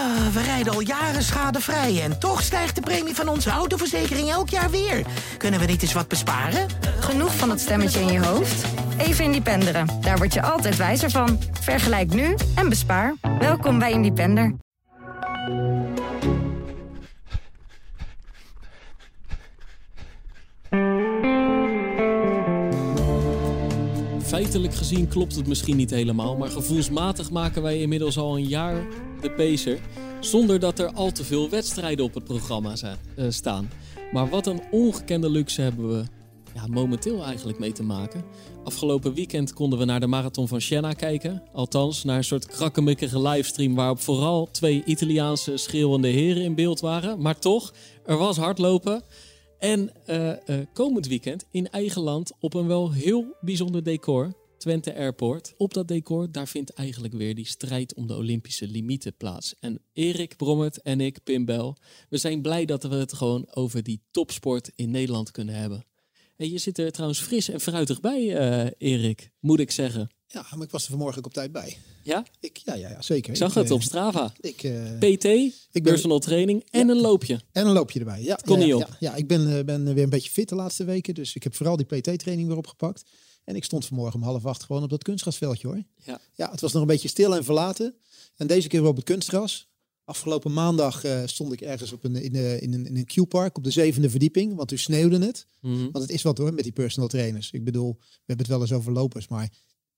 Ah, 0.00 0.26
we 0.32 0.42
rijden 0.42 0.72
al 0.72 0.80
jaren 0.80 1.22
schadevrij 1.22 2.02
en 2.02 2.18
toch 2.18 2.42
stijgt 2.42 2.74
de 2.74 2.80
premie 2.80 3.14
van 3.14 3.28
onze 3.28 3.50
autoverzekering 3.50 4.30
elk 4.30 4.48
jaar 4.48 4.70
weer. 4.70 5.06
Kunnen 5.36 5.60
we 5.60 5.66
niet 5.66 5.82
eens 5.82 5.92
wat 5.92 6.08
besparen? 6.08 6.66
Genoeg 7.00 7.36
van 7.36 7.48
dat 7.48 7.60
stemmetje 7.60 8.00
in 8.00 8.12
je 8.12 8.24
hoofd? 8.24 8.64
Even 8.98 9.24
Independeren. 9.24 9.86
Daar 10.00 10.16
word 10.16 10.34
je 10.34 10.42
altijd 10.42 10.76
wijzer 10.76 11.10
van. 11.10 11.38
Vergelijk 11.60 12.14
nu 12.14 12.36
en 12.54 12.68
bespaar. 12.68 13.14
Welkom 13.38 13.78
bij 13.78 13.92
Independer. 13.92 14.54
Feitelijk 24.22 24.74
gezien 24.74 25.08
klopt 25.08 25.36
het 25.36 25.46
misschien 25.46 25.76
niet 25.76 25.90
helemaal, 25.90 26.36
maar 26.36 26.50
gevoelsmatig 26.50 27.30
maken 27.30 27.62
wij 27.62 27.80
inmiddels 27.80 28.18
al 28.18 28.36
een 28.36 28.48
jaar 28.48 28.86
de 29.22 29.30
pacer. 29.30 29.78
Zonder 30.20 30.58
dat 30.58 30.78
er 30.78 30.92
al 30.92 31.12
te 31.12 31.24
veel 31.24 31.50
wedstrijden 31.50 32.04
op 32.04 32.14
het 32.14 32.24
programma 32.24 32.72
eh, 32.82 33.26
staan. 33.28 33.70
Maar 34.12 34.28
wat 34.28 34.46
een 34.46 34.62
ongekende 34.70 35.30
luxe 35.30 35.62
hebben 35.62 35.88
we 35.88 36.04
ja, 36.54 36.66
momenteel 36.66 37.24
eigenlijk 37.24 37.58
mee 37.58 37.72
te 37.72 37.82
maken. 37.82 38.24
Afgelopen 38.64 39.14
weekend 39.14 39.52
konden 39.52 39.78
we 39.78 39.84
naar 39.84 40.00
de 40.00 40.06
marathon 40.06 40.48
van 40.48 40.60
Siena 40.60 40.92
kijken. 40.92 41.42
Althans, 41.52 42.04
naar 42.04 42.16
een 42.16 42.24
soort 42.24 42.46
krakkemikkige 42.46 43.20
livestream 43.20 43.74
waarop 43.74 44.00
vooral 44.00 44.48
twee 44.50 44.82
Italiaanse 44.84 45.56
schreeuwende 45.56 46.08
heren 46.08 46.42
in 46.42 46.54
beeld 46.54 46.80
waren. 46.80 47.22
Maar 47.22 47.38
toch, 47.38 47.72
er 48.04 48.16
was 48.16 48.36
hardlopen. 48.36 49.02
En 49.58 49.90
eh, 50.06 50.30
eh, 50.30 50.66
komend 50.72 51.06
weekend 51.06 51.46
in 51.50 51.70
eigen 51.70 52.02
land 52.02 52.32
op 52.40 52.54
een 52.54 52.66
wel 52.66 52.92
heel 52.92 53.36
bijzonder 53.40 53.82
decor. 53.82 54.32
Twente 54.60 54.94
Airport. 54.94 55.54
Op 55.56 55.74
dat 55.74 55.88
decor, 55.88 56.32
daar 56.32 56.48
vindt 56.48 56.72
eigenlijk 56.72 57.14
weer 57.14 57.34
die 57.34 57.46
strijd 57.46 57.94
om 57.94 58.06
de 58.06 58.16
Olympische 58.16 58.66
limieten 58.66 59.16
plaats. 59.16 59.54
En 59.60 59.82
Erik 59.92 60.36
Brommert 60.36 60.82
en 60.82 61.00
ik, 61.00 61.22
Pim 61.24 61.44
Bel, 61.44 61.76
we 62.08 62.18
zijn 62.18 62.42
blij 62.42 62.64
dat 62.64 62.82
we 62.82 62.94
het 62.94 63.12
gewoon 63.12 63.48
over 63.54 63.82
die 63.82 64.02
topsport 64.10 64.70
in 64.74 64.90
Nederland 64.90 65.30
kunnen 65.30 65.54
hebben. 65.54 65.84
En 66.36 66.50
je 66.50 66.58
zit 66.58 66.78
er 66.78 66.90
trouwens 66.92 67.20
fris 67.20 67.48
en 67.48 67.60
fruitig 67.60 68.00
bij, 68.00 68.36
eh, 68.36 68.70
Erik, 68.78 69.30
moet 69.38 69.60
ik 69.60 69.70
zeggen. 69.70 70.10
Ja, 70.26 70.46
maar 70.54 70.64
ik 70.64 70.70
was 70.70 70.82
er 70.82 70.90
vanmorgen 70.90 71.18
ook 71.18 71.26
op 71.26 71.32
tijd 71.32 71.52
bij. 71.52 71.76
Ja? 72.02 72.24
Ik, 72.40 72.56
ja, 72.56 72.74
ja, 72.74 72.88
ja, 72.88 73.02
zeker. 73.02 73.30
Ik 73.30 73.36
zag 73.36 73.54
het 73.54 73.66
eh, 73.66 73.72
op 73.72 73.82
Strava. 73.82 74.32
Ik, 74.40 74.62
eh, 74.62 74.98
PT, 74.98 75.22
ben- 75.72 75.82
personal 75.82 76.18
training 76.18 76.64
en 76.70 76.88
een 76.88 77.00
loopje. 77.00 77.40
en 77.52 77.66
een 77.66 77.72
loopje 77.72 77.98
erbij. 77.98 78.22
Ja, 78.22 78.34
kon 78.44 78.58
ja, 78.58 78.64
niet 78.64 78.74
op. 78.74 78.80
Ja, 78.80 78.96
ja, 79.00 79.14
ik 79.14 79.26
ben, 79.26 79.66
ben 79.66 79.94
weer 79.94 80.04
een 80.04 80.10
beetje 80.10 80.30
fit 80.30 80.48
de 80.48 80.54
laatste 80.54 80.84
weken. 80.84 81.14
Dus 81.14 81.34
ik 81.34 81.42
heb 81.42 81.54
vooral 81.54 81.76
die 81.76 81.86
PT-training 81.86 82.48
weer 82.48 82.56
opgepakt. 82.56 83.02
En 83.44 83.56
ik 83.56 83.64
stond 83.64 83.86
vanmorgen 83.86 84.20
om 84.20 84.26
half 84.26 84.46
acht 84.46 84.62
gewoon 84.62 84.82
op 84.82 84.90
dat 84.90 85.02
kunstgrasveldje 85.02 85.66
hoor. 85.66 85.82
Ja. 86.04 86.20
Ja, 86.34 86.50
het 86.50 86.60
was 86.60 86.72
nog 86.72 86.82
een 86.82 86.88
beetje 86.88 87.08
stil 87.08 87.36
en 87.36 87.44
verlaten. 87.44 87.94
En 88.36 88.46
deze 88.46 88.68
keer 88.68 88.84
op 88.84 88.96
het 88.96 89.04
kunstgras. 89.04 89.68
Afgelopen 90.04 90.52
maandag 90.52 91.04
eh, 91.04 91.22
stond 91.26 91.52
ik 91.52 91.60
ergens 91.60 91.92
op 91.92 92.04
een, 92.04 92.16
in, 92.16 92.34
een- 92.36 92.60
in 92.60 92.72
een, 92.72 92.86
in 92.86 92.96
een 92.96 93.04
Q-park 93.04 93.56
op 93.56 93.64
de 93.64 93.70
zevende 93.70 94.10
verdieping. 94.10 94.54
Want 94.54 94.68
toen 94.68 94.78
sneeuwde 94.78 95.18
het. 95.26 95.46
Mhm. 95.60 95.76
Want 95.80 95.98
het 96.04 96.10
is 96.10 96.22
wat 96.22 96.38
hoor 96.38 96.54
met 96.54 96.62
die 96.64 96.72
personal 96.72 97.08
trainers. 97.08 97.50
Ik 97.50 97.64
bedoel, 97.64 97.96
we 97.98 98.06
hebben 98.16 98.46
het 98.46 98.54
wel 98.54 98.60
eens 98.60 98.72
over 98.72 98.92
lopers. 98.92 99.28
Maar 99.28 99.48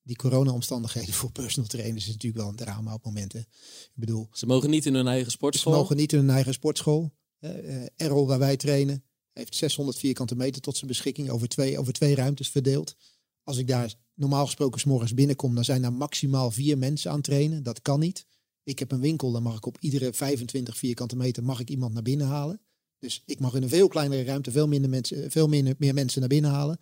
die 0.02 0.16
corona-omstandigheden 0.16 1.14
voor 1.20 1.32
personal 1.32 1.68
trainers 1.68 2.06
is 2.06 2.12
natuurlijk 2.12 2.42
wel 2.42 2.50
een 2.50 2.56
drama 2.56 2.94
op 2.94 3.04
momenten. 3.04 3.40
Ik 3.40 3.90
bedoel, 3.94 4.28
Ze 4.32 4.46
mogen 4.46 4.70
niet 4.70 4.86
in 4.86 4.94
hun 4.94 5.06
eigen 5.06 5.24
ze 5.30 5.30
sportschool. 5.36 5.72
mogen 5.72 5.96
niet 5.96 6.12
in 6.12 6.18
hun 6.18 6.30
eigen 6.30 6.52
sportschool. 6.52 7.12
Eh, 7.38 7.50
Errol, 7.96 8.26
waar 8.26 8.38
wij 8.38 8.56
trainen, 8.56 9.04
heeft 9.32 9.54
600 9.56 9.98
vierkante 9.98 10.34
meter 10.36 10.60
tot 10.62 10.76
zijn 10.76 10.86
beschikking 10.90 11.30
over 11.30 11.48
twee, 11.48 11.78
over 11.78 11.92
twee 11.92 12.14
ruimtes 12.14 12.48
verdeeld. 12.48 12.96
Als 13.44 13.56
ik 13.56 13.66
daar 13.66 13.94
normaal 14.14 14.44
gesproken 14.44 14.80
's 14.80 14.84
morgens 14.84 15.14
binnenkom, 15.14 15.54
dan 15.54 15.64
zijn 15.64 15.82
daar 15.82 15.92
maximaal 15.92 16.50
vier 16.50 16.78
mensen 16.78 17.10
aan 17.10 17.16
het 17.16 17.24
trainen. 17.24 17.62
Dat 17.62 17.82
kan 17.82 18.00
niet. 18.00 18.26
Ik 18.64 18.78
heb 18.78 18.92
een 18.92 19.00
winkel, 19.00 19.32
dan 19.32 19.42
mag 19.42 19.56
ik 19.56 19.66
op 19.66 19.76
iedere 19.80 20.12
25 20.12 20.76
vierkante 20.78 21.16
meter 21.16 21.44
mag 21.44 21.60
ik 21.60 21.70
iemand 21.70 21.92
naar 21.92 22.02
binnen 22.02 22.26
halen. 22.26 22.60
Dus 22.98 23.22
ik 23.26 23.40
mag 23.40 23.54
in 23.54 23.62
een 23.62 23.68
veel 23.68 23.88
kleinere 23.88 24.22
ruimte 24.24 24.50
veel 24.50 24.68
minder 24.68 24.90
mensen, 24.90 25.30
veel 25.30 25.48
minder, 25.48 25.74
meer 25.78 25.94
mensen 25.94 26.20
naar 26.20 26.28
binnen 26.28 26.50
halen. 26.50 26.78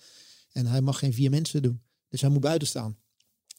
En 0.53 0.67
hij 0.67 0.81
mag 0.81 0.99
geen 0.99 1.13
vier 1.13 1.31
mensen 1.31 1.63
doen. 1.63 1.81
Dus 2.09 2.21
hij 2.21 2.31
moet 2.31 2.41
buiten 2.41 2.69
staan. 2.69 2.97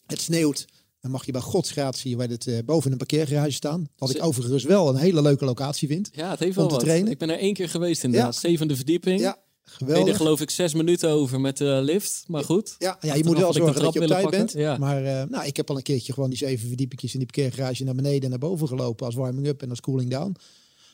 Het 0.06 0.22
sneeuwt. 0.22 0.66
Dan 1.00 1.12
mag 1.12 1.26
je 1.26 1.32
bij 1.32 1.42
godsgratie 1.42 2.16
bij 2.16 2.26
het, 2.26 2.48
eh, 2.48 2.58
boven 2.66 2.92
een 2.92 2.98
parkeergarage 2.98 3.52
staan. 3.52 3.90
Wat 3.96 4.16
ik 4.16 4.24
overigens 4.24 4.64
wel 4.64 4.90
een 4.90 4.96
hele 4.96 5.22
leuke 5.22 5.46
locatie 5.46 5.88
vind. 5.88 6.10
Ja, 6.12 6.30
het 6.30 6.40
heeft 6.40 6.52
Om 6.52 6.58
wel 6.58 6.68
te 6.68 6.74
wat. 6.74 6.84
trainen. 6.84 7.12
Ik 7.12 7.18
ben 7.18 7.30
er 7.30 7.38
één 7.38 7.54
keer 7.54 7.70
geweest 7.70 8.04
inderdaad. 8.04 8.36
Zevende 8.36 8.76
verdieping. 8.76 9.20
Ja, 9.20 9.38
Geweldig. 9.64 10.08
er 10.08 10.16
geloof 10.16 10.42
ik 10.42 10.50
zes 10.50 10.74
minuten 10.74 11.10
over 11.10 11.42
met 11.42 11.58
de 11.58 11.80
lift. 11.84 12.24
Maar 12.28 12.44
goed. 12.44 12.76
Ja, 12.78 12.98
ja, 13.02 13.14
je 13.14 13.24
moet 13.24 13.38
wel 13.38 13.54
zorgen 13.54 13.82
dat 13.82 13.94
je 13.94 14.02
op 14.02 14.08
tijd 14.08 14.30
bent. 14.30 14.52
Ja. 14.52 14.78
Maar 14.78 15.06
eh, 15.06 15.24
nou, 15.30 15.46
ik 15.46 15.58
heb 15.58 15.70
al 15.70 15.78
een 15.78 15.84
keertje 15.84 16.14
gewoon 16.14 16.30
die 16.30 16.38
zeven 16.38 16.68
verdiepingjes 16.68 17.14
in 17.14 17.20
die 17.20 17.28
parkeergarage 17.28 17.84
naar 17.84 17.96
beneden 17.96 18.24
en 18.24 18.30
naar 18.30 18.40
boven 18.40 18.68
gelopen 18.68 19.06
als 19.06 19.16
warming-up 19.16 19.62
en 19.62 19.70
als 19.70 19.82
cooling 19.82 20.10
down. 20.10 20.36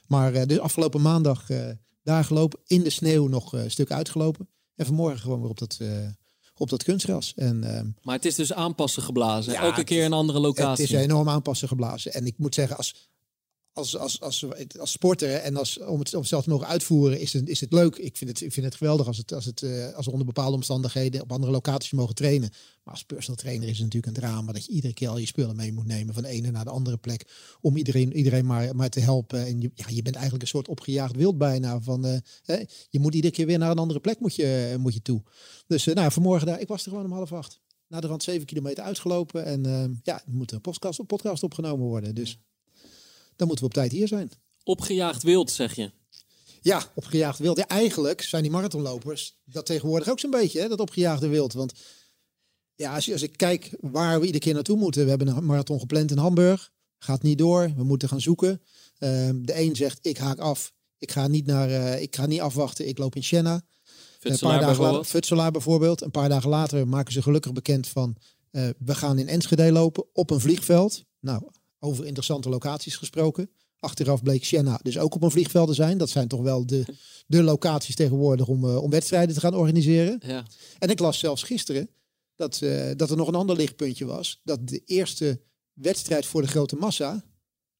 Maar 0.08 0.34
eh 0.34 0.48
dus 0.48 0.60
afgelopen 0.60 1.02
maandag 1.02 1.50
eh, 1.50 1.70
daar 2.04 2.24
gelopen, 2.24 2.60
in 2.66 2.84
de 2.84 2.90
sneeuw 2.90 3.28
nog 3.28 3.54
eh, 3.54 3.64
een 3.64 3.72
stuk 3.72 3.92
uitgelopen. 3.92 4.50
En 4.76 4.86
vanmorgen 4.86 5.20
gewoon 5.20 5.42
weer 5.42 5.50
op 5.50 5.58
dat, 5.58 5.78
eh, 5.82 6.08
op 6.56 6.70
dat 6.70 6.84
kunstgras. 6.84 7.34
En 7.36 7.64
ehm, 7.64 7.88
Maar 8.02 8.16
het 8.16 8.26
is 8.26 8.36
dus 8.36 8.54
aanpassen 8.54 9.04
geblazen. 9.04 9.54
Ja, 9.54 9.62
Elke 9.62 9.80
het 9.80 9.86
keer 9.86 10.06
een 10.06 10.14
andere 10.14 10.38
het 10.38 10.48
locatie. 10.48 10.84
is 10.84 10.92
enorm 10.92 11.30
aanpassen 11.30 11.68
geblazen. 11.68 12.14
En 12.14 12.26
ik 12.26 12.38
moet 12.38 12.56
zeggen, 12.56 12.78
als, 12.78 13.10
als, 13.78 13.98
als, 13.98 14.22
als, 14.22 14.46
als 14.80 14.92
sporter 14.92 15.34
en 15.34 15.58
als, 15.58 15.80
om, 15.80 16.00
het, 16.00 16.14
om 16.14 16.24
zelf 16.24 16.44
te 16.44 16.50
mogen 16.50 16.68
uitvoeren, 16.68 17.20
is 17.20 17.34
het, 17.34 17.50
is 17.50 17.62
het 17.62 17.74
leuk. 17.74 17.96
Ik 17.96 18.18
vind 18.18 18.30
het, 18.30 18.42
ik 18.42 18.54
vind 18.54 18.66
het 18.66 18.76
geweldig 18.76 19.08
als, 19.08 19.18
het, 19.18 19.34
als, 19.34 19.46
het, 19.46 19.62
eh, 19.62 19.94
als 19.94 20.08
onder 20.08 20.26
bepaalde 20.26 20.56
omstandigheden 20.56 21.22
op 21.22 21.32
andere 21.32 21.52
locaties 21.52 21.92
mogen 21.92 22.16
trainen. 22.16 22.50
Maar 22.84 22.94
als 22.94 23.04
personal 23.04 23.36
trainer 23.36 23.68
is 23.68 23.78
het 23.78 23.84
natuurlijk 23.84 24.16
een 24.16 24.22
drama 24.22 24.52
dat 24.52 24.66
je 24.66 24.72
iedere 24.72 24.94
keer 24.94 25.10
al 25.10 25.18
je 25.18 25.26
spullen 25.26 25.56
mee 25.56 25.74
moet 25.74 25.86
nemen 25.86 26.14
van 26.14 26.24
de 26.24 26.30
ene 26.30 26.52
naar 26.52 26.64
de 26.64 26.70
andere 26.70 26.98
plek. 26.98 27.28
Om 27.62 27.78
iedereen, 27.78 28.14
iedereen 28.14 28.46
maar, 28.46 28.76
maar 28.76 28.90
te 28.90 29.00
helpen. 29.00 29.46
En 29.46 29.62
je, 29.62 29.72
ja, 29.74 29.86
je 29.88 30.02
bent 30.02 30.16
eigenlijk 30.16 30.44
een 30.44 30.50
soort 30.50 30.68
opgejaagd 30.68 31.16
wild 31.16 31.38
bijna. 31.38 31.82
Van, 31.82 32.06
eh, 32.06 32.18
hè, 32.44 32.64
je 32.90 33.00
moet 33.00 33.16
iedere 33.16 33.34
keer 33.34 33.46
weer 33.46 33.58
naar 33.58 33.72
een 33.72 33.78
andere 33.78 34.00
plek 34.00 34.20
moet 34.20 34.36
je, 34.36 34.76
moet 34.80 34.94
je 34.94 35.02
toe. 35.02 35.24
Dus 35.68 35.88
eh, 35.88 35.96
nou, 35.96 36.12
vanmorgen 36.12 36.48
daar, 36.48 36.60
ik 36.60 36.68
was 36.68 36.86
er 36.86 36.90
gewoon 36.90 37.06
om 37.06 37.12
half 37.12 37.34
acht. 37.34 37.60
Na 37.88 38.00
de 38.00 38.08
rand 38.08 38.24
zeven 38.24 38.46
kilometer 38.46 38.84
uitgelopen. 38.84 39.46
En 39.46 39.66
eh, 39.66 39.86
ja, 40.04 40.16
er 40.26 40.34
moet 40.34 40.52
een 40.52 40.62
podcast, 40.62 41.06
podcast 41.06 41.44
opgenomen 41.44 41.86
worden. 41.86 42.16
Dus 42.16 42.40
dan 43.38 43.48
moeten 43.48 43.66
we 43.66 43.72
op 43.72 43.78
tijd 43.78 43.92
hier 43.92 44.08
zijn. 44.08 44.32
Opgejaagd 44.64 45.24
wild, 45.24 45.52
zeg 45.52 45.76
je. 45.76 45.92
Ja, 46.62 46.92
opgejaagd 46.96 47.40
wild. 47.40 47.58
Ja, 47.58 47.68
eigenlijk 47.68 48.22
zijn 48.22 48.42
die 48.42 48.52
marathonlopers 48.52 49.38
dat 49.46 49.66
tegenwoordig 49.66 50.10
ook 50.10 50.20
zo'n 50.20 50.32
beetje, 50.32 50.60
hè, 50.60 50.68
dat 50.68 50.80
opgejaagde 50.80 51.28
wild. 51.28 51.54
Want 51.54 51.74
ja, 52.76 52.96
als, 52.96 53.06
je, 53.06 53.12
als 53.12 53.22
ik 53.22 53.38
kijk 53.38 53.78
waar 53.80 54.20
we 54.20 54.26
iedere 54.26 54.44
keer 54.44 54.54
naartoe 54.54 54.78
moeten. 54.78 55.04
We 55.04 55.10
hebben 55.10 55.28
een 55.28 55.46
marathon 55.46 55.80
gepland 55.80 56.12
in 56.12 56.18
Hamburg. 56.18 56.72
Gaat 57.00 57.22
niet 57.22 57.38
door. 57.38 57.74
We 57.76 57.84
moeten 57.84 58.10
gaan 58.10 58.22
zoeken. 58.22 58.62
Ehm, 58.98 59.42
de 59.42 59.60
een 59.60 59.76
zegt, 59.76 60.00
ik 60.02 60.18
haak 60.18 60.40
af. 60.40 60.74
Ik 60.98 61.12
ga 61.12 61.28
niet, 61.28 61.46
naar, 61.46 61.70
eh, 61.70 62.02
ik 62.02 62.16
ga 62.16 62.26
niet 62.26 62.42
afwachten. 62.42 62.88
Ik 62.88 62.98
loop 62.98 63.16
in 63.16 63.24
Siena. 63.24 63.54
Een 63.54 63.62
paar 63.62 64.32
Futselaar 64.32 64.52
dagen 64.52 64.52
later, 64.52 64.76
bijvoorbeeld. 64.78 65.08
Futselaar 65.08 65.52
bijvoorbeeld. 65.52 66.02
Een 66.02 66.12
paar 66.12 66.30
dagen 66.30 66.50
later 66.50 66.88
maken 66.88 67.14
ze 67.14 67.22
gelukkig 67.22 67.52
bekend 67.52 67.88
van... 67.88 68.16
eh, 68.52 68.70
we 68.78 68.96
gaan 68.96 69.20
in 69.20 69.28
Enschede 69.28 69.72
lopen 69.72 70.06
op 70.14 70.30
een 70.30 70.40
vliegveld. 70.40 71.04
Nou, 71.20 71.42
over 71.88 72.06
interessante 72.06 72.50
locaties 72.50 72.96
gesproken. 72.96 73.50
Achteraf 73.80 74.24
bleek 74.24 74.46
Siena 74.46 74.80
dus 74.84 74.98
ook 74.98 75.16
op 75.16 75.24
een 75.24 75.32
vliegveld 75.32 75.68
te 75.68 75.74
zijn. 75.74 75.98
Dat 75.98 76.10
zijn 76.10 76.28
toch 76.28 76.42
wel 76.42 76.66
de, 76.66 76.86
de 77.28 77.44
locaties 77.44 77.96
tegenwoordig 77.96 78.48
om, 78.48 78.70
eh, 78.70 78.84
om 78.84 78.90
wedstrijden 78.90 79.36
te 79.36 79.42
gaan 79.42 79.56
organiseren. 79.56 80.22
Ja. 80.26 80.46
En 80.80 80.90
ik 80.90 81.00
las 81.00 81.20
zelfs 81.20 81.44
gisteren 81.44 81.90
dat, 82.36 82.62
eh, 82.62 82.92
dat 82.96 83.10
er 83.10 83.18
nog 83.18 83.28
een 83.28 83.36
ander 83.36 83.56
lichtpuntje 83.56 84.06
was. 84.06 84.42
Dat 84.44 84.68
de 84.68 84.82
eerste 84.86 85.42
wedstrijd 85.74 86.26
voor 86.26 86.42
de 86.42 86.48
grote 86.48 86.76
massa 86.76 87.24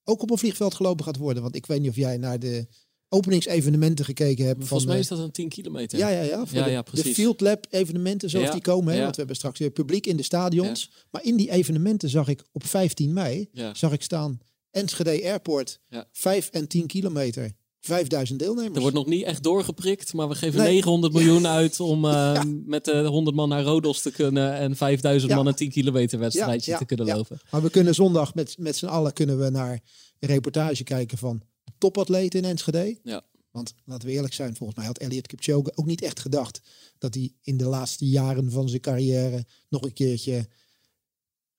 ook 0.04 0.22
op 0.22 0.30
een 0.30 0.38
vliegveld 0.38 0.76
gelopen 0.76 1.06
gaat 1.06 1.18
worden. 1.18 1.44
Want 1.44 1.56
ik 1.56 1.66
weet 1.66 1.82
niet 1.82 1.90
of 1.90 1.96
jij 1.96 2.18
naar 2.18 2.40
de 2.40 2.68
openingsevenementen 3.10 4.06
gekeken 4.06 4.46
hebt. 4.46 4.58
Volgens 4.58 4.80
van, 4.80 4.88
mij 4.88 4.96
eh, 4.96 5.02
is 5.02 5.08
dat 5.08 5.20
een 5.20 5.32
10 5.32 5.50
kilometer. 5.50 5.98
ja, 6.00 6.10
ja, 6.10 6.22
ja. 6.22 6.46
Ja, 6.52 6.64
de, 6.64 6.70
ja, 6.72 6.82
de 6.82 6.92
precies. 6.92 7.14
Field 7.16 7.42
Lab 7.42 7.66
evenementen 7.70 8.30
zoals 8.30 8.46
Ja, 8.46 8.52
die 8.52 8.62
komen. 8.62 8.94
Hè? 8.94 9.00
Want 9.00 9.12
we 9.12 9.18
hebben 9.18 9.36
straks 9.36 9.60
weer 9.60 9.70
publiek 9.70 10.06
in 10.06 10.18
de 10.18 10.24
stadions. 10.24 10.92
Maar 11.12 11.24
in 11.24 11.36
die 11.36 11.52
evenementen 11.52 12.10
zag 12.10 12.28
ik 12.28 12.44
op 12.52 12.66
15 12.66 13.14
mei 13.14 13.50
zag 13.74 13.92
ik 13.92 14.02
staan 14.02 14.40
Enschede 14.72 15.24
Airport. 15.24 15.80
Ja. 15.90 16.08
5 16.12 16.50
en 16.52 16.68
10 16.68 16.88
kilometer. 16.88 17.52
5000 17.80 18.40
deelnemers. 18.40 18.76
Er 18.76 18.82
wordt 18.82 18.96
nog 18.96 19.06
niet 19.06 19.24
echt 19.24 19.44
doorgeprikt, 19.44 20.14
maar 20.14 20.28
we 20.28 20.36
geven 20.36 20.60
Nee. 20.60 20.68
900 20.74 21.14
miljoen 21.14 21.48
uit 21.48 21.80
om 21.80 22.06
eh, 22.06 22.42
met 22.66 22.86
de 22.86 23.04
100 23.06 23.36
man 23.36 23.50
naar 23.50 23.64
Rodos 23.64 24.02
te 24.02 24.12
kunnen 24.12 24.54
en 24.54 24.76
5000 24.76 25.32
Ja. 25.32 25.38
man 25.38 25.48
een 25.48 25.56
10 25.56 25.70
kilometer 25.70 26.20
wedstrijdje 26.20 26.72
Ja, 26.72 26.78
te 26.78 26.86
kunnen 26.86 27.06
ja. 27.06 27.16
lopen. 27.16 27.40
Maar 27.52 27.62
we 27.62 27.70
kunnen 27.70 27.96
zondag 27.96 28.36
met, 28.36 28.56
met 28.58 28.76
z'n 28.76 28.86
allen 28.86 29.14
kunnen 29.14 29.40
we 29.40 29.50
naar 29.50 29.72
een 30.20 30.30
reportage 30.30 30.84
kijken 30.84 31.18
van 31.18 31.42
topatleten 31.78 32.40
in 32.40 32.50
Enschede. 32.50 32.98
Ja. 33.04 33.22
Want 33.52 33.74
laten 33.86 34.08
we 34.08 34.14
eerlijk 34.14 34.34
zijn, 34.34 34.56
volgens 34.56 34.78
mij 34.78 34.88
had 34.88 34.98
Elliot 34.98 35.28
Kipchoge 35.28 35.72
ook 35.76 35.86
niet 35.86 36.02
echt 36.02 36.20
gedacht 36.20 36.62
dat 36.98 37.14
hij 37.14 37.34
in 37.42 37.58
de 37.58 37.66
laatste 37.66 38.06
jaren 38.08 38.52
van 38.52 38.70
zijn 38.70 38.82
carrière 38.82 39.46
nog 39.70 39.82
een 39.82 39.94
keertje 39.94 40.48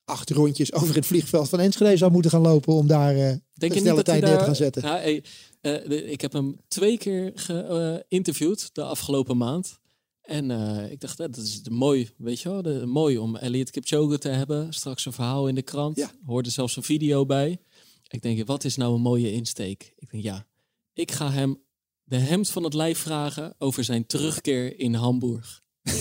acht 0.04 0.30
rondjes 0.30 0.72
over 0.82 0.94
het 0.94 1.06
vliegveld 1.06 1.48
van 1.48 1.60
Enschede 1.60 1.96
zou 1.96 2.12
moeten 2.12 2.30
gaan 2.30 2.40
lopen 2.40 2.74
om 2.74 2.86
daar 2.86 3.16
eh 3.16 3.18
Denk 3.18 3.40
een 3.52 3.68
je 3.68 3.68
niet 3.68 3.78
snelle 3.82 4.02
tijd 4.02 4.22
neer 4.22 4.38
te 4.38 4.44
gaan 4.44 4.56
zetten. 4.56 4.84
Hey, 4.84 5.24
eh, 5.60 5.88
de- 5.88 6.04
ik 6.04 6.20
heb 6.20 6.32
hem 6.32 6.60
twee 6.68 6.98
keer 6.98 7.32
geïnterviewd 7.34 8.74
de 8.74 8.82
afgelopen 8.82 9.36
maand. 9.36 9.78
En 10.22 10.50
eh, 10.50 10.90
ik 10.90 11.00
dacht, 11.00 11.20
eh, 11.20 11.26
dat 11.26 11.44
is 11.44 11.62
de 11.62 11.70
mooi, 11.70 12.10
weet 12.16 12.40
je 12.40 12.48
wel, 12.48 12.62
de, 12.62 12.86
mooi 12.86 13.18
om 13.18 13.36
Elliot 13.36 13.70
Kipchoge 13.70 14.18
te 14.18 14.28
hebben. 14.28 14.72
Straks 14.72 15.06
een 15.06 15.12
verhaal 15.12 15.48
in 15.48 15.54
de 15.54 15.62
krant. 15.62 15.96
Ja. 15.96 16.10
Hoorde 16.26 16.50
zelfs 16.50 16.76
een 16.76 16.82
video 16.82 17.26
bij. 17.26 17.58
Ik 18.08 18.22
denk, 18.22 18.46
wat 18.46 18.64
is 18.64 18.76
nou 18.76 18.94
een 18.94 19.00
mooie 19.00 19.32
insteek? 19.32 19.92
Ik 19.96 20.10
denk, 20.10 20.22
ja, 20.22 20.46
ik 20.92 21.10
ga 21.12 21.30
hem 21.30 21.60
de 22.04 22.16
hemd 22.16 22.48
van 22.50 22.64
het 22.64 22.74
lijf 22.74 22.98
vragen 22.98 23.54
over 23.58 23.84
zijn 23.84 24.06
terugkeer 24.06 24.78
in 24.78 24.94
Hamburg. 24.94 25.62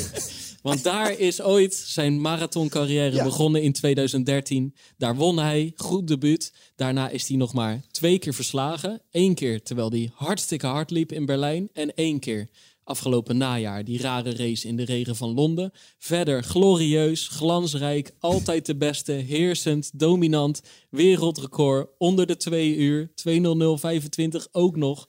Want 0.61 0.83
daar 0.83 1.19
is 1.19 1.41
ooit 1.41 1.73
zijn 1.73 2.21
marathoncarrière 2.21 3.15
Ja. 3.15 3.23
begonnen 3.23 3.61
in 3.61 3.71
2013. 3.73 4.75
Daar 4.97 5.15
won 5.15 5.37
hij, 5.39 5.71
goed 5.75 6.07
debuut. 6.07 6.53
Daarna 6.75 7.09
is 7.09 7.27
hij 7.27 7.37
nog 7.37 7.53
maar 7.53 7.81
twee 7.91 8.19
keer 8.19 8.33
verslagen. 8.33 9.01
Eén 9.11 9.35
keer 9.35 9.63
terwijl 9.63 9.89
hij 9.89 10.11
hartstikke 10.13 10.67
hard 10.67 10.91
liep 10.91 11.11
in 11.11 11.25
Berlijn. 11.25 11.69
En 11.73 11.93
één 11.93 12.19
keer 12.19 12.49
afgelopen 12.87 13.37
najaar, 13.37 13.83
die 13.83 14.01
rare 14.01 14.35
race 14.35 14.67
in 14.67 14.75
de 14.75 14.85
regen 14.85 15.15
van 15.15 15.33
Londen. 15.33 15.71
Verder 15.97 16.43
glorieus, 16.43 17.27
glansrijk, 17.27 18.11
altijd 18.19 18.65
de 18.65 18.75
beste, 18.75 19.11
heersend, 19.11 19.91
dominant, 19.99 20.61
wereldrecord 20.89 21.89
onder 21.97 22.25
de 22.27 22.37
2 22.37 22.75
uur, 22.75 23.09
2.00.25 23.29 24.51
ook 24.51 24.75
nog. 24.75 25.07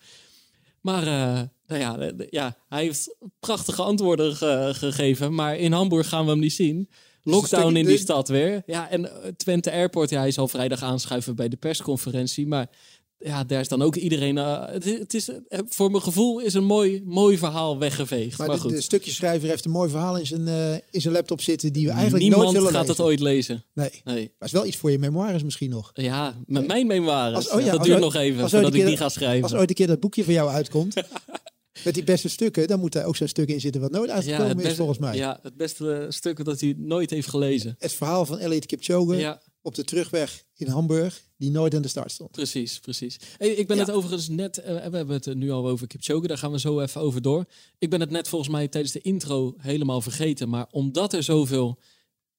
Maar 0.80 1.02
eh, 1.02 1.40
nou 1.66 1.80
ja, 1.80 2.12
ja, 2.30 2.56
hij 2.68 2.82
heeft 2.82 3.14
prachtige 3.40 3.82
antwoorden 3.82 4.36
ge- 4.36 4.70
gegeven. 4.74 5.34
Maar 5.34 5.56
in 5.56 5.72
Hamburg 5.72 6.08
gaan 6.08 6.24
we 6.24 6.30
hem 6.30 6.40
niet 6.40 6.52
zien. 6.52 6.88
Lockdown 7.22 7.76
in 7.76 7.86
die 7.86 7.98
stad 7.98 8.28
weer. 8.28 8.62
Ja, 8.66 8.90
en 8.90 9.22
eh, 9.22 9.28
Twente 9.36 9.70
Airport, 9.72 10.10
hij 10.10 10.30
zal 10.30 10.48
vrijdag 10.48 10.82
aanschuiven 10.82 11.36
bij 11.36 11.48
de 11.48 11.56
persconferentie. 11.56 12.46
Maar 12.46 12.70
ja, 13.18 13.44
daar 13.44 13.60
is 13.60 13.68
dan 13.68 13.82
ook 13.82 13.96
iedereen... 13.96 14.38
eh, 14.38 14.66
het, 14.66 14.86
is- 14.86 14.98
het 14.98 15.14
is, 15.14 15.28
eh, 15.28 15.58
voor 15.68 15.90
mijn 15.90 16.02
gevoel 16.02 16.38
is 16.40 16.54
een 16.54 16.64
mooi, 16.64 17.02
mooi 17.04 17.38
verhaal 17.38 17.78
weggeveegd. 17.78 18.38
Maar, 18.38 18.46
Maar, 18.46 18.56
de, 18.56 18.62
goed, 18.62 18.70
de 18.70 18.80
stukjeschrijver 18.80 19.48
heeft 19.48 19.64
een 19.64 19.70
mooi 19.70 19.90
verhaal 19.90 20.16
in 20.16 20.26
zijn, 20.26 20.48
eh, 20.48 20.72
in 20.90 21.00
zijn 21.00 21.14
laptop 21.14 21.40
zitten 21.40 21.72
die 21.72 21.86
we 21.86 21.92
eigenlijk 21.92 22.22
niemand 22.22 22.42
nooit 22.42 22.56
zullen 22.56 22.70
gaat 22.72 22.80
lezen. 22.86 22.96
het 22.96 23.04
ooit 23.06 23.20
lezen. 23.20 23.64
Nee, 23.74 23.90
Nee. 24.04 24.32
maar 24.38 24.48
is 24.48 24.54
wel 24.54 24.66
iets 24.66 24.76
voor 24.76 24.90
je 24.90 24.98
memoires 24.98 25.42
misschien 25.42 25.70
nog. 25.70 25.90
Ja, 25.94 26.36
met 26.46 26.66
mijn 26.66 26.86
memoires. 26.86 27.34
Als- 27.36 27.50
oh 27.50 27.60
ja, 27.60 27.64
dat 27.70 27.78
als 27.78 27.86
duurt 27.86 28.02
ooit- 28.02 28.12
nog 28.12 28.22
even 28.22 28.50
voordat 28.50 28.74
ik 28.74 28.86
die 28.86 28.96
ga 28.96 29.08
schrijven. 29.08 29.42
Als 29.42 29.54
ooit 29.54 29.68
een 29.68 29.74
keer 29.74 29.86
dat 29.86 30.00
boekje 30.00 30.24
van 30.24 30.32
jou 30.32 30.50
uitkomt, 30.50 30.94
met 31.84 31.94
die 31.94 32.04
beste 32.04 32.28
stukken, 32.28 32.66
dan 32.68 32.80
moet 32.80 32.92
daar 32.92 33.04
ook 33.04 33.16
zo'n 33.16 33.28
stuk 33.28 33.48
in 33.48 33.60
zitten 33.60 33.80
wat 33.80 33.90
nooit 33.90 34.10
uitgekomen 34.10 34.48
het 34.48 34.56
is 34.56 34.62
beste- 34.62 34.76
volgens 34.78 34.98
mij. 34.98 35.16
Ja, 35.16 35.38
het 35.42 35.56
beste 35.56 36.06
stuk 36.08 36.44
dat 36.44 36.60
hij 36.60 36.74
nooit 36.78 37.10
heeft 37.10 37.28
gelezen. 37.28 37.74
Het 37.78 37.92
verhaal 37.92 38.26
van 38.26 38.38
Elliot 38.38 38.66
Kipchoge 38.66 39.16
Ja, 39.16 39.40
op 39.62 39.74
de 39.74 39.84
terugweg 39.84 40.44
in 40.54 40.66
Hamburg, 40.66 41.22
die 41.36 41.50
nooit 41.50 41.74
aan 41.74 41.82
de 41.82 41.88
start 41.88 42.10
stond. 42.12 42.30
precies, 42.30 42.78
precies. 42.78 43.16
Hey, 43.36 43.48
ik 43.48 43.66
ben 43.66 43.76
Ja. 43.76 43.82
het 43.84 43.92
overigens 43.92 44.28
net, 44.28 44.58
eh, 44.58 44.74
we 44.74 44.96
hebben 44.96 45.08
het 45.08 45.34
nu 45.34 45.50
al 45.50 45.68
over 45.68 45.86
Kipchoge, 45.86 46.26
daar 46.26 46.38
gaan 46.38 46.52
we 46.52 46.58
zo 46.58 46.80
even 46.80 47.00
over 47.00 47.22
door. 47.22 47.44
Ik 47.78 47.90
ben 47.90 48.00
het 48.00 48.10
net 48.10 48.28
volgens 48.28 48.50
mij 48.50 48.68
tijdens 48.68 48.92
de 48.92 49.00
intro 49.00 49.54
helemaal 49.58 50.00
vergeten, 50.00 50.48
maar 50.48 50.66
omdat 50.70 51.12
er 51.12 51.22
zoveel 51.22 51.78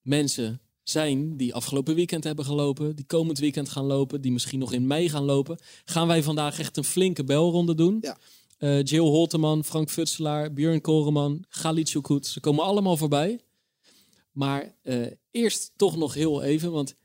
mensen 0.01 0.62
zijn 0.83 1.38
die 1.38 1.54
afgelopen 1.54 1.95
weekend 1.95 2.24
hebben 2.24 2.45
gelopen, 2.45 2.95
die 2.95 3.06
komend 3.06 3.39
weekend 3.39 3.69
gaan 3.69 3.86
lopen, 3.86 4.22
die 4.22 4.31
misschien 4.31 4.60
nog 4.60 4.74
in 4.74 4.88
mei 4.88 5.10
gaan 5.10 5.24
lopen, 5.24 5.57
gaan 5.86 6.07
wij 6.07 6.24
vandaag 6.24 6.60
echt 6.60 6.77
een 6.77 6.83
flinke 6.83 7.24
belronde 7.24 7.75
doen. 7.75 7.98
Ja. 8.01 8.18
Eh, 8.57 8.83
Jill 8.83 9.00
Holteman, 9.00 9.63
Frank 9.63 9.89
Futselaar, 9.89 10.54
Björn 10.54 10.81
Koreman, 10.81 11.44
Galit 11.50 11.89
Chukut, 11.89 12.27
ze 12.27 12.39
komen 12.39 12.63
allemaal 12.63 12.98
voorbij. 12.98 13.39
Maar 14.31 14.75
eh, 14.81 15.06
eerst 15.31 15.72
toch 15.75 15.98
nog 15.98 16.13
heel 16.13 16.44
even, 16.44 16.72
want 16.72 16.95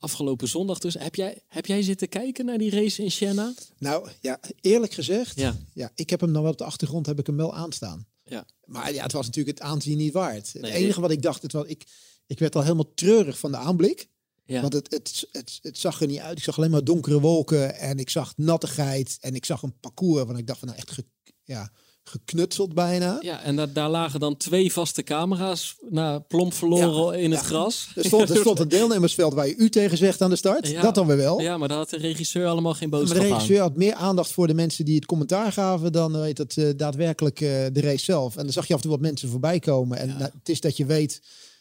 afgelopen 0.00 0.48
zondag 0.48 0.78
dus, 0.78 0.94
heb 0.94 1.14
jij, 1.14 1.42
heb 1.48 1.66
jij 1.66 1.82
zitten 1.82 2.08
kijken 2.08 2.44
naar 2.44 2.58
die 2.58 2.70
race 2.70 3.02
in 3.02 3.10
Siena? 3.10 3.54
Nou 3.78 4.08
ja, 4.20 4.40
eerlijk 4.60 4.92
gezegd, 4.92 5.38
Ja. 5.38 5.56
ja, 5.74 5.90
ik 5.94 6.10
heb 6.10 6.20
hem 6.20 6.32
dan 6.32 6.42
wel 6.42 6.52
op 6.52 6.58
de 6.58 6.64
achtergrond 6.64 7.06
heb 7.06 7.18
ik 7.18 7.26
hem 7.26 7.36
wel 7.36 7.54
aanstaan. 7.54 8.06
Ja. 8.24 8.46
Maar 8.64 8.92
ja, 8.92 9.02
het 9.02 9.12
was 9.12 9.26
natuurlijk 9.26 9.58
het 9.58 9.66
aanzien 9.66 9.96
niet 9.96 10.12
waard. 10.12 10.54
Nee, 10.54 10.72
het 10.72 10.80
enige 10.80 11.00
wat 11.00 11.10
ik 11.10 11.22
dacht, 11.22 11.42
het 11.42 11.52
was, 11.52 11.66
ik, 11.66 11.84
ik 12.26 12.38
werd 12.38 12.56
al 12.56 12.62
helemaal 12.62 12.94
treurig 12.94 13.38
van 13.38 13.50
de 13.50 13.56
aanblik. 13.56 14.08
Ja. 14.44 14.60
Want 14.60 14.72
het, 14.72 14.90
het, 14.90 15.28
het, 15.32 15.58
het 15.62 15.78
zag 15.78 16.00
er 16.00 16.06
niet 16.06 16.18
uit. 16.18 16.38
Ik 16.38 16.44
zag 16.44 16.58
alleen 16.58 16.70
maar 16.70 16.84
donkere 16.84 17.20
wolken 17.20 17.74
en 17.74 17.98
ik 17.98 18.10
zag 18.10 18.36
nattigheid. 18.36 19.18
En 19.20 19.34
ik 19.34 19.44
zag 19.44 19.62
een 19.62 19.78
parcours 19.80 20.16
waarvan 20.16 20.36
ik 20.36 20.46
dacht 20.46 20.58
van 20.58 20.68
nou 20.68 20.80
echt 20.80 20.90
ge, 20.90 21.04
ja, 21.44 21.72
geknutseld 22.10 22.74
bijna. 22.74 23.18
Ja, 23.20 23.42
en 23.42 23.56
da- 23.56 23.66
daar 23.66 23.88
lagen 23.88 24.20
dan 24.20 24.36
twee 24.36 24.72
vaste 24.72 25.02
camera's, 25.02 25.76
na 25.90 26.18
plomp 26.18 26.54
verloren 26.54 27.16
Ja, 27.18 27.24
in 27.24 27.30
het 27.30 27.40
ja. 27.40 27.46
gras. 27.46 27.88
Er 27.94 28.04
stond, 28.04 28.30
er 28.30 28.36
stond 28.36 28.58
een 28.58 28.68
deelnemersveld 28.78 29.34
waar 29.34 29.46
je 29.46 29.56
u 29.56 29.68
tegen 29.68 29.96
zegt 29.98 30.22
aan 30.22 30.30
de 30.30 30.36
start. 30.36 30.68
Ja. 30.68 30.82
Dat 30.82 30.94
dan 30.94 31.06
weer 31.06 31.16
wel. 31.16 31.40
Ja, 31.40 31.58
maar 31.58 31.68
daar 31.68 31.76
had 31.78 31.90
de 31.90 31.96
regisseur 31.96 32.46
allemaal 32.46 32.74
geen 32.74 32.90
boodschap 32.90 33.16
de 33.18 33.24
aan. 33.24 33.30
regisseur 33.30 33.60
had 33.60 33.76
meer 33.76 33.94
aandacht 33.94 34.32
voor 34.32 34.46
de 34.46 34.54
mensen 34.54 34.84
die 34.84 34.94
het 34.94 35.06
commentaar 35.06 35.52
gaven 35.52 35.92
dan 35.92 36.14
eh, 36.14 36.20
weet 36.20 36.38
het, 36.38 36.56
eh, 36.56 36.64
daadwerkelijk 36.76 37.40
eh, 37.40 37.48
de 37.72 37.80
race 37.80 38.04
zelf. 38.04 38.36
En 38.36 38.42
dan 38.44 38.52
zag 38.52 38.66
je 38.66 38.72
af 38.74 38.78
en 38.78 38.82
toe 38.88 38.96
wat 38.96 39.06
mensen 39.06 39.28
voorbij 39.28 39.58
komen. 39.58 39.98
En 39.98 40.08
nou, 40.08 40.22
het 40.38 40.48
is 40.48 40.60
dat 40.60 40.76
je 40.76 40.84
weet 40.86 41.20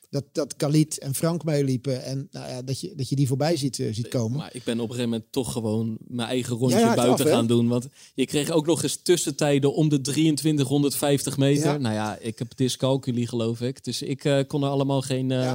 dat, 0.10 0.24
dat 0.32 0.56
Khalid 0.56 1.00
en 1.00 1.16
Frank 1.16 1.44
meeliepen. 1.44 2.04
En 2.04 2.28
nou 2.32 2.50
ja, 2.50 2.62
dat, 2.62 2.80
je, 2.80 2.96
dat 2.96 3.10
je 3.10 3.16
die 3.16 3.28
voorbij 3.28 3.58
ziet, 3.58 3.80
eh, 3.80 3.94
ziet 3.94 4.08
komen. 4.08 4.38
Maar 4.38 4.50
ik 4.54 4.64
ben 4.64 4.74
op 4.74 4.90
een 4.90 4.96
gegeven 4.96 5.10
moment 5.10 5.32
toch 5.32 5.52
gewoon 5.52 5.98
mijn 6.08 6.30
eigen 6.30 6.56
rondje 6.56 6.78
Ja, 6.78 6.84
ja, 6.84 6.88
het 6.88 6.96
buiten 6.96 7.26
af, 7.26 7.32
gaan 7.32 7.48
doen. 7.48 7.68
Want 7.68 7.88
je 8.14 8.26
kreeg 8.26 8.50
ook 8.50 8.66
nog 8.66 8.84
eens 8.84 9.02
tussentijden 9.02 9.74
om 9.74 9.90
de 9.90 10.02
2350 10.02 11.38
meter. 11.38 11.80
Nou 11.80 11.96
ja, 11.96 12.18
ik 12.18 12.40
heb 12.40 12.58
dyscalculie 12.58 13.28
geloof 13.28 13.62
ik. 13.62 13.84
Dus 13.84 14.02
ik 14.02 14.26
eh, 14.26 14.40
kon 14.48 14.64
er 14.64 14.70
allemaal 14.70 15.02
geen, 15.02 15.32
eh, 15.32 15.54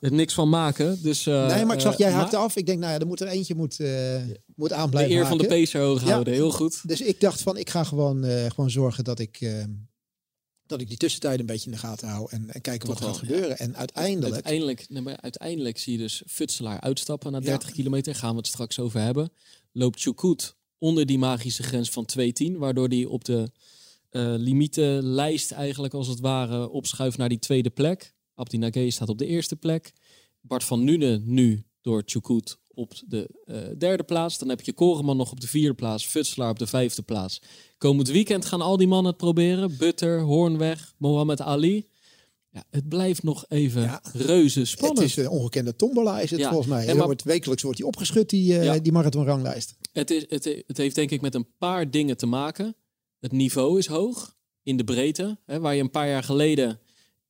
er 0.00 0.12
niks 0.12 0.34
van 0.34 0.48
maken. 0.48 0.98
Dus, 1.02 1.26
eh, 1.26 1.46
nee, 1.46 1.64
maar 1.64 1.74
ik 1.74 1.80
zag, 1.80 1.92
eh, 1.92 1.98
jij 1.98 2.10
haakte 2.10 2.36
af. 2.36 2.56
Ik 2.56 2.66
denk, 2.66 2.78
nou 2.78 2.92
ja, 2.92 2.98
er 2.98 3.06
moet 3.06 3.20
er 3.20 3.26
eentje 3.26 3.54
moet, 3.54 3.80
eh 3.80 4.16
moet 4.54 4.72
aan 4.72 4.84
De 4.84 4.90
blijven 4.90 5.16
eer 5.16 5.26
van 5.26 5.38
de 5.38 5.46
pacer 5.46 5.80
hoog 5.80 6.02
houden, 6.02 6.32
heel 6.32 6.50
goed. 6.50 6.88
Dus 6.88 7.00
ik 7.00 7.20
dacht 7.20 7.42
van, 7.42 7.56
ik 7.56 7.70
ga 7.70 7.84
gewoon, 7.84 8.24
eh, 8.24 8.50
gewoon 8.50 8.70
zorgen 8.70 9.04
dat 9.04 9.18
ik, 9.18 9.40
eh, 9.40 9.64
dat 10.68 10.80
ik 10.80 10.88
die 10.88 10.96
tussentijden 10.96 11.40
een 11.40 11.46
beetje 11.46 11.70
in 11.70 11.76
de 11.76 11.78
gaten 11.78 12.08
hou. 12.08 12.30
En, 12.30 12.50
en 12.50 12.60
kijken 12.60 12.88
wat 12.88 12.98
er 12.98 13.04
gaat 13.04 13.14
ja. 13.14 13.20
gebeuren. 13.20 13.58
En 13.58 13.76
uiteindelijk... 13.76 14.34
Uiteindelijk, 14.34 14.88
maar 14.88 15.20
uiteindelijk 15.20 15.78
zie 15.78 15.92
je 15.92 15.98
dus 15.98 16.22
Futselaar 16.26 16.80
uitstappen 16.80 17.32
na 17.32 17.38
Ja. 17.38 17.44
30 17.44 17.70
kilometer. 17.70 18.14
Gaan 18.14 18.30
we 18.30 18.36
het 18.36 18.46
straks 18.46 18.78
over 18.78 19.00
hebben. 19.00 19.32
Loopt 19.72 20.00
Chukut 20.00 20.56
onder 20.78 21.06
die 21.06 21.18
magische 21.18 21.62
grens 21.62 21.90
van 21.90 22.08
2.10. 22.18 22.52
Waardoor 22.56 22.88
hij 22.88 23.04
op 23.04 23.24
de 23.24 23.50
eh 24.08 24.34
limietenlijst 24.36 25.50
eigenlijk 25.50 25.94
als 25.94 26.08
het 26.08 26.20
ware 26.20 26.68
opschuift 26.68 27.16
naar 27.16 27.28
die 27.28 27.38
tweede 27.38 27.70
plek. 27.70 28.14
Abdi 28.34 28.58
Nagé 28.58 28.90
staat 28.90 29.08
op 29.08 29.18
de 29.18 29.26
eerste 29.26 29.56
plek. 29.56 29.92
Bart 30.40 30.64
van 30.64 30.84
Nune 30.84 31.20
nu 31.24 31.64
door 31.80 32.02
Chukut 32.06 32.58
op 32.78 32.92
de 33.06 33.28
eh, 33.44 33.56
derde 33.78 34.02
plaats. 34.02 34.38
Dan 34.38 34.48
heb 34.48 34.60
je 34.60 34.72
Koreman 34.72 35.16
nog 35.16 35.30
op 35.30 35.40
de 35.40 35.48
vierde 35.48 35.74
plaats. 35.74 36.06
Futselaar 36.06 36.50
op 36.50 36.58
de 36.58 36.66
vijfde 36.66 37.02
plaats. 37.02 37.42
Komend 37.78 38.08
weekend 38.08 38.44
gaan 38.44 38.60
al 38.60 38.76
die 38.76 38.86
mannen 38.86 39.06
het 39.10 39.20
proberen. 39.20 39.76
Butter, 39.76 40.20
Hoornweg, 40.20 40.94
Mohammed 40.98 41.40
Ali. 41.40 41.86
Ja, 42.50 42.64
het 42.70 42.88
blijft 42.88 43.22
nog 43.22 43.44
even 43.48 43.82
Ja. 43.82 44.00
reuze 44.12 44.58
Het 44.58 44.68
spannend. 44.68 45.00
is 45.00 45.16
een 45.16 45.28
ongekende 45.28 45.76
tombola, 45.76 46.20
is 46.20 46.30
het 46.30 46.40
Ja, 46.40 46.48
volgens 46.48 46.68
mij. 46.68 46.82
en 46.82 46.88
En 46.88 46.96
maar- 46.96 47.06
wordt, 47.06 47.22
wekelijks 47.22 47.62
wordt 47.62 47.78
die 47.78 47.86
opgeschud, 47.86 48.30
die, 48.30 48.58
eh, 48.58 48.64
Ja. 48.64 48.78
die 48.78 48.92
marathonranglijst. 48.92 49.76
Het, 49.92 50.10
is, 50.10 50.24
het, 50.28 50.44
het 50.66 50.76
heeft 50.76 50.94
denk 50.94 51.10
ik 51.10 51.20
met 51.20 51.34
een 51.34 51.46
paar 51.58 51.90
dingen 51.90 52.16
te 52.16 52.26
maken. 52.26 52.76
Het 53.20 53.32
niveau 53.32 53.78
is 53.78 53.86
hoog 53.86 54.36
in 54.62 54.76
de 54.76 54.84
breedte. 54.84 55.38
Hè, 55.44 55.60
waar 55.60 55.74
je 55.74 55.80
een 55.82 55.90
paar 55.90 56.08
jaar 56.08 56.22
geleden 56.22 56.80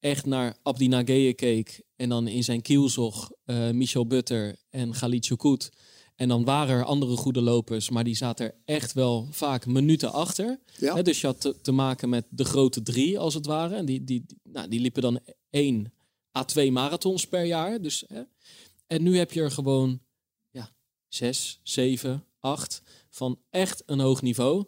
echt 0.00 0.26
naar 0.26 0.56
Abdi 0.62 0.88
Nageye 0.88 1.34
keek. 1.34 1.82
En 1.96 2.08
dan 2.08 2.28
in 2.28 2.44
zijn 2.44 2.62
kielzog 2.62 3.30
eh, 3.44 3.70
Michel 3.70 4.06
Butter 4.06 4.56
en 4.70 4.94
Galit 4.94 5.26
Chukut. 5.26 5.70
En 6.16 6.28
dan 6.28 6.44
waren 6.44 6.76
er 6.76 6.84
andere 6.84 7.16
goede 7.16 7.40
lopers, 7.40 7.90
maar 7.90 8.04
die 8.04 8.16
zaten 8.16 8.46
er 8.46 8.54
echt 8.64 8.92
wel 8.92 9.28
vaak 9.30 9.66
minuten 9.66 10.12
achter. 10.12 10.60
Ja. 10.78 11.02
Dus 11.02 11.20
je 11.20 11.26
had 11.26 11.40
te, 11.40 11.60
te 11.60 11.72
maken 11.72 12.08
met 12.08 12.26
de 12.30 12.44
grote 12.44 12.82
drie, 12.82 13.18
als 13.18 13.34
het 13.34 13.46
ware. 13.46 13.74
En 13.74 13.84
die, 13.84 14.04
die, 14.04 14.24
die- 14.26 14.38
nou, 14.42 14.68
die 14.68 14.80
liepen 14.80 15.02
dan 15.02 15.20
één 15.50 15.92
à 16.38 16.44
twee 16.44 16.72
marathons 16.72 17.26
per 17.28 17.44
jaar. 17.44 17.80
Dus. 17.82 18.04
En 18.86 19.02
nu 19.02 19.16
heb 19.18 19.32
je 19.32 19.40
er 19.40 19.50
gewoon 19.50 20.00
ja, 20.50 20.70
zes, 21.08 21.60
zeven, 21.62 22.24
acht 22.40 22.82
van 23.10 23.40
echt 23.50 23.82
een 23.86 24.00
hoog 24.00 24.22
niveau. 24.22 24.64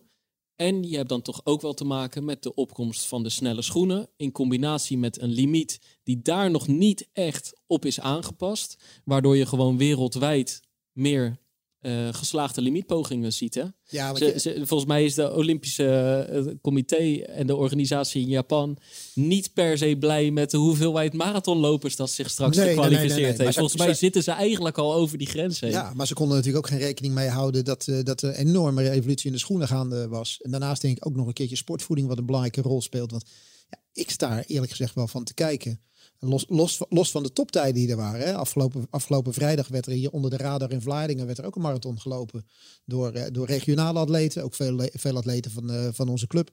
En 0.61 0.83
je 0.83 0.97
hebt 0.97 1.09
dan 1.09 1.23
toch 1.23 1.40
ook 1.45 1.61
wel 1.61 1.75
te 1.75 1.85
maken 1.85 2.25
met 2.25 2.43
de 2.43 2.55
opkomst 2.55 3.07
van 3.07 3.23
de 3.23 3.29
snelle 3.29 3.62
schoenen. 3.62 4.09
In 4.17 4.33
combinatie 4.33 4.99
met 4.99 5.21
een 5.21 5.29
limiet 5.29 5.81
die 6.02 6.23
daar 6.23 6.50
nog 6.50 6.67
niet 6.67 7.09
echt 7.12 7.61
op 7.67 7.85
is 7.85 8.00
aangepast. 8.00 8.83
Waardoor 9.05 9.37
je 9.37 9.47
gewoon 9.47 9.76
wereldwijd 9.76 10.61
meer 10.93 11.38
eh, 11.80 12.08
geslaagde 12.10 12.60
limietpogingen 12.60 13.32
ziet. 13.32 13.54
Hè? 13.54 13.64
Ja, 13.88 14.14
Ze, 14.14 14.25
je- 14.25 14.38
ze- 14.40 14.54
volgens 14.66 14.88
mij 14.88 15.04
is 15.04 15.14
de 15.14 15.34
Olympische 15.34 15.87
eh, 16.30 16.54
comité 16.62 17.14
en 17.20 17.46
de 17.46 17.56
organisatie 17.56 18.22
in 18.22 18.28
Japan 18.28 18.78
niet 19.14 19.52
per 19.54 19.78
se 19.78 19.96
blij 19.99 20.30
met 20.30 20.50
de 20.50 20.56
hoeveelheid 20.56 21.12
marathonlopers 21.12 21.96
dat 21.96 22.10
zich 22.10 22.30
straks 22.30 22.56
Nee, 22.56 22.66
gekwalificeerd 22.68 23.08
nee, 23.10 23.18
nee. 23.20 23.30
Maar 23.37 23.38
heeft. 23.44 23.52
ze- 23.54 23.58
Volgens 23.60 23.82
mij 23.82 23.94
zitten 23.94 24.22
ze 24.22 24.30
eigenlijk 24.30 24.78
al 24.78 24.94
over 24.94 25.18
die 25.18 25.26
grens 25.26 25.60
heen. 25.60 25.70
ja, 25.70 25.92
maar 25.94 26.06
ze 26.06 26.14
konden 26.14 26.37
natuurlijk 26.37 26.64
ook 26.64 26.70
geen 26.70 26.80
rekening 26.80 27.14
mee 27.14 27.28
houden 27.28 27.64
dat, 27.64 27.87
eh, 27.88 27.99
dat 28.02 28.22
er 28.22 28.28
een 28.28 28.34
enorme 28.34 28.82
revolutie 28.88 29.26
in 29.26 29.32
de 29.32 29.38
schoenen 29.38 29.68
gaande 29.68 30.08
was. 30.08 30.38
En 30.42 30.50
daarnaast 30.50 30.82
denk 30.82 30.96
ik 30.96 31.06
ook 31.06 31.16
nog 31.16 31.26
een 31.26 31.32
keertje 31.32 31.56
sportvoeding 31.56 32.08
wat 32.08 32.18
een 32.18 32.26
belangrijke 32.26 32.60
rol 32.62 32.82
speelt. 32.82 33.10
Want 33.10 33.25
ja, 33.70 33.78
ik 33.92 34.10
sta 34.10 34.37
er 34.38 34.44
eerlijk 34.46 34.70
gezegd 34.70 34.94
wel 34.94 35.08
van 35.08 35.25
te 35.25 35.34
kijken. 35.34 35.80
Los, 36.22 36.44
los, 36.48 36.80
los 36.88 37.10
van 37.10 37.22
de 37.22 37.32
toptijden 37.32 37.74
die 37.74 37.90
er 37.90 37.96
waren. 37.96 38.20
Hè. 38.20 38.34
Afgelopen, 38.34 38.86
afgelopen 38.90 39.32
vrijdag 39.32 39.68
werd 39.68 39.86
er 39.86 39.92
hier 39.92 40.10
onder 40.10 40.30
de 40.30 40.36
radar 40.36 40.72
in 40.72 40.80
Vlaardingen 40.80 41.26
werd 41.26 41.38
er 41.38 41.44
ook 41.44 41.56
een 41.56 41.62
marathon 41.62 42.00
gelopen. 42.00 42.46
Door, 42.84 43.12
eh, 43.12 43.26
door 43.32 43.46
regionale 43.46 43.98
atleten, 43.98 44.44
ook 44.44 44.54
veel, 44.54 44.88
veel 44.92 45.16
atleten 45.16 45.50
van, 45.50 45.70
eh, 45.70 45.88
van 45.92 46.08
onze 46.08 46.26
club. 46.26 46.50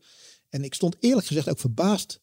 En 0.49 0.63
ik 0.63 0.73
stond 0.73 0.95
eerlijk 0.99 1.27
gezegd 1.27 1.49
ook 1.49 1.59
verbaasd 1.59 2.19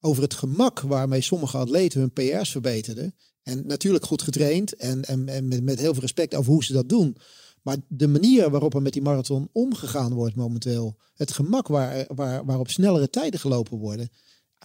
over 0.00 0.22
het 0.22 0.34
gemak 0.34 0.80
waarmee 0.80 1.20
sommige 1.20 1.56
atleten 1.56 2.00
hun 2.00 2.12
PR's 2.12 2.50
verbeterden. 2.50 3.14
En 3.42 3.66
natuurlijk 3.66 4.04
goed 4.04 4.22
getraind 4.22 4.74
en, 4.74 5.04
en, 5.04 5.28
en 5.28 5.48
met, 5.48 5.62
met 5.62 5.78
heel 5.78 5.92
veel 5.92 6.02
respect 6.02 6.34
over 6.34 6.52
hoe 6.52 6.64
ze 6.64 6.72
dat 6.72 6.88
doen. 6.88 7.16
Maar 7.62 7.76
de 7.88 8.08
manier 8.08 8.50
waarop 8.50 8.74
er 8.74 8.82
met 8.82 8.92
die 8.92 9.02
marathon 9.02 9.48
omgegaan 9.52 10.14
wordt 10.14 10.36
momenteel, 10.36 10.96
het 11.14 11.32
gemak 11.32 11.68
waar, 11.68 12.04
waar, 12.14 12.44
waarop 12.44 12.70
snellere 12.70 13.10
tijden 13.10 13.40
gelopen 13.40 13.78
worden, 13.78 14.10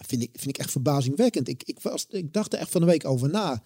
vind 0.06 0.22
ik, 0.22 0.30
vind 0.32 0.48
ik 0.48 0.58
echt 0.58 0.70
verbazingwekkend. 0.70 1.48
Ik, 1.48 1.62
ik, 1.62 1.80
was, 1.80 2.06
ik 2.08 2.32
dacht 2.32 2.52
er 2.52 2.58
echt 2.58 2.70
van 2.70 2.80
de 2.80 2.86
week 2.86 3.04
over 3.04 3.30
na. 3.30 3.62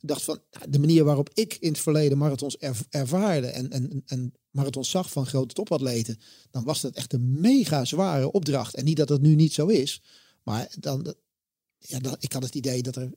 Ik 0.00 0.08
dacht 0.08 0.22
van 0.22 0.40
de 0.68 0.78
manier 0.78 1.04
waarop 1.04 1.30
ik 1.34 1.56
in 1.60 1.68
het 1.68 1.80
verleden 1.80 2.18
marathons 2.18 2.56
ervaarde 2.90 3.46
en, 3.46 3.70
en, 3.70 4.02
en 4.06 4.34
marathons 4.50 4.90
zag 4.90 5.10
van 5.10 5.26
grote 5.26 5.54
topatleten, 5.54 6.20
dan 6.50 6.64
was 6.64 6.80
dat 6.80 6.94
echt 6.94 7.12
een 7.12 7.40
mega 7.40 7.84
zware 7.84 8.32
opdracht. 8.32 8.74
En 8.74 8.84
niet 8.84 8.96
dat 8.96 9.08
het 9.08 9.22
nu 9.22 9.34
niet 9.34 9.52
zo 9.52 9.66
is, 9.66 10.02
maar 10.42 10.74
dan, 10.78 11.14
ja, 11.78 11.98
dan, 11.98 12.16
ik 12.18 12.32
had 12.32 12.42
het 12.42 12.54
idee 12.54 12.82
dat 12.82 12.96
er 12.96 13.12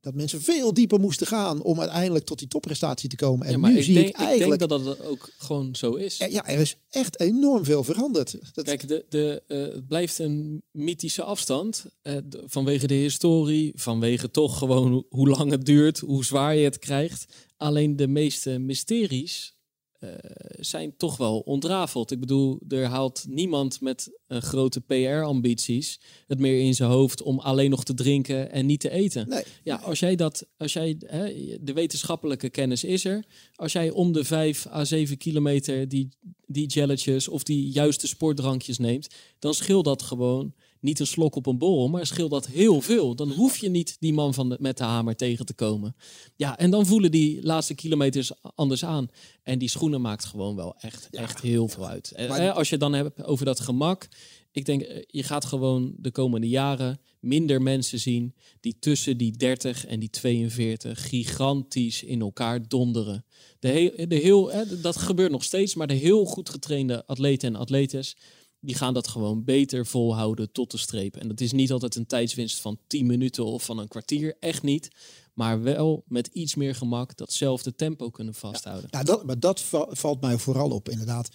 dat 0.00 0.14
mensen 0.14 0.42
veel 0.42 0.74
dieper 0.74 1.00
moesten 1.00 1.26
gaan 1.26 1.62
om 1.62 1.80
uiteindelijk 1.80 2.24
tot 2.24 2.38
die 2.38 2.48
topprestatie 2.48 3.08
te 3.08 3.16
komen. 3.16 3.46
En 3.46 3.60
nu 3.60 3.76
ik 3.76 3.84
zie 3.84 3.94
denk, 3.94 4.08
ik 4.08 4.16
eigenlijk 4.16 4.62
ik 4.62 4.68
denk 4.68 4.84
dat 4.84 4.96
dat 4.96 5.06
ook 5.06 5.30
gewoon 5.38 5.74
zo 5.76 5.94
is. 5.94 6.16
Ja, 6.16 6.46
er 6.46 6.58
is 6.58 6.76
echt 6.90 7.20
enorm 7.20 7.64
veel 7.64 7.84
veranderd. 7.84 8.38
Dat... 8.52 8.64
Kijk, 8.64 8.88
de, 8.88 9.04
de, 9.08 9.42
uh, 9.48 9.74
het 9.74 9.86
blijft 9.86 10.18
een 10.18 10.62
mythische 10.70 11.22
afstand 11.22 11.84
uh, 12.02 12.16
vanwege 12.46 12.86
de 12.86 12.94
historie, 12.94 13.72
vanwege 13.74 14.30
toch 14.30 14.58
gewoon 14.58 15.04
hoe 15.08 15.28
lang 15.28 15.50
het 15.50 15.64
duurt, 15.64 15.98
hoe 15.98 16.24
zwaar 16.24 16.56
je 16.56 16.64
het 16.64 16.78
krijgt. 16.78 17.24
Alleen 17.56 17.96
de 17.96 18.08
meeste 18.08 18.58
mysteries 18.58 19.54
uh, 20.00 20.10
zijn 20.58 20.96
toch 20.96 21.16
wel 21.16 21.38
ontrafeld. 21.38 22.10
Ik 22.10 22.20
bedoel, 22.20 22.58
er 22.68 22.84
haalt 22.84 23.24
niemand 23.28 23.80
met 23.80 24.10
uh, 24.28 24.38
grote 24.38 24.80
PR-ambities 24.80 26.00
het 26.26 26.38
meer 26.38 26.60
in 26.60 26.74
zijn 26.74 26.90
hoofd 26.90 27.22
om 27.22 27.38
alleen 27.38 27.70
nog 27.70 27.84
te 27.84 27.94
drinken 27.94 28.50
en 28.50 28.66
niet 28.66 28.80
te 28.80 28.90
eten. 28.90 29.28
Nee, 29.28 29.42
ja, 29.64 29.76
als 29.76 29.98
jij 29.98 30.16
dat, 30.16 30.46
als 30.56 30.72
jij 30.72 30.96
hè, 31.06 31.56
de 31.60 31.72
wetenschappelijke 31.72 32.50
kennis 32.50 32.84
is 32.84 33.04
er, 33.04 33.24
als 33.54 33.72
jij 33.72 33.90
om 33.90 34.12
de 34.12 34.24
5 34.24 34.66
à 34.66 34.84
7 34.84 35.16
kilometer 35.16 35.88
die, 35.88 36.08
die 36.46 36.66
jelletjes 36.66 37.28
of 37.28 37.42
die 37.42 37.70
juiste 37.70 38.06
sportdrankjes 38.06 38.78
neemt, 38.78 39.08
dan 39.38 39.54
scheelt 39.54 39.84
dat 39.84 40.02
gewoon 40.02 40.54
niet 40.80 41.00
een 41.00 41.06
slok 41.06 41.34
op 41.34 41.46
een 41.46 41.58
borrel, 41.58 41.88
maar 41.88 42.06
scheelt 42.06 42.30
dat 42.30 42.46
heel 42.46 42.80
veel. 42.80 43.14
Dan 43.14 43.30
hoef 43.30 43.56
je 43.56 43.68
niet 43.68 43.96
die 44.00 44.12
man 44.12 44.34
van 44.34 44.48
de, 44.48 44.56
met 44.60 44.78
de 44.78 44.84
hamer 44.84 45.16
tegen 45.16 45.46
te 45.46 45.54
komen. 45.54 45.96
Ja, 46.36 46.58
en 46.58 46.70
dan 46.70 46.86
voelen 46.86 47.10
die 47.10 47.42
laatste 47.42 47.74
kilometers 47.74 48.32
anders 48.54 48.84
aan. 48.84 49.08
En 49.42 49.58
die 49.58 49.68
schoenen 49.68 50.00
maakt 50.00 50.24
gewoon 50.24 50.56
wel 50.56 50.74
echt, 50.78 51.08
echt 51.10 51.40
heel 51.40 51.68
veel 51.68 51.86
uit. 51.86 52.12
Maar... 52.28 52.52
Als 52.52 52.68
je 52.68 52.76
dan 52.76 52.92
hebt 52.92 53.24
over 53.24 53.44
dat 53.44 53.60
gemak. 53.60 54.08
Ik 54.52 54.64
denk, 54.64 54.82
eh, 54.82 55.02
je 55.06 55.22
gaat 55.22 55.44
gewoon 55.44 55.94
de 55.96 56.10
komende 56.10 56.48
jaren 56.48 57.00
minder 57.20 57.62
mensen 57.62 57.98
zien 57.98 58.34
die 58.60 58.76
tussen 58.78 59.16
die 59.16 59.36
30 59.36 59.86
en 59.86 60.00
die 60.00 60.10
42 60.10 61.08
gigantisch 61.08 62.02
in 62.02 62.20
elkaar 62.20 62.68
donderen. 62.68 63.24
De 63.58 63.68
heel, 63.68 64.08
de 64.08 64.14
heel, 64.14 64.52
dat 64.82 64.96
gebeurt 64.96 65.30
nog 65.30 65.44
steeds, 65.44 65.74
maar 65.74 65.86
de 65.86 65.94
heel 65.94 66.24
goed 66.24 66.48
getrainde 66.48 67.06
atleten 67.06 67.48
en 67.48 67.60
atletes 67.60 68.16
die 68.60 68.74
gaan 68.74 68.94
dat 68.94 69.08
gewoon 69.08 69.44
beter 69.44 69.86
volhouden 69.86 70.52
tot 70.52 70.70
de 70.70 70.78
streep. 70.78 71.16
En 71.16 71.28
dat 71.28 71.40
is 71.40 71.52
niet 71.52 71.72
altijd 71.72 71.94
een 71.94 72.06
tijdswinst 72.06 72.60
van 72.60 72.78
10 72.86 73.06
minuten 73.06 73.44
of 73.44 73.64
van 73.64 73.78
een 73.78 73.88
kwartier, 73.88 74.36
echt 74.40 74.62
niet. 74.62 74.88
Maar 75.34 75.62
wel 75.62 76.04
met 76.06 76.26
iets 76.26 76.54
meer 76.54 76.74
gemak 76.74 77.16
datzelfde 77.16 77.74
tempo 77.74 78.10
kunnen 78.10 78.34
vasthouden. 78.34 78.88
Ja, 78.90 79.02
dat, 79.02 79.24
maar 79.24 79.38
dat 79.38 79.60
valt 79.90 80.20
mij 80.20 80.38
vooral 80.38 80.70
op, 80.70 80.88
inderdaad. 80.88 81.28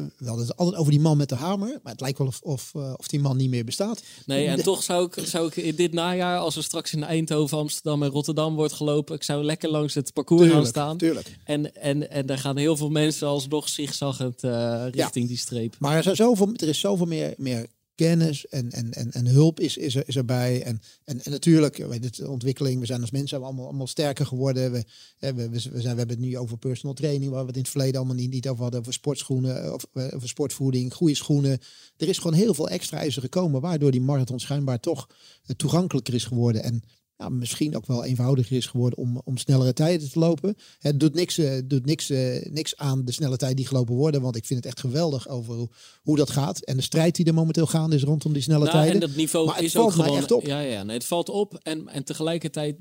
We 0.00 0.26
hadden 0.26 0.46
het 0.46 0.56
altijd 0.56 0.80
over 0.80 0.92
die 0.92 1.00
man 1.00 1.16
met 1.16 1.28
de 1.28 1.34
hamer. 1.34 1.80
Maar 1.82 1.92
het 1.92 2.00
lijkt 2.00 2.18
wel 2.18 2.26
of, 2.26 2.40
of, 2.42 2.70
eh, 2.74 2.92
of 2.96 3.08
die 3.08 3.20
man 3.20 3.36
niet 3.36 3.50
meer 3.50 3.64
bestaat. 3.64 4.02
Nee, 4.26 4.46
en 4.46 4.62
toch 4.62 4.82
zou 4.82 5.06
ik, 5.06 5.26
zou 5.26 5.46
ik 5.46 5.56
in 5.56 5.74
dit 5.74 5.92
najaar, 5.92 6.38
als 6.38 6.56
er 6.56 6.62
straks 6.62 6.92
in 6.92 7.04
Eindhoven, 7.04 7.58
Amsterdam 7.58 8.02
en 8.02 8.08
Rotterdam 8.08 8.54
wordt 8.54 8.72
gelopen, 8.72 9.14
ik 9.14 9.22
zou 9.22 9.44
lekker 9.44 9.70
langs 9.70 9.94
het 9.94 10.12
parcours 10.12 10.42
tuurlijk, 10.42 10.60
gaan 10.60 10.70
staan. 10.70 10.96
Tuurlijk. 10.96 11.38
En, 11.44 11.74
en, 11.76 12.10
en 12.10 12.26
daar 12.26 12.38
gaan 12.38 12.56
heel 12.56 12.76
veel 12.76 12.90
mensen 12.90 13.26
alsnog 13.28 13.68
zigzaggend 13.68 14.44
uh, 14.44 14.84
richting 14.90 15.24
ja. 15.24 15.30
die 15.30 15.38
streep. 15.38 15.76
Maar 15.78 15.96
er, 15.96 16.10
is 16.10 16.16
zoveel, 16.16 16.50
er 16.54 16.68
is 16.68 16.80
zoveel 16.80 17.06
meer, 17.06 17.34
meer 17.36 17.66
kennis 17.94 18.46
en, 18.46 18.70
en, 18.70 18.92
en, 18.92 19.12
en 19.12 19.26
hulp 19.26 19.60
is, 19.60 19.76
is, 19.76 19.94
er, 19.94 20.08
is 20.08 20.16
erbij. 20.16 20.62
En, 20.62 20.80
en, 21.04 21.22
en 21.22 21.30
natuurlijk, 21.30 21.76
weet 21.76 22.16
de 22.16 22.28
ontwikkeling, 22.28 22.80
we 22.80 22.86
zijn 22.86 23.00
als 23.00 23.10
mensen 23.10 23.42
allemaal, 23.42 23.64
allemaal 23.64 23.86
sterker 23.86 24.26
geworden. 24.26 24.72
We, 24.72 24.84
we, 25.18 25.48
we, 25.48 25.58
zijn, 25.58 25.72
we 25.72 25.86
hebben 25.86 26.08
het 26.08 26.18
nu 26.18 26.38
over 26.38 26.58
personal 26.58 26.94
training, 26.94 27.30
waar 27.30 27.40
we 27.40 27.46
het 27.46 27.56
in 27.56 27.62
het 27.62 27.70
verleden 27.70 27.96
allemaal 27.96 28.16
niet, 28.16 28.30
niet 28.30 28.48
over 28.48 28.62
hadden, 28.62 28.80
over 28.80 28.92
sportschoenen, 28.92 29.74
of, 29.74 29.86
over 29.92 30.28
sportvoeding, 30.28 30.94
goede 30.94 31.14
schoenen. 31.14 31.58
Er 31.96 32.08
is 32.08 32.18
gewoon 32.18 32.36
heel 32.36 32.54
veel 32.54 32.68
extra 32.68 32.98
ijzer 32.98 33.22
gekomen, 33.22 33.60
waardoor 33.60 33.90
die 33.90 34.00
marathon 34.00 34.40
schijnbaar 34.40 34.80
toch 34.80 35.08
toegankelijker 35.56 36.14
is 36.14 36.24
geworden. 36.24 36.62
En 36.62 36.82
ja, 37.22 37.28
misschien 37.28 37.76
ook 37.76 37.86
wel 37.86 38.04
eenvoudiger 38.04 38.56
is 38.56 38.66
geworden 38.66 38.98
om, 38.98 39.20
om 39.24 39.36
snellere 39.36 39.72
tijden 39.72 40.10
te 40.10 40.18
lopen. 40.18 40.56
Het 40.78 41.00
doet 41.00 41.14
niks, 41.14 41.38
uh, 41.38 41.60
doet 41.64 41.86
niks, 41.86 42.10
uh, 42.10 42.46
niks 42.50 42.76
aan 42.76 43.04
de 43.04 43.12
snelle 43.12 43.36
tijd 43.36 43.56
die 43.56 43.66
gelopen 43.66 43.94
worden. 43.94 44.20
Want 44.22 44.36
ik 44.36 44.44
vind 44.44 44.64
het 44.64 44.68
echt 44.68 44.80
geweldig 44.80 45.28
over 45.28 45.54
hoe, 45.54 45.68
hoe 46.02 46.16
dat 46.16 46.30
gaat. 46.30 46.64
En 46.64 46.76
de 46.76 46.82
strijd 46.82 47.16
die 47.16 47.26
er 47.26 47.34
momenteel 47.34 47.66
gaande 47.66 47.96
is 47.96 48.02
rondom 48.02 48.32
die 48.32 48.42
snelle 48.42 48.64
nou, 48.64 48.76
tijden. 48.76 48.94
En 48.94 49.00
dat 49.00 49.16
niveau 49.16 49.46
maar 49.46 49.62
is 49.62 49.76
ook 49.76 49.92
gewoon. 49.92 50.16
echt 50.16 50.30
op. 50.30 50.46
Ja, 50.46 50.60
ja 50.60 50.82
nee, 50.82 50.96
het 50.96 51.06
valt 51.06 51.28
op. 51.28 51.54
En, 51.62 51.88
en 51.88 52.04
tegelijkertijd, 52.04 52.76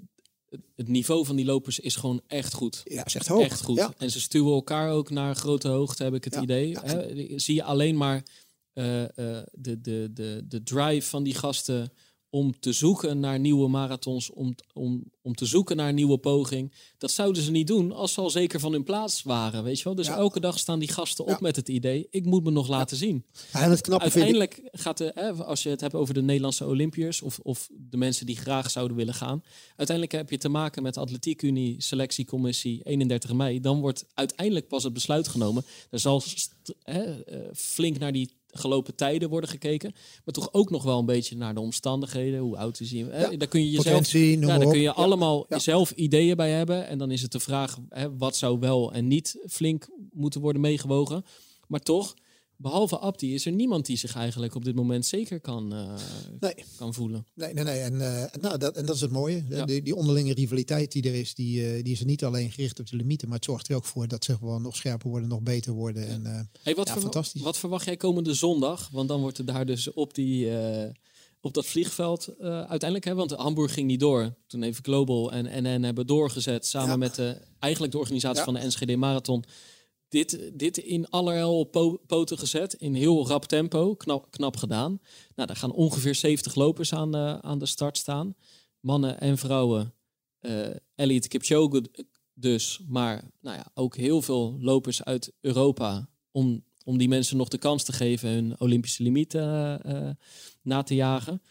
het 0.76 0.88
niveau 0.88 1.26
van 1.26 1.36
die 1.36 1.46
lopers 1.46 1.80
is 1.80 1.96
gewoon 1.96 2.22
echt 2.28 2.54
goed. 2.54 2.82
Ja, 2.84 3.06
is 3.06 3.16
echt 3.16 3.28
hoog. 3.28 3.44
Echt 3.44 3.62
goed. 3.62 3.78
Ja. 3.78 3.94
En 3.98 4.12
ze 4.12 4.20
stuwen 4.20 4.54
elkaar 4.54 4.92
ook 4.92 5.10
naar 5.10 5.36
grote 5.36 5.68
hoogte, 5.68 6.04
heb 6.04 6.14
ik 6.14 6.24
het 6.24 6.34
Ja, 6.34 6.42
idee. 6.42 6.68
ja. 6.68 6.82
Hè? 6.84 7.40
Zie 7.40 7.56
je 7.56 7.64
alleen 7.64 7.98
maar 7.98 8.24
eh, 8.74 9.04
eh, 9.04 9.44
de, 9.52 9.82
de, 9.82 10.10
de, 10.14 10.46
de 10.48 10.64
drive 10.64 11.10
van 11.10 11.24
die 11.24 11.36
gasten 11.36 11.92
om 12.34 12.60
te 12.60 12.72
zoeken 12.74 13.20
naar 13.20 13.40
nieuwe 13.40 13.68
marathons, 13.68 14.30
om, 14.30 14.56
om, 14.74 15.04
om 15.22 15.36
te 15.36 15.46
zoeken 15.46 15.76
naar 15.76 15.90
een 15.90 15.96
nieuwe 15.96 16.18
poging. 16.18 16.74
Dat 16.98 17.12
zouden 17.12 17.44
ze 17.44 17.52
niet 17.52 17.68
doen 17.68 17.92
als 17.92 18.14
ze 18.14 18.22
al 18.22 18.30
zeker 18.30 18.60
van 18.60 18.72
hun 18.72 18.84
plaats 18.84 19.24
waren, 19.24 19.64
weet 19.64 19.78
je 19.78 19.84
wel. 19.84 19.96
Dus 19.96 20.08
Ja. 20.08 20.16
elke 20.16 20.40
dag 20.40 20.60
staan 20.60 20.80
die 20.80 20.92
gasten 20.92 21.26
op 21.26 21.40
met 21.40 21.56
het 21.56 21.70
idee, 21.70 22.08
ik 22.10 22.26
moet 22.26 22.44
me 22.44 22.52
nog 22.52 22.68
laten 22.68 22.98
zien. 22.98 23.26
Ja, 23.54 23.62
en 23.62 23.70
het 23.70 23.82
knappe 23.82 24.12
vind 24.12 24.26
ik, 24.26 24.32
Uiteindelijk 24.32 24.70
gaat 24.84 24.98
de, 24.98 25.12
hè, 25.16 25.34
als 25.34 25.64
je 25.64 25.70
het 25.70 25.82
hebt 25.82 25.94
over 25.94 26.14
de 26.14 26.22
Nederlandse 26.22 26.66
Olympiërs 26.68 27.22
of, 27.22 27.40
of 27.40 27.70
de 27.72 27.98
mensen 27.98 28.26
die 28.26 28.38
graag 28.38 28.72
zouden 28.72 28.98
willen 28.98 29.14
gaan. 29.14 29.44
Uiteindelijk 29.68 30.12
heb 30.12 30.30
je 30.30 30.38
te 30.38 30.50
maken 30.50 30.84
met 30.84 30.94
de 30.94 31.00
Atletiek 31.00 31.42
Unie 31.42 31.82
selectiecommissie 31.82 32.84
31 32.84 33.34
mei. 33.34 33.60
Dan 33.60 33.80
wordt 33.80 34.06
uiteindelijk 34.14 34.68
pas 34.68 34.84
het 34.84 34.94
besluit 34.94 35.28
genomen. 35.28 35.64
Er 35.90 36.00
zal 36.00 36.24
hè, 36.84 37.22
eh, 37.24 37.40
flink 37.54 38.00
naar 38.00 38.12
die 38.12 38.40
gelopen 38.52 38.96
tijden 38.96 39.30
worden 39.30 39.50
gekeken. 39.50 39.92
Maar 40.26 40.34
toch 40.34 40.54
ook 40.54 40.70
nog 40.70 40.84
wel 40.84 41.00
een 41.00 41.06
beetje 41.06 41.38
naar 41.38 41.54
de 41.54 41.60
omstandigheden. 41.60 42.40
Hoe 42.40 42.58
oud 42.58 42.80
is 42.80 42.92
hij? 42.92 43.00
Ja, 43.00 43.38
Daar 43.38 43.48
kun 43.48 43.62
je 43.62 43.70
jezelf 43.70 44.12
ja, 44.12 44.58
daar 44.58 44.70
kun 44.70 44.82
je 44.82 44.94
allemaal 44.94 45.46
ja. 45.50 45.60
zelf 45.60 45.92
ideeën 45.92 46.36
bij 46.36 46.52
hebben. 46.52 46.88
En 46.88 46.98
dan 46.98 47.12
is 47.12 47.22
het 47.22 47.32
de 47.32 47.40
vraag, 47.40 47.78
hè, 47.90 48.18
wat 48.18 48.36
zou 48.36 48.60
wel 48.60 48.94
en 48.94 49.08
niet 49.08 49.38
flink 49.50 49.88
moeten 50.12 50.42
worden 50.42 50.62
meegewogen. 50.62 51.26
Maar 51.68 51.80
toch, 51.80 52.14
behalve 52.62 53.00
Abdi, 53.00 53.34
is 53.34 53.46
er 53.46 53.52
niemand 53.52 53.86
die 53.86 53.98
zich 53.98 54.16
eigenlijk 54.16 54.56
op 54.56 54.66
dit 54.66 54.76
moment 54.76 55.06
zeker 55.06 55.40
kan, 55.40 55.74
eh, 55.74 55.94
Nee. 56.40 56.54
kan 56.76 56.94
voelen. 56.94 57.26
Nee, 57.36 57.54
nee, 57.54 57.64
nee. 57.64 57.80
En, 57.80 58.02
eh, 58.02 58.24
nou, 58.42 58.58
dat, 58.58 58.76
en 58.78 58.86
dat 58.86 58.96
is 58.96 59.02
het 59.02 59.12
mooie. 59.12 59.44
Ja. 59.50 59.66
Die, 59.66 59.82
die 59.82 59.96
onderlinge 59.96 60.34
rivaliteit 60.34 60.92
die 60.92 61.04
er 61.04 61.14
is, 61.16 61.34
die, 61.36 61.66
eh, 61.76 61.84
die 61.84 61.94
is 61.94 62.00
er 62.00 62.06
niet 62.06 62.24
alleen 62.24 62.52
gericht 62.52 62.80
op 62.80 62.90
de 62.90 62.96
limieten, 62.96 63.28
maar 63.28 63.38
het 63.38 63.46
zorgt 63.46 63.68
er 63.70 63.76
ook 63.76 63.86
voor 63.86 64.08
dat 64.08 64.24
ze 64.26 64.38
gewoon 64.38 64.62
nog 64.62 64.76
scherper 64.76 65.10
worden, 65.10 65.30
nog 65.30 65.42
beter 65.42 65.74
worden. 65.74 66.08
En, 66.08 66.22
Hey, 66.64 66.76
wat, 66.76 66.88
Ja, 66.88 66.94
verwa- 66.94 67.02
fantastisch. 67.02 67.42
wat 67.42 67.58
verwacht 67.58 67.86
jij 67.86 67.98
komende 67.98 68.34
zondag? 68.34 68.90
Want 68.92 69.08
dan 69.08 69.22
wordt 69.22 69.38
er 69.38 69.46
daar 69.46 69.66
dus 69.66 69.94
op, 69.94 70.14
die, 70.14 70.50
op 71.42 71.54
dat 71.54 71.66
vliegveld 71.66 72.40
uiteindelijk, 72.40 73.04
hè, 73.06 73.14
want 73.16 73.32
Hamburg 73.32 73.74
ging 73.74 73.88
niet 73.88 74.00
door. 74.00 74.34
Toen 74.48 74.64
even 74.64 74.84
Global 74.84 75.32
en 75.32 75.64
NN 75.64 75.84
hebben 75.84 76.08
doorgezet 76.08 76.66
samen 76.66 76.90
Ja. 76.90 76.96
met 76.98 77.16
de, 77.16 77.38
eigenlijk 77.60 77.94
de 77.94 78.00
organisatie 78.00 78.38
Ja. 78.38 78.44
van 78.44 78.54
de 78.54 78.66
NSGD 78.68 78.96
Marathon. 78.96 79.44
Dit, 80.12 80.52
dit 80.54 80.78
in 80.78 81.10
allerlei 81.10 81.66
po 81.66 81.98
poten 82.08 82.38
gezet, 82.38 82.74
in 82.74 82.94
heel 82.94 83.28
rap 83.28 83.46
tempo, 83.46 83.96
knap, 83.96 84.32
knap 84.32 84.58
gedaan. 84.58 85.00
Nou, 85.36 85.48
daar 85.48 85.56
gaan 85.56 85.72
ongeveer 85.72 86.16
70 86.16 86.56
lopers 86.56 86.94
aan, 86.94 87.16
eh, 87.16 87.38
aan 87.40 87.60
de 87.60 87.66
start 87.66 87.98
staan. 87.98 88.36
Mannen 88.80 89.20
en 89.20 89.38
vrouwen. 89.38 89.94
eh 90.40 90.76
Elliot 90.96 91.28
Kipchoge 91.28 91.90
dus, 92.34 92.80
maar 92.88 93.32
nou 93.42 93.58
ja, 93.58 93.72
ook 93.74 93.96
heel 93.96 94.22
veel 94.22 94.58
lopers 94.60 95.04
uit 95.04 95.34
Europa 95.42 96.10
om, 96.32 96.64
om 96.84 96.98
die 96.98 97.08
mensen 97.08 97.38
nog 97.38 97.48
de 97.48 97.58
kans 97.58 97.84
te 97.84 97.94
geven 97.94 98.30
hun 98.30 98.60
Olympische 98.60 99.04
limiet 99.04 99.34
eh, 99.34 100.10
na 100.62 100.84
te 100.84 100.96
jagen. 100.96 101.42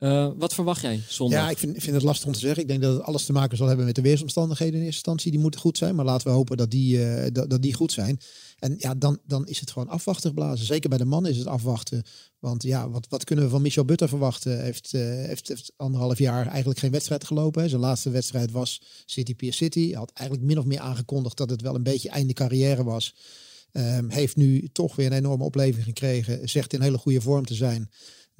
Eh, 0.00 0.30
wat 0.36 0.54
verwacht 0.54 0.80
jij 0.80 1.00
zondag? 1.08 1.40
ja, 1.40 1.50
ik 1.50 1.58
vind, 1.58 1.82
vind 1.82 1.94
het 1.94 2.04
lastig 2.04 2.26
om 2.26 2.32
te 2.32 2.38
zeggen. 2.38 2.62
Ik 2.62 2.68
denk 2.68 2.82
dat 2.82 2.94
het 2.94 3.02
alles 3.02 3.24
te 3.24 3.32
maken 3.32 3.56
zal 3.56 3.66
hebben 3.66 3.86
met 3.86 3.94
de 3.94 4.02
weersomstandigheden 4.02 4.74
in 4.74 4.80
eerste 4.80 4.96
instantie. 4.96 5.30
Die 5.30 5.40
moeten 5.40 5.60
goed 5.60 5.78
zijn, 5.78 5.94
maar 5.94 6.04
laten 6.04 6.26
we 6.26 6.32
hopen 6.32 6.56
dat 6.56 6.70
die, 6.70 7.04
eh, 7.04 7.30
dat, 7.32 7.62
die 7.62 7.74
goed 7.74 7.92
zijn. 7.92 8.20
En 8.58 8.74
ja, 8.78 8.94
dan, 8.94 9.18
dan 9.26 9.46
is 9.46 9.60
het 9.60 9.70
gewoon 9.70 9.88
afwachten 9.88 10.34
blazen. 10.34 10.66
Zeker 10.66 10.88
bij 10.88 10.98
de 10.98 11.04
mannen 11.04 11.30
is 11.30 11.38
het 11.38 11.46
afwachten. 11.46 12.02
Want 12.38 12.62
ja, 12.62 12.90
wat, 12.90 13.06
wat 13.08 13.24
kunnen 13.24 13.44
we 13.44 13.50
van 13.50 13.62
Michel 13.62 13.84
Butter 13.84 14.08
verwachten? 14.08 14.62
Heeft, 14.62 14.94
eh, 14.94 15.00
heeft, 15.02 15.48
heeft 15.48 15.72
anderhalf 15.76 16.18
jaar 16.18 16.46
eigenlijk 16.46 16.78
geen 16.78 16.90
wedstrijd 16.90 17.24
gelopen. 17.24 17.68
Zijn 17.68 17.80
laatste 17.80 18.10
wedstrijd 18.10 18.50
was 18.50 18.82
City 19.06 19.34
Pier 19.34 19.52
City. 19.52 19.88
Hij 19.88 19.98
had 19.98 20.12
eigenlijk 20.14 20.48
min 20.48 20.58
of 20.58 20.64
meer 20.64 20.80
aangekondigd 20.80 21.36
dat 21.36 21.50
het 21.50 21.62
wel 21.62 21.74
een 21.74 21.82
beetje 21.82 22.08
einde 22.08 22.32
carrière 22.32 22.84
was. 22.84 23.14
Ehm, 23.72 24.08
heeft 24.08 24.36
nu 24.36 24.68
toch 24.72 24.96
weer 24.96 25.06
een 25.06 25.12
enorme 25.12 25.44
opleving 25.44 25.84
gekregen. 25.84 26.48
Zegt 26.48 26.72
in 26.72 26.80
hele 26.80 26.98
goede 26.98 27.20
vorm 27.20 27.44
te 27.44 27.54
zijn. 27.54 27.90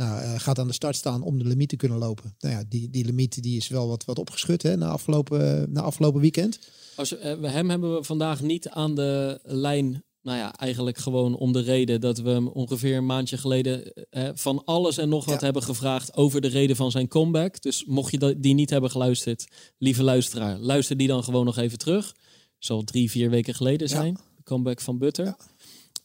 Nou, 0.01 0.23
uh, 0.23 0.39
gaat 0.39 0.59
aan 0.59 0.67
de 0.67 0.73
start 0.73 0.97
staan 0.97 1.23
om 1.23 1.39
de 1.39 1.45
limiet 1.45 1.69
te 1.69 1.77
kunnen 1.77 1.99
lopen. 1.99 2.35
Nou 2.39 2.55
ja, 2.55 2.65
die, 2.69 2.91
die 2.91 3.05
limiet 3.05 3.43
die 3.43 3.57
is 3.57 3.69
wel 3.69 3.89
wat, 3.89 4.05
wat 4.05 4.19
opgeschud 4.19 4.63
hè, 4.63 4.77
na, 4.77 4.89
afgelopen, 4.89 5.73
na 5.73 5.81
afgelopen 5.81 6.21
weekend. 6.21 6.59
Als, 6.97 7.13
uh, 7.13 7.21
hem 7.43 7.71
hebben 7.71 7.95
we 7.95 8.05
vandaag 8.05 8.41
niet 8.41 8.69
aan 8.69 8.95
de 8.95 9.41
lijn 9.43 10.05
nou 10.23 10.39
ja, 10.39 10.55
eigenlijk 10.55 10.99
gewoon 10.99 11.37
om 11.37 11.53
de 11.53 11.61
reden 11.61 12.01
dat 12.01 12.19
we 12.19 12.31
hem 12.31 12.49
ongeveer 12.49 12.97
een 12.97 13.07
maandje 13.07 13.39
geleden 13.39 13.93
eh, 13.93 14.29
van 14.35 14.65
alles 14.65 14.99
en 14.99 15.09
nog 15.09 15.25
wat 15.25 15.41
ja. 15.41 15.45
hebben 15.45 15.63
gevraagd 15.63 16.17
over 16.17 16.41
de 16.41 16.49
reden 16.49 16.77
van 16.77 16.91
zijn 16.91 17.09
comeback. 17.09 17.63
Dus 17.63 17.85
mocht 17.85 18.11
je 18.11 18.41
die 18.41 18.55
niet 18.55 18.71
hebben 18.71 18.91
geluisterd, 18.91 19.47
lieve 19.79 20.03
luisteraar, 20.03 20.59
luister 20.59 20.97
die 20.97 21.09
dan 21.09 21.25
gewoon 21.25 21.45
nog 21.45 21.57
even 21.57 21.79
terug. 21.79 22.15
Zal 22.59 22.85
drie, 22.85 23.11
vier 23.11 23.31
weken 23.31 23.55
geleden 23.55 23.89
zijn, 23.89 24.13
ja. 24.13 24.43
comeback 24.45 24.81
van 24.81 24.99
Butter. 24.99 25.25
Ja. 25.25 25.37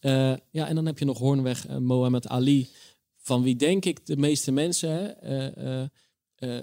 Uh, 0.06 0.38
ja, 0.52 0.68
en 0.68 0.75
dan 0.75 0.86
heb 0.86 1.00
je 1.00 1.06
nog 1.06 1.18
Hoornweg 1.18 1.68
en 1.68 1.84
Mohamed 1.84 2.28
Ali, 2.28 2.70
van 3.25 3.44
wie 3.44 3.55
denk 3.55 3.86
ik 3.86 4.05
de 4.05 4.17
meeste 4.17 4.51
mensen 4.51 5.17
uh, 6.39 6.58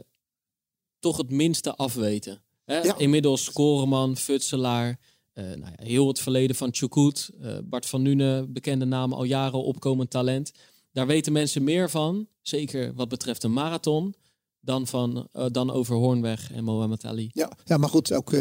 toch 0.98 1.16
het 1.16 1.30
minste 1.30 1.76
afweten. 1.76 2.42
Hè? 2.64 2.96
Inmiddels 2.96 3.44
scoreman, 3.44 4.16
futselaar, 4.16 4.98
nou 5.34 5.60
ja, 5.60 5.84
heel 5.84 6.08
het 6.08 6.20
verleden 6.20 6.56
van 6.56 6.74
Chukut, 6.74 7.30
Bart 7.64 7.86
van 7.86 8.02
Nune, 8.02 8.46
bekende 8.48 8.84
naam, 8.84 9.12
al 9.12 9.24
jaren 9.24 9.64
opkomend 9.64 10.10
talent. 10.10 10.52
Daar 10.92 11.06
weten 11.06 11.32
mensen 11.32 11.64
meer 11.64 11.90
van, 11.90 12.28
zeker 12.40 12.94
wat 12.94 13.08
betreft 13.08 13.42
een 13.42 13.52
marathon, 13.52 14.14
dan, 14.60 14.86
van, 14.86 15.28
dan 15.52 15.70
over 15.70 15.96
Hoornweg 15.96 16.52
en 16.52 16.64
Mohamed 16.64 17.04
Ali. 17.04 17.30
Ja, 17.32 17.52
ja 17.64 17.76
maar 17.76 17.88
goed, 17.88 18.12
ook, 18.12 18.32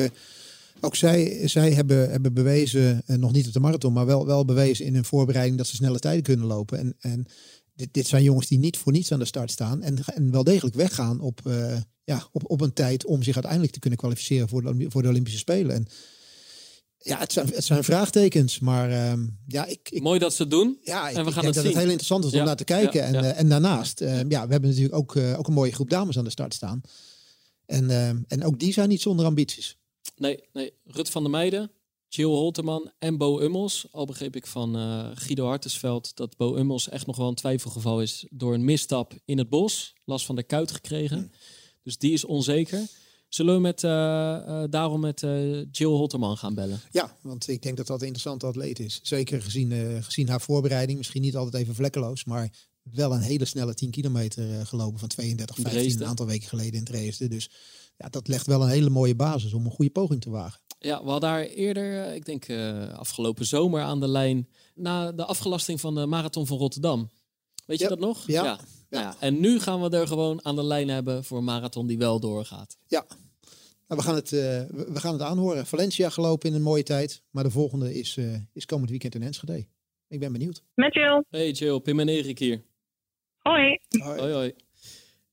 ook 0.82 0.96
zij, 0.96 1.48
zij 1.48 1.72
hebben, 1.72 2.12
hebben 2.12 2.34
bewezen, 2.34 3.04
nog 3.06 3.32
niet 3.32 3.48
op 3.48 3.54
de 3.54 3.60
marathon, 3.60 3.94
maar 3.94 4.06
wel, 4.06 4.26
wel 4.26 4.46
bewezen 4.46 4.86
in 4.86 4.94
hun 4.94 5.06
voorbereiding 5.06 5.58
dat 5.58 5.68
ze 5.68 5.76
snelle 5.76 6.00
tijden 6.00 6.24
kunnen 6.24 6.46
lopen. 6.46 6.78
En, 6.78 6.96
en 7.00 7.26
dit, 7.82 7.94
dit 7.94 8.08
zijn 8.08 8.24
jongens 8.24 8.48
die 8.48 8.60
niet 8.60 8.78
voor 8.78 8.92
niets 8.92 9.12
aan 9.12 9.20
de 9.20 9.26
start 9.26 9.52
staan 9.52 9.82
en, 9.82 9.98
en 10.06 10.32
wel 10.32 10.44
degelijk 10.44 10.76
weggaan 10.76 11.20
op, 11.20 11.42
ja, 12.04 12.28
op, 12.32 12.50
op 12.50 12.62
een 12.62 12.74
tijd 12.74 13.06
om 13.06 13.24
zich 13.24 13.34
uiteindelijk 13.34 13.74
te 13.74 13.80
kunnen 13.80 14.00
kwalificeren 14.00 14.50
voor 14.50 14.62
de, 14.62 14.86
voor 14.90 15.02
de 15.02 15.08
Olympische 15.08 15.40
Spelen. 15.40 15.76
En, 15.76 15.88
ja, 17.04 17.20
het 17.20 17.32
zijn, 17.32 17.48
het 17.54 17.64
zijn 17.64 17.84
vraagtekens, 17.84 18.60
maar 18.60 18.90
uh, 18.90 19.14
ja, 19.48 19.66
ik, 19.66 19.90
ik, 19.90 20.02
Mooi 20.02 20.20
dat 20.20 20.34
ze 20.34 20.42
het 20.42 20.52
doen. 20.52 20.78
Ja, 20.82 21.10
ik, 21.10 21.16
en 21.16 21.26
we 21.26 21.32
gaan 21.32 21.46
het 21.46 21.54
dat 21.54 21.64
zien. 21.64 21.74
het 21.74 21.82
heel 21.82 21.92
interessant 21.92 22.26
is 22.26 22.32
om 22.32 22.38
Ja, 22.38 22.44
naar 22.44 22.56
te 22.56 22.64
kijken. 22.64 23.00
ja, 23.00 23.06
en, 23.06 23.14
ja. 23.14 23.24
eh, 23.24 23.40
en 23.40 23.50
daarnaast, 23.50 24.02
uh, 24.02 24.18
ja, 24.18 24.46
we 24.46 24.52
hebben 24.52 24.70
natuurlijk 24.70 24.96
ook, 24.96 25.16
uh, 25.16 25.40
ook 25.40 25.48
een 25.48 25.54
mooie 25.54 25.72
groep 25.72 25.90
dames 25.90 26.18
aan 26.18 26.24
de 26.24 26.30
start 26.30 26.54
staan. 26.54 26.82
En, 27.66 27.84
uh, 27.84 28.08
en 28.08 28.44
ook 28.44 28.60
die 28.60 28.74
zijn 28.74 28.90
niet 28.90 29.02
zonder 29.02 29.26
ambities. 29.26 29.78
Nee, 30.16 30.44
nee, 30.54 30.74
Rut 30.86 31.10
van 31.10 31.22
der 31.22 31.32
Meijden, 31.32 31.72
Jill 32.14 32.26
Holterman 32.26 32.92
en 33.00 33.18
Bo 33.18 33.42
Ummels. 33.42 33.88
Al 33.92 34.06
begreep 34.06 34.36
ik 34.36 34.48
van 34.48 34.78
uh, 34.78 35.10
Guido 35.14 35.46
Hartesveld 35.46 36.16
dat 36.16 36.38
Bo 36.38 36.58
Ummels 36.58 36.90
echt 36.90 37.06
nog 37.06 37.18
wel 37.18 37.28
een 37.28 37.36
twijfelgeval 37.36 38.02
is 38.02 38.26
door 38.30 38.54
een 38.54 38.66
misstap 38.66 39.14
in 39.26 39.38
het 39.38 39.50
bos. 39.50 39.94
Last 40.06 40.26
van 40.26 40.36
de 40.36 40.44
kuit 40.44 40.72
gekregen. 40.72 41.18
Hmm. 41.18 41.32
Dus 41.84 41.98
die 41.98 42.12
is 42.14 42.26
onzeker. 42.26 42.88
Zullen 43.30 43.56
we 43.56 43.62
met, 43.62 43.84
uh, 43.84 43.92
uh, 43.92 44.64
daarom 44.70 45.00
met 45.00 45.20
Jill 45.72 45.90
Holterman 45.90 46.38
gaan 46.38 46.54
bellen? 46.54 46.82
Ja, 46.92 47.18
want 47.22 47.48
ik 47.48 47.62
denk 47.62 47.78
dat 47.78 47.88
dat 47.88 48.00
een 48.00 48.08
interessante 48.08 48.46
atleet 48.46 48.80
is. 48.80 49.00
Zeker 49.04 49.42
gezien, 49.42 50.04
gezien 50.04 50.30
haar 50.30 50.42
voorbereiding. 50.42 50.98
Misschien 50.98 51.22
niet 51.22 51.36
altijd 51.36 51.64
even 51.64 51.76
vlekkeloos, 51.76 52.24
maar 52.24 52.50
wel 52.84 53.14
een 53.14 53.22
hele 53.22 53.46
snelle 53.46 53.74
10 53.74 53.92
kilometer 53.92 54.66
gelopen 54.66 55.00
van 55.00 55.08
32, 55.08 55.56
15 55.56 56.02
een 56.02 56.08
aantal 56.08 56.26
weken 56.26 56.48
geleden 56.48 56.80
in 56.80 56.84
Dresden. 56.84 57.30
Dus 57.30 57.50
ja, 57.98 58.10
dat 58.10 58.28
legt 58.28 58.46
wel 58.46 58.64
een 58.64 58.70
hele 58.70 58.90
mooie 58.90 59.16
basis 59.16 59.54
om 59.54 59.66
een 59.66 59.72
goede 59.72 59.92
poging 59.92 60.22
te 60.22 60.30
wagen. 60.30 60.60
Ja, 60.84 61.04
we 61.04 61.10
hadden 61.10 61.30
daar 61.30 61.42
eerder, 61.42 62.04
eh, 62.04 62.16
ik 62.16 62.26
denk 62.26 62.48
uh, 62.48 62.94
afgelopen 62.94 63.46
zomer 63.46 63.82
aan 63.82 64.00
de 64.00 64.08
lijn, 64.08 64.48
na 64.76 65.12
de 65.12 65.26
afgelasting 65.26 65.80
van 65.80 65.96
de 65.96 66.06
Marathon 66.06 66.48
van 66.48 66.58
Rotterdam. 66.58 67.10
Weet 67.66 67.80
je 67.80 67.88
dat 67.88 68.00
nog? 68.00 68.28
Ja. 68.28 68.44
ja. 68.44 68.60
Nou 68.90 69.04
ja. 69.04 69.16
En 69.20 69.40
nu 69.40 69.60
gaan 69.60 69.82
we 69.82 69.98
er 69.98 70.08
gewoon 70.08 70.46
aan 70.46 70.56
de 70.56 70.64
lijn 70.64 70.90
hebben 70.90 71.24
voor 71.24 71.38
een 71.38 71.44
marathon 71.44 71.88
die 71.88 71.98
wel 71.98 72.20
doorgaat. 72.20 72.78
Ja, 72.88 73.06
nou, 73.88 74.04
we, 74.04 74.10
gaan 74.10 74.16
het, 74.16 74.32
uh, 74.32 74.40
we 74.70 75.00
gaan 75.00 75.14
het 75.14 75.22
aanhoren. 75.22 75.66
Valencia 75.66 76.10
gelopen 76.10 76.50
in 76.50 76.56
een 76.56 76.62
mooie 76.62 76.84
tijd, 76.84 77.24
maar 77.30 77.44
de 77.44 77.52
volgende 77.52 77.94
is, 77.94 78.18
uh, 78.18 78.36
is 78.54 78.66
komend 78.66 78.90
weekend 78.90 79.16
in 79.16 79.24
Enschede. 79.24 79.68
Ik 80.08 80.20
ben 80.20 80.32
benieuwd. 80.32 80.64
Met 80.74 80.94
Jill. 80.94 81.24
Hey 81.30 81.52
Jill, 81.52 81.80
Pim 81.80 82.00
en 82.00 82.10
Erik 82.10 82.40
hier. 82.40 82.64
Hoi. 83.38 83.80
Hoi, 83.90 84.20
hoi. 84.20 84.34
hoi. 84.34 84.54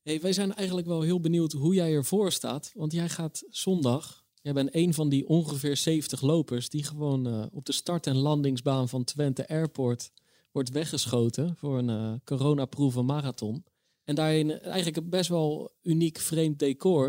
Hey, 0.03 0.21
wij 0.21 0.33
zijn 0.33 0.55
eigenlijk 0.55 0.87
wel 0.87 1.03
heel 1.03 1.21
benieuwd 1.21 1.53
hoe 1.53 1.75
jij 1.75 1.93
ervoor 1.93 2.33
staat. 2.33 2.73
Want 2.75 2.93
jij 2.93 3.09
gaat 3.09 3.43
zondag, 3.51 4.25
jij 4.49 4.63
bent 4.63 4.75
een 4.75 4.93
van 4.93 5.09
die 5.09 5.27
ongeveer 5.27 5.77
70 5.77 6.23
lopers 6.23 6.69
die 6.69 6.85
gewoon 6.85 7.27
uh, 7.27 7.47
op 7.53 7.65
de 7.65 7.73
start- 7.73 8.07
en 8.07 8.17
landingsbaan 8.17 8.89
van 8.89 9.05
Twente 9.05 9.49
Airport 9.49 10.11
wordt 10.53 10.73
weggeschoten 10.73 11.57
voor 11.57 11.79
een 11.79 11.89
uh, 11.89 12.13
coronaproeven 12.25 13.05
marathon. 13.05 13.65
En 14.05 14.15
daarin 14.15 14.51
eigenlijk 14.51 14.97
een 14.97 15.11
best 15.11 15.29
wel 15.29 15.71
uniek 15.83 16.17
vreemd 16.19 16.59
decor 16.59 17.07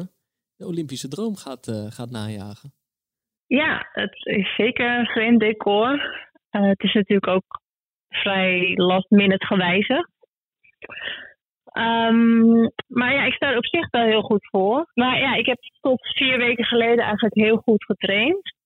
de 0.55 0.65
Olympische 0.65 1.07
droom 1.07 1.35
gaat, 1.35 1.67
uh, 1.67 1.75
gaat 1.97 2.11
najagen. 2.11 2.73
Ja, 3.47 3.89
het 3.91 4.15
is 4.23 4.55
zeker 4.55 4.99
een 4.99 5.05
vreemd 5.05 5.39
decor. 5.39 5.91
Het 6.49 6.83
is 6.83 6.93
natuurlijk 6.93 7.27
ook 7.27 7.61
vrij 8.09 8.73
last 8.75 9.09
minute 9.09 9.45
gewijzigd. 9.45 10.11
Um, 11.73 12.71
maar 12.87 13.13
ja, 13.13 13.25
ik 13.25 13.33
sta 13.33 13.49
er 13.51 13.57
op 13.57 13.65
zich 13.65 13.89
wel 13.89 14.05
heel 14.05 14.21
goed 14.21 14.47
voor. 14.49 14.91
Maar 14.93 15.19
ja, 15.19 15.35
ik 15.35 15.45
heb 15.45 15.57
tot 15.81 16.07
vier 16.15 16.37
weken 16.37 16.65
geleden 16.65 17.03
eigenlijk 17.03 17.35
heel 17.35 17.57
goed 17.57 17.85
getraind. 17.85 18.57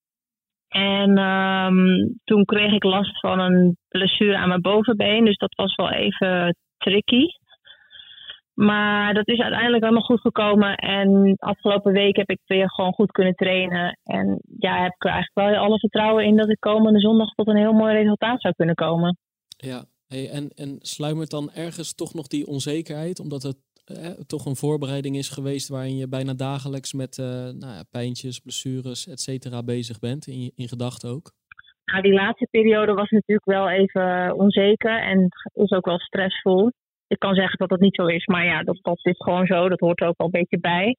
En 0.68 1.18
um, 1.18 2.20
toen 2.24 2.46
kreeg 2.46 2.72
ik 2.72 2.84
last 2.84 3.20
van 3.20 3.40
een 3.40 3.78
blessure 3.88 4.38
aan 4.38 4.48
mijn 4.48 4.62
bovenbeen. 4.62 5.26
Dus 5.26 5.38
dat 5.38 5.56
was 5.56 5.76
wel 5.76 5.92
even 5.92 6.56
tricky. 6.78 7.26
Maar 8.54 9.14
dat 9.14 9.28
is 9.28 9.40
uiteindelijk 9.40 9.84
allemaal 9.84 10.02
goed 10.02 10.22
gekomen. 10.22 10.76
En 10.76 11.36
afgelopen 11.38 11.94
week 11.94 12.16
heb 12.16 12.30
ik 12.30 12.40
weer 12.46 12.70
gewoon 12.72 12.94
goed 12.94 13.12
kunnen 13.12 13.34
trainen. 13.34 14.00
En 14.04 14.42
ja, 14.58 14.82
heb 14.82 14.94
ik 14.94 15.04
er 15.06 15.12
eigenlijk 15.12 15.54
wel 15.54 15.64
alle 15.64 15.80
vertrouwen 15.80 16.26
in 16.26 16.38
dat 16.38 16.50
ik 16.50 16.60
komende 16.60 17.00
zondag 17.00 17.30
tot 17.34 17.48
een 17.48 17.56
heel 17.58 17.74
mooi 17.74 17.94
resultaat 17.94 18.42
zou 18.42 18.54
kunnen 18.54 18.76
komen. 18.76 19.18
Ja, 19.58 19.84
en, 20.14 20.50
en 20.56 20.78
sluimert 20.82 21.30
dan 21.30 21.52
ergens 21.52 21.96
toch 21.96 22.14
nog 22.14 22.28
die 22.28 22.48
onzekerheid? 22.48 23.20
Omdat 23.20 23.44
het 23.44 23.58
eh, 23.86 24.10
toch 24.28 24.46
een 24.46 24.56
voorbereiding 24.56 25.16
is 25.16 25.30
geweest 25.30 25.68
waarin 25.68 25.98
je 25.98 26.08
bijna 26.08 26.34
dagelijks 26.34 26.94
met 26.94 27.18
uh, 27.18 27.26
nou 27.26 27.74
ja, 27.74 27.84
pijntjes, 27.92 28.40
blessures, 28.40 29.08
et 29.08 29.22
cetera 29.22 29.64
bezig 29.64 30.00
bent. 30.00 30.28
In, 30.28 30.52
in 30.56 30.68
gedachten 30.68 31.10
ook. 31.10 31.32
Nou, 31.86 32.02
die 32.02 32.14
laatste 32.14 32.48
periode 32.52 32.94
was 32.94 33.10
natuurlijk 33.10 33.48
wel 33.48 33.70
even 33.70 34.36
onzeker 34.36 35.02
en 35.02 35.28
is 35.54 35.72
ook 35.72 35.86
wel 35.86 36.00
stressvol 36.00 36.72
ik 37.14 37.20
kan 37.20 37.36
zeggen 37.36 37.58
dat 37.58 37.70
dat 37.70 37.80
niet 37.80 37.96
zo 37.96 38.06
is, 38.06 38.26
maar 38.26 38.46
ja, 38.46 38.64
dat, 38.64 38.80
dat 38.82 39.00
is 39.06 39.18
gewoon 39.18 39.46
zo. 39.46 39.70
Dat 39.70 39.80
hoort 39.80 40.02
er 40.02 40.08
ook 40.08 40.18
wel 40.18 40.28
een 40.28 40.40
beetje 40.40 40.60
bij. 40.60 40.96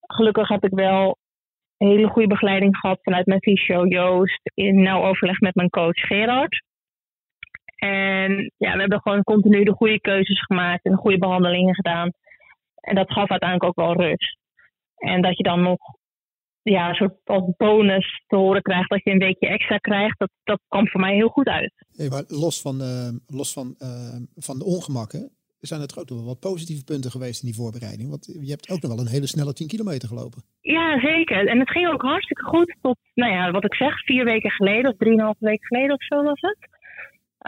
Gelukkig 0.00 0.48
heb 0.48 0.64
ik 0.64 0.74
wel 0.74 1.18
hele 1.76 2.08
goede 2.08 2.28
begeleiding 2.28 2.76
gehad 2.76 2.98
vanuit 3.02 3.26
mijn 3.26 3.42
fysio 3.42 3.86
Joost 3.86 4.40
in 4.54 4.82
nauw 4.82 5.04
overleg 5.04 5.40
met 5.40 5.54
mijn 5.54 5.70
coach 5.70 6.00
Gerard. 6.00 6.62
En 7.80 8.52
ja, 8.56 8.72
we 8.72 8.80
hebben 8.80 9.00
gewoon 9.00 9.22
continu 9.22 9.64
de 9.64 9.72
goede 9.72 10.00
keuzes 10.00 10.44
gemaakt 10.44 10.84
en 10.84 10.96
goede 10.96 11.18
behandelingen 11.18 11.74
gedaan. 11.74 12.10
En 12.80 12.94
dat 12.94 13.12
gaf 13.12 13.30
uiteindelijk 13.30 13.68
ook 13.68 13.86
wel 13.86 14.06
rust. 14.06 14.38
En 14.96 15.22
dat 15.22 15.36
je 15.36 15.42
dan 15.42 15.62
nog 15.62 15.78
ja, 16.62 16.88
een 16.88 16.94
soort 16.94 17.14
als 17.24 17.52
bonus 17.56 18.22
te 18.26 18.36
horen 18.36 18.62
krijgt 18.62 18.90
dat 18.90 19.04
je 19.04 19.10
een 19.10 19.18
weekje 19.18 19.48
extra 19.48 19.76
krijgt, 19.76 20.18
dat, 20.18 20.30
dat 20.44 20.60
kwam 20.68 20.88
voor 20.88 21.00
mij 21.00 21.14
heel 21.14 21.28
goed 21.28 21.46
uit. 21.46 21.72
Hey, 21.96 22.08
maar 22.08 22.24
los 22.26 22.60
van, 22.60 22.80
uh, 22.80 23.08
los 23.26 23.52
van, 23.52 23.74
uh, 23.78 24.16
van 24.36 24.58
de 24.58 24.64
ongemakken, 24.64 25.30
zijn 25.60 25.80
er 25.80 25.98
ook 25.98 26.08
nog 26.08 26.18
wel 26.18 26.26
wat 26.26 26.40
positieve 26.40 26.84
punten 26.84 27.10
geweest 27.10 27.42
in 27.42 27.48
die 27.48 27.56
voorbereiding. 27.56 28.10
Want 28.10 28.38
je 28.40 28.50
hebt 28.50 28.70
ook 28.70 28.80
nog 28.80 28.90
wel 28.90 29.00
een 29.00 29.14
hele 29.16 29.26
snelle 29.26 29.52
10 29.52 29.66
kilometer 29.66 30.08
gelopen. 30.08 30.42
Ja, 30.60 31.00
zeker. 31.00 31.46
En 31.46 31.58
het 31.58 31.70
ging 31.70 31.88
ook 31.88 32.02
hartstikke 32.02 32.44
goed 32.44 32.76
tot, 32.80 32.98
nou 33.14 33.32
ja, 33.32 33.50
wat 33.50 33.64
ik 33.64 33.74
zeg, 33.74 34.04
vier 34.04 34.24
weken 34.24 34.50
geleden 34.50 34.90
of 34.90 34.96
drieënhalf 34.96 35.36
weken 35.38 35.66
geleden 35.66 35.94
of 35.94 36.04
zo 36.04 36.22
was 36.22 36.40
het. 36.40 36.58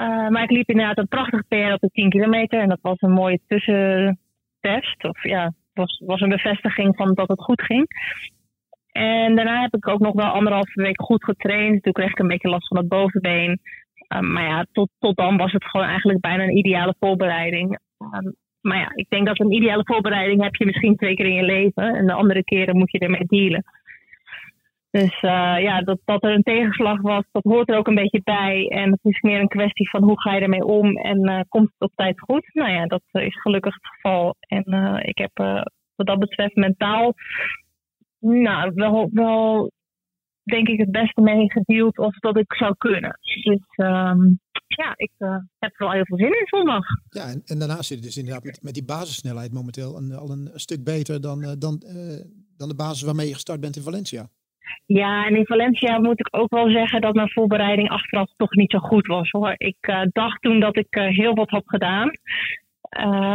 Uh, 0.00 0.28
maar 0.28 0.42
ik 0.42 0.50
liep 0.50 0.68
inderdaad 0.68 0.98
een 0.98 1.08
prachtige 1.08 1.44
PR 1.48 1.72
op 1.72 1.80
de 1.80 1.90
10 1.92 2.08
kilometer 2.08 2.60
en 2.60 2.68
dat 2.68 2.78
was 2.82 3.00
een 3.00 3.12
mooie 3.12 3.40
tussentest. 3.46 5.04
Of 5.04 5.22
ja, 5.22 5.52
was, 5.74 6.02
was 6.06 6.20
een 6.20 6.28
bevestiging 6.28 6.96
van 6.96 7.14
dat 7.14 7.28
het 7.28 7.40
goed 7.42 7.62
ging. 7.62 7.86
En 8.92 9.34
daarna 9.34 9.60
heb 9.60 9.74
ik 9.74 9.88
ook 9.88 10.00
nog 10.00 10.14
wel 10.14 10.26
anderhalve 10.26 10.82
week 10.82 11.02
goed 11.02 11.24
getraind. 11.24 11.82
Toen 11.82 11.92
kreeg 11.92 12.10
ik 12.10 12.18
een 12.18 12.28
beetje 12.28 12.48
last 12.48 12.68
van 12.68 12.76
het 12.76 12.88
bovenbeen. 12.88 13.60
Um, 14.16 14.32
maar 14.32 14.48
ja, 14.48 14.66
tot, 14.72 14.88
tot 14.98 15.16
dan 15.16 15.36
was 15.36 15.52
het 15.52 15.64
gewoon 15.64 15.86
eigenlijk 15.86 16.20
bijna 16.20 16.42
een 16.42 16.56
ideale 16.56 16.94
voorbereiding. 16.98 17.78
Um, 17.98 18.34
maar 18.60 18.78
ja, 18.78 18.90
ik 18.94 19.06
denk 19.08 19.26
dat 19.26 19.40
een 19.40 19.52
ideale 19.52 19.84
voorbereiding 19.84 20.42
heb 20.42 20.54
je 20.54 20.66
misschien 20.66 20.96
twee 20.96 21.14
keer 21.14 21.26
in 21.26 21.34
je 21.34 21.42
leven. 21.42 21.94
En 21.94 22.06
de 22.06 22.12
andere 22.12 22.44
keren 22.44 22.76
moet 22.76 22.90
je 22.90 22.98
ermee 22.98 23.24
dealen. 23.26 23.64
Dus 24.92 25.22
uh, 25.22 25.56
ja, 25.60 25.80
dat, 25.80 25.98
dat 26.04 26.24
er 26.24 26.34
een 26.34 26.42
tegenslag 26.42 27.00
was, 27.00 27.24
dat 27.30 27.42
hoort 27.42 27.70
er 27.70 27.76
ook 27.76 27.86
een 27.86 28.02
beetje 28.02 28.22
bij. 28.24 28.68
En 28.68 28.90
het 28.90 29.00
is 29.02 29.20
meer 29.20 29.40
een 29.40 29.48
kwestie 29.48 29.90
van 29.90 30.02
hoe 30.02 30.20
ga 30.20 30.34
je 30.34 30.40
ermee 30.40 30.64
om 30.64 30.96
en 30.96 31.30
uh, 31.30 31.40
komt 31.48 31.70
het 31.72 31.90
op 31.90 31.94
tijd 31.94 32.20
goed? 32.20 32.50
Nou 32.52 32.70
ja, 32.70 32.86
dat 32.86 33.02
is 33.12 33.40
gelukkig 33.40 33.74
het 33.74 33.86
geval. 33.86 34.34
En 34.38 34.64
uh, 34.66 34.98
ik 35.02 35.18
heb 35.18 35.30
wat 35.94 36.06
dat 36.06 36.18
betreft 36.18 36.54
mentaal 36.54 37.14
nou, 38.22 38.72
wel, 38.74 39.08
wel 39.12 39.70
denk 40.42 40.68
ik 40.68 40.78
het 40.78 40.90
beste 40.90 41.20
mee 41.20 41.50
gedeeld 41.50 41.98
of 41.98 42.18
dat 42.18 42.36
ik 42.36 42.54
zou 42.54 42.74
kunnen. 42.78 43.18
Dus 43.42 43.66
ehm, 43.76 44.20
ja, 44.66 44.92
ik 44.96 45.10
heb 45.58 45.72
er 45.72 45.74
wel 45.76 45.92
heel 45.92 46.04
veel 46.04 46.16
zin 46.16 46.38
in 46.38 46.46
zondag. 46.46 46.84
Ja, 47.08 47.34
en, 47.44 47.58
daarnaast 47.58 47.84
zit 47.84 47.98
je 47.98 48.04
dus 48.04 48.16
inderdaad 48.16 48.62
met, 48.62 48.74
die 48.74 48.84
basissnelheid 48.84 49.52
momenteel 49.52 49.96
een, 49.96 50.12
al 50.12 50.30
een, 50.30 50.50
stuk 50.54 50.84
beter 50.84 51.20
dan, 51.20 51.40
dan, 51.58 51.82
dan 52.56 52.68
de 52.68 52.74
basis 52.76 53.02
waarmee 53.02 53.26
je 53.26 53.34
gestart 53.34 53.60
bent 53.60 53.76
in 53.76 53.82
Valencia. 53.82 54.28
Ja, 54.94 55.26
en 55.26 55.36
in 55.36 55.46
Valencia 55.46 55.98
moet 55.98 56.20
ik 56.20 56.28
ook 56.30 56.50
wel 56.50 56.70
zeggen 56.70 57.00
dat 57.00 57.14
mijn 57.14 57.30
voorbereiding 57.30 57.88
achteraf 57.88 58.30
toch 58.36 58.50
niet 58.50 58.70
zo 58.70 58.78
goed 58.78 59.06
was 59.06 59.30
hoor. 59.30 59.54
Ik 59.56 59.76
dacht 60.12 60.42
toen 60.42 60.60
dat 60.60 60.76
ik 60.76 60.86
heel 60.90 61.34
wat 61.34 61.50
had 61.50 61.62
gedaan. 61.66 62.10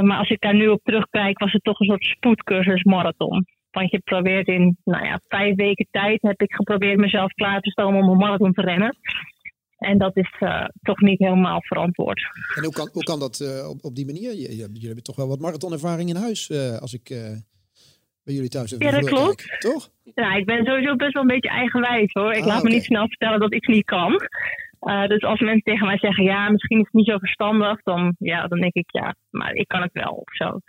maar 0.06 0.18
als 0.18 0.30
ik 0.30 0.42
daar 0.42 0.56
nu 0.56 0.68
op 0.68 0.84
terugkijk, 0.84 1.40
was 1.40 1.52
het 1.52 1.64
toch 1.64 1.80
een 1.80 1.86
soort 1.86 2.04
spoedcursus 2.04 2.84
marathon. 2.84 3.46
Want 3.72 3.92
je 3.92 4.00
probeert 4.00 4.48
in 4.48 4.78
nou 4.84 5.06
ja, 5.06 5.20
vijf 5.28 5.56
weken 5.56 5.88
tijd 5.92 6.22
heb 6.22 6.42
ik 6.42 6.54
geprobeerd 6.54 6.98
mezelf 6.98 7.32
klaar 7.32 7.62
te 7.62 7.70
stomen 7.70 8.02
om 8.02 8.10
een 8.10 8.18
marathon 8.18 8.54
te 8.54 8.62
rennen. 8.62 8.98
En 9.78 9.98
dat 9.98 10.18
is 10.18 10.32
toch 10.82 11.00
niet 11.00 11.20
helemaal 11.20 11.62
verantwoord. 11.62 12.22
En 12.56 12.64
hoe 12.64 12.74
kan, 12.74 12.90
hoe 12.94 13.04
kan 13.04 13.20
dat 13.20 13.66
op, 13.82 13.96
die 13.96 14.06
manier? 14.06 14.34
Jullie 14.36 14.86
hebben 14.86 15.04
toch 15.04 15.16
wel 15.16 15.28
wat 15.28 15.40
marathonervaring 15.40 16.10
in 16.10 16.16
huis, 16.16 16.52
als 16.80 16.94
ik 16.94 17.10
bij 18.28 18.36
jullie 18.36 18.50
thuis 18.50 18.72
even 18.72 18.86
Ja, 18.86 18.92
dat 18.92 19.10
klopt. 19.10 19.56
Toch? 19.60 19.90
Ja, 20.16 20.36
ik 20.36 20.46
ben 20.46 20.66
sowieso 20.66 20.96
best 20.96 21.14
wel 21.14 21.22
een 21.22 21.36
beetje 21.36 21.50
eigenwijs 21.50 22.14
hoor. 22.14 22.32
Ik 22.32 22.42
ah, 22.42 22.48
laat 22.48 22.60
okay. 22.60 22.70
me 22.70 22.76
niet 22.76 22.84
snel 22.84 23.08
vertellen 23.08 23.40
dat 23.40 23.54
ik 23.54 23.68
niet 23.68 23.86
kan. 23.86 24.22
Uh, 24.82 25.08
dus 25.08 25.22
als 25.22 25.40
mensen 25.40 25.64
tegen 25.64 25.86
mij 25.86 25.98
zeggen, 25.98 26.24
ja, 26.24 26.50
misschien 26.50 26.80
is 26.80 26.84
het 26.84 26.94
niet 26.94 27.08
zo 27.08 27.18
verstandig, 27.18 27.84
dan, 27.84 28.16
ja, 28.20 28.48
dan 28.48 28.60
denk 28.60 28.74
ik, 28.74 28.88
ja, 28.92 29.16
maar 29.30 29.54
ik 29.54 29.68
kan 29.68 29.82
het 29.82 29.94
wel 29.94 30.12
of 30.12 30.36
zo. 30.36 30.60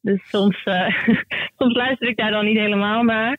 Dus 0.00 0.28
soms, 0.28 0.64
uh, 0.64 0.88
soms 1.58 1.74
luister 1.74 2.08
ik 2.08 2.16
daar 2.16 2.30
dan 2.30 2.44
niet 2.44 2.58
helemaal 2.58 3.02
naar. 3.02 3.38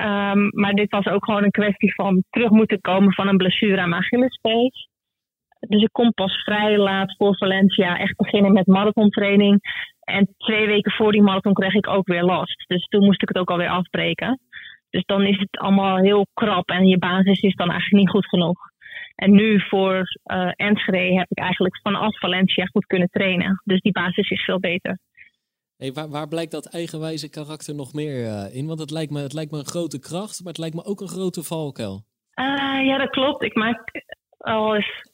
Um, 0.00 0.50
maar 0.54 0.72
dit 0.72 0.90
was 0.90 1.06
ook 1.06 1.24
gewoon 1.24 1.44
een 1.44 1.50
kwestie 1.50 1.94
van 1.94 2.24
terug 2.30 2.50
moeten 2.50 2.80
komen 2.80 3.12
van 3.12 3.28
een 3.28 3.36
blessure 3.36 3.80
aan 3.80 3.88
mijn 3.88 4.02
Achillespees. 4.02 4.88
Dus 5.60 5.82
ik 5.82 5.92
kon 5.92 6.12
pas 6.12 6.42
vrij 6.42 6.78
laat 6.78 7.14
voor 7.16 7.36
Valencia 7.36 7.98
echt 7.98 8.16
beginnen 8.16 8.52
met 8.52 8.66
marathontraining. 8.66 9.60
En 10.04 10.34
twee 10.38 10.66
weken 10.66 10.92
voor 10.92 11.12
die 11.12 11.22
marathon 11.22 11.52
kreeg 11.52 11.74
ik 11.74 11.88
ook 11.88 12.06
weer 12.06 12.22
last. 12.22 12.64
Dus 12.68 12.84
toen 12.84 13.04
moest 13.04 13.22
ik 13.22 13.28
het 13.28 13.38
ook 13.38 13.50
alweer 13.50 13.68
afbreken. 13.68 14.40
Dus 14.90 15.04
dan 15.04 15.26
is 15.26 15.38
het 15.38 15.58
allemaal 15.58 15.96
heel 15.96 16.26
krap 16.34 16.68
en 16.68 16.86
je 16.86 16.98
basis 16.98 17.40
is 17.40 17.54
dan 17.54 17.70
eigenlijk 17.70 18.02
niet 18.02 18.10
goed 18.10 18.28
genoeg. 18.28 18.58
En 19.14 19.30
nu 19.30 19.60
voor 19.60 20.18
uh, 20.24 20.50
Enschede 20.56 21.18
heb 21.18 21.30
ik 21.30 21.38
eigenlijk 21.38 21.80
vanaf 21.82 22.18
Valencia 22.18 22.64
goed 22.64 22.86
kunnen 22.86 23.08
trainen. 23.08 23.62
Dus 23.64 23.80
die 23.80 23.92
basis 23.92 24.30
is 24.30 24.44
veel 24.44 24.60
beter. 24.60 24.98
Hey, 25.76 25.92
waar, 25.92 26.08
waar 26.08 26.28
blijkt 26.28 26.52
dat 26.52 26.72
eigenwijze 26.72 27.30
karakter 27.30 27.74
nog 27.74 27.92
meer 27.92 28.24
uh, 28.24 28.54
in? 28.54 28.66
Want 28.66 28.78
het 28.78 28.90
lijkt, 28.90 29.12
me, 29.12 29.20
het 29.20 29.32
lijkt 29.32 29.50
me 29.50 29.58
een 29.58 29.64
grote 29.64 29.98
kracht, 29.98 30.40
maar 30.40 30.52
het 30.52 30.58
lijkt 30.58 30.74
me 30.74 30.84
ook 30.84 31.00
een 31.00 31.08
grote 31.08 31.42
valkuil. 31.42 32.04
Uh, 32.34 32.86
ja, 32.86 32.98
dat 32.98 33.10
klopt. 33.10 33.42
Ik 33.42 33.54
maak 33.54 33.90
al 34.38 34.74
eens 34.74 35.10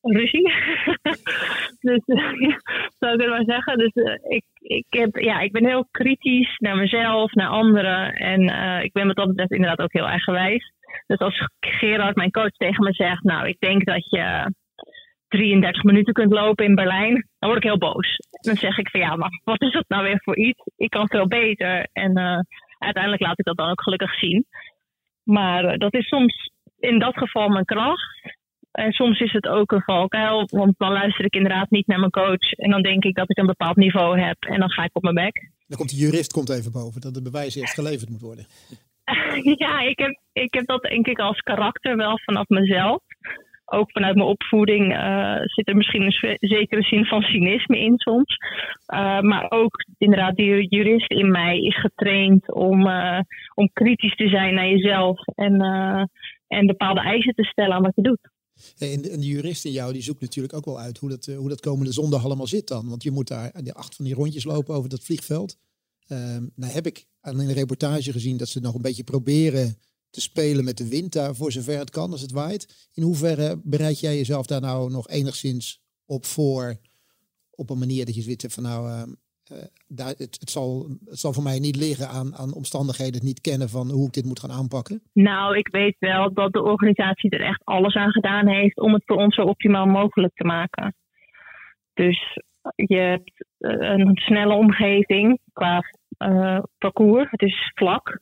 ruzie. 0.00 0.52
dus 1.84 2.02
zou 2.98 3.14
ik 3.14 3.20
het 3.20 3.28
maar 3.28 3.44
zeggen. 3.44 3.78
Dus 3.78 3.92
ik, 4.28 4.44
ik, 4.60 4.86
heb, 4.88 5.16
ja, 5.16 5.40
ik 5.40 5.52
ben 5.52 5.66
heel 5.66 5.86
kritisch 5.90 6.56
naar 6.58 6.76
mezelf, 6.76 7.32
naar 7.32 7.48
anderen. 7.48 8.14
En 8.14 8.40
ik 8.82 8.92
ben 8.92 9.06
wat 9.06 9.16
dat 9.16 9.28
betreft 9.28 9.52
inderdaad 9.52 9.80
ook 9.80 9.92
heel 9.92 10.06
eigenwijs. 10.06 10.72
Dus 11.06 11.18
als 11.18 11.48
Gerard, 11.60 12.16
mijn 12.16 12.30
coach, 12.30 12.56
tegen 12.56 12.84
me 12.84 12.92
zegt: 12.92 13.22
Nou, 13.22 13.48
ik 13.48 13.56
denk 13.58 13.84
dat 13.84 14.10
je 14.10 14.52
33 15.28 15.82
minuten 15.82 16.12
kunt 16.12 16.32
lopen 16.32 16.64
in 16.64 16.74
Berlijn, 16.74 17.12
dan 17.38 17.50
word 17.50 17.56
ik 17.56 17.70
heel 17.70 17.78
boos. 17.78 18.16
Dan 18.40 18.56
zeg 18.56 18.78
ik 18.78 18.90
van 18.90 19.00
ja, 19.00 19.16
maar 19.16 19.40
wat 19.44 19.62
is 19.62 19.72
dat 19.72 19.88
nou 19.88 20.02
weer 20.02 20.20
voor 20.22 20.36
iets? 20.36 20.62
Ik 20.76 20.90
kan 20.90 21.08
veel 21.08 21.26
beter. 21.26 21.88
En 21.92 22.18
uh, 22.18 22.38
uiteindelijk 22.78 23.22
laat 23.22 23.38
ik 23.38 23.44
dat 23.44 23.56
dan 23.56 23.70
ook 23.70 23.82
gelukkig 23.82 24.14
zien. 24.18 24.46
Maar 25.22 25.78
dat 25.78 25.94
is 25.94 26.08
soms 26.08 26.50
in 26.78 26.98
dat 26.98 27.18
geval 27.18 27.48
mijn 27.48 27.64
kracht. 27.64 28.36
En 28.74 28.92
soms 28.92 29.20
is 29.20 29.32
het 29.32 29.48
ook 29.48 29.72
een 29.72 29.82
valkuil, 29.82 30.48
want 30.50 30.74
dan 30.78 30.92
luister 30.92 31.24
ik 31.24 31.34
inderdaad 31.34 31.70
niet 31.70 31.86
naar 31.86 31.98
mijn 31.98 32.10
coach. 32.10 32.52
En 32.52 32.70
dan 32.70 32.82
denk 32.82 33.04
ik 33.04 33.14
dat 33.14 33.30
ik 33.30 33.38
een 33.38 33.46
bepaald 33.46 33.76
niveau 33.76 34.20
heb 34.20 34.36
en 34.40 34.60
dan 34.60 34.70
ga 34.70 34.84
ik 34.84 34.90
op 34.92 35.02
mijn 35.02 35.14
bek. 35.14 35.50
Dan 35.66 35.78
komt 35.78 35.90
de 35.90 35.96
jurist 35.96 36.32
komt 36.32 36.50
even 36.50 36.72
boven, 36.72 37.00
dat 37.00 37.14
de 37.14 37.22
bewijs 37.22 37.54
eerst 37.54 37.74
geleverd 37.74 38.10
moet 38.10 38.20
worden. 38.20 38.46
ja, 39.64 39.80
ik 39.80 39.98
heb, 39.98 40.20
ik 40.32 40.54
heb 40.54 40.66
dat 40.66 40.82
denk 40.82 41.06
ik 41.06 41.18
als 41.18 41.40
karakter 41.40 41.96
wel 41.96 42.18
vanaf 42.18 42.48
mezelf. 42.48 43.02
Ook 43.64 43.90
vanuit 43.90 44.14
mijn 44.14 44.28
opvoeding 44.28 44.92
uh, 44.92 45.36
zit 45.40 45.68
er 45.68 45.76
misschien 45.76 46.02
een 46.02 46.36
zekere 46.40 46.82
zin 46.82 47.04
van 47.04 47.22
cynisme 47.22 47.78
in 47.78 47.98
soms. 47.98 48.36
Uh, 48.94 49.20
maar 49.20 49.50
ook 49.50 49.84
inderdaad, 49.98 50.36
die 50.36 50.68
jurist 50.68 51.10
in 51.10 51.30
mij 51.30 51.58
is 51.58 51.80
getraind 51.80 52.52
om, 52.52 52.86
uh, 52.86 53.20
om 53.54 53.70
kritisch 53.72 54.16
te 54.16 54.28
zijn 54.28 54.54
naar 54.54 54.68
jezelf 54.68 55.26
en, 55.34 55.60
en 56.48 56.66
bepaalde 56.66 57.00
eisen 57.00 57.34
te 57.34 57.44
stellen 57.44 57.74
aan 57.74 57.82
wat 57.82 57.94
je 57.94 58.02
doet. 58.02 58.32
En 58.78 59.02
de 59.02 59.18
jurist 59.18 59.64
in 59.64 59.72
jou 59.72 59.92
die 59.92 60.02
zoekt 60.02 60.20
natuurlijk 60.20 60.54
ook 60.54 60.64
wel 60.64 60.78
uit 60.78 60.98
hoe 60.98 61.08
dat, 61.08 61.26
hoe 61.26 61.48
dat 61.48 61.60
komende 61.60 61.92
zondag 61.92 62.24
allemaal 62.24 62.46
zit 62.46 62.68
dan. 62.68 62.88
Want 62.88 63.02
je 63.02 63.10
moet 63.10 63.28
daar 63.28 63.52
acht 63.72 63.94
van 63.94 64.04
die 64.04 64.14
rondjes 64.14 64.44
lopen 64.44 64.74
over 64.74 64.88
dat 64.88 65.00
vliegveld. 65.00 65.56
Um, 66.08 66.52
nou 66.54 66.72
heb 66.72 66.86
ik 66.86 67.06
aan 67.20 67.38
een 67.38 67.52
reportage 67.52 68.12
gezien 68.12 68.36
dat 68.36 68.48
ze 68.48 68.60
nog 68.60 68.74
een 68.74 68.82
beetje 68.82 69.04
proberen 69.04 69.78
te 70.10 70.20
spelen 70.20 70.64
met 70.64 70.78
de 70.78 70.88
wind 70.88 71.12
daar 71.12 71.34
voor 71.34 71.52
zover 71.52 71.78
het 71.78 71.90
kan 71.90 72.12
als 72.12 72.20
het 72.20 72.30
waait. 72.30 72.88
In 72.92 73.02
hoeverre 73.02 73.60
bereid 73.64 74.00
jij 74.00 74.16
jezelf 74.16 74.46
daar 74.46 74.60
nou 74.60 74.90
nog 74.90 75.08
enigszins 75.08 75.82
op 76.04 76.26
voor 76.26 76.80
op 77.50 77.70
een 77.70 77.78
manier 77.78 78.04
dat 78.04 78.14
je 78.14 78.22
zoiets 78.22 78.42
hebt 78.42 78.54
van 78.54 78.62
nou, 78.62 78.88
uh, 78.88 79.14
uh, 79.52 79.58
daar, 79.88 80.08
het, 80.08 80.36
het, 80.40 80.50
zal, 80.50 80.86
het 81.04 81.18
zal 81.18 81.32
voor 81.32 81.42
mij 81.42 81.58
niet 81.58 81.76
liggen 81.76 82.08
aan, 82.08 82.34
aan 82.34 82.54
omstandigheden, 82.54 83.14
het 83.14 83.22
niet 83.22 83.40
kennen 83.40 83.68
van 83.68 83.90
hoe 83.90 84.06
ik 84.06 84.12
dit 84.12 84.24
moet 84.24 84.40
gaan 84.40 84.50
aanpakken? 84.50 85.02
Nou, 85.12 85.56
ik 85.58 85.68
weet 85.68 85.96
wel 85.98 86.32
dat 86.32 86.52
de 86.52 86.62
organisatie 86.62 87.30
er 87.30 87.40
echt 87.40 87.64
alles 87.64 87.94
aan 87.94 88.12
gedaan 88.12 88.46
heeft 88.46 88.80
om 88.80 88.92
het 88.92 89.02
voor 89.06 89.16
ons 89.16 89.34
zo 89.34 89.42
optimaal 89.42 89.86
mogelijk 89.86 90.34
te 90.34 90.44
maken. 90.44 90.94
Dus 91.94 92.38
je 92.74 92.96
hebt 92.96 93.46
eh, 93.58 93.88
een 93.90 94.10
snelle 94.14 94.54
omgeving 94.54 95.40
qua 95.52 95.82
uh, 96.18 96.58
parcours. 96.78 97.30
Het 97.30 97.42
is 97.42 97.72
vlak. 97.74 98.20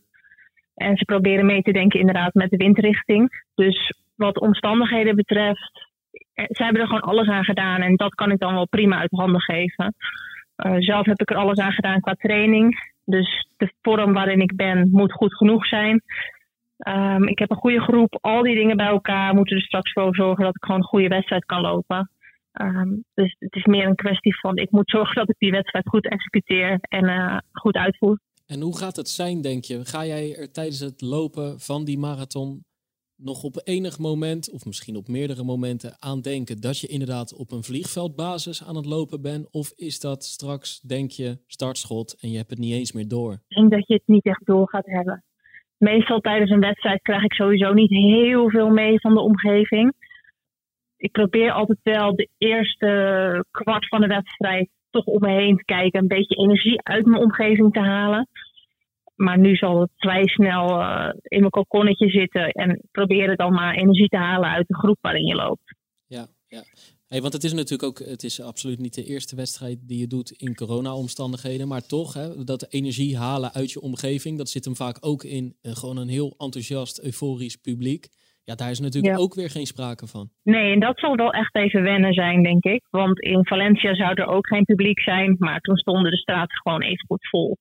En 0.75 0.97
ze 0.97 1.05
proberen 1.05 1.47
mee 1.47 1.63
te 1.63 1.73
denken 1.73 2.01
inderdaad 2.01 2.35
met 2.35 2.51
de 2.51 2.57
windrichting. 2.57 3.45
Dus 3.55 3.93
wat 4.15 4.41
omstandigheden 4.41 5.17
betreft, 5.17 5.89
eh, 6.35 6.45
ze 6.49 6.63
hebben 6.63 6.81
er 6.81 6.87
gewoon 6.87 7.03
alles 7.03 7.29
aan 7.29 7.45
gedaan. 7.45 7.81
En 7.81 7.97
dat 7.97 8.15
kan 8.15 8.31
ik 8.31 8.39
dan 8.39 8.55
wel 8.55 8.69
prima 8.69 8.99
uit 8.99 9.11
handen 9.11 9.41
geven. 9.41 9.95
Uh, 10.67 10.77
zelf 10.79 11.07
heb 11.07 11.21
ik 11.21 11.31
er 11.31 11.37
alles 11.37 11.59
aan 11.59 11.73
gedaan 11.73 12.01
qua 12.01 12.15
training. 12.15 12.93
Dus 13.05 13.49
de 13.57 13.73
vorm 13.83 14.13
waarin 14.13 14.41
ik 14.41 14.57
ben 14.57 14.89
moet 14.91 15.13
goed 15.13 15.37
genoeg 15.37 15.67
zijn. 15.67 16.03
Um, 16.89 17.29
ik 17.29 17.39
heb 17.39 17.51
een 17.51 17.57
goede 17.57 17.81
groep. 17.81 18.19
Al 18.21 18.43
die 18.43 18.55
dingen 18.55 18.77
bij 18.77 18.87
elkaar 18.87 19.35
moeten 19.35 19.57
er 19.57 19.63
straks 19.63 19.93
voor 19.93 20.15
zorgen 20.15 20.45
dat 20.45 20.55
ik 20.55 20.65
gewoon 20.65 20.81
een 20.81 20.87
goede 20.87 21.09
wedstrijd 21.09 21.45
kan 21.45 21.61
lopen. 21.61 22.11
Um, 22.53 23.05
dus 23.15 23.37
het 23.39 23.55
is 23.55 23.65
meer 23.65 23.87
een 23.87 23.95
kwestie 23.95 24.41
van 24.41 24.57
ik 24.57 24.71
moet 24.71 24.91
zorgen 24.91 25.15
dat 25.15 25.29
ik 25.29 25.39
die 25.39 25.51
wedstrijd 25.51 25.89
goed 25.89 26.09
executeer 26.09 26.79
en 26.81 27.05
uh, 27.05 27.39
goed 27.53 27.75
uitvoer. 27.77 28.19
En 28.47 28.61
hoe 28.61 28.79
gaat 28.79 28.97
het 28.97 29.09
zijn, 29.09 29.41
denk 29.41 29.65
je? 29.65 29.85
Ga 29.85 30.05
jij 30.05 30.37
er 30.37 30.53
tijdens 30.53 30.81
het 30.81 31.01
lopen 31.01 31.61
van 31.61 31.85
die 31.85 31.99
marathon 31.99 32.65
nog 33.25 33.43
op 33.43 33.61
enig 33.65 33.99
moment, 33.99 34.51
of 34.51 34.65
misschien 34.65 34.97
op 34.97 35.09
meerdere 35.09 35.45
momenten, 35.45 35.97
aan 35.99 36.21
denken 36.21 36.61
dat 36.61 36.81
je 36.81 36.87
inderdaad 36.87 37.35
op 37.35 37.51
een 37.53 37.63
vliegveldbasis 37.63 38.65
aan 38.65 38.77
het 38.77 38.87
lopen 38.87 39.23
bent? 39.23 39.49
Of 39.51 39.73
is 39.77 40.01
dat 40.01 40.25
straks, 40.25 40.81
denk 40.81 41.11
je, 41.11 41.39
startschot 41.47 42.17
en 42.21 42.31
je 42.31 42.37
hebt 42.37 42.51
het 42.51 42.59
niet 42.59 42.75
eens 42.75 42.93
meer 42.93 43.09
door? 43.09 43.33
Ik 43.33 43.57
denk 43.57 43.71
dat 43.71 43.87
je 43.87 43.95
het 43.95 44.07
niet 44.07 44.25
echt 44.25 44.47
door 44.47 44.69
gaat 44.69 44.87
hebben. 44.87 45.25
Meestal 45.77 46.21
tijdens 46.21 46.51
een 46.51 46.61
wedstrijd 46.61 47.03
krijg 47.03 47.23
ik 47.23 47.33
sowieso 47.33 47.73
niet 47.73 47.91
heel 47.91 48.51
veel 48.51 48.69
mee 48.69 49.01
van 49.01 49.15
de 49.15 49.21
omgeving 49.21 49.95
ik 51.03 51.13
probeer 51.13 51.53
altijd 51.53 51.79
wel 51.83 52.17
de 52.17 52.29
eerste 52.39 53.45
kwart 53.51 53.89
van 53.89 54.01
de 54.01 54.07
wedstrijd 54.07 54.69
toch 54.91 55.05
om 55.05 55.21
me 55.21 55.31
heen 55.31 55.57
te 55.57 55.65
kijken. 55.65 56.01
Een 56.01 56.09
beetje 56.09 56.35
energie 56.35 56.83
uit 56.83 57.07
mijn 57.07 57.23
omgeving 57.23 57.73
te 57.73 57.81
halen. 57.81 58.29
Maar 59.23 59.39
nu 59.39 59.57
zal 59.57 59.81
het 59.81 59.91
vrij 59.97 60.27
snel 60.27 60.81
uh, 60.81 61.09
in 61.23 61.39
mijn 61.39 61.51
kokonnetje 61.51 62.09
zitten. 62.09 62.51
En 62.51 62.81
proberen 62.91 63.37
dan 63.37 63.53
maar 63.53 63.75
energie 63.75 64.09
te 64.09 64.17
halen 64.17 64.51
uit 64.51 64.69
de 64.69 64.75
groep 64.75 64.99
waarin 65.01 65.27
je 65.27 65.35
loopt. 65.35 65.75
Ja, 66.07 66.27
ja. 66.47 66.63
Hey, 67.09 67.21
want 67.21 67.33
het 67.33 67.45
is 67.45 67.53
natuurlijk 67.53 67.83
ook, 67.83 67.99
het 67.99 68.23
is 68.23 68.41
absoluut 68.41 68.79
niet 68.79 68.95
de 68.95 69.05
eerste 69.05 69.37
wedstrijd 69.37 69.79
die 69.89 69.99
je 69.99 70.07
doet 70.07 70.31
in 70.31 70.55
corona-omstandigheden. 70.55 71.69
Maar 71.69 71.87
toch, 71.87 72.15
hè, 72.15 72.45
dat 72.45 72.67
energie 72.71 73.19
halen 73.19 73.53
uit 73.53 73.71
je 73.73 73.81
omgeving, 73.81 74.39
dat 74.39 74.49
zit 74.49 74.65
hem 74.65 74.77
vaak 74.77 74.97
ook 75.01 75.23
in 75.25 75.57
uh, 75.63 75.73
gewoon 75.73 75.97
een 75.97 76.09
heel 76.09 76.35
enthousiast, 76.39 77.05
euforisch 77.05 77.57
publiek. 77.57 78.09
Ja, 78.45 78.55
daar 78.55 78.71
is 78.71 78.81
natuurlijk 78.81 79.19
ook 79.19 79.35
weer 79.35 79.51
geen 79.51 79.67
sprake 79.67 80.07
van. 80.07 80.31
Nee, 80.43 80.73
en 80.73 80.81
dat 80.81 80.99
zal 80.99 81.17
wel 81.17 81.33
echt 81.33 81.55
even 81.55 81.83
wennen 81.83 82.13
zijn, 82.13 82.43
denk 82.43 82.65
ik. 82.65 82.83
Want 82.91 83.21
in 83.21 83.47
Valencia 83.47 83.95
zou 83.95 84.15
er 84.15 84.27
ook 84.27 84.47
geen 84.47 84.65
publiek 84.65 85.01
zijn, 85.01 85.37
maar 85.39 85.61
toen 85.61 85.77
stonden 85.77 86.11
de 86.11 86.17
straten 86.17 86.59
gewoon 86.59 86.83
even 86.83 87.07
goed 87.07 87.29
vol. 87.29 87.59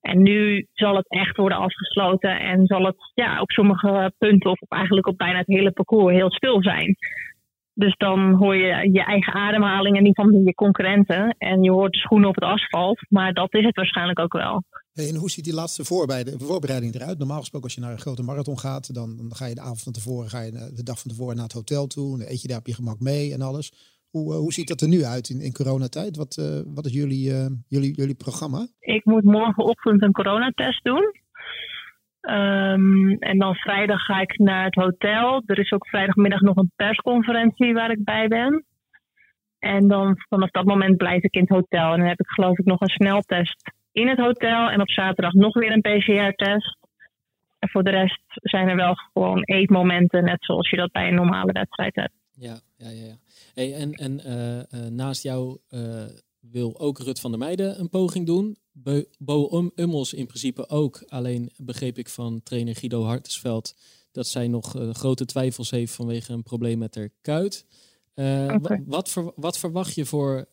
En 0.00 0.22
nu 0.22 0.66
zal 0.72 0.96
het 0.96 1.08
echt 1.08 1.36
worden 1.36 1.58
afgesloten 1.58 2.40
en 2.40 2.66
zal 2.66 2.84
het 2.84 2.96
ja, 3.14 3.40
op 3.40 3.50
sommige 3.50 4.12
punten, 4.18 4.50
of 4.50 4.60
eigenlijk 4.68 5.06
op 5.06 5.18
bijna 5.18 5.38
het 5.38 5.46
hele 5.46 5.72
parcours, 5.72 6.14
heel 6.14 6.32
stil 6.32 6.62
zijn. 6.62 6.96
Dus 7.74 7.96
dan 7.96 8.34
hoor 8.34 8.56
je 8.56 8.90
je 8.92 9.04
eigen 9.04 9.32
ademhaling 9.32 9.96
en 9.96 10.04
die 10.04 10.14
van 10.14 10.42
je 10.44 10.54
concurrenten. 10.54 11.34
En 11.38 11.62
je 11.62 11.70
hoort 11.70 11.92
de 11.92 11.98
schoenen 11.98 12.28
op 12.28 12.34
het 12.34 12.44
asfalt. 12.44 13.00
Maar 13.08 13.32
dat 13.32 13.54
is 13.54 13.64
het 13.64 13.76
waarschijnlijk 13.76 14.18
ook 14.18 14.32
wel. 14.32 14.64
En 14.92 15.14
hoe 15.14 15.30
ziet 15.30 15.44
die 15.44 15.54
laatste 15.54 15.84
voorbereiding, 15.84 16.42
voorbereiding 16.42 16.94
eruit? 16.94 17.18
Normaal 17.18 17.38
gesproken 17.38 17.66
als 17.66 17.76
je 17.76 17.80
naar 17.80 17.92
een 17.92 17.98
grote 17.98 18.22
marathon 18.22 18.58
gaat, 18.58 18.94
dan, 18.94 19.16
dan 19.16 19.34
ga 19.34 19.46
je 19.46 19.54
de 19.54 19.60
avond 19.60 19.82
van 19.82 19.92
tevoren, 19.92 20.28
ga 20.30 20.40
je 20.40 20.70
de 20.74 20.82
dag 20.82 20.98
van 21.00 21.10
tevoren 21.10 21.34
naar 21.34 21.44
het 21.44 21.52
hotel 21.52 21.86
toe. 21.86 22.18
Dan 22.18 22.26
eet 22.28 22.42
je 22.42 22.48
daar 22.48 22.58
op 22.58 22.66
je 22.66 22.74
gemak 22.74 23.00
mee 23.00 23.32
en 23.32 23.40
alles. 23.40 23.72
Hoe, 24.10 24.34
hoe 24.34 24.52
ziet 24.52 24.68
dat 24.68 24.80
er 24.80 24.88
nu 24.88 25.04
uit 25.04 25.28
in, 25.28 25.40
in 25.40 25.52
coronatijd? 25.52 26.16
Wat, 26.16 26.36
uh, 26.40 26.60
wat 26.74 26.86
is 26.86 26.92
jullie, 26.92 27.30
uh, 27.30 27.46
jullie, 27.68 27.94
jullie 27.94 28.14
programma? 28.14 28.66
Ik 28.80 29.04
moet 29.04 29.24
morgenochtend 29.24 30.02
een 30.02 30.12
coronatest 30.12 30.84
doen. 30.84 31.14
Um, 32.20 33.16
en 33.18 33.38
dan 33.38 33.54
vrijdag 33.54 34.00
ga 34.00 34.20
ik 34.20 34.38
naar 34.38 34.64
het 34.64 34.74
hotel. 34.74 35.42
Er 35.46 35.58
is 35.58 35.72
ook 35.72 35.88
vrijdagmiddag 35.88 36.40
nog 36.40 36.56
een 36.56 36.72
persconferentie 36.76 37.74
waar 37.74 37.90
ik 37.90 38.04
bij 38.04 38.28
ben. 38.28 38.64
En 39.58 39.88
dan 39.88 40.16
vanaf 40.28 40.50
dat 40.50 40.64
moment 40.64 40.96
blijf 40.96 41.22
ik 41.22 41.34
in 41.34 41.40
het 41.40 41.50
hotel. 41.50 41.92
En 41.92 41.98
dan 41.98 42.08
heb 42.08 42.20
ik 42.20 42.28
geloof 42.28 42.58
ik 42.58 42.64
nog 42.64 42.80
een 42.80 42.88
sneltest 42.88 43.72
in 43.92 44.08
het 44.08 44.18
hotel. 44.18 44.70
En 44.70 44.80
op 44.80 44.90
zaterdag 44.90 45.32
nog 45.32 45.54
weer 45.54 45.72
een 45.72 45.80
PCR-test. 45.80 46.78
En 47.58 47.68
voor 47.68 47.82
de 47.82 47.90
rest 47.90 48.22
zijn 48.26 48.68
er 48.68 48.76
wel 48.76 48.94
gewoon 48.94 49.42
eetmomenten, 49.42 50.24
net 50.24 50.44
zoals 50.44 50.70
je 50.70 50.76
dat 50.76 50.92
bij 50.92 51.08
een 51.08 51.14
normale 51.14 51.52
wedstrijd 51.52 51.94
hebt. 51.94 52.12
Ja, 52.32 52.60
ja, 52.76 52.90
ja. 52.90 53.04
ja. 53.04 53.29
Hey, 53.60 53.74
en 53.74 53.92
en 53.92 54.20
uh, 54.26 54.80
uh, 54.80 54.90
naast 54.90 55.22
jou 55.22 55.58
uh, 55.70 56.04
wil 56.40 56.80
ook 56.80 56.98
Rut 56.98 57.20
van 57.20 57.30
der 57.30 57.40
Meijden 57.40 57.80
een 57.80 57.88
poging 57.88 58.26
doen. 58.26 58.56
Bo, 58.72 59.02
Bo 59.18 59.70
Ummels 59.74 60.12
in 60.12 60.26
principe 60.26 60.68
ook. 60.68 61.04
Alleen 61.08 61.50
begreep 61.56 61.98
ik 61.98 62.08
van 62.08 62.42
trainer 62.42 62.76
Guido 62.76 63.02
Hartesveld 63.02 63.74
dat 64.12 64.26
zij 64.26 64.48
nog 64.48 64.76
grote 64.92 65.24
twijfels 65.24 65.70
heeft 65.70 65.92
vanwege 65.92 66.32
een 66.32 66.42
probleem 66.42 66.78
met 66.78 66.94
haar 66.94 67.10
kuit. 67.20 67.66
Okay. 68.14 68.82
wat, 68.86 69.08
ver, 69.08 69.32
wat, 69.36 69.58
verwacht 69.58 69.94
je 69.94 70.06
voor 70.06 70.48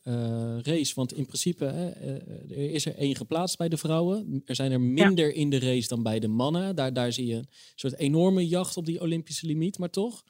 race? 0.62 0.96
Want 0.96 1.14
in 1.14 1.26
principe 1.26 1.66
er 1.66 2.72
is 2.72 2.86
er 2.86 2.96
één 2.96 3.16
geplaatst 3.16 3.58
bij 3.58 3.70
de 3.70 3.78
vrouwen. 3.78 4.42
Er 4.46 4.56
zijn 4.56 4.72
er 4.72 4.82
minder 4.82 5.28
ja. 5.28 5.34
in 5.34 5.50
de 5.50 5.60
race 5.60 5.88
dan 5.88 6.04
bij 6.04 6.20
de 6.20 6.28
mannen. 6.28 6.76
Daar, 6.76 6.94
daar 6.94 7.14
zie 7.14 7.26
je 7.26 7.36
een 7.36 7.48
soort 7.76 7.98
enorme 7.98 8.48
jacht 8.48 8.78
op 8.78 8.86
die 8.86 9.02
Olympische 9.02 9.46
limiet. 9.46 9.78
Maar 9.78 9.90
toch, 9.90 10.24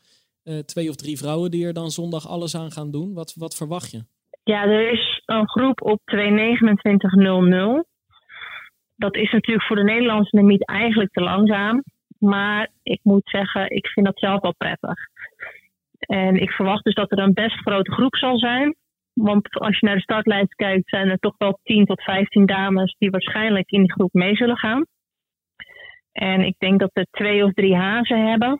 twee 0.65 0.89
of 0.89 0.95
drie 0.95 1.17
vrouwen 1.17 1.51
die 1.51 1.65
er 1.65 1.73
dan 1.73 1.89
zondag 1.89 2.27
alles 2.27 2.55
aan 2.55 2.71
gaan 2.71 2.91
doen. 2.91 3.13
Wat, 3.13 3.33
wat 3.37 3.55
verwacht 3.55 3.91
je? 3.91 4.05
Ja, 4.43 4.63
er 4.63 4.91
is 4.91 5.21
een 5.25 5.49
groep 5.49 5.81
op 5.81 5.99
2.29.00. 6.15 6.19
Dat 8.95 9.15
is 9.15 9.31
natuurlijk 9.31 9.67
voor 9.67 9.75
de 9.75 9.83
Nederlandse 9.83 10.35
limiet 10.35 10.67
eigenlijk 10.67 11.11
te 11.11 11.21
langzaam. 11.21 11.83
Maar 12.19 12.69
ik 12.83 12.99
moet 13.03 13.29
zeggen, 13.29 13.69
ik 13.69 13.87
vind 13.87 14.05
dat 14.05 14.19
zelf 14.19 14.41
wel 14.41 14.55
prettig. 14.57 14.99
En 15.99 16.35
ik 16.35 16.51
verwacht 16.51 16.83
dus 16.83 16.93
dat 16.93 17.11
er 17.11 17.19
een 17.19 17.33
best 17.33 17.55
grote 17.55 17.91
groep 17.91 18.15
zal 18.15 18.37
zijn. 18.37 18.75
Want 19.13 19.49
als 19.49 19.79
je 19.79 19.85
naar 19.85 19.95
de 19.95 20.01
startlijst 20.01 20.55
kijkt, 20.55 20.89
zijn 20.89 21.09
er 21.09 21.17
toch 21.17 21.35
wel 21.37 21.59
10 21.63 21.85
tot 21.85 22.03
15 22.03 22.45
dames 22.45 22.95
die 22.97 23.09
waarschijnlijk 23.09 23.71
in 23.71 23.79
die 23.79 23.91
groep 23.91 24.13
mee 24.13 24.35
zullen 24.35 24.57
gaan. 24.57 24.85
En 26.11 26.41
ik 26.41 26.55
denk 26.57 26.79
dat 26.79 26.89
we 26.93 27.07
twee 27.11 27.43
of 27.43 27.53
drie 27.53 27.75
hazen 27.75 28.29
hebben. 28.29 28.59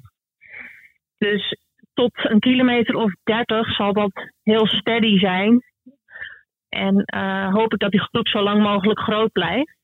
Dus 1.17 1.57
tot 1.97 2.11
een 2.13 2.39
kilometer 2.39 2.95
of 2.95 3.11
30 3.23 3.75
zal 3.75 3.93
dat 3.93 4.11
heel 4.43 4.67
steady 4.67 5.17
zijn. 5.19 5.63
En 6.69 7.03
uh, 7.15 7.53
hoop 7.53 7.73
ik 7.73 7.79
dat 7.79 7.91
die 7.91 8.01
groep 8.01 8.27
zo 8.27 8.41
lang 8.41 8.61
mogelijk 8.61 8.99
groot 8.99 9.31
blijft. 9.31 9.75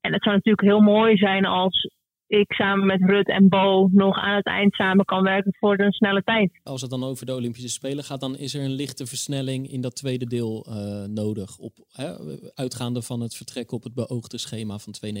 En 0.00 0.12
het 0.12 0.22
zou 0.22 0.34
natuurlijk 0.34 0.66
heel 0.66 0.80
mooi 0.80 1.16
zijn 1.16 1.44
als 1.44 1.90
ik 2.28 2.52
samen 2.52 2.86
met 2.86 3.02
Rut 3.02 3.28
en 3.28 3.48
Bo 3.48 3.88
nog 3.92 4.16
aan 4.16 4.36
het 4.36 4.46
eind 4.46 4.74
samen 4.74 5.04
kan 5.04 5.22
werken 5.22 5.56
voor 5.58 5.78
een 5.78 5.92
snelle 5.92 6.22
tijd. 6.22 6.60
Als 6.62 6.80
het 6.80 6.90
dan 6.90 7.04
over 7.04 7.26
de 7.26 7.34
Olympische 7.34 7.68
Spelen 7.68 8.04
gaat, 8.04 8.20
dan 8.20 8.36
is 8.36 8.54
er 8.54 8.64
een 8.64 8.74
lichte 8.74 9.06
versnelling 9.06 9.70
in 9.70 9.80
dat 9.80 9.96
tweede 9.96 10.26
deel 10.26 10.66
uh, 10.68 10.74
nodig. 11.04 11.58
Op, 11.58 11.72
hè, 11.92 12.12
uitgaande 12.54 13.02
van 13.02 13.20
het 13.20 13.36
vertrek 13.36 13.72
op 13.72 13.82
het 13.82 13.94
beoogde 13.94 14.38
schema 14.38 14.78
van 14.78 14.94
2.29. 15.06 15.12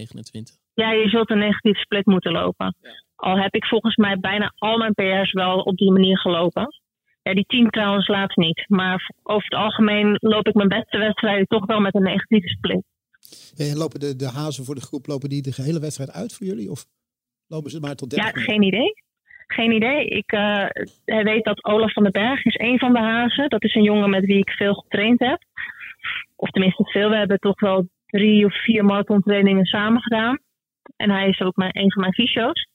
Ja, 0.74 0.92
je 0.92 1.08
zult 1.08 1.30
een 1.30 1.38
negatieve 1.38 1.80
split 1.80 2.06
moeten 2.06 2.32
lopen. 2.32 2.74
Ja. 2.80 2.90
Al 3.14 3.38
heb 3.38 3.54
ik 3.54 3.64
volgens 3.64 3.96
mij 3.96 4.18
bijna 4.18 4.52
al 4.58 4.78
mijn 4.78 4.94
PR's 4.94 5.32
wel 5.32 5.60
op 5.60 5.76
die 5.76 5.92
manier 5.92 6.18
gelopen. 6.18 6.66
Ja, 7.22 7.34
die 7.34 7.46
team 7.46 7.70
trouwens 7.70 8.08
laatst 8.08 8.36
niet. 8.36 8.64
Maar 8.68 9.10
over 9.22 9.44
het 9.44 9.58
algemeen 9.58 10.16
loop 10.20 10.48
ik 10.48 10.54
mijn 10.54 10.68
beste 10.68 10.98
wedstrijden 10.98 11.46
toch 11.46 11.66
wel 11.66 11.80
met 11.80 11.94
een 11.94 12.02
negatieve 12.02 12.48
split. 12.48 12.82
En 13.56 13.76
lopen 13.76 14.00
de, 14.00 14.16
de 14.16 14.28
hazen 14.28 14.64
voor 14.64 14.74
de 14.74 14.80
groep, 14.80 15.06
lopen 15.06 15.28
die 15.28 15.42
de 15.42 15.52
gehele 15.52 15.80
wedstrijd 15.80 16.10
uit 16.10 16.32
voor 16.32 16.46
jullie? 16.46 16.70
Of 16.70 16.86
lopen 17.48 17.70
ze 17.70 17.80
maar 17.80 17.94
tot 17.94 18.10
30 18.10 18.34
Ja, 18.34 18.52
geen 18.52 18.62
idee. 18.62 18.92
Geen 19.46 19.72
idee. 19.72 20.06
Ik 20.06 20.32
uh, 20.32 20.66
weet 21.04 21.44
dat 21.44 21.64
Olaf 21.64 21.92
van 21.92 22.02
den 22.02 22.12
Berg 22.12 22.44
is 22.44 22.58
een 22.58 22.78
van 22.78 22.92
de 22.92 22.98
hazen. 22.98 23.48
Dat 23.48 23.64
is 23.64 23.74
een 23.74 23.82
jongen 23.82 24.10
met 24.10 24.24
wie 24.24 24.38
ik 24.38 24.50
veel 24.50 24.74
getraind 24.74 25.18
heb. 25.18 25.38
Of 26.36 26.50
tenminste 26.50 26.84
veel. 26.84 27.10
We 27.10 27.16
hebben 27.16 27.38
toch 27.38 27.60
wel 27.60 27.88
drie 28.06 28.44
of 28.44 28.62
vier 28.62 28.84
marathontrainingen 28.84 29.64
samen 29.64 30.02
gedaan. 30.02 30.38
En 30.96 31.10
hij 31.10 31.28
is 31.28 31.40
ook 31.40 31.56
mijn, 31.56 31.78
een 31.78 31.92
van 31.92 32.00
mijn 32.00 32.14
fysio's. 32.14 32.66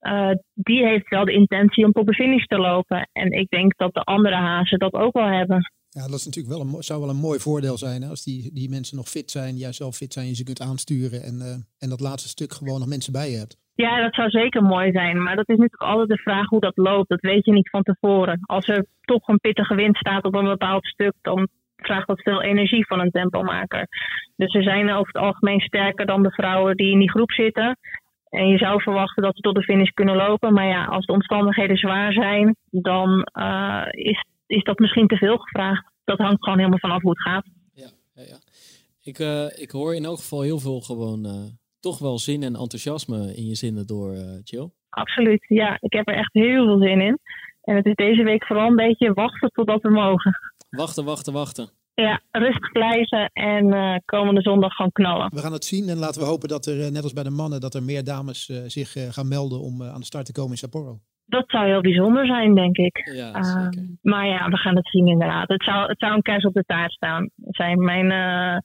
Uh, 0.00 0.30
die 0.54 0.86
heeft 0.86 1.08
wel 1.08 1.24
de 1.24 1.32
intentie 1.32 1.84
om 1.84 1.92
tot 1.92 2.06
de 2.06 2.14
finish 2.14 2.44
te 2.44 2.58
lopen. 2.58 3.08
En 3.12 3.30
ik 3.30 3.48
denk 3.48 3.76
dat 3.76 3.94
de 3.94 4.00
andere 4.00 4.34
hazen 4.34 4.78
dat 4.78 4.92
ook 4.92 5.12
wel 5.12 5.28
hebben. 5.28 5.72
Ja, 5.98 6.02
dat 6.02 6.20
is 6.22 6.26
natuurlijk 6.26 6.54
wel 6.54 6.62
een, 6.64 6.82
zou 6.82 7.00
wel 7.00 7.10
een 7.10 7.26
mooi 7.28 7.38
voordeel 7.38 7.78
zijn 7.78 8.02
hè? 8.02 8.08
als 8.08 8.24
die, 8.24 8.52
die 8.52 8.68
mensen 8.68 8.96
nog 8.96 9.08
fit 9.08 9.30
zijn, 9.30 9.56
jij 9.56 9.72
zelf 9.72 9.96
fit 9.96 10.12
zijn, 10.12 10.26
je 10.26 10.34
ze 10.34 10.44
kunt 10.44 10.60
aansturen 10.60 11.22
en, 11.22 11.34
uh, 11.48 11.82
en 11.82 11.88
dat 11.88 12.00
laatste 12.00 12.28
stuk 12.28 12.52
gewoon 12.52 12.78
nog 12.78 12.88
mensen 12.88 13.12
bij 13.12 13.30
je 13.30 13.36
hebt. 13.36 13.56
Ja, 13.74 14.02
dat 14.02 14.14
zou 14.14 14.30
zeker 14.30 14.62
mooi 14.62 14.90
zijn. 14.92 15.22
Maar 15.22 15.36
dat 15.36 15.48
is 15.48 15.56
natuurlijk 15.56 15.90
altijd 15.90 16.08
de 16.08 16.24
vraag 16.26 16.48
hoe 16.48 16.60
dat 16.60 16.76
loopt. 16.76 17.08
Dat 17.08 17.20
weet 17.20 17.44
je 17.44 17.52
niet 17.52 17.70
van 17.70 17.82
tevoren. 17.82 18.38
Als 18.42 18.68
er 18.68 18.86
toch 19.00 19.28
een 19.28 19.40
pittige 19.40 19.74
wind 19.74 19.96
staat 19.96 20.24
op 20.24 20.34
een 20.34 20.44
bepaald 20.44 20.86
stuk, 20.86 21.12
dan 21.22 21.48
vraagt 21.76 22.06
dat 22.06 22.22
veel 22.22 22.42
energie 22.42 22.86
van 22.86 23.00
een 23.00 23.10
tempomaker. 23.10 23.88
Dus 24.36 24.52
ze 24.52 24.62
zijn 24.62 24.90
over 24.90 25.12
het 25.12 25.22
algemeen 25.22 25.60
sterker 25.60 26.06
dan 26.06 26.22
de 26.22 26.30
vrouwen 26.30 26.76
die 26.76 26.90
in 26.90 26.98
die 26.98 27.10
groep 27.10 27.32
zitten. 27.32 27.78
En 28.28 28.48
je 28.48 28.58
zou 28.58 28.82
verwachten 28.82 29.22
dat 29.22 29.36
ze 29.36 29.40
tot 29.40 29.54
de 29.54 29.62
finish 29.62 29.90
kunnen 29.90 30.16
lopen. 30.16 30.52
Maar 30.52 30.66
ja, 30.66 30.84
als 30.84 31.06
de 31.06 31.12
omstandigheden 31.12 31.76
zwaar 31.76 32.12
zijn, 32.12 32.56
dan 32.70 33.28
uh, 33.38 33.86
is 33.90 34.24
is 34.46 34.62
dat 34.62 34.78
misschien 34.78 35.06
te 35.06 35.16
veel 35.16 35.38
gevraagd. 35.38 35.90
Dat 36.04 36.18
hangt 36.18 36.42
gewoon 36.44 36.58
helemaal 36.58 36.78
vanaf 36.78 37.02
hoe 37.02 37.10
het 37.10 37.22
gaat. 37.22 37.46
Ja, 37.72 37.88
ja, 38.14 38.22
ja. 38.22 38.38
Ik, 39.02 39.18
uh, 39.18 39.62
ik 39.62 39.70
hoor 39.70 39.94
in 39.94 40.04
elk 40.04 40.18
geval 40.18 40.40
heel 40.40 40.58
veel 40.58 40.80
gewoon 40.80 41.26
uh, 41.26 41.32
toch 41.80 41.98
wel 41.98 42.18
zin 42.18 42.42
en 42.42 42.56
enthousiasme 42.56 43.34
in 43.36 43.46
je 43.46 43.54
zinnen 43.54 43.86
door, 43.86 44.14
uh, 44.14 44.38
Jill. 44.44 44.70
Absoluut, 44.88 45.44
ja. 45.48 45.76
Ik 45.80 45.92
heb 45.92 46.08
er 46.08 46.14
echt 46.14 46.32
heel 46.32 46.64
veel 46.64 46.78
zin 46.78 47.00
in. 47.00 47.18
En 47.62 47.76
het 47.76 47.86
is 47.86 47.94
deze 47.94 48.22
week 48.22 48.46
vooral 48.46 48.68
een 48.68 48.76
beetje 48.76 49.12
wachten 49.12 49.50
totdat 49.50 49.82
we 49.82 49.90
mogen. 49.90 50.38
Wachten, 50.70 51.04
wachten, 51.04 51.32
wachten. 51.32 51.70
Ja, 51.94 52.20
rustig 52.30 52.72
blijven 52.72 53.30
en 53.32 53.66
uh, 53.66 53.96
komende 54.04 54.40
zondag 54.40 54.72
gewoon 54.74 54.92
knallen. 54.92 55.30
We 55.34 55.40
gaan 55.40 55.52
het 55.52 55.64
zien 55.64 55.88
en 55.88 55.98
laten 55.98 56.20
we 56.20 56.26
hopen 56.26 56.48
dat 56.48 56.66
er, 56.66 56.92
net 56.92 57.02
als 57.02 57.12
bij 57.12 57.22
de 57.22 57.30
mannen, 57.30 57.60
dat 57.60 57.74
er 57.74 57.82
meer 57.82 58.04
dames 58.04 58.48
uh, 58.48 58.62
zich 58.66 58.96
uh, 58.96 59.08
gaan 59.10 59.28
melden 59.28 59.60
om 59.60 59.82
aan 59.82 60.00
de 60.00 60.06
start 60.06 60.26
te 60.26 60.32
komen 60.32 60.50
in 60.50 60.56
Sapporo. 60.56 61.00
Dat 61.26 61.44
zou 61.46 61.66
heel 61.66 61.80
bijzonder 61.80 62.26
zijn, 62.26 62.54
denk 62.54 62.76
ik. 62.76 63.10
Ja, 63.14 63.42
zeker. 63.42 63.82
Uh, 63.82 63.88
maar 64.02 64.26
ja, 64.26 64.48
we 64.48 64.56
gaan 64.56 64.76
het 64.76 64.88
zien 64.88 65.06
inderdaad. 65.06 65.48
Het 65.48 65.62
zou, 65.62 65.88
het 65.88 65.98
zou 65.98 66.14
een 66.14 66.22
kers 66.22 66.44
op 66.44 66.54
de 66.54 66.64
taart 66.66 66.92
staan. 66.92 67.30
Zijn 67.36 67.84
mijn 67.84 68.10
uh, 68.10 68.58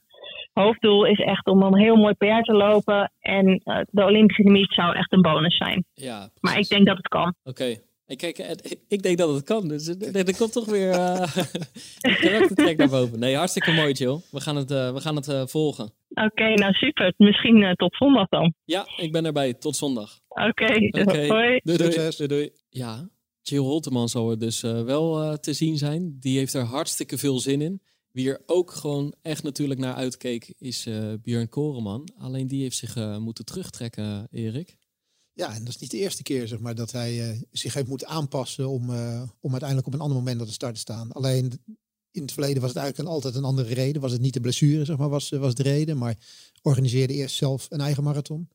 hoofddoel 0.53 1.05
is 1.05 1.19
echt 1.19 1.47
om 1.47 1.61
een 1.61 1.77
heel 1.77 1.95
mooi 1.95 2.13
PR 2.13 2.41
te 2.41 2.53
lopen. 2.53 3.11
En 3.19 3.61
uh, 3.65 3.79
de 3.89 4.03
Olympische 4.03 4.43
limiet 4.43 4.73
zou 4.73 4.95
echt 4.95 5.11
een 5.11 5.21
bonus 5.21 5.57
zijn. 5.57 5.85
Ja, 5.93 6.29
maar 6.39 6.57
ik 6.57 6.67
denk 6.67 6.85
dat 6.85 6.97
het 6.97 7.07
kan. 7.07 7.33
Oké. 7.43 7.49
Okay. 7.49 7.79
Kijk, 8.15 8.37
ik 8.87 9.03
denk 9.03 9.17
dat 9.17 9.33
het 9.33 9.43
kan. 9.43 9.67
Dus 9.67 9.87
er 9.87 10.37
komt 10.37 10.51
toch 10.51 10.65
weer 10.65 10.89
uh, 10.99 11.35
karaktertrek 12.01 12.77
naar 12.77 12.89
boven. 12.89 13.19
Nee, 13.19 13.35
hartstikke 13.35 13.71
mooi, 13.71 13.93
Jill. 13.93 14.19
We 14.31 14.41
gaan 14.41 14.55
het, 14.55 14.71
uh, 14.71 14.93
we 14.93 15.01
gaan 15.01 15.15
het 15.15 15.27
uh, 15.27 15.45
volgen. 15.45 15.93
Oké, 16.09 16.25
okay, 16.25 16.53
nou 16.53 16.73
super. 16.73 17.13
Misschien 17.17 17.73
tot 17.75 17.95
zondag 17.95 18.27
dan. 18.27 18.53
Ja, 18.65 18.87
ik 18.97 19.11
ben 19.11 19.25
erbij. 19.25 19.53
Tot 19.53 19.75
zondag. 19.75 20.19
Oké, 20.27 20.47
okay, 20.47 20.91
okay. 21.05 21.27
hoi. 21.27 21.59
Doei, 21.63 21.77
doei. 21.77 22.09
doei, 22.17 22.27
doei. 22.27 22.49
Ja, 22.69 23.09
Jill 23.41 23.59
Holteman 23.59 24.09
zal 24.09 24.31
er 24.31 24.39
dus 24.39 24.61
wel 24.61 25.37
te 25.37 25.53
zien 25.53 25.77
zijn. 25.77 26.17
Die 26.19 26.37
heeft 26.37 26.53
er 26.53 26.63
hartstikke 26.63 27.17
veel 27.17 27.39
zin 27.39 27.61
in. 27.61 27.81
Wie 28.11 28.29
er 28.29 28.41
ook 28.45 28.71
gewoon 28.71 29.13
echt 29.21 29.43
natuurlijk 29.43 29.79
naar 29.79 29.93
uitkeek 29.93 30.53
is 30.57 30.87
Björn 31.21 31.49
Koreman. 31.49 32.09
Alleen 32.17 32.47
die 32.47 32.61
heeft 32.61 32.77
zich 32.77 33.19
moeten 33.19 33.45
terugtrekken, 33.45 34.27
Erik. 34.31 34.77
Ja, 35.33 35.53
en 35.53 35.59
dat 35.59 35.73
is 35.73 35.77
niet 35.77 35.91
de 35.91 35.97
eerste 35.97 36.23
keer 36.23 36.47
zeg 36.47 36.59
maar, 36.59 36.75
dat 36.75 36.91
hij 36.91 37.31
uh, 37.31 37.41
zich 37.51 37.73
heeft 37.73 37.87
moeten 37.87 38.07
aanpassen 38.07 38.69
om, 38.69 38.89
uh, 38.89 39.21
om 39.39 39.51
uiteindelijk 39.51 39.87
op 39.87 39.93
een 39.93 40.01
ander 40.01 40.17
moment 40.17 40.39
aan 40.39 40.45
de 40.45 40.51
start 40.51 40.73
te 40.73 40.79
staan. 40.79 41.11
Alleen 41.11 41.61
in 42.11 42.21
het 42.21 42.31
verleden 42.31 42.61
was 42.61 42.69
het 42.69 42.79
eigenlijk 42.79 43.09
een, 43.09 43.15
altijd 43.15 43.35
een 43.35 43.43
andere 43.43 43.73
reden. 43.73 44.01
Was 44.01 44.11
het 44.11 44.21
niet 44.21 44.33
de 44.33 44.41
blessure, 44.41 44.85
zeg 44.85 44.97
maar, 44.97 45.09
was, 45.09 45.29
was 45.29 45.55
de 45.55 45.63
reden. 45.63 45.97
Maar 45.97 46.17
organiseerde 46.61 47.13
eerst 47.13 47.35
zelf 47.35 47.67
een 47.69 47.81
eigen 47.81 48.03
marathon. 48.03 48.49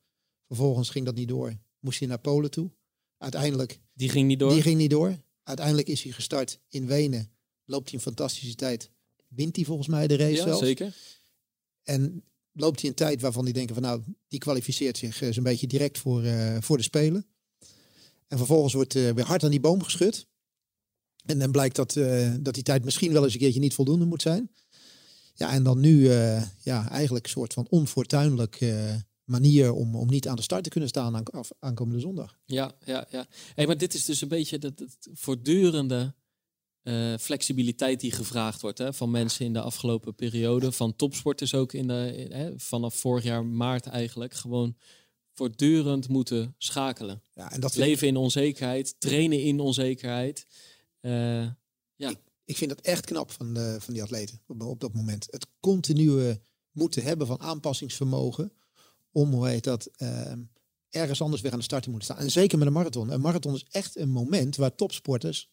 Vervolgens 0.47 0.89
ging 0.89 1.05
dat 1.05 1.15
niet 1.15 1.27
door. 1.27 1.57
Moest 1.79 1.99
hij 1.99 2.07
naar 2.07 2.19
Polen 2.19 2.51
toe. 2.51 2.71
Uiteindelijk. 3.17 3.79
Die 3.93 4.09
ging 4.09 4.27
niet 4.27 4.39
door? 4.39 4.51
Die 4.53 4.61
ging 4.61 4.77
niet 4.77 4.89
door. 4.89 5.17
Uiteindelijk 5.43 5.87
is 5.87 6.03
hij 6.03 6.11
gestart 6.11 6.59
in 6.69 6.87
Wenen. 6.87 7.31
Loopt 7.65 7.85
hij 7.85 7.93
een 7.93 8.05
fantastische 8.05 8.55
tijd. 8.55 8.91
Wint 9.27 9.55
hij 9.55 9.65
volgens 9.65 9.87
mij 9.87 10.07
de 10.07 10.15
race 10.15 10.35
ja, 10.35 10.43
zelf. 10.43 10.59
zeker. 10.59 10.95
En 11.83 12.23
loopt 12.57 12.81
hij 12.81 12.89
een 12.89 12.95
tijd 12.95 13.21
waarvan 13.21 13.45
die 13.45 13.53
denken 13.53 13.73
van 13.73 13.83
nou, 13.83 14.01
die 14.27 14.39
kwalificeert 14.39 14.97
zich 14.97 15.21
uh, 15.21 15.31
zo'n 15.31 15.43
beetje 15.43 15.67
direct 15.67 15.97
voor, 15.97 16.23
uh, 16.23 16.57
voor 16.59 16.77
de 16.77 16.83
Spelen. 16.83 17.25
En 18.27 18.37
vervolgens 18.37 18.73
wordt 18.73 18.95
uh, 18.95 19.11
weer 19.11 19.25
hard 19.25 19.43
aan 19.43 19.49
die 19.49 19.59
boom 19.59 19.83
geschud. 19.83 20.27
En 21.25 21.39
dan 21.39 21.51
blijkt 21.51 21.75
dat, 21.75 21.93
dat 22.39 22.53
die 22.53 22.63
tijd 22.63 22.83
misschien 22.83 23.13
wel 23.13 23.23
eens 23.23 23.33
een 23.33 23.39
keertje 23.39 23.59
niet 23.59 23.73
voldoende 23.73 24.05
moet 24.05 24.21
zijn. 24.21 24.51
Ja, 25.33 25.51
en 25.51 25.63
dan 25.63 25.79
nu 25.79 26.09
ja, 26.59 26.89
eigenlijk 26.89 27.25
een 27.25 27.31
soort 27.31 27.53
van 27.53 27.67
onfortuinlijk 27.69 28.59
manier 29.23 29.71
om, 29.71 29.95
om 29.95 30.07
niet 30.09 30.27
aan 30.27 30.35
de 30.35 30.41
start 30.41 30.63
te 30.63 30.69
kunnen 30.69 30.89
staan 30.89 31.15
aan, 31.15 31.23
aankomende 31.59 31.99
zondag. 31.99 32.37
Ja, 32.45 32.71
ja, 32.85 33.07
ja. 33.09 33.27
Hey, 33.55 33.65
maar 33.65 33.77
dit 33.77 33.93
is 33.93 34.05
dus 34.05 34.21
een 34.21 34.27
beetje 34.27 34.59
dat 34.59 34.79
het 34.79 35.09
voortdurende 35.13 36.13
uh, 36.87 37.17
flexibiliteit 37.17 37.99
die 37.99 38.11
gevraagd 38.11 38.61
wordt 38.61 38.77
hè, 38.77 38.93
van 38.93 39.11
mensen 39.11 39.45
in 39.45 39.53
de 39.53 39.61
afgelopen 39.61 40.15
periode, 40.15 40.71
van 40.71 40.95
topsporters 40.95 41.53
ook 41.53 41.73
in 41.73 41.87
de, 41.87 42.27
hè, 42.29 42.59
vanaf 42.59 42.95
vorig 42.95 43.23
jaar 43.23 43.45
maart 43.45 43.85
eigenlijk, 43.85 44.33
gewoon 44.33 44.75
voortdurend 45.33 46.09
moeten 46.09 46.55
schakelen. 46.57 47.23
Ja, 47.33 47.51
en 47.51 47.59
dat 47.59 47.75
Leven 47.75 48.07
in 48.07 48.15
onzekerheid, 48.15 48.95
trainen 48.99 49.41
in 49.41 49.59
onzekerheid. 49.59 50.47
Uh, 51.01 51.41
ja. 51.95 52.09
Ik, 52.09 52.17
ik, 52.45 52.57
vind 52.57 52.69
dat 52.69 52.81
echt 52.81 53.05
knap 53.05 53.31
van, 53.31 53.53
de, 53.53 53.77
van 53.79 53.93
die 53.93 54.03
atleten 54.03 54.41
op, 54.47 54.61
op 54.61 54.79
dat 54.79 54.93
moment. 54.93 55.27
Het 55.29 55.47
continue 55.59 56.41
moeten 56.71 57.03
hebben 57.03 57.27
van 57.27 57.39
aanpassingsvermogen 57.39 58.51
om, 59.11 59.33
hoe 59.33 59.47
heet 59.47 59.63
dat, 59.63 59.89
uh, 59.97 60.31
ergens 60.89 61.21
anders 61.21 61.41
weer 61.41 61.51
aan 61.51 61.57
de 61.57 61.63
start 61.63 61.83
te 61.83 61.89
moeten 61.89 62.07
staan. 62.07 62.23
En 62.23 62.31
zeker 62.31 62.57
met 62.57 62.67
een 62.67 62.73
marathon. 62.73 63.11
Een 63.11 63.21
marathon 63.21 63.53
is 63.53 63.65
echt 63.69 63.97
een 63.97 64.09
moment 64.09 64.55
waar 64.55 64.75
topsporters 64.75 65.49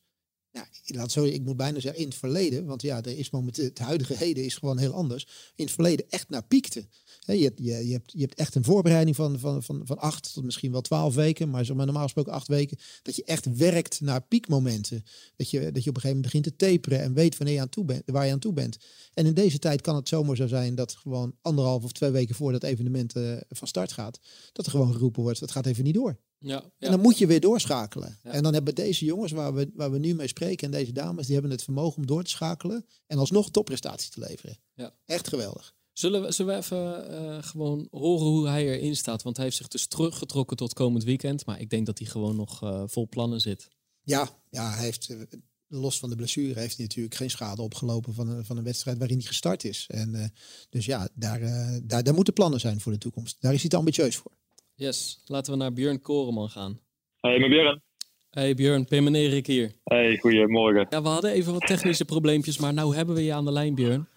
ja, 0.54 0.68
laat 0.84 1.12
zo, 1.12 1.24
ik 1.24 1.44
moet 1.44 1.56
bijna 1.56 1.80
zeggen 1.80 2.00
in 2.00 2.08
het 2.08 2.16
verleden, 2.16 2.64
want 2.64 2.82
ja, 2.82 3.02
er 3.02 3.18
is 3.18 3.30
momenteel, 3.30 3.64
het 3.64 3.78
huidige 3.78 4.16
heden 4.16 4.44
is 4.44 4.54
gewoon 4.54 4.78
heel 4.78 4.92
anders. 4.92 5.26
In 5.54 5.64
het 5.64 5.74
verleden 5.74 6.06
echt 6.08 6.28
naar 6.28 6.44
piekte. 6.44 6.86
je, 7.20 7.32
hebt, 7.32 7.58
je, 7.58 7.86
je, 7.86 7.92
hebt, 7.92 8.12
je 8.12 8.20
hebt 8.20 8.34
echt 8.34 8.54
een 8.54 8.64
voorbereiding 8.64 9.16
van, 9.16 9.38
van, 9.38 9.62
van, 9.62 9.80
van 9.84 9.98
acht 9.98 10.32
tot 10.34 10.44
misschien 10.44 10.72
wel 10.72 10.80
twaalf 10.80 11.14
weken, 11.14 11.50
maar 11.50 11.64
zo 11.64 11.74
normaal 11.74 12.02
gesproken 12.02 12.32
acht 12.32 12.48
weken. 12.48 12.78
Dat 13.02 13.16
je 13.16 13.24
echt 13.24 13.56
werkt 13.56 14.00
naar 14.00 14.22
piekmomenten. 14.22 15.04
Dat 15.36 15.50
je, 15.50 15.72
dat 15.72 15.84
je 15.84 15.90
op 15.90 15.96
een 15.96 16.02
gegeven 16.02 16.08
moment 16.08 16.22
begint 16.22 16.44
te 16.44 16.56
taperen 16.56 17.00
en 17.00 17.14
weet 17.14 17.36
wanneer 17.36 17.54
je 17.54 17.60
aan 17.60 17.68
toe 17.68 17.84
bent, 17.84 18.02
waar 18.06 18.26
je 18.26 18.32
aan 18.32 18.38
toe 18.38 18.52
bent. 18.52 18.78
En 19.14 19.26
in 19.26 19.34
deze 19.34 19.58
tijd 19.58 19.80
kan 19.80 19.96
het 19.96 20.08
zomaar 20.08 20.36
zo 20.36 20.46
zijn 20.46 20.74
dat 20.74 20.92
gewoon 20.92 21.34
anderhalf 21.42 21.84
of 21.84 21.92
twee 21.92 22.10
weken 22.10 22.34
voor 22.34 22.52
dat 22.52 22.62
evenement 22.62 23.16
uh, 23.16 23.36
van 23.48 23.68
start 23.68 23.92
gaat, 23.92 24.20
dat 24.52 24.64
er 24.64 24.70
gewoon 24.70 24.92
geroepen 24.92 25.22
wordt, 25.22 25.40
dat 25.40 25.50
gaat 25.50 25.66
even 25.66 25.84
niet 25.84 25.94
door. 25.94 26.18
Ja, 26.46 26.70
En 26.78 26.90
dan 26.90 27.00
moet 27.00 27.18
je 27.18 27.26
weer 27.26 27.40
doorschakelen. 27.40 28.18
En 28.22 28.42
dan 28.42 28.54
hebben 28.54 28.74
deze 28.74 29.04
jongens 29.04 29.32
waar 29.32 29.54
we, 29.54 29.70
waar 29.74 29.90
we 29.90 29.98
nu 29.98 30.14
mee 30.14 30.28
spreken 30.28 30.66
en 30.66 30.78
deze 30.78 30.92
dames, 30.92 31.24
die 31.24 31.34
hebben 31.34 31.52
het 31.52 31.62
vermogen 31.62 31.96
om 31.96 32.06
door 32.06 32.24
te 32.24 32.30
schakelen 32.30 32.86
en 33.06 33.18
alsnog 33.18 33.50
topprestaties 33.50 34.10
te 34.10 34.20
leveren. 34.20 34.58
Ja. 34.74 34.94
Echt 35.06 35.28
geweldig. 35.28 35.74
Zullen 35.92 36.22
we, 36.22 36.32
zullen 36.32 36.54
we 36.54 36.60
even 36.60 37.10
uh, 37.10 37.42
gewoon 37.42 37.86
horen 37.90 38.26
hoe 38.26 38.48
hij 38.48 38.66
erin 38.66 38.96
staat? 38.96 39.22
Want 39.22 39.36
hij 39.36 39.44
heeft 39.44 39.56
zich 39.56 39.68
dus 39.68 39.86
teruggetrokken 39.86 40.56
tot 40.56 40.72
komend 40.72 41.04
weekend. 41.04 41.46
Maar 41.46 41.60
ik 41.60 41.70
denk 41.70 41.86
dat 41.86 41.98
hij 41.98 42.08
gewoon 42.08 42.36
nog 42.36 42.62
uh, 42.62 42.82
vol 42.86 43.08
plannen 43.08 43.40
zit. 43.40 43.68
Ja, 44.02 44.28
ja 44.50 44.70
hij 44.70 44.84
heeft, 44.84 45.08
uh, 45.08 45.22
los 45.66 45.98
van 45.98 46.10
de 46.10 46.16
blessure, 46.16 46.60
heeft 46.60 46.76
hij 46.76 46.86
natuurlijk 46.86 47.14
geen 47.14 47.30
schade 47.30 47.62
opgelopen 47.62 48.14
van 48.14 48.28
een, 48.28 48.44
van 48.44 48.56
een 48.56 48.64
wedstrijd 48.64 48.98
waarin 48.98 49.18
hij 49.18 49.26
gestart 49.26 49.64
is. 49.64 49.86
En, 49.88 50.32
dus 50.70 50.84
ja, 50.84 51.08
daar, 51.14 51.40
daar, 51.84 52.02
daar 52.02 52.14
moeten 52.14 52.34
plannen 52.34 52.60
zijn 52.60 52.80
voor 52.80 52.92
de 52.92 52.98
toekomst. 52.98 53.36
Daar 53.40 53.54
is 53.54 53.60
hij 53.60 53.70
te 53.70 53.76
ambitieus 53.76 54.16
voor. 54.16 54.32
Yes, 54.76 55.22
laten 55.26 55.52
we 55.52 55.58
naar 55.58 55.72
Björn 55.72 56.00
Koreman 56.00 56.48
gaan. 56.48 56.80
Hey, 57.20 57.38
met 57.38 57.48
Björn. 57.48 57.82
Hey 58.30 58.54
Björn, 58.54 58.84
Pim 58.84 59.06
en 59.06 59.14
Erik 59.14 59.46
hier. 59.46 59.72
Hey, 59.84 60.16
goedemorgen. 60.16 60.86
Ja, 60.90 61.02
we 61.02 61.08
hadden 61.08 61.30
even 61.30 61.52
wat 61.52 61.66
technische 61.66 62.04
probleempjes, 62.04 62.58
maar 62.58 62.72
nu 62.72 62.94
hebben 62.94 63.14
we 63.14 63.24
je 63.24 63.32
aan 63.32 63.44
de 63.44 63.52
lijn, 63.52 63.74
Björn. 63.74 64.08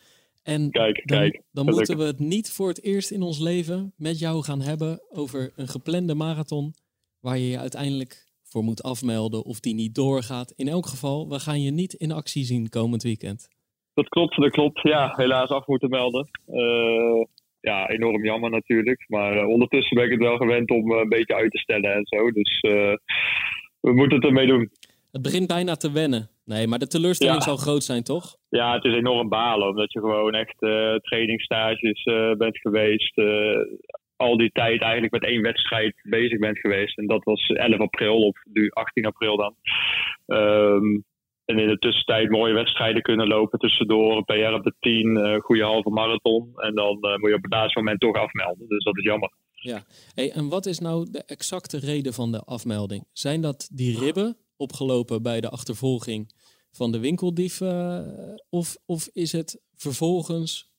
En 0.43 0.72
kijk, 0.72 1.08
dan, 1.08 1.17
kijk. 1.17 1.41
Dan 1.52 1.65
moeten 1.65 1.98
we 1.98 2.04
het 2.04 2.20
niet 2.20 2.52
voor 2.52 2.67
het 2.67 2.84
eerst 2.84 3.12
in 3.12 3.22
ons 3.22 3.39
leven 3.39 3.93
met 3.98 4.20
jou 4.20 4.43
gaan 4.43 4.62
hebben 4.62 5.02
over 5.10 5.52
een 5.56 5.67
geplande 5.67 6.15
marathon 6.15 6.74
waar 7.20 7.38
je 7.38 7.50
je 7.50 7.60
uiteindelijk 7.60 8.26
voor 8.43 8.63
moet 8.63 8.84
afmelden 8.84 9.43
of 9.43 9.60
die 9.60 9.74
niet 9.74 9.96
doorgaat. 9.96 10.54
In 10.56 10.67
elk 10.67 10.86
geval, 10.86 11.30
we 11.30 11.39
gaan 11.39 11.62
je 11.62 11.72
niet 11.72 11.93
in 11.93 12.12
actie 12.12 12.46
zien 12.46 12.70
komend 12.70 13.04
weekend. 13.04 13.48
Dat 13.93 14.10
klopt, 14.10 14.41
dat 14.41 14.52
klopt. 14.52 14.82
Ja, 14.82 15.13
helaas 15.15 15.50
af 15.50 15.67
moeten 15.67 15.89
melden. 15.89 16.30
Uh, 16.48 17.26
ja, 17.69 17.89
enorm 17.89 18.23
jammer 18.23 18.49
natuurlijk. 18.49 19.06
Maar 19.08 19.36
uh, 19.36 19.47
ondertussen 19.47 19.95
ben 19.95 20.06
ik 20.06 20.12
het 20.12 20.19
wel 20.19 20.38
gewend 20.38 20.69
om 20.69 20.91
uh, 20.91 20.99
een 20.99 21.10
beetje 21.10 21.36
uit 21.36 21.51
te 21.51 21.58
stellen 21.58 21.93
en 21.93 22.06
zo. 22.06 22.32
Dus 22.32 22.63
uh, 22.67 22.95
we 23.80 23.93
moeten 23.93 24.17
het 24.17 24.25
ermee 24.25 24.47
doen. 24.47 24.69
Het 25.12 25.21
begint 25.21 25.47
bijna 25.47 25.75
te 25.75 25.91
wennen. 25.91 26.30
Nee, 26.45 26.67
maar 26.67 26.80
de 26.80 26.88
teleurstelling 26.88 27.38
ja. 27.38 27.43
zal 27.43 27.58
groot 27.58 27.84
zijn, 27.84 28.03
toch? 28.03 28.36
Ja, 28.49 28.73
het 28.73 28.84
is 28.84 28.93
enorm 28.93 29.30
balen. 29.30 29.67
Omdat 29.67 29.93
je 29.93 29.99
gewoon 29.99 30.34
echt 30.34 30.58
trainingsstages 31.01 32.03
bent 32.38 32.58
geweest. 32.58 33.21
al 34.15 34.38
die 34.38 34.51
tijd 34.51 34.82
eigenlijk 34.82 35.13
met 35.13 35.23
één 35.23 35.41
wedstrijd 35.41 35.95
bezig 36.03 36.39
bent 36.39 36.60
geweest. 36.60 36.97
En 36.97 37.08
dat 37.08 37.23
was 37.23 37.47
11 37.47 37.80
april, 37.80 38.27
of 38.27 38.38
nu 38.53 38.69
18 38.69 39.06
april 39.06 39.38
dan. 39.38 39.53
Um, 40.25 41.06
en 41.47 41.60
in 41.60 41.67
de 41.67 41.77
tussentijd 41.77 42.29
mooie 42.29 42.53
wedstrijden 42.53 43.01
kunnen 43.01 43.27
lopen 43.27 43.60
tussendoor. 43.60 44.23
PR 44.23 44.53
op 44.53 44.63
de 44.63 44.73
10, 44.79 45.15
een 45.15 45.41
goede 45.41 45.63
halve 45.63 45.89
marathon. 45.89 46.51
En 46.55 46.75
dan 46.75 46.97
uh, 47.01 47.17
moet 47.17 47.29
je 47.29 47.36
op 47.36 47.43
het 47.43 47.53
laatste 47.53 47.79
moment 47.79 47.99
toch 47.99 48.15
afmelden. 48.15 48.67
Dus 48.67 48.83
dat 48.83 48.97
is 48.97 49.03
jammer. 49.03 49.31
Ja, 49.51 49.83
hey, 50.13 50.31
en 50.31 50.49
wat 50.49 50.65
is 50.65 50.79
nou 50.79 51.07
de 51.12 51.23
exacte 51.23 51.79
reden 51.79 52.13
van 52.13 52.31
de 52.31 52.39
afmelding? 52.39 53.07
Zijn 53.13 53.41
dat 53.41 53.69
die 53.71 53.99
ribben 53.99 54.38
opgelopen 54.57 55.21
bij 55.21 55.41
de 55.41 55.49
achtervolging 55.49 56.31
van 56.71 56.91
de 56.91 56.99
winkeldief? 56.99 57.60
Uh, 57.60 57.99
of, 58.49 58.77
of 58.86 59.10
is 59.13 59.31
het 59.31 59.62
vervolgens 59.75 60.75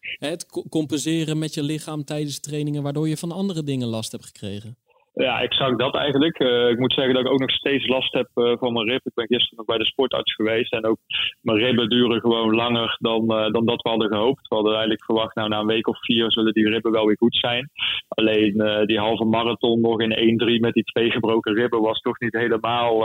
het 0.00 0.46
compenseren 0.68 1.38
met 1.38 1.54
je 1.54 1.62
lichaam 1.62 2.04
tijdens 2.04 2.40
trainingen, 2.40 2.82
waardoor 2.82 3.08
je 3.08 3.16
van 3.16 3.32
andere 3.32 3.62
dingen 3.62 3.88
last 3.88 4.12
hebt 4.12 4.24
gekregen? 4.24 4.76
Ja, 5.22 5.40
exact 5.42 5.78
dat 5.78 5.94
eigenlijk. 5.94 6.40
Uh, 6.40 6.68
ik 6.68 6.78
moet 6.78 6.92
zeggen 6.92 7.14
dat 7.14 7.24
ik 7.24 7.30
ook 7.30 7.40
nog 7.40 7.50
steeds 7.50 7.86
last 7.86 8.12
heb 8.12 8.28
uh, 8.34 8.52
van 8.58 8.72
mijn 8.72 8.88
rib. 8.88 9.06
Ik 9.06 9.14
ben 9.14 9.26
gisteren 9.26 9.56
nog 9.56 9.66
bij 9.66 9.78
de 9.78 9.84
sportarts 9.84 10.34
geweest. 10.34 10.72
En 10.72 10.86
ook 10.86 10.98
mijn 11.40 11.58
ribben 11.58 11.88
duren 11.88 12.20
gewoon 12.20 12.54
langer 12.54 12.96
dan, 13.00 13.22
uh, 13.22 13.50
dan 13.50 13.66
dat 13.66 13.82
we 13.82 13.88
hadden 13.88 14.08
gehoopt. 14.08 14.48
We 14.48 14.54
hadden 14.54 14.72
eigenlijk 14.72 15.04
verwacht, 15.04 15.34
nou 15.34 15.48
na 15.48 15.58
een 15.58 15.66
week 15.66 15.88
of 15.88 15.98
vier 16.00 16.32
zullen 16.32 16.52
die 16.52 16.68
ribben 16.68 16.92
wel 16.92 17.06
weer 17.06 17.16
goed 17.16 17.36
zijn. 17.36 17.70
Alleen 18.08 18.84
die 18.86 18.98
halve 18.98 19.24
marathon 19.24 19.80
nog 19.80 20.00
in 20.00 20.38
1-3 20.56 20.60
met 20.60 20.72
die 20.72 20.84
twee 20.84 21.10
gebroken 21.10 21.54
ribben 21.54 21.80
was 21.80 22.00
toch 22.00 22.20
niet 22.20 22.32
helemaal 22.32 23.04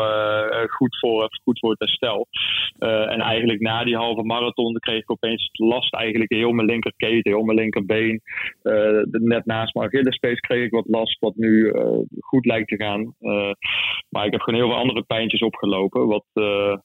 goed, 0.67 0.97
voor, 0.99 1.29
goed 1.43 1.59
voor 1.59 1.69
het 1.69 1.79
herstel. 1.79 2.27
en 2.79 3.19
eigenlijk 3.19 3.59
na 3.59 3.83
die 3.83 3.95
halve 3.95 4.23
marathon 4.23 4.79
kreeg 4.79 5.01
ik 5.01 5.11
opeens 5.11 5.49
last 5.51 5.93
eigenlijk 5.93 6.31
heel 6.31 6.51
mijn 6.51 6.67
linkerketen, 6.67 7.31
heel 7.31 7.43
mijn 7.43 7.57
linkerbeen. 7.57 8.21
net 9.11 9.45
naast 9.45 9.73
mijn 9.73 9.87
Achillespees 9.87 10.39
kreeg 10.39 10.65
ik 10.65 10.71
wat 10.71 10.87
last, 10.87 11.19
wat 11.19 11.35
nu 11.35 11.73
goed 12.19 12.45
lijkt 12.45 12.67
te 12.67 12.75
gaan. 12.75 13.15
Uh, 13.19 13.51
maar 14.09 14.25
ik 14.25 14.31
heb 14.31 14.41
gewoon 14.41 14.59
heel 14.59 14.69
veel 14.69 14.79
andere 14.79 15.03
pijntjes 15.03 15.41
opgelopen. 15.41 16.07
Wat, 16.07 16.25
uh, 16.33 16.77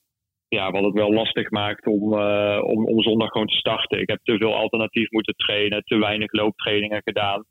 ja, 0.48 0.70
wat 0.70 0.84
het 0.84 0.94
wel 0.94 1.12
lastig 1.12 1.50
maakt 1.50 1.86
om, 1.86 2.12
uh, 2.12 2.60
om, 2.62 2.86
om 2.86 3.02
zondag 3.02 3.30
gewoon 3.30 3.46
te 3.46 3.56
starten. 3.56 4.00
Ik 4.00 4.08
heb 4.08 4.20
te 4.22 4.36
veel 4.36 4.54
alternatief 4.54 5.10
moeten 5.10 5.34
trainen, 5.34 5.82
te 5.82 5.98
weinig 5.98 6.32
looptrainingen 6.32 7.00
gedaan. 7.04 7.44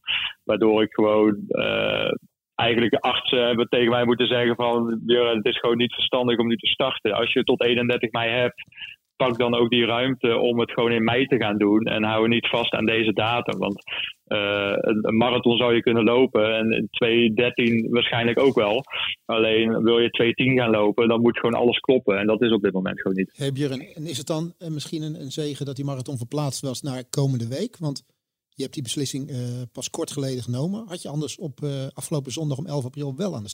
Waardoor 0.43 0.81
ik 0.81 0.93
gewoon 0.93 1.37
eigenlijk 2.55 2.91
de 2.91 3.01
artsen 3.01 3.45
hebben 3.45 3.67
tegen 3.69 3.89
mij 3.89 4.05
moeten 4.05 4.27
zeggen 4.27 4.55
van 4.55 5.01
het 5.07 5.45
is 5.45 5.59
gewoon 5.59 5.77
niet 5.77 5.93
verstandig 5.93 6.37
om 6.37 6.47
nu 6.47 6.55
te 6.57 6.67
starten. 6.67 7.13
Als 7.13 7.33
je 7.33 7.43
tot 7.43 7.63
31 7.63 8.11
mei 8.11 8.29
hebt, 8.29 8.63
pak 9.15 9.37
dan 9.37 9.55
ook 9.55 9.69
die 9.69 9.85
ruimte 9.85 10.37
om 10.37 10.59
het 10.59 10.71
gewoon 10.71 10.91
in 10.91 11.03
mei 11.03 11.25
te 11.25 11.37
gaan 11.37 11.57
doen. 11.57 11.83
En 11.83 12.03
hou 12.03 12.27
niet 12.27 12.47
vast 12.47 12.73
aan 12.73 12.85
deze 12.85 13.13
datum. 13.13 13.59
Want 13.59 13.83
uh, 14.27 14.73
een 14.75 15.17
marathon 15.17 15.57
zou 15.57 15.75
je 15.75 15.81
kunnen 15.81 16.03
lopen. 16.03 16.55
En 16.55 16.89
2.13 17.85 17.89
waarschijnlijk 17.89 18.39
ook 18.39 18.55
wel. 18.55 18.83
Alleen 19.25 19.83
wil 19.83 19.99
je 19.99 20.33
2.10 20.51 20.53
gaan 20.57 20.69
lopen, 20.69 21.07
dan 21.07 21.21
moet 21.21 21.39
gewoon 21.39 21.61
alles 21.61 21.79
kloppen. 21.79 22.17
En 22.17 22.27
dat 22.27 22.41
is 22.41 22.51
op 22.51 22.61
dit 22.61 22.73
moment 22.73 23.01
gewoon 23.01 23.17
niet. 23.17 23.33
Hey 23.35 23.51
Björn, 23.51 23.81
en 23.95 24.07
is 24.07 24.17
het 24.17 24.27
dan 24.27 24.53
eh, 24.57 24.69
misschien 24.69 25.01
een, 25.01 25.31
zegen 25.31 25.65
dat 25.65 25.75
die 25.75 25.85
marathon 25.85 26.17
verplaatst 26.17 26.61
was 26.61 26.81
naar 26.81 27.03
komende 27.09 27.47
week? 27.47 27.77
Want 27.77 28.03
je 28.49 28.61
hebt 28.61 28.73
die 28.73 28.83
beslissing 28.83 29.29
uh, 29.29 29.37
pas 29.71 29.89
kort 29.89 30.11
geleden 30.11 30.43
genomen. 30.43 30.87
Had 30.87 31.01
je 31.01 31.09
anders 31.09 31.37
op 31.37 31.59
afgelopen 31.93 32.31
zondag 32.31 32.57
om 32.57 32.65
11 32.65 32.85
april 32.85 33.15
wel 33.15 33.35
aan 33.35 33.43
de 33.43 33.49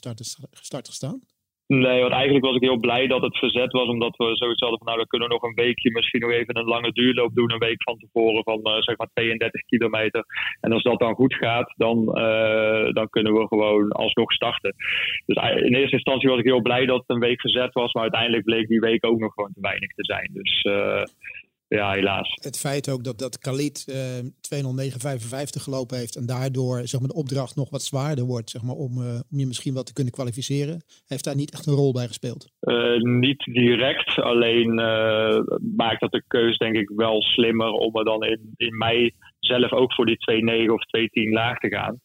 start 0.50 0.88
gestaan? 0.88 1.22
Nee, 1.66 2.00
want 2.00 2.12
eigenlijk 2.12 2.44
was 2.44 2.54
ik 2.54 2.62
heel 2.62 2.80
blij 2.80 3.06
dat 3.06 3.22
het 3.22 3.38
verzet 3.38 3.72
was. 3.72 3.88
Omdat 3.88 4.16
we 4.16 4.36
zoiets 4.36 4.60
hadden 4.60 4.78
van 4.78 4.86
nou, 4.86 4.98
dan 4.98 5.06
kunnen 5.06 5.28
we 5.28 5.34
nog 5.34 5.42
een 5.42 5.64
weekje 5.64 5.90
misschien 5.90 6.20
nog 6.20 6.30
even 6.30 6.58
een 6.58 6.64
lange 6.64 6.92
duurloop 6.92 7.34
doen. 7.34 7.52
Een 7.52 7.58
week 7.58 7.82
van 7.82 7.98
tevoren 7.98 8.42
van 8.42 8.60
uh, 8.62 8.80
zeg 8.80 8.96
maar 8.96 9.08
32 9.12 9.62
kilometer. 9.64 10.24
En 10.60 10.72
als 10.72 10.82
dat 10.82 10.98
dan 10.98 11.14
goed 11.14 11.34
gaat, 11.34 11.72
dan, 11.76 11.98
uh, 11.98 12.92
dan 12.92 13.08
kunnen 13.08 13.32
we 13.32 13.46
gewoon 13.46 13.90
alsnog 13.90 14.32
starten. 14.32 14.74
Dus 15.26 15.36
in 15.36 15.74
eerste 15.74 15.96
instantie 15.96 16.28
was 16.28 16.38
ik 16.38 16.44
heel 16.44 16.62
blij 16.62 16.86
dat 16.86 16.98
het 16.98 17.10
een 17.10 17.28
week 17.28 17.40
verzet 17.40 17.72
was. 17.72 17.92
Maar 17.92 18.02
uiteindelijk 18.02 18.44
bleek 18.44 18.68
die 18.68 18.80
week 18.80 19.06
ook 19.06 19.18
nog 19.18 19.32
gewoon 19.32 19.52
te 19.52 19.60
weinig 19.60 19.88
te 19.94 20.04
zijn. 20.04 20.30
Dus 20.32 20.64
uh, 20.64 21.02
ja, 21.74 21.92
helaas. 21.92 22.38
Het 22.42 22.58
feit 22.58 22.90
ook 22.90 23.04
dat, 23.04 23.18
dat 23.18 23.38
Khalid 23.38 23.86
uh, 23.88 23.96
209,55 25.56 25.62
gelopen 25.62 25.98
heeft 25.98 26.16
en 26.16 26.26
daardoor 26.26 26.80
zeg 26.84 27.00
maar, 27.00 27.08
de 27.08 27.14
opdracht 27.14 27.56
nog 27.56 27.70
wat 27.70 27.82
zwaarder 27.82 28.24
wordt 28.24 28.50
zeg 28.50 28.62
maar, 28.62 28.74
om, 28.74 28.98
uh, 28.98 29.20
om 29.30 29.38
je 29.38 29.46
misschien 29.46 29.74
wat 29.74 29.86
te 29.86 29.92
kunnen 29.92 30.12
kwalificeren, 30.12 30.82
heeft 31.06 31.24
daar 31.24 31.36
niet 31.36 31.52
echt 31.52 31.66
een 31.66 31.74
rol 31.74 31.92
bij 31.92 32.06
gespeeld? 32.06 32.50
Uh, 32.60 33.00
niet 33.00 33.44
direct, 33.44 34.20
alleen 34.20 34.74
maakt 35.76 36.00
dat 36.00 36.12
de 36.12 36.24
keus 36.26 36.58
denk 36.58 36.76
ik 36.76 36.90
wel 36.96 37.22
slimmer 37.22 37.70
om 37.70 37.96
er 37.96 38.04
dan 38.04 38.24
in, 38.24 38.52
in 38.56 38.76
mei 38.76 39.10
zelf 39.38 39.72
ook 39.72 39.94
voor 39.94 40.06
die 40.06 40.18
2,9 40.66 40.72
of 40.72 40.82
2,10 40.98 41.32
laag 41.32 41.58
te 41.58 41.68
gaan. 41.68 42.00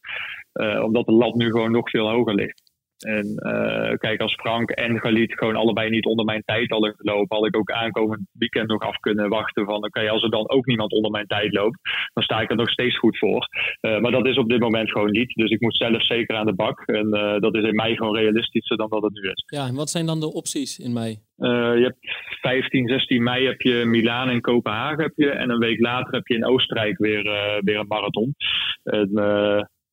omdat 0.82 1.06
de 1.06 1.12
lat 1.12 1.34
nu 1.34 1.50
gewoon 1.50 1.72
nog 1.72 1.90
veel 1.90 2.10
hoger 2.10 2.34
ligt. 2.34 2.67
En 2.98 3.26
uh, 3.26 3.96
kijk, 3.96 4.20
als 4.20 4.34
Frank 4.34 4.70
en 4.70 5.00
Galit 5.00 5.38
gewoon 5.38 5.56
allebei 5.56 5.90
niet 5.90 6.06
onder 6.06 6.24
mijn 6.24 6.42
tijd 6.44 6.70
hadden 6.70 6.94
gelopen, 6.96 7.36
had 7.36 7.46
ik 7.46 7.56
ook 7.56 7.70
aankomend 7.70 8.20
weekend 8.32 8.68
nog 8.68 8.82
af 8.82 8.96
kunnen 8.96 9.28
wachten 9.28 9.64
van 9.64 9.84
oké, 9.84 10.10
als 10.10 10.22
er 10.22 10.30
dan 10.30 10.50
ook 10.50 10.66
niemand 10.66 10.92
onder 10.92 11.10
mijn 11.10 11.26
tijd 11.26 11.52
loopt, 11.52 11.78
dan 12.12 12.22
sta 12.22 12.40
ik 12.40 12.50
er 12.50 12.56
nog 12.56 12.70
steeds 12.70 12.98
goed 12.98 13.18
voor. 13.18 13.48
Uh, 13.80 14.00
maar 14.00 14.10
dat 14.10 14.26
is 14.26 14.38
op 14.38 14.48
dit 14.48 14.60
moment 14.60 14.90
gewoon 14.90 15.10
niet. 15.10 15.34
Dus 15.34 15.50
ik 15.50 15.60
moet 15.60 15.76
zelf 15.76 16.04
zeker 16.04 16.36
aan 16.36 16.46
de 16.46 16.54
bak. 16.54 16.80
En 16.80 17.06
uh, 17.06 17.38
dat 17.38 17.56
is 17.56 17.64
in 17.64 17.74
mei 17.74 17.96
gewoon 17.96 18.16
realistischer 18.16 18.76
dan 18.76 18.88
dat 18.88 19.02
het 19.02 19.12
nu 19.12 19.30
is. 19.30 19.44
Ja, 19.46 19.66
en 19.66 19.74
wat 19.74 19.90
zijn 19.90 20.06
dan 20.06 20.20
de 20.20 20.32
opties 20.32 20.78
in 20.78 20.92
mei? 20.92 21.26
je 21.36 21.82
hebt 21.82 21.98
15, 22.40 22.88
16 22.88 23.22
mei 23.22 23.46
heb 23.46 23.60
je 23.60 23.84
Milaan 23.84 24.28
en 24.28 24.40
Kopenhagen 24.40 25.02
heb 25.02 25.12
je. 25.16 25.30
En 25.30 25.50
een 25.50 25.58
week 25.58 25.80
later 25.80 26.14
heb 26.14 26.26
je 26.26 26.34
in 26.34 26.46
Oostenrijk 26.46 26.98
weer, 26.98 27.22
weer 27.64 27.78
een 27.78 27.86
marathon. 27.86 28.34
En, 28.82 29.10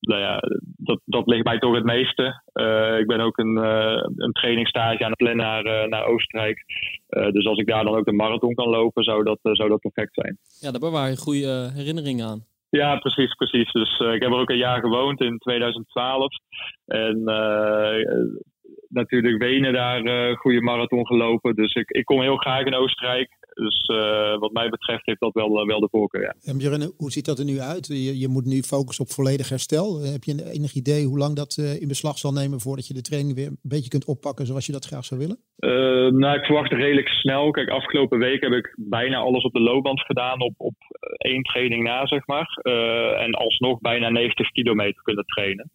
nou 0.08 0.22
ja, 0.22 0.40
dat, 0.78 1.00
dat 1.06 1.28
ligt 1.28 1.44
mij 1.44 1.60
toch 1.60 1.76
het 1.76 1.84
meeste. 1.84 2.42
Uh, 2.54 3.00
ik 3.00 3.08
ben 3.08 3.20
ook 3.20 3.38
een, 3.38 3.58
uh, 3.58 4.04
een 4.16 4.32
trainingstage 4.32 5.04
aan 5.04 5.10
het 5.10 5.18
plannen 5.18 5.46
naar, 5.46 5.66
uh, 5.66 5.88
naar 5.88 6.06
Oostenrijk. 6.06 6.64
dus 7.08 7.46
als 7.46 7.60
ik 7.60 7.68
daar 7.68 7.84
dan 7.84 7.96
ook 7.96 8.06
de 8.06 8.12
marathon 8.14 8.54
kan 8.54 8.70
lopen, 8.70 9.04
zou 9.04 9.24
dat, 9.24 9.40
zou 9.42 9.70
dat 9.70 9.80
perfect 9.80 10.14
zijn. 10.14 10.38
Ja, 10.60 10.72
daar 10.72 10.80
bewaar 10.80 11.10
je 11.10 11.18
goede 11.18 11.72
herinneringen 11.74 12.28
aan. 12.28 12.44
Ja, 12.70 12.98
precies, 12.98 13.34
precies. 13.34 13.72
Dus 13.72 14.00
ik 14.00 14.22
heb 14.22 14.32
er 14.32 14.40
ook 14.40 14.50
een 14.50 14.58
jaar 14.58 14.80
gewoond 14.80 15.22
in 15.22 15.38
2012. 15.38 16.34
En 16.86 17.24
natuurlijk 18.88 19.44
Wenen 19.44 19.74
daar 19.74 20.36
goede 20.38 20.62
marathon 20.62 21.08
gelopen. 21.08 21.56
Dus 21.56 21.74
ik, 21.74 21.90
ik 21.90 22.06
kom 22.06 22.22
heel 22.22 22.38
graag 22.38 22.66
in 22.66 22.76
Oostenrijk. 22.76 23.30
Dus 23.56 23.90
uh, 23.94 24.38
wat 24.38 24.52
mij 24.52 24.70
betreft 24.70 25.06
heeft 25.06 25.20
dat 25.20 25.34
wel, 25.34 25.62
uh, 25.62 25.68
wel 25.68 25.80
de 25.80 25.88
voorkeur. 25.92 26.22
Ja. 26.22 26.34
En 26.52 26.58
Björn, 26.58 26.92
hoe 26.98 27.12
ziet 27.12 27.26
dat 27.26 27.40
er 27.40 27.46
nu 27.46 27.60
uit? 27.60 27.88
Je, 27.88 28.20
je 28.20 28.28
moet 28.28 28.46
nu 28.46 28.62
focussen 28.62 29.06
op 29.06 29.12
volledig 29.12 29.50
herstel. 29.50 30.02
Heb 30.02 30.24
je 30.24 30.52
enig 30.52 30.74
idee 30.74 31.06
hoe 31.06 31.18
lang 31.18 31.36
dat 31.36 31.58
in 31.80 31.88
beslag 31.88 32.18
zal 32.18 32.32
nemen 32.32 32.60
voordat 32.60 32.88
je 32.88 32.94
de 32.94 33.02
training 33.02 33.36
weer 33.36 33.48
een 33.48 33.60
beetje 33.62 33.90
kunt 33.90 34.06
oppakken 34.06 34.46
zoals 34.46 34.66
je 34.66 34.72
dat 34.72 34.86
graag 34.86 35.06
zou 35.06 35.20
willen? 35.20 35.38
nou, 36.20 36.38
ik 36.38 36.46
verwacht 36.46 36.72
redelijk 36.72 37.08
snel. 37.08 37.52
Kijk, 37.52 37.70
afgelopen 37.70 38.20
week 38.20 38.44
heb 38.44 38.52
ik 38.52 38.76
bijna 38.78 39.18
alles 39.18 39.44
op 39.44 39.54
de 39.54 39.60
loopband 39.60 40.02
gedaan 40.02 40.42
op, 40.42 40.54
op 40.58 40.74
één 41.18 41.44
training 41.44 41.84
na, 41.84 42.06
zeg 42.08 42.28
maar. 42.28 42.60
en 43.18 43.34
alsnog 43.34 43.80
bijna 43.80 44.10
90 44.10 44.52
kilometer 44.52 45.02
kunnen 45.02 45.26
trainen. 45.26 45.72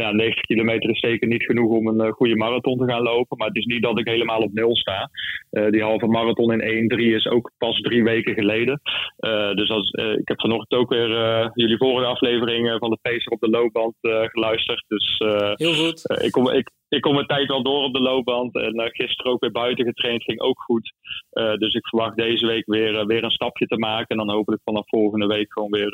ja, 0.00 0.10
90 0.10 0.44
kilometer 0.44 0.90
is 0.90 1.00
zeker 1.00 1.28
niet 1.28 1.42
genoeg 1.42 1.70
om 1.70 1.86
een 1.86 2.12
goede 2.12 2.36
marathon 2.36 2.78
te 2.78 2.92
gaan 2.92 3.02
lopen. 3.02 3.38
Maar 3.38 3.48
het 3.48 3.56
is 3.56 3.64
niet 3.64 3.82
dat 3.82 3.98
ik 3.98 4.08
helemaal 4.08 4.40
op 4.40 4.52
nul 4.52 4.76
sta. 4.76 5.10
die 5.70 5.82
halve 5.82 6.06
marathon 6.06 6.52
in 6.52 6.63
1-3 6.64 7.14
is 7.14 7.26
ook 7.26 7.50
pas 7.58 7.80
drie 7.80 8.04
weken 8.04 8.34
geleden. 8.34 8.80
Uh, 9.18 9.54
dus 9.54 9.70
als, 9.70 9.90
uh, 9.90 10.12
ik 10.12 10.28
heb 10.28 10.40
vanochtend 10.40 10.80
ook 10.80 10.90
weer 10.90 11.10
uh, 11.10 11.48
jullie 11.54 11.76
vorige 11.76 12.06
aflevering 12.06 12.76
van 12.78 12.90
de 12.90 12.98
Pacer 13.02 13.32
op 13.32 13.40
de 13.40 13.50
loopband 13.50 13.94
geluisterd. 14.00 14.84
Dus 14.88 15.18
Heel 15.54 15.74
goed. 15.74 16.22
ik, 16.22 16.30
kom, 16.30 16.50
ik, 16.50 16.70
ik 16.94 17.00
kom 17.00 17.14
mijn 17.14 17.26
tijd 17.26 17.48
wel 17.48 17.62
door 17.62 17.84
op 17.84 17.92
de 17.92 18.00
loopband. 18.00 18.54
En 18.54 18.80
uh, 18.80 18.86
gisteren 18.86 19.32
ook 19.32 19.40
weer 19.40 19.50
buiten 19.50 19.84
getraind, 19.84 20.22
ging 20.22 20.40
ook 20.40 20.60
goed. 20.60 20.92
Uh, 21.32 21.54
dus 21.54 21.74
ik 21.74 21.86
verwacht 21.86 22.16
deze 22.16 22.46
week 22.46 22.66
weer, 22.66 22.94
uh, 22.94 23.06
weer 23.06 23.24
een 23.24 23.30
stapje 23.30 23.66
te 23.66 23.78
maken. 23.78 24.06
En 24.08 24.16
dan 24.16 24.36
hopelijk 24.36 24.62
vanaf 24.64 24.88
volgende 24.88 25.26
week 25.26 25.52
gewoon 25.52 25.70
weer 25.70 25.90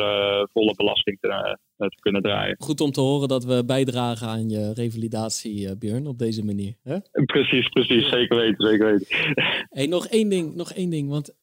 volle 0.52 0.74
belasting 0.76 1.18
te, 1.20 1.58
te, 1.76 1.96
kunnen 2.00 2.22
draaien. 2.22 2.56
Goed 2.58 2.80
om 2.80 2.90
te 2.90 3.00
horen 3.00 3.28
dat 3.28 3.44
we 3.44 3.64
bijdragen 3.66 4.26
aan 4.26 4.48
je 4.48 4.72
revalidatie, 4.74 5.78
Björn, 5.78 6.06
op 6.06 6.18
deze 6.18 6.44
manier. 6.44 6.74
Hè? 6.82 6.96
Precies, 7.24 7.68
precies. 7.68 8.08
Zeker 8.08 8.36
weten, 8.36 8.66
zeker 8.66 8.86
weten. 8.86 9.06
hey, 9.70 9.86
nog 9.86 10.06
één 10.06 10.28
ding, 10.28 10.54
nog 10.54 10.72
één 10.72 10.90
ding. 10.90 11.08
Want 11.08 11.34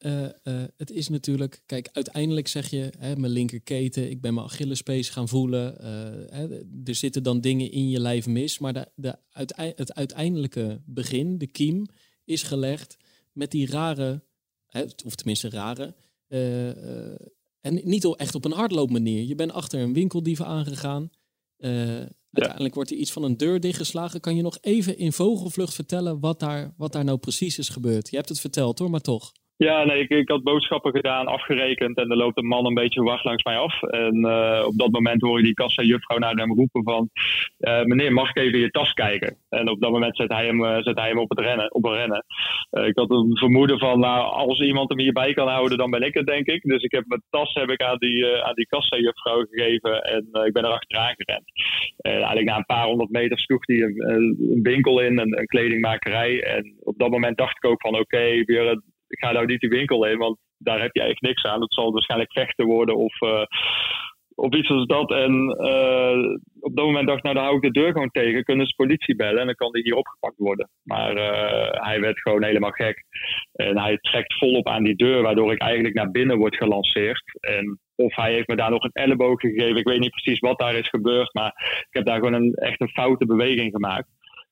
het 0.78 0.92
is 0.92 1.10
natuurlijk, 1.10 1.62
kijk, 1.66 1.90
uiteindelijk 1.94 2.48
zeg 2.48 2.70
je, 2.70 2.90
hè, 3.00 3.16
mijn 3.16 3.32
linkerketen, 3.32 4.10
ik 4.10 4.22
ben 4.22 4.34
mijn 4.34 4.46
Achillespees 4.46 5.10
gaan 5.10 5.28
voelen. 5.28 5.76
Hè, 6.30 6.48
er 6.86 6.96
zitten 6.96 7.24
dan 7.24 7.42
dingen 7.42 7.72
in 7.72 7.90
je 7.90 8.00
lijf 8.00 8.28
mis. 8.28 8.60
Maar 8.60 8.74
de, 8.74 8.86
de 8.96 9.16
het 9.56 9.94
uiteindelijke 9.94 10.82
begin, 10.86 11.38
de 11.38 11.48
kiem, 11.48 11.86
is 12.26 12.44
gelegd 12.44 12.98
met 13.32 13.52
die 13.52 13.70
rare, 13.70 14.24
of 15.06 15.16
tenminste 15.16 15.50
rare, 15.50 15.96
uh, 16.30 16.66
uh, 16.66 17.16
en 17.62 17.82
niet 17.84 18.16
echt 18.16 18.36
op 18.36 18.46
een 18.46 18.52
hardloopmanier. 18.52 19.24
Je 19.24 19.36
bent 19.36 19.52
achter 19.52 19.80
een 19.80 19.94
winkeldief 19.94 20.42
aangegaan. 20.42 21.10
Uh, 21.58 22.06
uiteindelijk 22.32 22.76
wordt 22.76 22.92
er 22.92 22.98
iets 22.98 23.12
van 23.12 23.24
een 23.24 23.38
deur 23.38 23.60
dichtgeslagen. 23.60 24.20
Kan 24.20 24.36
je 24.36 24.42
nog 24.42 24.58
even 24.62 24.98
in 24.98 25.14
vogelvlucht 25.14 25.74
vertellen 25.74 26.20
wat 26.20 26.40
daar, 26.40 26.74
wat 26.78 26.92
daar 26.92 27.04
nou 27.04 27.18
precies 27.18 27.58
is 27.58 27.70
gebeurd? 27.70 28.10
Je 28.10 28.16
hebt 28.16 28.30
het 28.30 28.40
verteld 28.40 28.80
hoor, 28.80 28.90
maar 28.90 29.02
toch. 29.02 29.32
Ja, 29.58 29.84
nee, 29.84 30.00
ik, 30.00 30.10
ik, 30.10 30.30
had 30.30 30.44
boodschappen 30.44 30.92
gedaan, 30.92 31.28
afgerekend 31.28 31.98
en 31.98 32.10
er 32.10 32.18
loopt 32.18 32.38
een 32.38 32.48
man 32.48 32.66
een 32.66 32.74
beetje 32.74 33.04
wacht 33.04 33.24
langs 33.24 33.44
mij 33.44 33.58
af. 33.58 33.84
En 33.84 34.16
uh, 34.16 34.64
op 34.66 34.78
dat 34.78 34.92
moment 34.92 35.22
hoor 35.22 35.38
je 35.38 35.44
die 35.44 35.54
kassa-juffrouw 35.54 36.18
naar 36.18 36.36
hem 36.36 36.54
roepen 36.54 36.84
van... 36.84 37.10
Uh, 37.60 37.84
meneer, 37.84 38.14
mag 38.14 38.30
ik 38.30 38.38
even 38.38 38.60
je 38.60 38.70
tas 38.70 38.94
kijken? 38.94 39.38
En 39.50 39.70
op 39.70 39.82
dat 39.82 39.92
moment 39.92 40.16
zet 40.16 40.32
hij 40.32 40.46
hem, 40.46 40.64
uh, 40.64 40.78
zet 40.78 40.98
hij 40.98 41.08
hem 41.08 41.20
op 41.20 41.30
het 41.30 41.40
rennen. 41.40 41.74
Op 41.74 41.86
een 41.86 41.94
rennen. 41.94 42.26
ik 42.70 42.98
had 42.98 43.12
een 43.12 43.38
vermoeden 43.38 43.80
van, 43.80 44.00
nou, 44.00 44.32
als 44.32 44.60
iemand 44.60 44.90
hem 44.90 45.00
hierbij 45.00 45.34
kan 45.34 45.48
houden, 45.48 45.78
dan 45.78 45.90
ben 45.90 46.02
ik 46.02 46.14
het, 46.14 46.26
denk 46.26 46.46
ik. 46.46 46.62
Dus 46.64 46.84
ik 46.84 46.92
heb 46.92 47.04
mijn 47.08 47.24
tas 47.30 47.54
heb 47.54 47.70
ik 47.70 47.82
aan 47.82 47.98
die, 47.98 48.44
aan 48.44 48.56
die 48.56 48.68
kassa-juffrouw 48.68 49.46
gegeven 49.50 50.04
en 50.04 50.46
ik 50.46 50.54
ben 50.54 50.64
er 50.64 50.72
achteraan 50.72 51.14
gerend. 51.18 51.46
En 51.98 52.12
eigenlijk 52.12 52.46
na 52.46 52.58
een 52.58 52.66
paar 52.66 52.86
honderd 52.86 53.10
meter 53.10 53.40
sloeg 53.40 53.68
hij 53.68 53.82
een, 53.82 54.10
een 54.10 54.60
winkel 54.62 55.00
in, 55.00 55.18
een, 55.18 55.40
een, 55.40 55.46
kledingmakerij. 55.46 56.44
En 56.44 56.76
op 56.80 56.98
dat 56.98 57.10
moment 57.10 57.38
dacht 57.38 57.58
ik 57.58 57.70
ook 57.70 57.82
van, 57.82 58.00
oké, 58.00 58.44
weer 58.46 58.72
ik 58.72 58.82
ga 59.08 59.32
nou 59.32 59.46
niet 59.46 59.60
die 59.60 59.70
winkel 59.70 60.06
in, 60.06 60.18
want 60.18 60.38
daar 60.58 60.82
heb 60.82 60.94
je 60.94 61.02
eigenlijk 61.02 61.34
niks 61.34 61.52
aan. 61.54 61.62
Het 61.62 61.74
zal 61.74 61.92
waarschijnlijk 61.92 62.32
vechten 62.32 62.66
worden 62.66 62.96
of, 62.96 63.22
uh, 63.22 63.44
iets 64.50 64.70
als 64.70 64.86
dat. 64.86 65.12
En 65.12 65.34
uh, 65.60 66.36
op 66.60 66.76
dat 66.76 66.86
moment 66.86 67.08
dacht 67.08 67.18
ik, 67.18 67.24
nou 67.24 67.36
dan 67.36 67.44
hou 67.44 67.56
ik 67.56 67.62
de 67.62 67.80
deur 67.80 67.92
gewoon 67.92 68.12
tegen. 68.12 68.44
Kunnen 68.44 68.68
ze 68.68 68.76
politie 68.76 69.16
bellen 69.16 69.40
en 69.40 69.46
dan 69.46 69.56
kan 69.56 69.72
die 69.72 69.84
hier 69.84 69.96
opgepakt 69.96 70.38
worden. 70.38 70.70
Maar 70.84 71.16
uh, 71.16 71.84
hij 71.84 72.00
werd 72.00 72.22
gewoon 72.22 72.44
helemaal 72.44 72.72
gek. 72.72 73.04
En 73.54 73.78
hij 73.78 73.98
trekt 73.98 74.38
volop 74.38 74.68
aan 74.68 74.84
die 74.84 74.96
deur, 74.96 75.22
waardoor 75.22 75.52
ik 75.52 75.62
eigenlijk 75.62 75.96
naar 75.96 76.12
binnen 76.12 76.38
word 76.38 76.56
gelanceerd. 76.56 77.24
En 77.40 77.80
of 77.96 78.16
hij 78.16 78.34
heeft 78.34 78.48
me 78.48 78.56
daar 78.56 78.72
nog 78.72 78.84
een 78.84 79.04
elleboog 79.04 79.40
gegeven. 79.40 79.78
Ik 79.78 79.88
weet 79.88 80.00
niet 80.00 80.22
precies 80.22 80.40
wat 80.40 80.60
daar 80.60 80.76
is 80.76 80.90
gebeurd, 80.90 81.34
maar 81.34 81.54
ik 81.80 81.88
heb 81.90 82.06
daar 82.06 82.18
gewoon 82.18 82.34
een, 82.34 82.54
echt 82.54 82.82
een 82.82 82.90
foute 82.90 83.26
beweging 83.26 83.72
gemaakt. 83.72 84.08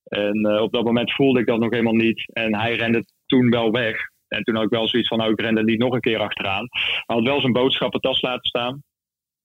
En 0.06 0.62
op 0.62 0.74
dat 0.74 0.84
moment 0.84 1.14
voelde 1.14 1.40
ik 1.40 1.46
dat 1.46 1.60
nog 1.60 1.70
helemaal 1.70 1.94
niet. 1.94 2.34
En 2.34 2.56
hij 2.56 2.76
rende 2.76 3.06
toen 3.26 3.50
wel 3.50 3.72
weg. 3.72 4.14
En 4.28 4.44
toen 4.44 4.56
had 4.56 4.64
ik 4.64 4.70
wel 4.70 4.88
zoiets 4.88 5.10
van, 5.10 5.18
nou, 5.18 5.32
ik 5.32 5.42
ren 5.42 5.58
er 5.58 5.64
niet 5.64 5.80
nog 5.80 5.94
een 5.94 6.00
keer 6.00 6.20
achteraan. 6.20 6.68
Hij 7.06 7.16
had 7.16 7.24
wel 7.24 7.40
zijn 7.40 7.54
boodschappentas 7.54 8.22
laten 8.22 8.46
staan. 8.46 8.84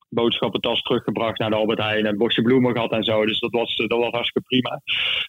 Boodschappentas 0.08 0.82
teruggebracht 0.82 1.38
naar 1.38 1.50
de 1.50 1.56
Albert 1.56 1.78
Heijn. 1.78 2.06
En 2.06 2.16
bosje 2.16 2.42
bloemen 2.42 2.72
gehad 2.72 2.92
en 2.92 3.04
zo. 3.04 3.26
Dus 3.26 3.40
dat 3.40 3.50
was, 3.50 3.76
dat 3.76 3.98
was 3.98 4.10
hartstikke 4.10 4.48
prima. 4.48 4.80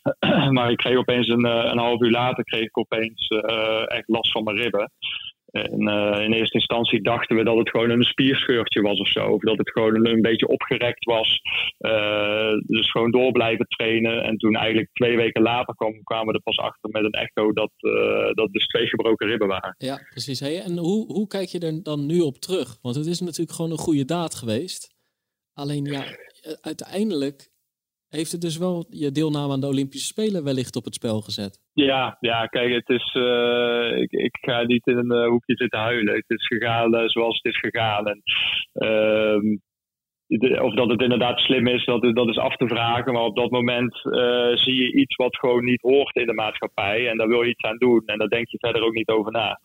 maar 0.56 0.72
ik 0.72 0.78
kreeg 0.78 0.98
opeens 0.98 1.28
een, 1.28 1.46
een 1.46 1.78
half 1.78 2.02
uur 2.02 2.12
later 2.12 2.44
kreeg 2.44 2.64
ik 2.64 2.78
opeens 2.78 3.30
uh, 3.30 3.92
echt 3.92 4.08
last 4.08 4.32
van 4.32 4.44
mijn 4.44 4.58
ribben. 4.58 4.92
En 5.52 5.82
uh, 5.82 6.24
in 6.24 6.34
eerste 6.34 6.58
instantie 6.58 7.02
dachten 7.02 7.36
we 7.36 7.44
dat 7.44 7.58
het 7.58 7.70
gewoon 7.70 7.90
een 7.90 8.04
spierscheurtje 8.04 8.82
was 8.82 9.00
of 9.00 9.08
zo. 9.08 9.26
Of 9.26 9.42
dat 9.42 9.58
het 9.58 9.72
gewoon 9.72 10.08
een, 10.08 10.22
beetje 10.22 10.48
opgerekt 10.48 11.06
was. 11.06 11.42
Uh, 11.80 12.54
dus 12.66 12.92
gewoon 12.92 13.12
door 13.12 13.32
blijven 13.32 13.66
trainen. 13.68 14.24
En 14.24 14.38
toen 14.38 14.56
eigenlijk 14.56 14.90
twee 14.94 15.18
weken 15.18 15.42
later 15.42 15.76
kwam, 15.76 16.04
kwamen 16.04 16.28
we 16.28 16.34
er 16.34 16.42
pas 16.42 16.58
achter 16.58 16.90
met 16.90 17.04
een 17.04 17.12
echo 17.12 17.54
dat, 17.54 17.72
uh, 17.80 18.32
dat 18.34 18.52
dus 18.52 18.68
twee 18.68 18.88
gebroken 18.88 19.28
ribben 19.28 19.48
waren. 19.48 19.76
Ja, 19.78 20.00
precies. 20.10 20.40
Hey, 20.40 20.62
en 20.62 20.78
hoe, 20.78 21.06
hoe 21.06 21.28
kijk 21.28 21.48
je 21.48 21.60
er 21.60 21.84
dan 21.84 22.06
nu 22.06 22.20
op 22.20 22.38
terug? 22.38 22.78
Want 22.82 22.96
het 22.96 23.06
is 23.06 23.20
natuurlijk 23.20 23.52
gewoon 23.52 23.72
een 23.72 23.78
goede 23.78 24.06
daad 24.06 24.36
geweest. 24.36 24.96
Alleen 25.54 25.86
ja, 25.86 26.04
uiteindelijk 26.62 27.51
heeft 28.12 28.32
het 28.32 28.42
dus 28.42 28.58
wel 28.58 28.86
je 28.90 29.12
deelname 29.12 29.54
aan 29.54 29.60
de 29.60 29.68
Olympische 29.68 30.08
Spelen 30.08 30.44
wellicht 30.44 30.76
op 30.76 30.86
het 30.86 30.94
spel 30.94 31.22
gezet. 31.22 31.60
Ja, 31.74 32.18
ja 32.20 32.46
kijk, 32.46 32.74
het 32.74 32.90
is, 32.90 33.16
uh, 33.20 34.02
ik, 34.02 34.12
ik, 34.12 34.38
ga 34.42 34.64
niet 34.64 34.88
in 34.88 34.98
een 34.98 35.14
uh, 35.24 35.28
hoekje 35.28 35.56
zitten 35.56 35.80
huilen. 35.80 36.16
Het 36.16 36.30
is 36.40 36.48
gegaan 36.48 36.96
uh, 36.96 37.08
zoals 37.08 37.40
het 37.42 37.54
is 37.54 37.60
gegaan. 37.60 38.22
Ehm, 38.74 39.58
of 40.62 40.74
dat 40.74 40.90
het 40.90 41.02
inderdaad 41.02 41.40
slim 41.40 41.68
is, 41.68 41.86
dat, 41.86 42.02
dat 42.02 42.30
is 42.30 42.38
af 42.38 42.56
te 42.56 42.68
vragen. 42.68 43.14
Maar 43.14 43.24
op 43.24 43.36
dat 43.36 43.52
moment 43.52 43.96
zie 44.60 44.76
je 44.76 44.94
iets 44.94 45.16
wat 45.16 45.38
gewoon 45.38 45.64
niet 45.64 45.82
hoort 45.82 46.16
in 46.16 46.26
de 46.26 46.34
maatschappij. 46.34 47.10
En 47.10 47.18
daar 47.18 47.28
wil 47.28 47.42
je 47.42 47.50
iets 47.50 47.64
aan 47.64 47.78
doen. 47.78 48.04
En 48.06 48.18
daar 48.18 48.28
denk 48.28 48.48
je 48.50 48.58
verder 48.58 48.84
ook 48.84 48.94
niet 48.94 49.10
over 49.10 49.32
na. 49.32 49.60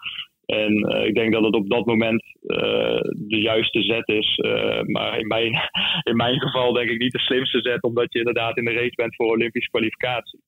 En 0.47 0.94
uh, 0.94 1.05
ik 1.05 1.14
denk 1.14 1.32
dat 1.32 1.44
het 1.44 1.55
op 1.55 1.70
dat 1.70 1.86
moment 1.86 2.22
uh, 2.42 3.01
de 3.28 3.40
juiste 3.40 3.82
zet 3.82 4.09
is. 4.09 4.36
Uh, 4.36 4.82
maar 4.82 5.18
in 5.18 5.26
mijn, 5.26 5.53
in 6.11 6.16
mijn 6.16 6.40
geval 6.40 6.72
denk 6.72 6.90
ik 6.90 6.99
niet 6.99 7.12
de 7.12 7.18
slimste 7.18 7.61
zet, 7.61 7.82
omdat 7.82 8.12
je 8.12 8.18
inderdaad 8.18 8.57
in 8.57 8.64
de 8.64 8.72
race 8.72 8.94
bent 8.94 9.14
voor 9.14 9.26
Olympische 9.26 9.70
kwalificatie. 9.70 10.40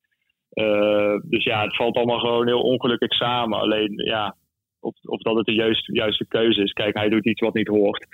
dus 1.29 1.45
ja, 1.45 1.63
het 1.63 1.77
valt 1.77 1.97
allemaal 1.97 2.19
gewoon 2.19 2.47
heel 2.47 2.61
ongelukkig 2.61 3.13
samen. 3.13 3.59
Alleen 3.59 3.93
ja, 3.95 4.37
of, 4.81 4.95
of 5.03 5.21
dat 5.21 5.37
het 5.37 5.47
de 5.47 5.55
juiste, 5.55 5.93
juiste 5.93 6.27
keuze 6.29 6.63
is. 6.63 6.73
Kijk, 6.73 6.97
hij 6.97 7.09
doet 7.09 7.27
iets 7.27 7.41
wat 7.41 7.55
niet 7.55 7.69
hoort. 7.69 8.07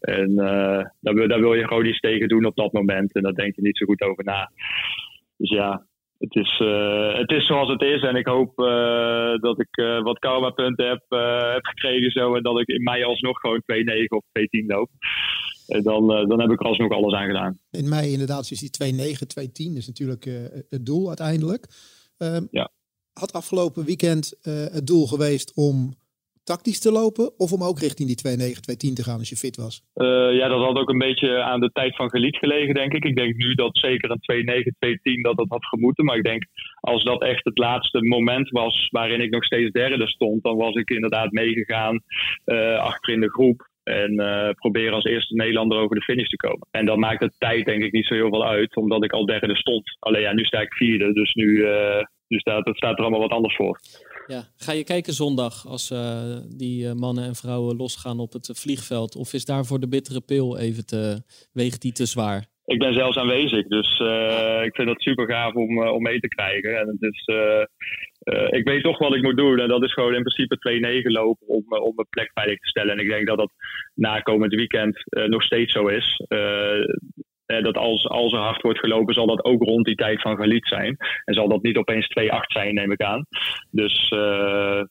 En 0.00 0.34
daar, 1.00 1.28
daar 1.28 1.40
wil 1.40 1.54
je 1.54 1.66
gewoon 1.66 1.86
iets 1.86 2.00
tegen 2.00 2.28
doen 2.28 2.44
op 2.44 2.56
dat 2.56 2.72
moment. 2.72 3.14
En 3.14 3.22
daar 3.22 3.34
denk 3.34 3.54
je 3.54 3.62
niet 3.62 3.76
zo 3.76 3.86
goed 3.86 4.02
over 4.02 4.24
na. 4.24 4.50
Dus 5.36 5.50
ja, 5.50 5.86
het 6.22 6.34
is, 6.34 6.60
uh, 6.62 7.18
het 7.18 7.30
is 7.30 7.46
zoals 7.46 7.68
het 7.68 7.82
is. 7.82 8.02
En 8.02 8.16
ik 8.16 8.26
hoop 8.26 8.58
uh, 8.58 9.34
dat 9.40 9.60
ik 9.60 9.76
uh, 9.76 10.02
wat 10.02 10.18
karma-punten 10.18 10.88
heb, 10.88 11.04
heb 11.54 11.64
gekregen. 11.64 12.10
Zo, 12.10 12.34
en 12.34 12.42
dat 12.42 12.60
ik 12.60 12.68
in 12.68 12.82
mei 12.82 13.02
alsnog 13.04 13.40
gewoon 13.40 13.62
2-9 13.62 13.64
of 14.08 14.24
2-10 14.24 14.66
loop. 14.66 14.90
En 15.66 15.82
dan, 15.82 16.06
dan 16.06 16.40
heb 16.40 16.50
ik 16.50 16.60
er 16.60 16.66
alsnog 16.66 16.90
alles 16.90 17.14
aan 17.14 17.26
gedaan. 17.26 17.58
In 17.70 17.88
mei 17.88 18.12
inderdaad 18.12 18.50
is 18.50 18.70
die 18.70 18.92
2-9, 18.94 18.96
2-10 19.72 19.76
is 19.76 19.86
natuurlijk 19.86 20.24
het 20.68 20.86
doel 20.86 21.08
uiteindelijk. 21.08 21.66
Ehm, 22.18 22.46
ja. 22.50 22.70
Had 23.12 23.32
afgelopen 23.32 23.84
weekend 23.84 24.38
het 24.72 24.86
doel 24.86 25.06
geweest 25.06 25.52
om 25.54 25.94
tactisch 26.44 26.80
te 26.80 26.92
lopen 26.92 27.38
of 27.38 27.52
om 27.52 27.62
ook 27.62 27.78
richting 27.78 28.08
die 28.08 28.20
2-9, 28.50 28.90
2-10 28.90 28.92
te 28.94 29.02
gaan 29.02 29.18
als 29.18 29.28
je 29.28 29.36
fit 29.36 29.56
was? 29.56 29.82
Uh, 29.94 30.06
ja, 30.38 30.48
dat 30.48 30.64
had 30.64 30.76
ook 30.76 30.88
een 30.88 31.06
beetje 31.08 31.42
aan 31.42 31.60
de 31.60 31.70
tijd 31.72 31.96
van 31.96 32.10
Geliet 32.10 32.36
gelegen, 32.36 32.74
denk 32.74 32.92
ik. 32.92 33.04
Ik 33.04 33.16
denk 33.16 33.36
nu 33.36 33.54
dat 33.54 33.78
zeker 33.78 34.10
een 34.10 34.64
2-9, 34.64 35.16
2-10 35.16 35.20
dat 35.20 35.36
dat 35.36 35.48
had 35.48 35.66
gemoeten. 35.66 36.04
Maar 36.04 36.16
ik 36.16 36.24
denk 36.24 36.42
als 36.80 37.04
dat 37.04 37.22
echt 37.22 37.44
het 37.44 37.58
laatste 37.58 38.04
moment 38.04 38.50
was 38.50 38.88
waarin 38.90 39.20
ik 39.20 39.30
nog 39.30 39.44
steeds 39.44 39.70
derde 39.70 40.06
stond, 40.06 40.42
dan 40.42 40.56
was 40.56 40.74
ik 40.74 40.90
inderdaad 40.90 41.30
meegegaan 41.30 42.00
uh, 42.46 42.78
achter 42.78 43.12
in 43.12 43.20
de 43.20 43.30
groep. 43.30 43.70
En 43.82 44.12
uh, 44.12 44.50
proberen 44.50 44.94
als 44.94 45.04
eerste 45.04 45.34
Nederlander 45.34 45.78
over 45.78 45.96
de 45.96 46.02
finish 46.02 46.28
te 46.28 46.36
komen. 46.36 46.68
En 46.70 46.86
dan 46.86 46.98
maakt 46.98 47.20
de 47.20 47.32
tijd 47.38 47.66
denk 47.66 47.82
ik 47.82 47.92
niet 47.92 48.06
zo 48.06 48.14
heel 48.14 48.28
veel 48.28 48.46
uit, 48.46 48.76
omdat 48.76 49.04
ik 49.04 49.12
al 49.12 49.26
derde 49.26 49.56
stond. 49.56 49.96
Alleen 49.98 50.20
ja, 50.20 50.32
nu 50.32 50.44
sta 50.44 50.60
ik 50.60 50.72
vierde, 50.72 51.12
dus 51.12 51.34
nu, 51.34 51.66
staat, 52.40 52.64
het 52.64 52.76
staat 52.76 52.98
er 52.98 53.04
allemaal 53.04 53.20
wat 53.20 53.30
anders 53.30 53.56
voor. 53.56 53.80
Ja. 54.26 54.42
Ga 54.56 54.72
je 54.72 54.84
kijken 54.84 55.12
zondag 55.12 55.66
als 55.66 55.90
uh, 55.90 56.36
die 56.56 56.84
uh, 56.84 56.92
mannen 56.92 57.24
en 57.24 57.34
vrouwen 57.34 57.76
losgaan 57.76 58.18
op 58.18 58.32
het 58.32 58.50
vliegveld? 58.54 59.16
Of 59.16 59.32
is 59.32 59.44
daarvoor 59.44 59.80
de 59.80 59.88
bittere 59.88 60.20
pil 60.20 60.58
even 60.58 60.86
te, 60.86 61.22
weegt 61.52 61.82
die 61.82 61.92
te 61.92 62.06
zwaar? 62.06 62.50
Ik 62.64 62.78
ben 62.78 62.94
zelfs 62.94 63.16
aanwezig, 63.16 63.66
dus 63.66 64.00
uh, 64.00 64.64
ik 64.64 64.74
vind 64.74 64.88
dat 64.88 65.00
super 65.00 65.26
gaaf 65.26 65.54
om, 65.54 65.88
om 65.88 66.02
mee 66.02 66.20
te 66.20 66.28
krijgen. 66.28 66.78
En 66.78 66.86
het 66.86 67.12
is, 67.12 67.26
ik 68.58 68.64
weet 68.64 68.82
toch 68.82 68.98
wat 68.98 69.14
ik 69.14 69.22
moet 69.22 69.36
doen. 69.36 69.58
En 69.58 69.68
dat 69.68 69.82
is 69.82 69.92
gewoon 69.92 70.14
in 70.14 70.22
principe 70.22 71.02
2-9 71.02 71.10
lopen 71.10 71.46
om, 71.46 71.64
om 71.68 71.92
mijn 71.94 72.08
plek 72.10 72.30
veilig 72.34 72.58
te 72.58 72.68
stellen. 72.68 72.92
En 72.92 72.98
ik 72.98 73.08
denk 73.08 73.26
dat 73.26 73.38
dat 73.38 73.52
na 73.94 74.20
komend 74.20 74.54
weekend 74.54 75.02
nog 75.26 75.42
steeds 75.42 75.72
zo 75.72 75.86
is. 75.86 76.24
Uh, 77.46 77.62
dat 77.62 77.76
als, 77.76 78.08
als 78.08 78.32
er 78.32 78.38
hard 78.38 78.62
wordt 78.62 78.78
gelopen, 78.78 79.14
zal 79.14 79.26
dat 79.26 79.44
ook 79.44 79.62
rond 79.62 79.84
die 79.84 79.94
tijd 79.94 80.20
van 80.20 80.36
Galit 80.36 80.66
zijn. 80.66 80.96
En 81.24 81.34
zal 81.34 81.48
dat 81.48 81.62
niet 81.62 81.76
opeens 81.76 82.06
2-8 82.06 82.08
zijn, 82.46 82.74
neem 82.74 82.92
ik 82.92 83.02
aan. 83.02 83.26
Dus 83.70 84.10
uh, 84.10 84.82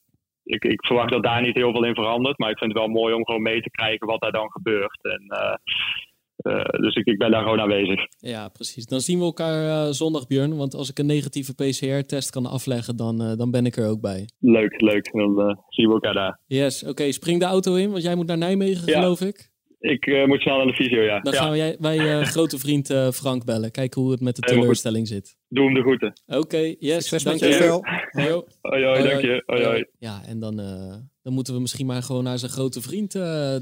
ik, 0.43 0.64
ik, 0.64 0.86
verwacht 0.86 1.12
dat 1.12 1.24
daar 1.24 1.41
niet 1.41 1.56
heel 1.56 1.72
veel 1.72 1.86
in 1.86 1.95
verandert. 1.95 2.38
Maar 2.38 2.49
ik 2.49 2.58
vind 2.58 2.74
het 2.74 2.80
wel 2.80 2.89
mooi 2.89 3.14
om 3.14 3.26
gewoon 3.26 3.41
mee 3.41 3.62
te 3.62 3.70
krijgen 3.70 4.08
wat 4.08 4.22
daar 4.22 4.32
dan 4.32 4.52
gebeurt. 4.52 4.99
En, 5.02 5.24
uh, 5.28 5.56
dus 6.64 6.95
ik, 6.95 7.06
ik, 7.06 7.18
ben 7.18 7.32
daar 7.32 7.43
gewoon 7.43 7.60
aanwezig. 7.60 7.99
Ja, 8.18 8.49
precies. 8.49 8.86
Dan 8.86 8.99
zien 8.99 9.18
we 9.20 9.24
elkaar 9.24 9.93
zondag, 9.93 10.28
Björn. 10.28 10.58
Want 10.58 10.74
als 10.74 10.89
ik 10.89 10.99
een 10.99 11.06
negatieve 11.06 11.54
PCR-test 11.54 12.30
kan 12.30 12.45
afleggen, 12.45 12.95
dan, 12.95 13.18
dan 13.38 13.52
ben 13.52 13.66
ik 13.66 13.76
er 13.76 13.89
ook 13.89 14.02
bij. 14.02 14.30
Leuk, 14.39 14.82
leuk. 14.82 15.12
Dan 15.12 15.58
zien 15.70 15.88
we 15.88 15.93
elkaar 15.93 16.14
daar. 16.14 16.39
Yes, 16.47 16.82
oké. 16.82 16.91
Okay, 16.91 17.12
spring 17.12 17.39
de 17.39 17.45
auto 17.45 17.76
in, 17.76 17.91
want 17.91 18.04
jij 18.04 18.16
moet 18.16 18.28
naar 18.28 18.38
Nijmegen, 18.38 18.88
ja. 18.88 18.99
geloof 18.99 19.22
ik. 19.22 19.51
Ik 19.82 20.05
uh, 20.05 20.25
moet 20.25 20.41
snel 20.41 20.61
aan 20.61 20.67
de 20.67 20.73
visio, 20.73 21.01
ja. 21.01 21.19
Dan 21.19 21.34
ja. 21.34 21.39
gaan 21.39 21.51
wij, 21.51 21.75
wij 21.79 21.97
uh, 21.97 22.25
grote 22.36 22.57
vriend 22.57 22.89
uh, 22.89 23.11
Frank 23.11 23.45
bellen. 23.45 23.71
Kijken 23.71 24.01
hoe 24.01 24.11
het 24.11 24.21
met 24.21 24.36
de 24.36 24.41
teleurstelling 24.41 25.07
zit. 25.07 25.38
Doe 25.47 25.65
hem 25.65 25.73
de 25.73 25.82
groeten. 25.82 26.21
Oké, 26.25 26.38
okay, 26.38 26.75
yes. 26.79 27.07
Succes 27.07 27.23
dank 27.23 27.39
met 27.39 27.53
je 27.53 27.59
wel. 27.59 27.86
Hoi, 28.11 28.43
hoi, 28.61 28.84
hoi, 28.84 29.03
dank 29.03 29.21
je. 29.21 29.43
Hoi, 29.45 29.63
hoi. 29.63 29.86
Ja, 29.99 30.21
en 30.25 30.39
dan, 30.39 30.55
dan 31.21 31.34
moeten 31.34 31.53
we 31.53 31.59
misschien 31.59 31.86
maar 31.86 32.03
gewoon 32.03 32.23
naar 32.23 32.39
zijn 32.39 32.51
grote 32.51 32.82
vriend 32.82 33.11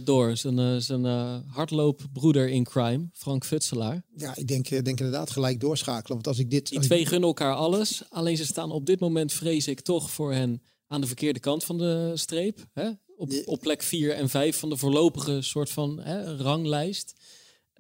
door. 0.06 0.38
Zijn, 0.38 0.82
zijn 0.82 1.06
hardloopbroeder 1.48 2.50
in 2.50 2.64
crime, 2.64 3.10
Frank 3.14 3.46
Futselaar. 3.46 4.04
Ja, 4.16 4.36
ik 4.36 4.48
denk, 4.48 4.70
denk 4.70 5.00
inderdaad 5.00 5.30
gelijk 5.30 5.60
doorschakelen. 5.60 6.14
Want 6.14 6.28
als 6.28 6.40
ik 6.40 6.50
dit... 6.50 6.70
Die 6.70 6.80
twee 6.80 7.06
gunnen 7.06 7.28
elkaar 7.28 7.54
alles. 7.54 8.04
Alleen 8.10 8.38
ze 8.38 8.46
staan 8.46 8.72
op 8.72 8.86
dit 8.86 9.00
moment, 9.00 9.34
vrees 9.34 9.68
ik, 9.68 9.80
toch 9.80 10.12
voor 10.12 10.34
hen 10.34 10.62
aan 10.88 11.02
de 11.02 11.08
verkeerde 11.08 11.40
kant 11.40 11.64
van 11.64 11.78
de 11.78 12.12
streep. 12.14 12.58
Hè? 12.74 12.90
Op, 13.20 13.32
op 13.46 13.60
plek 13.60 13.84
4 13.84 14.14
en 14.14 14.30
5 14.30 14.58
van 14.58 14.70
de 14.70 14.78
voorlopige 14.78 15.42
soort 15.42 15.70
van 15.70 16.00
hè, 16.02 16.38
ranglijst. 16.38 17.14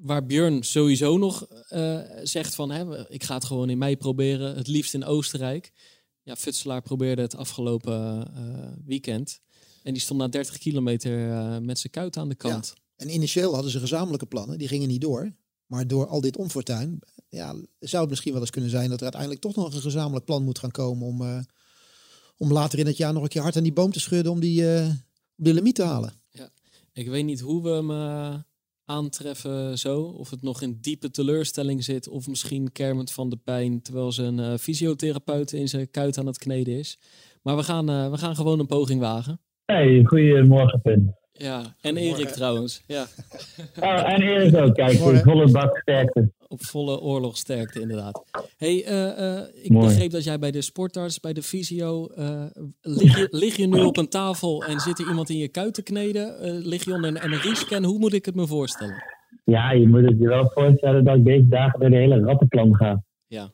Waar 0.01 0.25
Björn 0.25 0.63
sowieso 0.63 1.17
nog 1.17 1.47
uh, 1.69 1.99
zegt 2.23 2.55
van, 2.55 2.71
hè, 2.71 3.09
ik 3.11 3.23
ga 3.23 3.33
het 3.33 3.43
gewoon 3.43 3.69
in 3.69 3.77
mei 3.77 3.97
proberen, 3.97 4.55
het 4.55 4.67
liefst 4.67 4.93
in 4.93 5.05
Oostenrijk. 5.05 5.71
Ja, 6.23 6.35
Futselaar 6.35 6.81
probeerde 6.81 7.21
het 7.21 7.35
afgelopen 7.35 8.27
uh, 8.37 8.67
weekend. 8.85 9.41
En 9.83 9.93
die 9.93 10.01
stond 10.01 10.19
na 10.19 10.27
30 10.27 10.57
kilometer 10.57 11.27
uh, 11.27 11.57
met 11.57 11.79
zijn 11.79 11.93
kuit 11.93 12.17
aan 12.17 12.29
de 12.29 12.35
kant. 12.35 12.73
Ja. 12.75 12.81
En 12.95 13.13
initieel 13.13 13.53
hadden 13.53 13.71
ze 13.71 13.79
gezamenlijke 13.79 14.25
plannen, 14.25 14.57
die 14.57 14.67
gingen 14.67 14.87
niet 14.87 15.01
door. 15.01 15.33
Maar 15.65 15.87
door 15.87 16.07
al 16.07 16.21
dit 16.21 16.37
onfortuin 16.37 16.99
ja, 17.29 17.55
zou 17.79 18.01
het 18.01 18.09
misschien 18.09 18.31
wel 18.31 18.41
eens 18.41 18.49
kunnen 18.49 18.69
zijn 18.69 18.89
dat 18.89 18.97
er 18.97 19.03
uiteindelijk 19.03 19.41
toch 19.41 19.55
nog 19.55 19.73
een 19.73 19.81
gezamenlijk 19.81 20.25
plan 20.25 20.43
moet 20.43 20.59
gaan 20.59 20.71
komen 20.71 21.07
om, 21.07 21.45
om 22.37 22.51
later 22.51 22.79
in 22.79 22.85
het 22.85 22.97
jaar 22.97 23.13
nog 23.13 23.23
een 23.23 23.29
keer 23.29 23.41
hard 23.41 23.55
aan 23.55 23.63
die 23.63 23.73
boom 23.73 23.91
te 23.91 23.99
schudden 23.99 24.31
om 24.31 24.39
die 24.39 24.63
de 25.39 25.53
limiet 25.53 25.75
te 25.75 25.83
halen. 25.83 26.13
Ja, 26.29 26.49
ik 26.93 27.07
weet 27.07 27.25
niet 27.25 27.39
hoe 27.39 27.63
we 27.63 27.69
hem 27.69 27.91
uh, 27.91 28.35
aantreffen 28.85 29.77
zo. 29.77 30.01
Of 30.01 30.29
het 30.29 30.41
nog 30.41 30.61
in 30.61 30.77
diepe 30.81 31.11
teleurstelling 31.11 31.83
zit. 31.83 32.07
Of 32.07 32.27
misschien 32.27 32.71
kermend 32.71 33.11
van 33.11 33.29
de 33.29 33.37
pijn 33.37 33.81
terwijl 33.81 34.11
zijn 34.11 34.37
uh, 34.37 34.53
fysiotherapeut 34.55 35.51
in 35.51 35.67
zijn 35.67 35.91
kuit 35.91 36.17
aan 36.17 36.25
het 36.25 36.37
kneden 36.37 36.77
is. 36.77 36.99
Maar 37.41 37.55
we 37.55 37.63
gaan, 37.63 37.89
uh, 37.89 38.11
we 38.11 38.17
gaan 38.17 38.35
gewoon 38.35 38.59
een 38.59 38.67
poging 38.67 38.99
wagen. 38.99 39.41
Hey, 39.65 40.03
goedemorgen 40.03 40.81
Pim. 40.81 41.17
Ja, 41.31 41.75
en 41.81 41.97
Erik 41.97 42.27
trouwens. 42.27 42.83
Ja. 42.87 43.07
Oh, 43.79 44.11
en 44.11 44.21
Erik 44.21 44.55
ook. 44.55 44.73
Kijk, 44.73 44.97
volle 44.97 45.51
bak 45.51 45.77
sterkte. 45.77 46.31
Op 46.52 46.62
volle 46.62 47.00
oorlogsterkte, 47.00 47.82
inderdaad. 47.82 48.24
hey, 48.58 48.86
uh, 48.88 49.20
uh, 49.20 49.64
ik 49.64 49.72
Mooi. 49.72 49.88
begreep 49.88 50.12
dat 50.12 50.24
jij 50.24 50.39
bij 50.39 50.52
de 50.52 50.62
sportarts, 50.62 51.20
bij 51.20 51.34
de 51.34 51.41
fysio... 51.41 52.08
Uh, 52.18 52.45
lig, 52.82 53.18
je, 53.18 53.28
lig 53.32 53.56
je 53.56 53.68
nu 53.68 53.82
op 53.82 53.97
een 53.97 54.10
tafel 54.10 54.64
en 54.64 54.80
zit 54.80 55.00
er 55.00 55.08
iemand 55.08 55.30
in 55.30 55.38
je 55.38 55.47
kuit 55.50 55.74
te 55.74 55.84
kneden? 55.84 56.38
lig 56.68 56.86
je 56.86 56.93
onder 56.93 57.10
een 57.10 57.30
MRI-scan? 57.30 57.84
Hoe 57.84 58.00
moet 58.00 58.14
ik 58.14 58.26
het 58.26 58.36
me 58.36 58.47
voorstellen? 58.47 59.04
Ja, 59.43 59.72
je 59.72 59.88
moet 59.88 60.06
het 60.06 60.20
je 60.20 60.28
wel 60.28 60.52
voorstellen 60.54 61.04
dat 61.04 61.16
ik 61.16 61.26
deze 61.26 61.47
dagen 61.47 61.80
door 61.80 61.89
de 61.89 61.95
hele 61.95 62.20
rattenplan 62.20 62.76
ga. 62.76 63.04
Ja. 63.28 63.52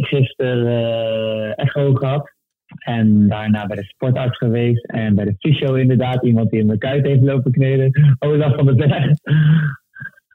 gisteren 0.00 1.54
echo 1.56 1.94
gehad. 1.94 2.34
En 2.78 3.28
daarna 3.28 3.66
bij 3.66 3.76
de 3.76 3.84
sportarts 3.84 4.36
geweest. 4.36 4.84
En 4.84 5.14
bij 5.14 5.24
de 5.24 5.34
fysio 5.38 5.74
inderdaad. 5.74 6.24
Iemand 6.24 6.50
die 6.50 6.60
in 6.60 6.66
mijn 6.66 6.78
kuit 6.78 7.06
heeft 7.06 7.22
lopen 7.22 7.52
kneden. 7.52 8.16
Olaf 8.18 8.54
van 8.54 8.66
den 8.66 8.76
Berg. 8.76 9.18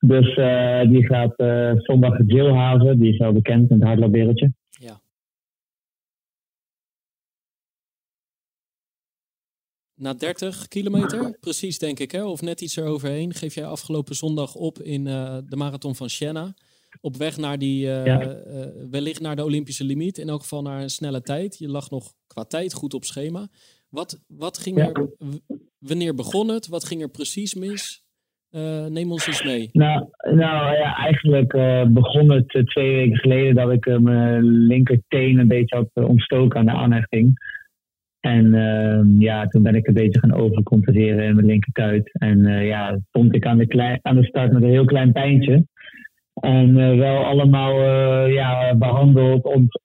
Dus 0.06 0.38
uh, 0.38 0.82
die 0.90 1.06
gaat 1.06 1.34
uh, 1.38 1.72
zondag 1.76 2.20
Jillhaven. 2.26 3.00
Die 3.00 3.12
is 3.12 3.18
wel 3.18 3.34
bekend 3.34 3.62
met 3.62 3.80
het 3.80 3.88
hardloopwereldje. 3.88 4.54
Ja. 4.70 5.02
Na 9.96 10.14
30 10.14 10.68
kilometer, 10.68 11.38
precies 11.40 11.80
denk 11.80 12.00
ik, 12.00 12.12
hè? 12.12 12.24
of 12.24 12.42
net 12.42 12.62
iets 12.62 12.76
eroverheen, 12.76 13.34
geef 13.34 13.56
jij 13.56 13.66
afgelopen 13.66 14.16
zondag 14.16 14.56
op 14.56 14.80
in 14.80 15.06
uh, 15.06 15.38
de 15.46 15.56
marathon 15.56 15.96
van 15.96 16.10
Siena 16.10 16.54
op 17.02 17.16
weg 17.18 17.38
naar 17.38 17.58
die, 17.58 17.80
ja. 17.80 18.42
wellicht 18.90 19.22
naar 19.22 19.36
de 19.36 19.44
Olympische 19.44 19.84
limiet. 19.84 20.18
In 20.18 20.30
elk 20.30 20.42
geval 20.42 20.62
naar 20.62 20.82
een 20.82 20.90
snelle 20.90 21.22
tijd. 21.22 21.58
Je 21.58 21.68
lag 21.68 21.90
nog 21.90 22.14
qua 22.28 22.44
tijd 22.44 22.74
goed 22.74 22.94
op 22.94 23.04
schema. 23.04 23.48
Wat, 23.90 24.20
wat 24.28 24.58
ging 24.58 24.78
ja. 24.78 24.92
er, 24.92 25.10
wanneer 25.78 26.16
begon 26.16 26.48
het? 26.48 26.68
Wat 26.68 26.84
ging 26.84 27.02
er 27.02 27.10
precies 27.10 27.54
mis? 27.54 28.04
Uh, 28.56 28.86
neem 28.86 29.12
ons 29.12 29.28
eens 29.28 29.44
mee. 29.44 29.70
Nou, 29.72 30.06
nou 30.22 30.76
ja, 30.76 30.96
eigenlijk 30.96 31.52
begon 31.94 32.32
het 32.32 32.62
twee 32.66 32.96
weken 32.96 33.18
geleden 33.18 33.56
dat 33.56 33.72
ik 33.72 34.00
mijn 34.00 34.44
linkerteen 34.44 35.40
een 35.40 35.48
beetje 35.48 35.76
had 35.76 36.06
ontstoken 36.08 36.60
aan 36.60 36.66
de 36.66 36.72
aanhechting. 36.72 37.34
En 38.20 38.54
ehm, 38.54 39.22
ja, 39.22 39.48
toen 39.48 39.64
ben 39.64 39.76
ik 39.76 39.88
een 39.88 39.94
beetje 39.94 40.20
gaan 40.20 40.34
overcompenseren 40.34 41.26
in 41.26 41.36
mijn 41.36 41.48
linkerkuit. 41.48 42.12
En 42.14 42.66
ja, 42.66 43.00
stond 43.10 43.36
ik 43.36 43.46
aan 43.46 43.58
de, 43.58 44.00
aan 44.02 44.16
de 44.16 44.26
start 44.26 44.52
met 44.52 44.64
een 44.64 44.70
heel 44.70 44.86
klein 44.86 45.12
pijntje. 45.12 45.66
En 46.34 46.98
wel 46.98 47.26
allemaal 47.26 47.76
ja, 48.26 48.76
behandeld, 48.76 49.44
ont, 49.44 49.80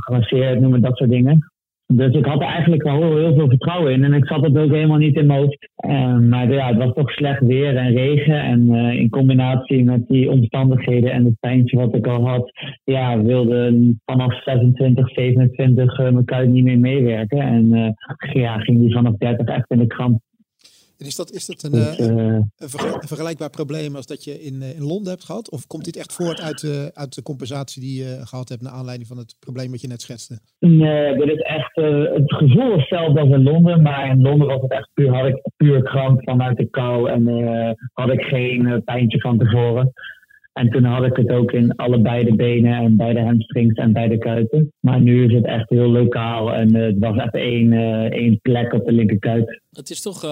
gemasseerd, 0.00 0.60
noemen 0.60 0.80
dat 0.80 0.96
soort 0.96 1.10
dingen. 1.10 1.50
Dus 1.92 2.14
ik 2.14 2.24
had 2.24 2.40
er 2.40 2.46
eigenlijk 2.46 2.82
al 2.82 3.16
heel 3.16 3.34
veel 3.34 3.48
vertrouwen 3.48 3.92
in. 3.92 4.04
En 4.04 4.12
ik 4.12 4.26
zat 4.26 4.44
het 4.44 4.58
ook 4.58 4.70
helemaal 4.70 4.98
niet 4.98 5.16
in 5.16 5.26
mijn. 5.26 5.58
Um, 5.86 6.28
maar 6.28 6.52
ja, 6.52 6.66
het 6.66 6.76
was 6.76 6.92
toch 6.94 7.10
slecht 7.10 7.40
weer 7.40 7.76
en 7.76 7.92
regen. 7.92 8.42
En 8.42 8.74
uh, 8.74 8.94
in 8.94 9.10
combinatie 9.10 9.84
met 9.84 10.08
die 10.08 10.30
omstandigheden 10.30 11.12
en 11.12 11.24
het 11.24 11.40
pijntje 11.40 11.76
wat 11.76 11.94
ik 11.94 12.06
al 12.06 12.28
had. 12.28 12.52
Ja, 12.84 13.22
wilde 13.22 13.94
vanaf 14.04 14.42
26, 14.42 15.08
27 15.08 15.98
mijn 15.98 16.24
kuit 16.24 16.48
niet 16.48 16.64
meer 16.64 16.78
meewerken. 16.78 17.40
En 17.40 17.94
ja, 18.32 18.58
ging 18.58 18.78
die 18.78 18.92
vanaf 18.92 19.16
30 19.16 19.46
echt 19.46 19.70
in 19.70 19.78
de 19.78 19.86
kramp. 19.86 20.20
En 21.00 21.06
is 21.06 21.16
dat, 21.16 21.30
is 21.30 21.46
dat 21.46 21.62
een, 21.62 21.70
dus, 21.70 21.98
een, 21.98 22.50
vergel- 22.56 22.94
een, 22.94 23.08
vergelijkbaar 23.08 23.50
probleem 23.50 23.96
als 23.96 24.06
dat 24.06 24.24
je 24.24 24.42
in, 24.42 24.62
in 24.62 24.82
Londen 24.82 25.12
hebt 25.12 25.24
gehad? 25.24 25.50
Of 25.50 25.66
komt 25.66 25.84
dit 25.84 25.96
echt 25.96 26.12
voort 26.12 26.40
uit, 26.40 26.92
uit 26.94 27.14
de 27.14 27.22
compensatie 27.22 27.82
die 27.82 28.04
je 28.04 28.20
gehad 28.24 28.48
hebt 28.48 28.62
naar 28.62 28.72
aanleiding 28.72 29.08
van 29.08 29.18
het 29.18 29.36
probleem 29.38 29.70
wat 29.70 29.80
je 29.80 29.88
net 29.88 30.02
schetste? 30.02 30.38
Nee, 30.58 31.16
dit 31.16 31.28
is 31.28 31.40
echt 31.40 31.74
het 32.14 32.32
gevoel 32.34 32.76
hetzelfde 32.76 33.20
als 33.20 33.30
in 33.30 33.42
Londen. 33.42 33.82
Maar 33.82 34.10
in 34.10 34.20
Londen 34.20 34.48
was 34.48 34.60
het 34.60 34.72
echt 34.72 34.90
puur, 34.94 35.14
had 35.14 35.26
ik 35.26 35.50
puur 35.56 35.82
kramp 35.82 36.22
vanuit 36.22 36.56
de 36.56 36.70
kou 36.70 37.10
en 37.10 37.22
had 37.92 38.12
ik 38.12 38.20
geen 38.20 38.82
pijntje 38.84 39.20
van 39.20 39.38
tevoren. 39.38 39.92
En 40.60 40.70
toen 40.70 40.84
had 40.84 41.04
ik 41.04 41.16
het 41.16 41.30
ook 41.30 41.52
in 41.52 41.76
allebei 41.76 42.24
de 42.24 42.34
benen 42.34 42.72
en 42.72 42.96
bij 42.96 43.12
de 43.12 43.20
hamstrings 43.20 43.74
en 43.74 43.92
bij 43.92 44.08
de 44.08 44.18
kuiten. 44.18 44.72
Maar 44.80 45.00
nu 45.00 45.24
is 45.24 45.34
het 45.34 45.44
echt 45.44 45.68
heel 45.68 45.88
lokaal 45.88 46.54
en 46.54 46.74
het 46.74 46.98
was 46.98 47.16
echt 47.16 47.34
één, 47.34 47.72
één 48.12 48.40
plek 48.40 48.72
op 48.72 48.84
de 48.84 48.92
linkerkuit. 48.92 49.60
Het 49.70 49.90
is 49.90 50.02
toch 50.02 50.22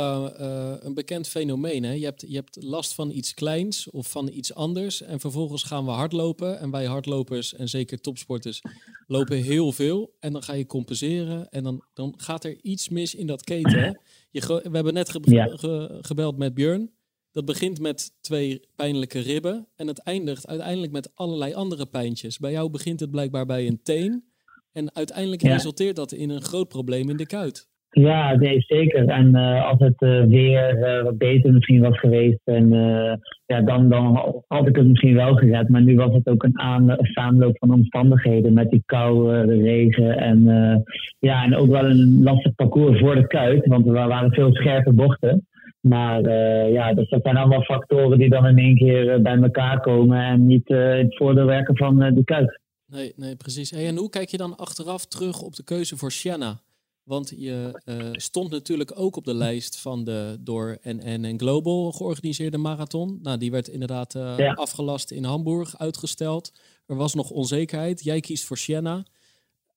een 0.81 0.95
bekend 0.95 1.29
fenomeen. 1.29 1.85
Hè? 1.85 1.93
Je, 1.93 2.05
hebt, 2.05 2.25
je 2.29 2.35
hebt 2.35 2.63
last 2.63 2.95
van 2.95 3.11
iets 3.11 3.35
kleins 3.35 3.91
of 3.91 4.11
van 4.11 4.31
iets 4.33 4.55
anders. 4.55 5.03
En 5.03 5.21
vervolgens 5.21 5.63
gaan 5.63 5.85
we 5.85 5.91
hardlopen. 5.91 6.61
En 6.61 6.71
wij 6.71 6.85
hardlopers 6.85 7.55
en 7.57 7.69
zeker 7.69 8.01
topsporters 8.01 8.61
lopen 9.07 9.37
heel 9.37 9.73
veel. 9.73 10.11
En 10.21 10.33
dan 10.33 10.43
ga 10.43 10.55
je 10.55 10.67
compenseren. 10.67 11.49
En 11.51 11.63
dan, 11.63 11.85
dan 11.95 12.15
gaat 12.17 12.45
er 12.45 12.57
iets 12.63 12.89
mis 12.89 13.15
in 13.15 13.27
dat 13.27 13.45
keten. 13.45 13.79
Hè? 13.79 13.91
Je, 14.31 14.61
we 14.63 14.71
hebben 14.73 14.95
net 14.95 15.19
gebeld 16.01 16.39
met 16.39 16.55
Björn. 16.55 16.91
Dat 17.39 17.47
begint 17.47 17.81
met 17.81 18.11
twee 18.21 18.61
pijnlijke 18.77 19.21
ribben. 19.21 19.67
En 19.77 19.87
het 19.87 20.03
eindigt 20.03 20.49
uiteindelijk 20.49 20.93
met 20.93 21.13
allerlei 21.15 21.55
andere 21.55 21.87
pijntjes. 21.87 22.39
Bij 22.39 22.51
jou 22.51 22.71
begint 22.71 23.01
het 23.01 23.11
blijkbaar 23.11 23.47
bij 23.47 23.67
een 23.67 23.81
teen. 23.83 24.25
En 24.73 24.95
uiteindelijk 24.95 25.43
resulteert 25.43 25.97
dat 25.97 26.13
in 26.13 26.31
een 26.31 26.41
groot 26.41 26.69
probleem 26.69 27.09
in 27.11 27.17
de 27.17 27.27
kuit. 27.27 27.69
Ja, 27.91 28.35
nee, 28.35 28.61
zeker. 28.61 29.09
En 29.09 29.37
uh, 29.37 29.71
als 29.71 29.79
het 29.79 30.01
uh, 30.03 30.25
weer 30.25 30.79
uh, 30.79 31.03
wat 31.03 31.19
beter 31.19 31.53
misschien 31.53 31.81
was 31.81 31.99
geweest, 31.99 32.41
en, 32.45 32.69
ja, 33.47 33.61
dan, 33.61 33.89
dan 33.89 34.35
had 34.49 34.69
ik 34.69 34.77
het 34.77 34.87
misschien 34.87 35.15
wel 35.15 35.35
gered. 35.35 35.69
Maar 35.69 35.83
nu 35.83 35.97
was 35.97 36.15
het 36.15 36.29
ook 36.29 36.43
een, 36.43 36.59
aan, 36.59 36.91
een 36.91 37.07
samenloop 37.07 37.59
van 37.59 37.73
omstandigheden 37.73 38.53
met 38.53 38.71
die 38.71 38.83
kou, 38.87 39.47
de 39.47 39.63
regen 39.63 40.19
en, 40.19 40.43
ja, 41.19 41.45
en 41.45 41.57
ook 41.57 41.71
wel 41.71 41.85
een 41.85 42.23
lastig 42.23 42.55
parcours 42.55 42.99
voor 42.99 43.15
de 43.15 43.27
kuit, 43.27 43.67
want 43.67 43.87
er 43.87 43.93
waren 43.93 44.33
veel 44.33 44.55
scherpe 44.55 44.93
bochten. 44.93 45.47
Maar 45.81 46.31
ja, 46.71 46.95
dus 46.95 47.09
dat 47.09 47.23
zijn 47.23 47.37
allemaal 47.37 47.63
factoren 47.63 48.19
die 48.19 48.29
dan 48.29 48.47
in 48.47 48.59
één 48.59 48.77
keer 48.77 49.23
bij 49.23 49.37
elkaar 49.37 49.81
komen 49.81 50.21
en 50.21 50.47
niet 50.47 50.69
het 50.69 51.17
voordeel 51.17 51.45
werken 51.45 51.77
van 51.77 51.99
de 51.99 52.25
kuit. 52.25 52.61
Nee, 52.87 53.13
nee, 53.17 53.37
precies. 53.37 53.71
Hey, 53.71 53.87
en 53.87 53.97
hoe 53.97 54.11
kijk 54.11 54.29
je 54.29 54.37
dan 54.37 54.57
achteraf 54.57 55.07
terug 55.07 55.43
op 55.43 55.57
de 55.57 55.65
keuze 55.65 55.97
voor 55.97 56.13
Sienna? 56.13 56.61
Want 57.03 57.35
je 57.37 57.81
stond 58.13 58.51
natuurlijk 58.51 58.93
ook 58.95 59.17
op 59.17 59.25
de 59.25 59.35
lijst 59.35 59.81
van 59.81 60.05
de 60.05 60.37
door 60.41 60.79
NN 60.83 61.25
en 61.25 61.39
Global 61.39 61.93
georganiseerde 61.93 62.59
marathon. 62.59 63.19
Nou, 63.23 63.39
die 63.39 63.51
werd 63.51 63.69
inderdaad 63.69 64.17
afgelast 64.55 65.11
in 65.11 65.25
Hamburg, 65.25 65.79
uitgesteld. 65.79 66.53
Er 66.87 66.97
was 66.97 67.15
nog 67.15 67.31
onzekerheid. 67.31 68.05
Jij 68.05 68.21
kiest 68.21 68.45
voor. 68.45 68.57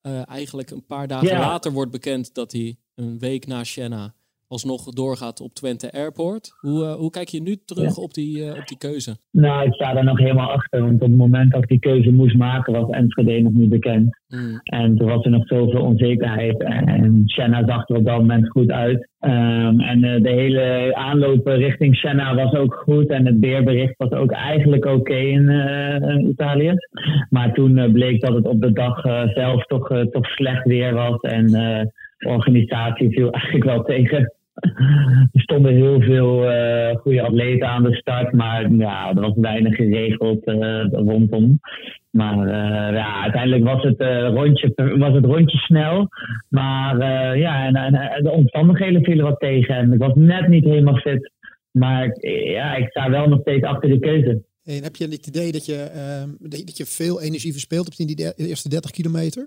Uh, 0.04 0.30
eigenlijk 0.30 0.72
een 0.72 0.86
paar 0.86 1.08
dagen 1.08 1.28
ja. 1.28 1.40
later 1.40 1.72
wordt 1.72 1.92
bekend 1.92 2.34
dat 2.34 2.52
hij 2.52 2.76
een 2.96 3.20
week 3.20 3.48
na 3.48 3.64
Siena 3.64 4.14
alsnog 4.52 4.84
doorgaat 4.84 5.42
op 5.42 5.54
Twente 5.54 5.92
Airport. 5.92 6.52
Hoe, 6.60 6.84
uh, 6.84 6.94
hoe 6.94 7.10
kijk 7.10 7.28
je 7.28 7.42
nu 7.42 7.56
terug 7.66 7.98
op, 7.98 8.14
die, 8.14 8.38
uh, 8.38 8.50
op 8.50 8.68
die 8.68 8.78
keuze? 8.78 9.16
Nou, 9.32 9.66
ik 9.66 9.74
sta 9.74 9.94
daar 9.94 10.04
nog 10.04 10.18
helemaal 10.18 10.52
achter. 10.52 10.82
Want 10.82 10.94
op 10.94 11.08
het 11.08 11.18
moment 11.18 11.52
dat 11.52 11.62
ik 11.62 11.70
die 11.70 11.80
keuze 11.80 12.12
moest 12.12 12.38
maken, 12.38 12.74
was 12.74 12.90
Enschede 12.90 13.42
nog 13.42 13.54
niet 13.54 13.70
bekend. 13.70 14.20
Mm. 14.28 14.60
En 14.64 14.98
toen 14.98 15.08
was 15.08 15.26
er 15.26 15.32
nog 15.32 15.48
zoveel 15.48 15.82
onzekerheid. 15.82 16.64
En 16.64 17.24
Senna 17.26 17.66
zag 17.66 17.90
er 17.90 17.96
op 17.96 18.06
dat 18.06 18.18
moment 18.18 18.50
goed 18.50 18.72
uit. 18.72 19.10
Um, 19.20 19.80
en 19.80 20.04
uh, 20.04 20.22
de 20.22 20.30
hele 20.30 20.92
aanloop 20.96 21.48
richting 21.48 21.96
Senna 21.96 22.36
was 22.36 22.54
ook 22.54 22.74
goed. 22.74 23.10
En 23.10 23.26
het 23.26 23.40
weerbericht 23.40 23.98
was 23.98 24.12
ook 24.12 24.32
eigenlijk 24.32 24.86
oké 24.86 24.96
okay 24.96 25.26
in, 25.26 25.50
in, 25.50 26.28
Italië. 26.28 26.74
Maar 27.30 27.54
toen 27.54 27.92
bleek 27.92 28.22
dat 28.22 28.34
het 28.34 28.48
op 28.48 28.62
de 28.62 28.74
dag 28.74 29.02
zelf 29.34 29.66
toch, 29.66 29.88
toch 30.12 30.26
slecht 30.26 30.66
weer 30.66 30.94
was. 30.94 31.20
En 31.20 31.46
de 32.22 32.28
organisatie 32.28 33.10
viel 33.10 33.32
eigenlijk 33.40 33.64
wel 33.64 33.84
tegen. 33.84 34.34
Er 35.32 35.42
stonden 35.42 35.74
heel 35.74 36.02
veel 36.02 36.52
uh, 36.52 36.96
goede 36.96 37.22
atleten 37.22 37.68
aan 37.68 37.84
de 37.84 37.96
start, 37.96 38.34
maar 38.34 38.72
ja, 38.72 39.10
er 39.10 39.22
was 39.22 39.34
weinig 39.36 39.76
geregeld 39.76 40.48
uh, 40.48 40.86
rondom. 40.92 41.60
Maar 42.10 42.38
uh, 42.38 42.96
ja, 42.96 43.22
uiteindelijk 43.22 43.64
was 43.64 43.84
het, 43.84 44.02
rondje, 44.34 44.74
was 44.98 45.14
het 45.14 45.26
rondje 45.26 45.58
snel. 45.58 46.10
Maar 46.50 46.98
ja, 47.38 47.66
en, 47.66 47.76
en, 47.76 48.24
de 48.24 48.30
omstandigheden 48.30 49.04
vielen 49.04 49.26
wat 49.26 49.40
tegen. 49.40 49.76
En 49.76 49.94
ik 49.94 50.00
was 50.00 50.14
net 50.16 50.48
niet 50.48 50.64
helemaal 50.64 50.98
fit. 50.98 51.32
Maar 51.72 52.18
ja, 52.44 52.76
ik 52.76 52.90
sta 52.90 53.10
wel 53.10 53.28
nog 53.28 53.42
steeds 53.42 53.64
achter 53.64 53.90
de 53.90 54.00
keuze. 54.00 54.42
En 54.64 54.84
heb 54.84 54.96
je 54.96 55.08
het 55.08 55.28
idee 55.28 55.52
dat 55.52 55.66
je, 55.66 55.90
dat 56.40 56.78
je 56.78 56.86
veel 56.86 57.22
energie 57.22 57.52
verspeeld 57.52 57.86
hebt 57.86 58.00
in 58.00 58.08
die 58.08 58.34
eerste 58.36 58.70
30 58.70 58.92
kilometer? 58.92 59.46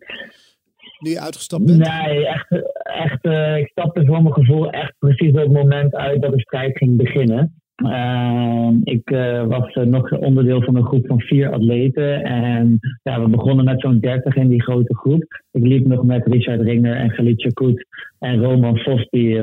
Nu 1.05 1.17
uitgestapt 1.17 1.65
bent? 1.65 1.79
Nee, 1.79 2.27
echt, 2.27 2.51
echt 2.83 3.25
uh, 3.25 3.57
ik 3.57 3.69
stapte 3.69 4.07
voor 4.07 4.23
mijn 4.23 4.35
gevoel 4.35 4.71
echt 4.71 4.95
precies 4.99 5.31
op 5.31 5.37
het 5.37 5.53
moment 5.53 5.95
uit 5.95 6.23
dat 6.23 6.33
de 6.33 6.41
strijd 6.41 6.79
ging 6.79 6.97
beginnen. 6.97 7.55
Uh, 7.77 8.69
ik 8.85 9.11
uh, 9.11 9.47
was 9.47 9.75
nog 9.75 10.13
onderdeel 10.13 10.63
van 10.63 10.77
een 10.77 10.87
groep 10.87 11.07
van 11.07 11.21
vier 11.21 11.53
atleten. 11.53 12.23
En 12.25 12.79
ja, 13.03 13.21
we 13.21 13.29
begonnen 13.29 13.65
met 13.65 13.81
zo'n 13.81 14.01
30 14.01 14.37
in 14.37 14.49
die 14.49 14.63
grote 14.63 14.97
groep. 14.97 15.43
Ik 15.53 15.67
liep 15.67 15.87
nog 15.87 16.05
met 16.05 16.27
Richard 16.27 16.61
Ringer 16.61 16.97
en 16.97 17.11
Galicia 17.11 17.51
Koet 17.55 17.87
en 18.19 18.43
Roman 18.43 18.79
Vos 18.79 19.07
die, 19.11 19.39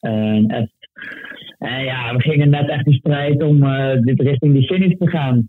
en. 0.00 0.72
En 1.58 1.84
ja, 1.84 2.14
we 2.16 2.20
gingen 2.22 2.50
net 2.50 2.68
echt 2.68 2.86
in 2.86 2.92
strijd 2.92 3.42
om 3.42 3.60
dit 4.00 4.20
richting 4.20 4.52
die 4.52 4.66
finish 4.66 4.96
te 4.98 5.08
gaan. 5.08 5.48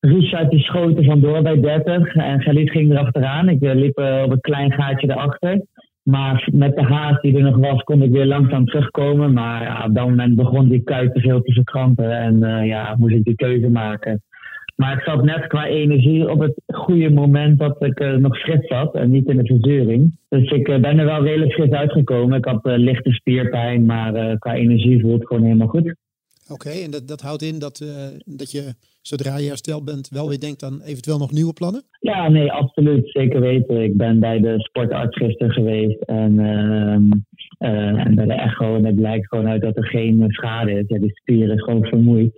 Richard 0.00 0.50
die 0.50 0.60
schoten 0.60 1.04
vandoor 1.04 1.42
bij 1.42 1.60
30 1.60 2.14
en 2.14 2.42
Galit 2.42 2.70
ging 2.70 2.90
erachteraan. 2.90 3.48
Ik 3.48 3.60
liep 3.60 3.98
op 3.98 4.30
een 4.30 4.40
klein 4.40 4.72
gaatje 4.72 5.10
erachter. 5.10 5.60
Maar 6.02 6.48
met 6.52 6.76
de 6.76 6.82
haast 6.82 7.22
die 7.22 7.36
er 7.36 7.42
nog 7.42 7.56
was, 7.56 7.82
kon 7.82 8.02
ik 8.02 8.10
weer 8.10 8.26
langzaam 8.26 8.66
terugkomen. 8.66 9.32
Maar 9.32 9.84
op 9.84 9.94
dat 9.94 10.08
moment 10.08 10.36
begon 10.36 10.68
die 10.68 10.82
kuit 10.82 11.14
te 11.14 11.20
veel 11.20 11.42
te 11.42 11.52
verkrampen. 11.52 12.18
En 12.18 12.42
uh, 12.42 12.66
ja, 12.66 12.94
moest 12.98 13.14
ik 13.14 13.24
die 13.24 13.34
keuze 13.34 13.68
maken. 13.68 14.22
Maar 14.76 14.92
ik 14.92 15.02
zat 15.04 15.24
net 15.24 15.46
qua 15.46 15.66
energie 15.66 16.30
op 16.30 16.38
het 16.38 16.54
goede 16.66 17.10
moment 17.10 17.58
dat 17.58 17.84
ik 17.84 18.18
nog 18.18 18.38
fris 18.38 18.66
zat 18.66 18.94
en 18.94 19.10
niet 19.10 19.28
in 19.28 19.36
de 19.36 19.46
verzuring. 19.46 20.18
Dus 20.28 20.50
ik 20.50 20.64
ben 20.64 20.98
er 20.98 21.04
wel 21.04 21.24
redelijk 21.24 21.52
fris 21.52 21.70
uitgekomen. 21.70 22.38
Ik 22.38 22.44
had 22.44 22.60
lichte 22.62 23.12
spierpijn, 23.12 23.86
maar 23.86 24.38
qua 24.38 24.54
energie 24.54 25.00
voelt 25.00 25.18
het 25.18 25.26
gewoon 25.26 25.42
helemaal 25.42 25.66
goed. 25.66 25.94
Oké, 26.48 26.68
en 26.68 26.90
dat, 26.90 27.08
dat 27.08 27.20
houdt 27.20 27.42
in 27.42 27.58
dat, 27.58 27.84
dat 28.24 28.50
je 28.50 28.74
zodra 29.06 29.36
je 29.38 29.48
hersteld 29.48 29.84
bent, 29.84 30.08
wel 30.08 30.28
weer 30.28 30.40
denkt 30.40 30.62
aan 30.62 30.82
eventueel 30.82 31.18
nog 31.18 31.32
nieuwe 31.32 31.52
plannen? 31.52 31.82
Ja, 32.00 32.28
nee, 32.28 32.52
absoluut. 32.52 33.10
Zeker 33.10 33.40
weten. 33.40 33.82
Ik 33.82 33.96
ben 33.96 34.20
bij 34.20 34.40
de 34.40 34.54
sportarts 34.58 35.16
gisteren 35.16 35.52
geweest 35.52 36.00
en, 36.00 36.32
uh, 36.32 37.70
uh, 37.70 38.06
en 38.06 38.14
bij 38.14 38.26
de 38.26 38.32
echo. 38.32 38.76
En 38.76 38.84
het 38.84 38.96
blijkt 38.96 39.28
gewoon 39.28 39.48
uit 39.48 39.62
dat 39.62 39.76
er 39.76 39.86
geen 39.86 40.24
schade 40.28 40.70
is. 40.70 40.84
Ja, 40.88 40.98
die 40.98 41.14
spier 41.14 41.52
is 41.52 41.62
gewoon 41.62 41.84
vermoeid. 41.84 42.34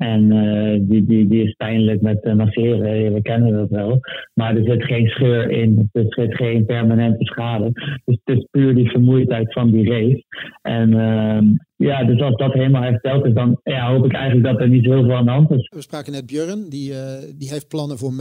En 0.00 0.32
uh, 0.32 0.78
die, 0.80 1.04
die, 1.04 1.28
die 1.28 1.44
is 1.44 1.54
pijnlijk 1.54 2.00
met 2.00 2.24
uh, 2.24 2.34
masseren, 2.34 3.12
we 3.12 3.22
kennen 3.22 3.52
dat 3.52 3.68
wel. 3.68 4.00
Maar 4.34 4.56
er 4.56 4.64
zit 4.64 4.84
geen 4.84 5.06
scheur 5.08 5.50
in, 5.50 5.88
er 5.92 6.04
zit 6.08 6.34
geen 6.34 6.64
permanente 6.64 7.24
schade. 7.24 7.70
Dus 8.04 8.18
het 8.24 8.38
is 8.38 8.46
puur 8.50 8.74
die 8.74 8.90
vermoeidheid 8.90 9.52
van 9.52 9.70
die 9.70 9.88
race. 9.88 10.24
En 10.62 10.90
uh, 10.90 11.40
ja, 11.76 12.04
dus 12.04 12.20
als 12.20 12.36
dat 12.36 12.52
helemaal 12.52 12.82
hersteld 12.82 13.26
is, 13.26 13.34
dan 13.34 13.60
ja, 13.62 13.92
hoop 13.92 14.04
ik 14.04 14.12
eigenlijk 14.12 14.46
dat 14.46 14.60
er 14.60 14.68
niet 14.68 14.84
heel 14.84 15.02
veel 15.02 15.16
aan 15.16 15.24
de 15.24 15.30
hand 15.30 15.50
is. 15.50 15.68
We 15.74 15.82
spraken 15.82 16.12
net 16.12 16.26
Björn, 16.26 16.68
die, 16.68 16.92
die 17.36 17.48
heeft 17.50 17.68
plannen 17.68 17.98
voor 17.98 18.12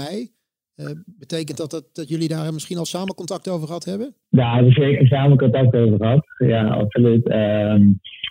mij. 0.83 0.95
betekent 1.05 1.57
dat, 1.57 1.71
dat 1.71 1.85
dat 1.93 2.09
jullie 2.09 2.27
daar 2.27 2.53
misschien 2.53 2.77
al 2.77 2.85
samen 2.85 3.15
contact 3.15 3.49
over 3.49 3.67
gehad 3.67 3.85
hebben? 3.85 4.15
Ja, 4.29 4.49
we 4.49 4.55
hebben 4.55 4.73
zeker 4.73 5.07
samen 5.07 5.37
contact 5.37 5.75
over 5.75 5.97
gehad. 5.97 6.25
Ja, 6.37 6.67
absoluut. 6.67 7.27
Ehm, 7.27 7.83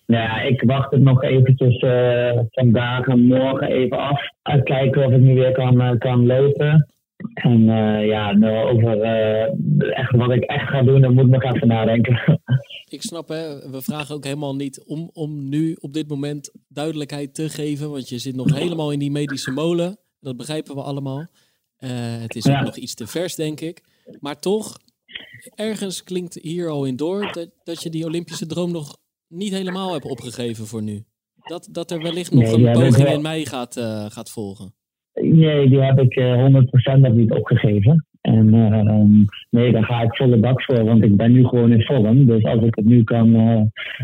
nou 0.06 0.22
ja, 0.22 0.40
ik 0.40 0.62
wacht 0.62 0.90
het 0.90 1.00
nog 1.00 1.22
eventjes 1.22 1.82
uh, 1.82 2.38
vandaag 2.50 3.06
en 3.06 3.26
morgen 3.26 3.68
even 3.68 3.98
af. 3.98 4.20
Kijken 4.64 5.06
of 5.06 5.12
ik 5.12 5.20
nu 5.20 5.34
weer 5.34 5.52
kan, 5.52 5.82
uh, 5.82 5.98
kan 5.98 6.26
lopen. 6.26 6.88
En 7.34 7.60
uh, 7.60 8.06
ja, 8.06 8.32
nou, 8.32 8.70
over 8.72 9.02
echt 9.90 10.10
wat 10.10 10.30
ik 10.30 10.42
echt 10.42 10.68
ga 10.68 10.82
doen, 10.82 11.00
dan 11.00 11.14
moet 11.14 11.24
ik 11.24 11.30
nog 11.30 11.54
even 11.54 11.68
nadenken. 11.68 12.20
Ik 12.90 13.02
snap, 13.02 13.28
hè, 13.28 13.70
we 13.70 13.82
vragen 13.82 14.14
ook 14.14 14.24
helemaal 14.24 14.56
niet 14.56 14.84
om, 14.86 15.10
om 15.12 15.48
nu 15.48 15.76
op 15.80 15.92
dit 15.92 16.08
moment 16.08 16.52
duidelijkheid 16.68 17.34
te 17.34 17.48
geven. 17.48 17.90
Want 17.90 18.08
je 18.08 18.18
zit 18.18 18.36
nog 18.36 18.58
helemaal 18.58 18.92
in 18.92 18.98
die 18.98 19.10
medische 19.10 19.50
molen. 19.50 19.98
Dat 20.20 20.36
begrijpen 20.36 20.74
we 20.74 20.82
allemaal. 20.82 21.26
Het 22.20 22.34
is 22.34 22.46
ook 22.46 22.60
nog 22.60 22.76
iets 22.76 22.94
te 22.94 23.06
vers, 23.06 23.34
denk 23.34 23.60
ik. 23.60 23.82
Maar 24.20 24.40
toch, 24.40 24.78
ergens 25.54 26.02
klinkt 26.02 26.34
hier 26.34 26.68
al 26.68 26.84
in 26.84 26.96
door 26.96 27.32
dat, 27.32 27.48
dat 27.64 27.82
je 27.82 27.90
die 27.90 28.04
Olympische 28.04 28.46
droom 28.46 28.70
nog 28.70 28.96
niet 29.28 29.52
helemaal 29.52 29.92
heb 29.92 30.04
opgegeven 30.04 30.66
voor 30.66 30.82
nu. 30.82 31.04
Dat, 31.34 31.68
dat 31.70 31.90
er 31.90 32.02
wellicht 32.02 32.32
nog 32.32 32.52
een 32.52 32.72
poging 32.72 33.08
in 33.08 33.22
mei 33.22 33.46
gaat, 33.46 33.76
uh, 33.76 34.10
gaat 34.10 34.30
volgen. 34.30 34.74
Nee, 35.22 35.68
die 35.68 35.80
heb 35.80 36.00
ik 36.00 36.16
uh, 36.16 36.46
eh, 36.46 36.54
100% 36.96 37.00
nog 37.00 37.14
niet 37.14 37.32
opgegeven. 37.32 38.06
En 38.20 38.54
uh, 38.54 39.02
nee, 39.50 39.72
daar 39.72 39.84
ga 39.84 40.02
ik 40.02 40.16
volle 40.16 40.36
bak 40.36 40.62
voor, 40.62 40.84
want 40.84 41.04
ik 41.04 41.16
ben 41.16 41.32
nu 41.32 41.44
gewoon 41.44 41.72
in 41.72 41.82
vorm. 41.82 42.26
Dus 42.26 42.44
als 42.44 42.62
ik 42.62 42.74
het 42.74 42.84
nu 42.84 43.04
kan, 43.04 43.34
uh, 43.34 43.60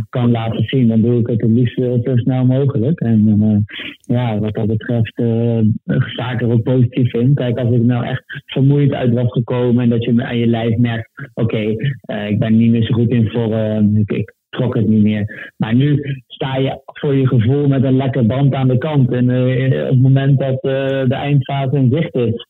kan 0.08 0.30
laten 0.30 0.64
zien, 0.64 0.88
dan 0.88 1.00
doe 1.00 1.20
ik 1.20 1.26
het 1.26 1.40
het 1.40 1.50
liefst 1.50 1.74
zo 1.74 2.16
snel 2.16 2.44
mogelijk. 2.44 3.00
En 3.00 3.64
ja, 4.00 4.38
wat 4.38 4.54
dat 4.54 4.66
betreft 4.66 5.22
sta 5.86 6.32
ik 6.32 6.40
er 6.40 6.50
ook 6.50 6.62
positief 6.62 7.12
in. 7.12 7.34
Kijk, 7.34 7.58
als 7.58 7.74
ik 7.74 7.82
nou 7.82 8.04
echt 8.06 8.24
vermoeid 8.46 8.92
uit 8.92 9.12
was 9.12 9.32
gekomen 9.32 9.82
en 9.82 9.90
dat 9.90 10.04
je 10.04 10.24
aan 10.24 10.38
je 10.38 10.46
lijf 10.46 10.76
merkt, 10.76 11.10
oké, 11.34 11.74
ik 12.28 12.38
ben 12.38 12.56
niet 12.56 12.70
meer 12.70 12.84
zo 12.84 12.94
goed 12.94 13.10
in 13.10 13.30
vorm. 13.30 13.96
Ik, 13.96 14.10
ik 14.10 14.34
trok 14.54 14.74
het 14.74 14.88
niet 14.88 15.02
meer. 15.02 15.52
Maar 15.56 15.74
nu 15.74 16.22
sta 16.26 16.56
je 16.56 16.80
voor 16.84 17.14
je 17.14 17.28
gevoel 17.28 17.68
met 17.68 17.84
een 17.84 17.96
lekker 17.96 18.26
band 18.26 18.54
aan 18.54 18.68
de 18.68 18.78
kant. 18.78 19.12
En 19.12 19.30
op 19.30 19.90
het 19.90 20.02
moment 20.02 20.38
dat 20.38 20.54
uh, 20.54 20.70
de 21.08 21.14
eindfase 21.14 21.76
in 21.76 21.90
zicht 21.92 22.14
is, 22.14 22.46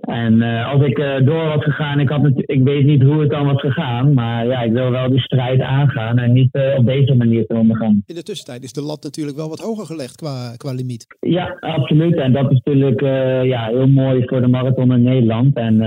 en 0.00 0.34
uh, 0.34 0.72
als 0.72 0.86
ik 0.86 0.98
uh, 0.98 1.26
door 1.26 1.44
was 1.44 1.64
gegaan, 1.64 2.00
ik, 2.00 2.08
had 2.08 2.30
ik 2.34 2.62
weet 2.62 2.84
niet 2.84 3.02
hoe 3.02 3.20
het 3.20 3.30
dan 3.30 3.46
was 3.46 3.60
gegaan. 3.60 4.14
Maar 4.14 4.46
ja, 4.46 4.62
ik 4.62 4.72
wil 4.72 4.90
wel 4.90 5.10
die 5.10 5.20
strijd 5.20 5.60
aangaan 5.60 6.18
en 6.18 6.32
niet 6.32 6.54
uh, 6.54 6.78
op 6.78 6.86
deze 6.86 7.14
manier 7.14 7.46
te 7.46 7.54
ondergaan. 7.54 8.02
In 8.06 8.14
de 8.14 8.22
tussentijd 8.22 8.62
is 8.62 8.72
de 8.72 8.82
lat 8.82 9.02
natuurlijk 9.02 9.36
wel 9.36 9.48
wat 9.48 9.58
hoger 9.58 9.86
gelegd 9.86 10.16
qua, 10.16 10.54
qua 10.56 10.72
limiet. 10.72 11.06
Ja, 11.20 11.56
absoluut. 11.60 12.16
En 12.16 12.32
dat 12.32 12.50
is 12.50 12.60
natuurlijk 12.64 13.00
ja, 13.44 13.66
heel 13.66 13.88
mooi 13.88 14.22
voor 14.26 14.40
de 14.40 14.48
marathon 14.48 14.92
in 14.92 15.02
Nederland. 15.02 15.56
En 15.56 15.78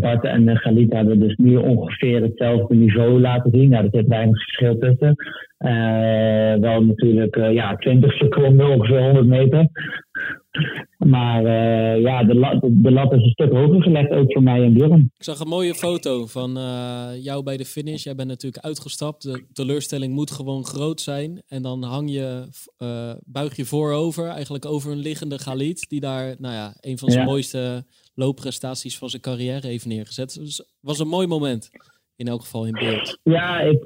Bart 0.00 0.24
en 0.24 0.56
Galit 0.56 0.92
hebben 0.92 1.20
dus 1.20 1.36
nu 1.36 1.56
ongeveer 1.56 2.22
hetzelfde 2.22 2.74
niveau 2.74 3.20
laten 3.20 3.50
zien. 3.50 3.68
Nou, 3.68 3.84
er 3.84 3.90
zit 3.92 4.06
weinig 4.06 4.42
verschil 4.42 4.78
tussen. 4.78 5.14
wel 6.60 6.84
natuurlijk 6.84 7.36
ja, 7.36 7.76
20 7.76 8.12
seconden, 8.12 8.70
ongeveer 8.70 9.02
100 9.02 9.26
meter. 9.26 9.68
Maar 10.98 11.44
uh, 11.44 12.02
ja, 12.02 12.24
de 12.24 12.34
lat, 12.34 12.60
de 12.62 12.90
lat 12.90 13.12
is 13.12 13.22
een 13.22 13.30
stuk 13.30 13.52
hoger 13.52 13.82
gelegd, 13.82 14.10
ook 14.10 14.32
voor 14.32 14.42
mij 14.42 14.62
en 14.62 14.72
Björn. 14.72 15.12
Ik 15.16 15.24
zag 15.24 15.40
een 15.40 15.48
mooie 15.48 15.74
foto 15.74 16.26
van 16.26 16.58
uh, 16.58 17.08
jou 17.22 17.42
bij 17.42 17.56
de 17.56 17.64
finish. 17.64 18.04
Jij 18.04 18.14
bent 18.14 18.28
natuurlijk 18.28 18.64
uitgestapt. 18.64 19.22
De 19.22 19.44
teleurstelling 19.52 20.14
moet 20.14 20.30
gewoon 20.30 20.64
groot 20.64 21.00
zijn. 21.00 21.42
En 21.48 21.62
dan 21.62 21.82
hang 21.82 22.12
je, 22.12 22.48
uh, 22.78 23.12
buig 23.24 23.56
je 23.56 23.64
voorover, 23.64 24.28
eigenlijk 24.28 24.66
over 24.66 24.92
een 24.92 24.98
liggende 24.98 25.38
Galit. 25.38 25.88
Die 25.88 26.00
daar, 26.00 26.34
nou 26.38 26.54
ja, 26.54 26.74
een 26.80 26.98
van 26.98 27.10
zijn 27.10 27.24
ja. 27.24 27.30
mooiste 27.30 27.84
loopprestaties 28.14 28.98
van 28.98 29.08
zijn 29.08 29.22
carrière 29.22 29.66
heeft 29.66 29.86
neergezet. 29.86 30.34
Dus 30.34 30.56
het 30.56 30.66
was 30.80 30.98
een 30.98 31.08
mooi 31.08 31.26
moment 31.26 31.70
in 32.16 32.28
elk 32.28 32.40
geval 32.40 32.66
in 32.66 32.72
beeld. 32.72 33.18
Ja, 33.22 33.60
ik, 33.60 33.84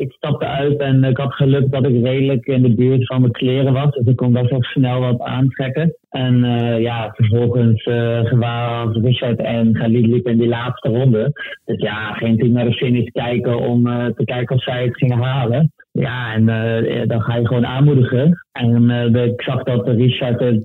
ik 0.00 0.12
stapte 0.12 0.46
uit 0.46 0.80
en 0.80 1.04
ik 1.04 1.16
had 1.16 1.32
geluk 1.32 1.70
dat 1.70 1.84
ik 1.84 2.04
redelijk 2.04 2.46
in 2.46 2.62
de 2.62 2.74
buurt 2.74 3.06
van 3.06 3.20
mijn 3.20 3.32
kleren 3.32 3.72
was. 3.72 3.94
Dus 3.94 4.06
ik 4.06 4.16
kon 4.16 4.32
best 4.32 4.50
wel 4.50 4.62
snel 4.62 5.00
wat 5.00 5.20
aantrekken. 5.20 5.96
En 6.10 6.44
uh, 6.44 6.80
ja, 6.80 7.12
vervolgens 7.16 7.86
uh, 7.86 8.92
Richard 9.02 9.38
en 9.38 9.72
Khalid 9.72 10.06
liepen 10.06 10.32
in 10.32 10.38
die 10.38 10.48
laatste 10.48 10.88
ronde. 10.88 11.32
Dus 11.64 11.80
ja, 11.80 12.12
ging 12.12 12.42
ik 12.42 12.50
naar 12.50 12.64
de 12.64 12.72
finish 12.72 13.08
kijken 13.12 13.58
om 13.58 13.84
te 14.16 14.24
kijken 14.24 14.56
of 14.56 14.62
zij 14.62 14.84
het 14.84 14.96
gingen 14.96 15.18
halen. 15.18 15.72
Ja, 15.92 16.34
en 16.34 16.42
uh, 16.42 17.06
dan 17.06 17.20
ga 17.20 17.36
je 17.36 17.46
gewoon 17.46 17.66
aanmoedigen. 17.66 18.46
En 18.52 18.90
ik 19.14 19.42
zag 19.42 19.62
dat 19.62 19.88
Richard 19.88 20.40
er 20.40 20.54
2-8 20.54 20.58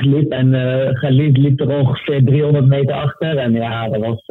liep 0.00 0.32
en 0.32 0.54
Galit 0.96 1.36
liep 1.36 1.60
er 1.60 1.78
ongeveer 1.78 2.24
300 2.24 2.66
meter 2.66 2.94
achter. 2.94 3.36
En 3.36 3.52
ja, 3.52 3.88
dat 3.88 4.00
was 4.00 4.24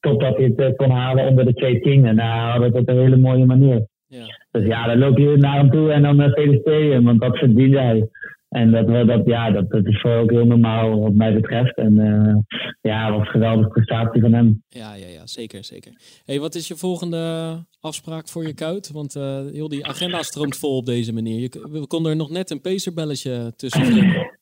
top 0.00 0.20
dat 0.20 0.36
hij 0.36 0.52
het 0.56 0.76
kon 0.76 0.90
halen 0.90 1.28
onder 1.28 1.44
de 1.44 1.80
2-10. 2.02 2.06
En 2.06 2.16
daar 2.16 2.50
hadden 2.50 2.72
we 2.72 2.78
het 2.78 2.88
op 2.88 2.88
een 2.88 3.02
hele 3.02 3.16
mooie 3.16 3.44
manier. 3.44 3.86
Ja. 4.06 4.24
Dus 4.50 4.66
ja, 4.66 4.86
dan 4.86 4.98
loop 4.98 5.18
je 5.18 5.36
naar 5.36 5.56
hem 5.56 5.70
toe 5.70 5.92
en 5.92 6.02
dan 6.02 6.30
feliciteren, 6.30 7.02
want 7.04 7.20
dat 7.20 7.38
verdiende 7.38 7.80
hij. 7.80 8.08
En 8.54 8.70
dat, 8.70 9.06
dat, 9.06 9.22
ja, 9.26 9.50
dat, 9.50 9.70
dat 9.70 9.86
is 9.86 10.00
voor 10.00 10.14
ook 10.14 10.30
heel 10.30 10.46
normaal 10.46 11.00
wat 11.00 11.14
mij 11.14 11.34
betreft. 11.34 11.76
En 11.76 11.92
uh, 11.92 12.58
ja, 12.80 13.10
wat 13.10 13.20
een 13.20 13.26
geweldige 13.26 13.68
prestatie 13.68 14.20
van 14.20 14.32
hem. 14.32 14.62
Ja, 14.68 14.94
ja, 14.94 15.06
ja 15.06 15.26
zeker, 15.26 15.64
zeker. 15.64 15.92
Hey, 16.24 16.40
wat 16.40 16.54
is 16.54 16.68
je 16.68 16.76
volgende 16.76 17.56
afspraak 17.80 18.28
voor 18.28 18.46
je 18.46 18.54
kuit? 18.54 18.90
Want 18.90 19.16
uh, 19.16 19.40
heel 19.52 19.68
die 19.68 19.86
agenda 19.86 20.22
stroomt 20.22 20.56
vol 20.56 20.76
op 20.76 20.86
deze 20.86 21.12
manier. 21.12 21.40
Je, 21.40 21.68
we 21.70 21.86
konden 21.86 22.10
er 22.10 22.16
nog 22.16 22.30
net 22.30 22.50
een 22.50 22.60
pacerbelletje 22.60 23.52
tussen 23.56 23.84
vinden. 23.92 24.33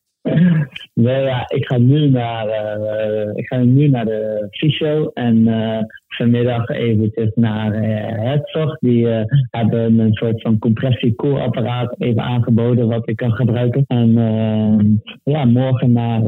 Nee, 0.95 1.23
ja, 1.23 1.49
ik 1.49 1.67
ga 1.67 1.79
nu 1.79 2.09
naar, 2.09 2.47
uh, 2.47 3.31
ik 3.35 3.47
ga 3.47 3.57
nu 3.57 3.89
naar 3.89 4.05
de 4.05 4.49
fysio 4.51 5.11
en 5.15 5.37
uh, 5.37 5.79
vanmiddag 6.09 6.69
eventjes 6.69 7.31
naar 7.35 7.75
uh, 7.75 7.83
Herzog. 8.07 8.79
Die 8.79 9.07
hebben 9.51 9.99
een 9.99 10.15
soort 10.15 10.43
van 10.43 10.59
compressiekoelapparaat 10.59 11.95
even 11.99 12.23
aangeboden 12.23 12.89
wat 12.89 13.09
ik 13.09 13.17
kan 13.17 13.33
gebruiken. 13.33 13.85
En 13.87 14.13
ja, 15.25 15.45
morgen 15.45 15.93
naar 15.93 16.23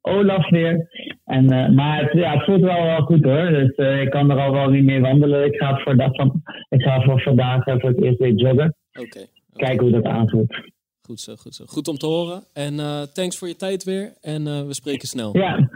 Olaf 0.00 0.50
weer. 0.50 0.88
En, 1.24 1.74
maar 1.74 2.00
het, 2.02 2.12
ja, 2.12 2.32
het 2.32 2.44
voelt 2.44 2.60
wel 2.60 2.82
wel 2.82 3.00
goed 3.00 3.24
hoor. 3.24 3.48
Dus 3.48 4.00
ik 4.00 4.10
kan 4.10 4.30
er 4.30 4.38
al 4.38 4.52
wel 4.52 4.70
niet 4.70 4.84
meer 4.84 5.00
wandelen. 5.00 5.44
Ik 5.44 5.56
ga 5.56 5.78
voor, 5.78 5.96
dat 5.96 6.16
van, 6.16 6.42
ik 6.68 6.82
ga 6.82 7.00
voor 7.00 7.20
vandaag 7.20 7.64
voor 7.64 7.90
het 7.90 8.02
eerst 8.02 8.18
weer 8.18 8.32
joggen. 8.32 8.74
Oké. 8.92 9.06
Okay, 9.06 9.22
okay. 9.22 9.66
Kijken 9.68 9.86
hoe 9.86 10.00
dat 10.00 10.12
aanvoelt. 10.12 10.78
Goed 11.10 11.20
zo, 11.20 11.36
goed 11.36 11.54
zo. 11.54 11.64
Goed 11.66 11.88
om 11.88 11.98
te 11.98 12.06
horen. 12.06 12.44
En 12.52 12.74
uh, 12.74 13.02
thanks 13.02 13.36
voor 13.36 13.48
je 13.48 13.56
tijd 13.56 13.84
weer. 13.84 14.14
En 14.20 14.46
uh, 14.46 14.66
we 14.66 14.74
spreken 14.74 15.08
snel. 15.08 15.36
Ja. 15.36 15.70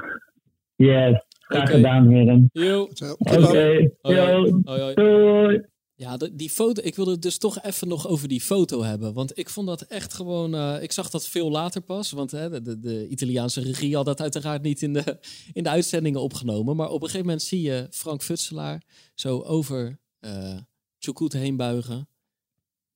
Yes. 0.77 1.25
Graag 1.39 1.63
okay. 1.63 1.75
gedaan, 1.75 2.09
heren. 2.09 2.51
Yo. 2.53 2.83
Oké. 2.83 3.15
Okay. 3.19 4.95
Doei. 4.95 5.65
Ja, 5.95 6.17
die 6.33 6.51
foto. 6.51 6.83
Ik 6.85 6.95
wilde 6.95 7.11
het 7.11 7.23
dus 7.23 7.39
toch 7.39 7.63
even 7.63 7.89
nog 7.89 8.09
over 8.09 8.29
die 8.29 8.41
foto 8.41 8.83
hebben. 8.83 9.13
Want 9.13 9.39
ik 9.39 9.49
vond 9.49 9.67
dat 9.67 9.83
echt 9.83 10.15
gewoon. 10.15 10.55
Uh, 10.55 10.83
ik 10.83 10.93
zag 10.93 11.11
dat 11.11 11.29
veel 11.29 11.51
later 11.51 11.81
pas. 11.81 12.11
Want 12.11 12.31
hè, 12.31 12.51
de, 12.51 12.63
de, 12.63 12.79
de, 12.79 13.09
Italiaanse 13.09 13.61
regie 13.61 13.95
had 13.95 14.05
dat 14.05 14.21
uiteraard 14.21 14.63
niet 14.63 14.83
in 14.83 14.93
de, 14.93 15.19
in 15.53 15.63
de 15.63 15.71
uitzendingen 15.71 16.21
opgenomen. 16.21 16.77
Maar 16.77 16.89
op 16.89 17.03
een 17.03 17.09
gegeven 17.09 17.27
moment 17.27 17.43
zie 17.43 17.63
je 17.63 17.87
Frank 17.91 18.23
Futselaar 18.23 18.83
zo 19.15 19.41
over 19.41 19.99
uh, 20.21 20.57
Chukut 20.99 21.33
heen 21.33 21.57
buigen. 21.57 22.09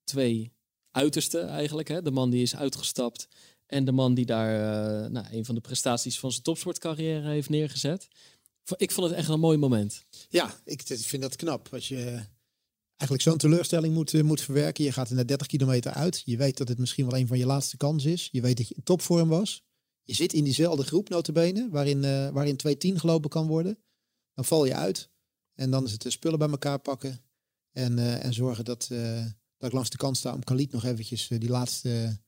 Twee 0.04 0.56
uiterste 0.98 1.40
eigenlijk. 1.40 1.88
Hè? 1.88 2.02
De 2.02 2.10
man 2.10 2.30
die 2.30 2.42
is 2.42 2.56
uitgestapt 2.56 3.28
en 3.66 3.84
de 3.84 3.92
man 3.92 4.14
die 4.14 4.26
daar 4.26 4.54
uh, 4.54 5.10
nou, 5.10 5.26
een 5.30 5.44
van 5.44 5.54
de 5.54 5.60
prestaties 5.60 6.18
van 6.18 6.30
zijn 6.32 6.42
topsportcarrière 6.42 7.28
heeft 7.28 7.48
neergezet. 7.48 8.08
Ik 8.76 8.90
vond 8.90 9.08
het 9.08 9.18
echt 9.18 9.28
een 9.28 9.40
mooi 9.40 9.58
moment. 9.58 10.04
Ja, 10.28 10.54
ik 10.64 10.82
vind 10.82 11.22
dat 11.22 11.36
knap. 11.36 11.68
Als 11.72 11.88
je 11.88 12.20
eigenlijk 12.96 13.22
zo'n 13.22 13.36
teleurstelling 13.36 13.94
moet, 13.94 14.12
uh, 14.12 14.22
moet 14.22 14.40
verwerken. 14.40 14.84
Je 14.84 14.92
gaat 14.92 15.08
er 15.08 15.14
net 15.14 15.28
30 15.28 15.46
kilometer 15.46 15.92
uit. 15.92 16.22
Je 16.24 16.36
weet 16.36 16.56
dat 16.56 16.68
het 16.68 16.78
misschien 16.78 17.06
wel 17.06 17.18
een 17.18 17.26
van 17.26 17.38
je 17.38 17.46
laatste 17.46 17.76
kansen 17.76 18.10
is. 18.10 18.28
Je 18.32 18.40
weet 18.40 18.56
dat 18.56 18.68
je 18.68 18.74
in 18.74 18.82
topvorm 18.82 19.28
was. 19.28 19.62
Je 20.02 20.14
zit 20.14 20.32
in 20.32 20.44
diezelfde 20.44 20.84
groep 20.84 21.08
notabene, 21.08 21.68
waarin, 21.70 22.02
uh, 22.02 22.28
waarin 22.28 22.56
2-10 22.56 22.98
gelopen 22.98 23.30
kan 23.30 23.46
worden. 23.46 23.78
Dan 24.34 24.44
val 24.44 24.64
je 24.64 24.74
uit. 24.74 25.10
En 25.54 25.70
dan 25.70 25.84
is 25.84 25.92
het 25.92 26.02
de 26.02 26.10
spullen 26.10 26.38
bij 26.38 26.48
elkaar 26.48 26.78
pakken. 26.78 27.20
En, 27.72 28.20
en 28.20 28.34
zorgen 28.34 28.64
dat, 28.64 28.90
dat 29.58 29.68
ik 29.68 29.74
langs 29.74 29.90
de 29.90 29.96
kant 29.96 30.16
sta 30.16 30.34
om 30.34 30.44
Khalid 30.44 30.72
nog 30.72 30.84
eventjes 30.84 31.28
die 31.28 31.48
laatste, 31.48 32.18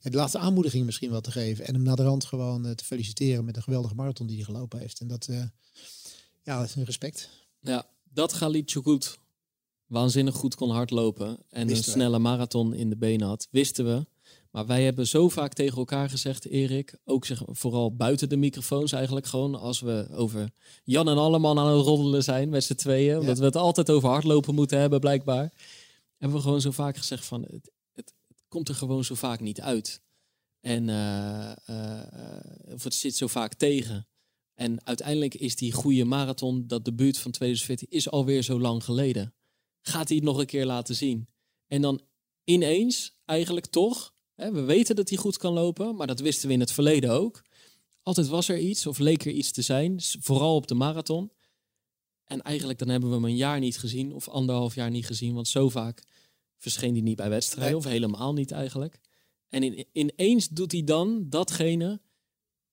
die 0.00 0.12
laatste 0.12 0.38
aanmoediging 0.38 0.84
misschien 0.84 1.10
wel 1.10 1.20
te 1.20 1.30
geven. 1.30 1.66
En 1.66 1.74
hem 1.74 1.82
naar 1.82 1.96
de 1.96 2.02
rand 2.02 2.24
gewoon 2.24 2.74
te 2.74 2.84
feliciteren 2.84 3.44
met 3.44 3.56
een 3.56 3.62
geweldige 3.62 3.94
marathon 3.94 4.26
die 4.26 4.36
hij 4.36 4.44
gelopen 4.44 4.78
heeft. 4.78 5.00
En 5.00 5.06
dat, 5.06 5.26
uh, 5.30 5.42
ja, 6.42 6.58
dat 6.58 6.68
is 6.68 6.74
een 6.74 6.84
respect. 6.84 7.28
Ja, 7.60 7.86
dat 8.12 8.32
Khalid 8.32 8.72
goed 8.72 9.18
waanzinnig 9.86 10.34
goed 10.34 10.54
kon 10.54 10.70
hardlopen 10.70 11.38
en 11.48 11.66
wisten 11.66 11.86
een 11.86 11.92
snelle 11.92 12.18
marathon 12.18 12.74
in 12.74 12.90
de 12.90 12.96
benen 12.96 13.26
had, 13.26 13.48
wisten 13.50 13.84
we. 13.84 14.06
Maar 14.50 14.66
wij 14.66 14.84
hebben 14.84 15.06
zo 15.06 15.28
vaak 15.28 15.52
tegen 15.52 15.78
elkaar 15.78 16.10
gezegd, 16.10 16.46
Erik, 16.46 16.96
ook 17.04 17.24
zeg, 17.24 17.42
vooral 17.46 17.96
buiten 17.96 18.28
de 18.28 18.36
microfoons 18.36 18.92
eigenlijk 18.92 19.26
gewoon, 19.26 19.54
als 19.54 19.80
we 19.80 20.06
over 20.12 20.50
Jan 20.84 21.08
en 21.08 21.16
Alleman 21.16 21.58
aan 21.58 21.76
het 21.76 21.86
roddelen 21.86 22.22
zijn 22.22 22.48
met 22.48 22.64
z'n 22.64 22.74
tweeën, 22.74 23.18
omdat 23.18 23.38
we 23.38 23.44
het 23.44 23.56
altijd 23.56 23.90
over 23.90 24.08
hardlopen 24.08 24.54
moeten 24.54 24.78
hebben 24.78 25.00
blijkbaar 25.00 25.52
hebben 26.24 26.42
we 26.42 26.48
gewoon 26.48 26.60
zo 26.60 26.70
vaak 26.70 26.96
gezegd 26.96 27.24
van 27.24 27.42
het, 27.42 27.70
het, 27.92 28.14
komt 28.48 28.68
er 28.68 28.74
gewoon 28.74 29.04
zo 29.04 29.14
vaak 29.14 29.40
niet 29.40 29.60
uit. 29.60 30.02
En 30.60 30.88
uh, 30.88 31.52
uh, 31.70 32.72
of 32.72 32.84
het 32.84 32.94
zit 32.94 33.16
zo 33.16 33.26
vaak 33.26 33.54
tegen. 33.54 34.08
En 34.54 34.86
uiteindelijk 34.86 35.34
is 35.34 35.56
die 35.56 35.72
goede 35.72 36.04
marathon, 36.04 36.66
dat 36.66 36.84
debuut 36.84 37.18
van 37.18 37.30
2014, 37.30 37.98
is 37.98 38.10
alweer 38.10 38.42
zo 38.42 38.60
lang 38.60 38.84
geleden. 38.84 39.34
Gaat 39.80 40.08
hij 40.08 40.16
het 40.16 40.26
nog 40.26 40.38
een 40.38 40.46
keer 40.46 40.66
laten 40.66 40.94
zien? 40.94 41.28
En 41.66 41.82
dan 41.82 42.00
ineens, 42.44 43.16
eigenlijk 43.24 43.66
toch, 43.66 44.14
hè, 44.34 44.52
we 44.52 44.60
weten 44.60 44.96
dat 44.96 45.08
hij 45.08 45.18
goed 45.18 45.36
kan 45.36 45.52
lopen, 45.52 45.96
maar 45.96 46.06
dat 46.06 46.20
wisten 46.20 46.48
we 46.48 46.54
in 46.54 46.60
het 46.60 46.72
verleden 46.72 47.10
ook. 47.10 47.42
Altijd 48.02 48.28
was 48.28 48.48
er 48.48 48.58
iets, 48.58 48.86
of 48.86 48.98
leek 48.98 49.24
er 49.24 49.32
iets 49.32 49.52
te 49.52 49.62
zijn, 49.62 50.00
vooral 50.00 50.54
op 50.54 50.66
de 50.66 50.74
marathon. 50.74 51.30
En 52.24 52.42
eigenlijk 52.42 52.78
dan 52.78 52.88
hebben 52.88 53.08
we 53.08 53.14
hem 53.14 53.24
een 53.24 53.36
jaar 53.36 53.60
niet 53.60 53.78
gezien, 53.78 54.12
of 54.12 54.28
anderhalf 54.28 54.74
jaar 54.74 54.90
niet 54.90 55.06
gezien, 55.06 55.34
want 55.34 55.48
zo 55.48 55.68
vaak 55.68 56.02
verscheen 56.58 56.92
hij 56.92 57.02
niet 57.02 57.16
bij 57.16 57.28
wedstrijden, 57.28 57.76
of 57.76 57.84
helemaal 57.84 58.32
niet 58.32 58.50
eigenlijk. 58.50 59.00
En 59.48 59.62
in, 59.62 59.86
ineens 59.92 60.48
doet 60.48 60.72
hij 60.72 60.84
dan 60.84 61.26
datgene 61.28 62.00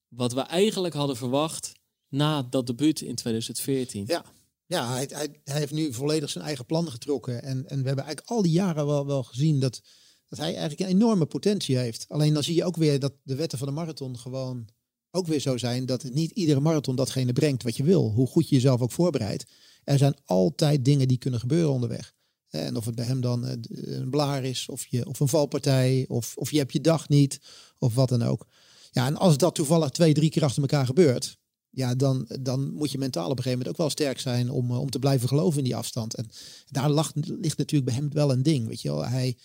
wat 0.08 0.32
we 0.32 0.40
eigenlijk 0.40 0.94
hadden 0.94 1.16
verwacht 1.16 1.72
na 2.08 2.42
dat 2.42 2.66
debuut 2.66 3.00
in 3.00 3.14
2014. 3.14 4.04
Ja, 4.06 4.24
ja 4.66 4.92
hij, 4.92 5.08
hij, 5.12 5.40
hij 5.44 5.58
heeft 5.58 5.72
nu 5.72 5.92
volledig 5.92 6.30
zijn 6.30 6.44
eigen 6.44 6.66
plan 6.66 6.90
getrokken. 6.90 7.42
En, 7.42 7.68
en 7.68 7.80
we 7.80 7.86
hebben 7.86 8.04
eigenlijk 8.04 8.26
al 8.26 8.42
die 8.42 8.52
jaren 8.52 8.86
wel, 8.86 9.06
wel 9.06 9.22
gezien 9.22 9.60
dat, 9.60 9.80
dat 10.28 10.38
hij 10.38 10.56
eigenlijk 10.56 10.80
een 10.80 10.96
enorme 10.96 11.26
potentie 11.26 11.76
heeft. 11.76 12.04
Alleen 12.08 12.34
dan 12.34 12.42
zie 12.42 12.54
je 12.54 12.64
ook 12.64 12.76
weer 12.76 12.98
dat 12.98 13.12
de 13.22 13.34
wetten 13.34 13.58
van 13.58 13.66
de 13.66 13.74
marathon 13.74 14.18
gewoon 14.18 14.68
ook 15.14 15.26
weer 15.26 15.40
zo 15.40 15.56
zijn 15.56 15.86
dat 15.86 16.04
niet 16.04 16.30
iedere 16.30 16.60
marathon 16.60 16.96
datgene 16.96 17.32
brengt 17.32 17.62
wat 17.62 17.76
je 17.76 17.82
wil. 17.82 18.10
Hoe 18.10 18.26
goed 18.26 18.48
je 18.48 18.54
jezelf 18.54 18.80
ook 18.80 18.92
voorbereidt. 18.92 19.46
Er 19.84 19.98
zijn 19.98 20.16
altijd 20.24 20.84
dingen 20.84 21.08
die 21.08 21.18
kunnen 21.18 21.40
gebeuren 21.40 21.72
onderweg. 21.72 22.14
En 22.48 22.76
of 22.76 22.84
het 22.84 22.94
bij 22.94 23.04
hem 23.04 23.20
dan 23.20 23.46
eh, 23.46 23.56
een 23.70 24.10
blaar 24.10 24.44
is, 24.44 24.68
of, 24.68 24.86
je, 24.86 25.06
of 25.06 25.20
een 25.20 25.28
valpartij, 25.28 26.04
of, 26.08 26.36
of 26.36 26.50
je 26.50 26.58
hebt 26.58 26.72
je 26.72 26.80
dag 26.80 27.08
niet, 27.08 27.40
of 27.78 27.94
wat 27.94 28.08
dan 28.08 28.22
ook. 28.22 28.46
Ja, 28.90 29.06
en 29.06 29.16
als 29.16 29.36
dat 29.36 29.54
toevallig 29.54 29.90
twee, 29.90 30.14
drie 30.14 30.30
keer 30.30 30.44
achter 30.44 30.62
elkaar 30.62 30.86
gebeurt, 30.86 31.38
ja, 31.70 31.94
dan, 31.94 32.28
dan 32.40 32.72
moet 32.72 32.90
je 32.90 32.98
mentaal 32.98 33.30
op 33.30 33.30
een 33.30 33.42
gegeven 33.42 33.58
moment 33.58 33.68
ook 33.68 33.80
wel 33.80 33.90
sterk 33.90 34.20
zijn 34.20 34.50
om, 34.50 34.70
om 34.70 34.90
te 34.90 34.98
blijven 34.98 35.28
geloven 35.28 35.58
in 35.58 35.64
die 35.64 35.76
afstand. 35.76 36.14
En 36.14 36.30
daar 36.66 36.90
lag, 36.90 37.12
ligt 37.14 37.58
natuurlijk 37.58 37.90
bij 37.90 38.00
hem 38.00 38.12
wel 38.12 38.32
een 38.32 38.42
ding. 38.42 38.66
Weet 38.66 38.80
je 38.82 38.88
wel, 38.88 39.06
hij 39.06 39.36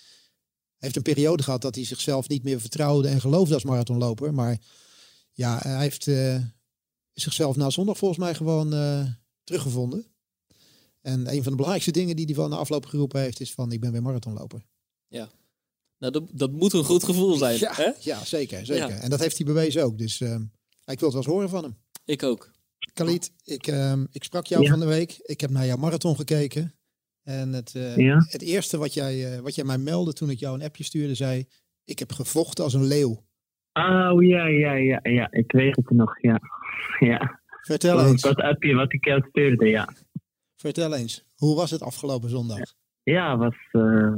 heeft 0.77 0.95
een 0.95 1.01
periode 1.01 1.43
gehad 1.43 1.61
dat 1.61 1.75
hij 1.75 1.85
zichzelf 1.85 2.27
niet 2.27 2.43
meer 2.43 2.61
vertrouwde 2.61 3.07
en 3.07 3.21
geloofde 3.21 3.53
als 3.53 3.63
marathonloper. 3.63 4.33
Maar 4.33 4.57
ja, 5.37 5.57
hij 5.57 5.79
heeft 5.79 6.09
zichzelf 7.13 7.55
na 7.55 7.69
zondag 7.69 7.97
volgens 7.97 8.19
mij 8.19 8.35
gewoon 8.35 8.69
teruggevonden. 9.43 10.05
En 11.01 11.19
een 11.19 11.43
van 11.43 11.51
de 11.51 11.57
belangrijkste 11.57 11.91
dingen 11.91 12.15
die 12.15 12.25
hij 12.25 12.35
van 12.35 12.49
de 12.49 12.55
afloop 12.55 12.85
geroepen 12.85 13.21
heeft, 13.21 13.39
is 13.39 13.53
van 13.53 13.71
ik 13.71 13.79
ben 13.79 13.91
weer 13.91 14.01
marathonloper. 14.01 14.65
Ja. 15.07 15.29
Nou, 15.97 16.13
dat, 16.13 16.23
dat 16.31 16.51
moet 16.51 16.73
een 16.73 16.83
goed 16.83 17.03
gevoel 17.03 17.35
zijn. 17.35 17.59
Ja, 17.59 17.73
hè? 17.73 17.91
ja 17.99 18.25
zeker. 18.25 18.65
zeker. 18.65 18.89
En 18.89 19.09
dat 19.09 19.19
heeft 19.19 19.37
hij 19.37 19.45
bewezen 19.45 19.83
ook. 19.83 19.97
Dus 19.97 20.19
uh, 20.19 20.33
ik 20.85 20.99
wil 20.99 21.09
het 21.09 21.13
wel 21.13 21.15
eens 21.15 21.25
horen 21.25 21.49
van 21.49 21.63
hem. 21.63 21.77
Ik 22.05 22.23
ook. 22.23 22.51
Khalid, 22.93 23.31
ik, 23.43 23.67
uh, 23.67 24.01
ik 24.11 24.23
sprak 24.23 24.45
jou 24.45 24.67
van 24.67 24.79
de 24.79 24.85
week. 24.85 25.17
Ik 25.21 25.41
heb 25.41 25.49
naar 25.49 25.65
jouw 25.65 25.77
marathon 25.77 26.15
gekeken. 26.15 26.75
En 27.23 27.53
het, 27.53 27.73
uh, 27.73 28.17
het 28.27 28.41
eerste 28.41 28.77
wat 28.77 28.93
jij, 28.93 29.33
eh, 29.33 29.39
wat 29.39 29.55
jij 29.55 29.63
mij 29.63 29.77
meldde 29.77 30.13
toen 30.13 30.29
ik 30.29 30.39
jou 30.39 30.55
een 30.55 30.65
appje 30.65 30.83
stuurde, 30.83 31.15
zei: 31.15 31.47
Ik 31.83 31.99
heb 31.99 32.11
gevochten 32.11 32.63
als 32.63 32.73
een 32.73 32.85
leeuw. 32.85 33.26
Oh 33.77 34.23
ja, 34.23 34.45
ja, 34.45 34.73
ja, 34.73 34.99
ja. 35.03 35.27
Ik 35.31 35.51
weet 35.51 35.75
het 35.75 35.89
nog, 35.89 36.21
ja. 36.21 36.39
ja. 36.99 37.39
Vertel 37.61 38.05
eens. 38.05 38.21
Dat 38.21 38.41
appje 38.41 38.75
wat 38.75 38.93
ik 38.93 39.05
jou 39.05 39.21
stuurde, 39.29 39.65
ja. 39.65 39.87
Vertel 40.55 40.95
eens, 40.95 41.25
hoe 41.35 41.55
was 41.55 41.71
het 41.71 41.81
afgelopen 41.81 42.29
zondag? 42.29 42.59
Ja, 43.03 43.37
was 43.37 43.55
uh, 43.71 44.17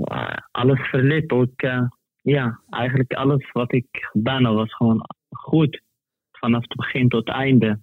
alles 0.51 0.89
verliep 0.89 1.31
ook. 1.31 1.61
Uh, 1.61 1.87
ja, 2.21 2.61
eigenlijk 2.69 3.13
alles 3.13 3.51
wat 3.51 3.73
ik 3.73 3.87
gedaan 3.91 4.43
had 4.43 4.55
was 4.55 4.73
gewoon 4.73 5.05
goed. 5.29 5.81
Vanaf 6.31 6.61
het 6.61 6.77
begin 6.77 7.09
tot 7.09 7.27
het 7.27 7.35
einde. 7.35 7.79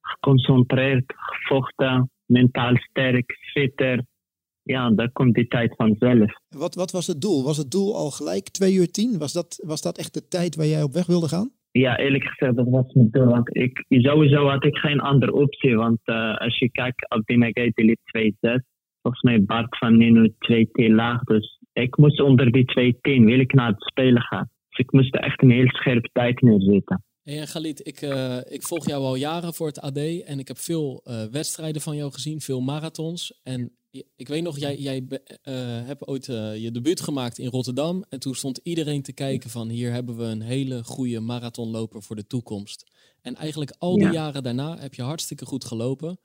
Geconcentreerd, 0.00 1.12
gevochten, 1.16 2.10
mentaal 2.26 2.76
sterk, 2.76 3.38
fitter. 3.52 4.04
Ja, 4.62 4.90
daar 4.90 5.10
komt 5.12 5.34
die 5.34 5.48
tijd 5.48 5.74
vanzelf. 5.76 6.32
Wat, 6.48 6.74
wat 6.74 6.90
was 6.90 7.06
het 7.06 7.20
doel? 7.20 7.44
Was 7.44 7.56
het 7.56 7.70
doel 7.70 7.96
al 7.96 8.10
gelijk 8.10 8.48
2 8.48 8.74
uur 8.74 8.90
10? 8.90 9.18
Was 9.18 9.32
dat, 9.32 9.62
was 9.66 9.82
dat 9.82 9.98
echt 9.98 10.14
de 10.14 10.28
tijd 10.28 10.56
waar 10.56 10.66
jij 10.66 10.82
op 10.82 10.92
weg 10.92 11.06
wilde 11.06 11.28
gaan? 11.28 11.50
Ja, 11.70 11.98
eerlijk 11.98 12.24
gezegd, 12.24 12.56
dat 12.56 12.68
was 12.68 12.92
mijn 12.92 13.08
doel. 13.10 13.26
Want 13.26 13.56
ik, 13.56 13.84
sowieso 13.88 14.48
had 14.48 14.64
ik 14.64 14.76
geen 14.76 15.00
andere 15.00 15.32
optie. 15.32 15.76
Want 15.76 15.98
uh, 16.04 16.36
als 16.36 16.58
je 16.58 16.70
kijkt, 16.70 17.08
Abdi 17.08 17.36
Megay 17.36 17.72
liep 17.74 18.00
2-6. 18.18 18.32
Volgens 19.02 19.22
mij 19.22 19.44
Bart 19.44 19.78
van 19.78 19.96
Nino 19.96 20.26
2 20.38 20.68
t 20.72 20.88
laag. 20.88 21.22
Dus 21.22 21.58
ik 21.72 21.96
moest 21.96 22.20
onder 22.20 22.52
die 22.52 22.94
2-10, 22.94 23.24
wil 23.24 23.38
ik 23.38 23.52
naar 23.52 23.68
het 23.68 23.82
spelen 23.82 24.22
gaan. 24.22 24.48
Dus 24.68 24.78
ik 24.78 24.92
moest 24.92 25.14
echt 25.14 25.42
een 25.42 25.50
heel 25.50 25.68
scherpe 25.68 26.08
tijd 26.12 26.40
neerzetten. 26.40 27.02
Hey, 27.22 27.46
Galit, 27.46 27.86
ik, 27.86 28.02
uh, 28.02 28.38
ik 28.44 28.62
volg 28.62 28.86
jou 28.86 29.02
al 29.02 29.14
jaren 29.14 29.54
voor 29.54 29.66
het 29.66 29.80
AD 29.80 29.96
en 29.96 30.38
ik 30.38 30.48
heb 30.48 30.58
veel 30.58 31.00
uh, 31.04 31.24
wedstrijden 31.24 31.82
van 31.82 31.96
jou 31.96 32.12
gezien, 32.12 32.40
veel 32.40 32.60
marathons. 32.60 33.40
En 33.42 33.76
ik 34.16 34.28
weet 34.28 34.42
nog, 34.42 34.58
jij, 34.58 34.76
jij 34.76 35.02
uh, 35.08 35.16
hebt 35.86 36.06
ooit 36.06 36.26
je 36.26 36.70
debuut 36.72 37.00
gemaakt 37.00 37.38
in 37.38 37.48
Rotterdam. 37.48 38.04
En 38.08 38.20
toen 38.20 38.34
stond 38.34 38.60
iedereen 38.62 39.02
te 39.02 39.12
kijken 39.12 39.50
van 39.50 39.68
hier 39.68 39.92
hebben 39.92 40.16
we 40.16 40.24
een 40.24 40.42
hele 40.42 40.84
goede 40.84 41.20
marathonloper 41.20 42.02
voor 42.02 42.16
de 42.16 42.26
toekomst. 42.26 42.90
En 43.20 43.34
eigenlijk 43.34 43.74
al 43.78 43.94
die 43.94 44.06
ja. 44.06 44.12
jaren 44.12 44.42
daarna 44.42 44.78
heb 44.78 44.94
je 44.94 45.02
hartstikke 45.02 45.46
goed 45.46 45.64
gelopen. 45.64 46.18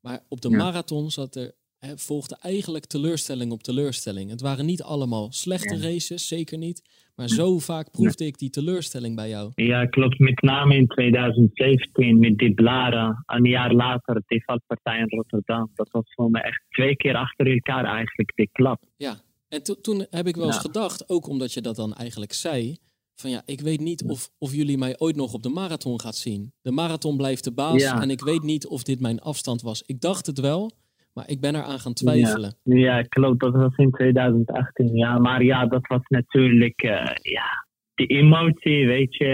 Maar 0.00 0.24
op 0.28 0.40
de 0.40 0.50
ja. 0.50 0.56
marathon 0.56 1.10
zat 1.10 1.36
er, 1.36 1.54
hè, 1.78 1.98
volgde 1.98 2.36
eigenlijk 2.40 2.84
teleurstelling 2.84 3.52
op 3.52 3.62
teleurstelling. 3.62 4.30
Het 4.30 4.40
waren 4.40 4.66
niet 4.66 4.82
allemaal 4.82 5.32
slechte 5.32 5.76
ja. 5.76 5.82
races, 5.82 6.28
zeker 6.28 6.58
niet. 6.58 6.82
Maar 7.14 7.28
zo 7.28 7.58
vaak 7.58 7.90
proefde 7.90 8.26
ik 8.26 8.38
die 8.38 8.50
teleurstelling 8.50 9.16
bij 9.16 9.28
jou. 9.28 9.52
Ja, 9.54 9.86
klopt. 9.86 10.18
Met 10.18 10.42
name 10.42 10.74
in 10.74 10.86
2017 10.86 12.18
met 12.18 12.38
die 12.38 12.54
Blara. 12.54 13.22
Een 13.26 13.44
jaar 13.44 13.72
later 13.72 14.22
die 14.26 14.44
valpartij 14.44 14.98
in 14.98 15.08
Rotterdam. 15.08 15.70
Dat 15.74 15.88
was 15.90 16.04
voor 16.14 16.30
me 16.30 16.40
echt 16.40 16.62
twee 16.68 16.96
keer 16.96 17.14
achter 17.14 17.52
elkaar 17.52 17.84
eigenlijk 17.84 18.32
die 18.34 18.48
klap. 18.52 18.82
Ja, 18.96 19.16
en 19.48 19.62
to 19.62 19.74
toen 19.74 20.06
heb 20.10 20.26
ik 20.26 20.36
wel 20.36 20.46
eens 20.46 20.58
gedacht, 20.58 21.08
ook 21.08 21.28
omdat 21.28 21.52
je 21.52 21.60
dat 21.60 21.76
dan 21.76 21.94
eigenlijk 21.94 22.32
zei... 22.32 22.76
van 23.14 23.30
ja, 23.30 23.42
ik 23.44 23.60
weet 23.60 23.80
niet 23.80 24.04
of, 24.04 24.30
of 24.38 24.54
jullie 24.54 24.78
mij 24.78 24.98
ooit 24.98 25.16
nog 25.16 25.32
op 25.32 25.42
de 25.42 25.48
marathon 25.48 26.00
gaat 26.00 26.16
zien. 26.16 26.52
De 26.62 26.70
marathon 26.70 27.16
blijft 27.16 27.44
de 27.44 27.52
baas 27.52 27.82
en 27.82 28.10
ik 28.10 28.20
weet 28.20 28.42
niet 28.42 28.66
of 28.66 28.82
dit 28.82 29.00
mijn 29.00 29.20
afstand 29.20 29.62
was. 29.62 29.82
Ik 29.86 30.00
dacht 30.00 30.26
het 30.26 30.40
wel, 30.40 30.72
maar 31.18 31.30
ik 31.30 31.40
ben 31.40 31.54
eraan 31.54 31.78
gaan 31.78 31.92
twijfelen. 31.92 32.54
Ja, 32.62 32.76
ja 32.76 33.02
klopt. 33.02 33.40
Dat 33.40 33.54
was 33.54 33.76
in 33.76 33.90
2018. 33.90 34.96
Ja, 34.96 35.18
maar 35.18 35.42
ja, 35.42 35.66
dat 35.66 35.86
was 35.86 36.00
natuurlijk... 36.08 36.82
Uh, 36.82 37.04
ja, 37.22 37.66
die 37.94 38.06
emotie, 38.06 38.86
weet 38.86 39.16
je. 39.16 39.26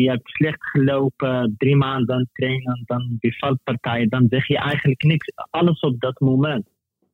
Je 0.00 0.08
hebt 0.10 0.28
slecht 0.28 0.64
gelopen, 0.70 1.54
drie 1.58 1.76
maanden 1.76 2.14
aan 2.14 2.28
trainen, 2.32 2.82
dan 2.84 3.16
die 3.18 3.38
valpartij. 3.38 4.06
Dan 4.08 4.26
zeg 4.28 4.46
je 4.46 4.58
eigenlijk 4.58 5.02
niks. 5.02 5.26
Alles 5.50 5.80
op 5.80 6.00
dat 6.00 6.20
moment. 6.20 6.66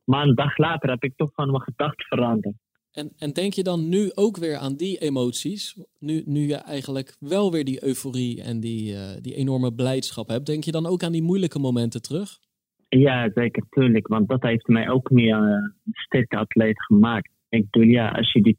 Maar 0.03 0.27
een 0.27 0.35
dag 0.35 0.57
later 0.57 0.89
heb 0.89 1.03
ik 1.03 1.13
toch 1.15 1.31
van 1.33 1.51
mijn 1.51 1.61
gedachten 1.61 2.05
veranderd. 2.05 2.55
En, 2.91 3.11
en 3.17 3.33
denk 3.33 3.53
je 3.53 3.63
dan 3.63 3.89
nu 3.89 4.11
ook 4.13 4.37
weer 4.37 4.57
aan 4.57 4.75
die 4.75 4.97
emoties? 4.97 5.77
Nu, 5.99 6.23
nu 6.25 6.47
je 6.47 6.55
eigenlijk 6.55 7.15
wel 7.19 7.51
weer 7.51 7.65
die 7.65 7.83
euforie 7.83 8.41
en 8.41 8.59
die, 8.59 8.93
uh, 8.93 9.01
die 9.21 9.35
enorme 9.35 9.73
blijdschap 9.73 10.27
hebt. 10.27 10.45
Denk 10.45 10.63
je 10.63 10.71
dan 10.71 10.85
ook 10.85 11.03
aan 11.03 11.11
die 11.11 11.23
moeilijke 11.23 11.59
momenten 11.59 12.01
terug? 12.01 12.39
Ja, 12.89 13.31
zeker, 13.33 13.63
tuurlijk. 13.69 14.07
Want 14.07 14.27
dat 14.27 14.41
heeft 14.41 14.67
mij 14.67 14.89
ook 14.89 15.09
meer 15.09 15.37
uh, 15.37 15.49
een 15.49 15.73
sterke 15.85 16.37
atleet 16.37 16.83
gemaakt. 16.83 17.29
Ik 17.49 17.69
bedoel, 17.69 17.87
ja, 17.89 18.09
als, 18.09 18.31
je 18.31 18.41
die 18.41 18.57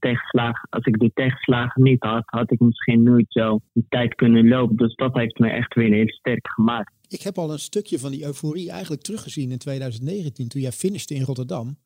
als 0.70 0.84
ik 0.84 0.98
die 0.98 1.10
tegenslagen 1.14 1.82
niet 1.82 2.02
had, 2.02 2.22
had 2.26 2.50
ik 2.50 2.60
misschien 2.60 3.02
nooit 3.02 3.26
zo 3.28 3.60
die 3.72 3.86
tijd 3.88 4.14
kunnen 4.14 4.48
lopen. 4.48 4.76
Dus 4.76 4.94
dat 4.94 5.14
heeft 5.14 5.38
mij 5.38 5.50
echt 5.50 5.74
weer 5.74 5.92
heel 5.92 6.08
sterk 6.08 6.48
gemaakt. 6.48 6.92
Ik 7.08 7.20
heb 7.20 7.38
al 7.38 7.52
een 7.52 7.58
stukje 7.58 7.98
van 7.98 8.10
die 8.10 8.24
euforie 8.24 8.70
eigenlijk 8.70 9.02
teruggezien 9.02 9.50
in 9.50 9.58
2019, 9.58 10.48
toen 10.48 10.60
jij 10.60 10.72
finishte 10.72 11.14
in 11.14 11.22
Rotterdam. 11.22 11.78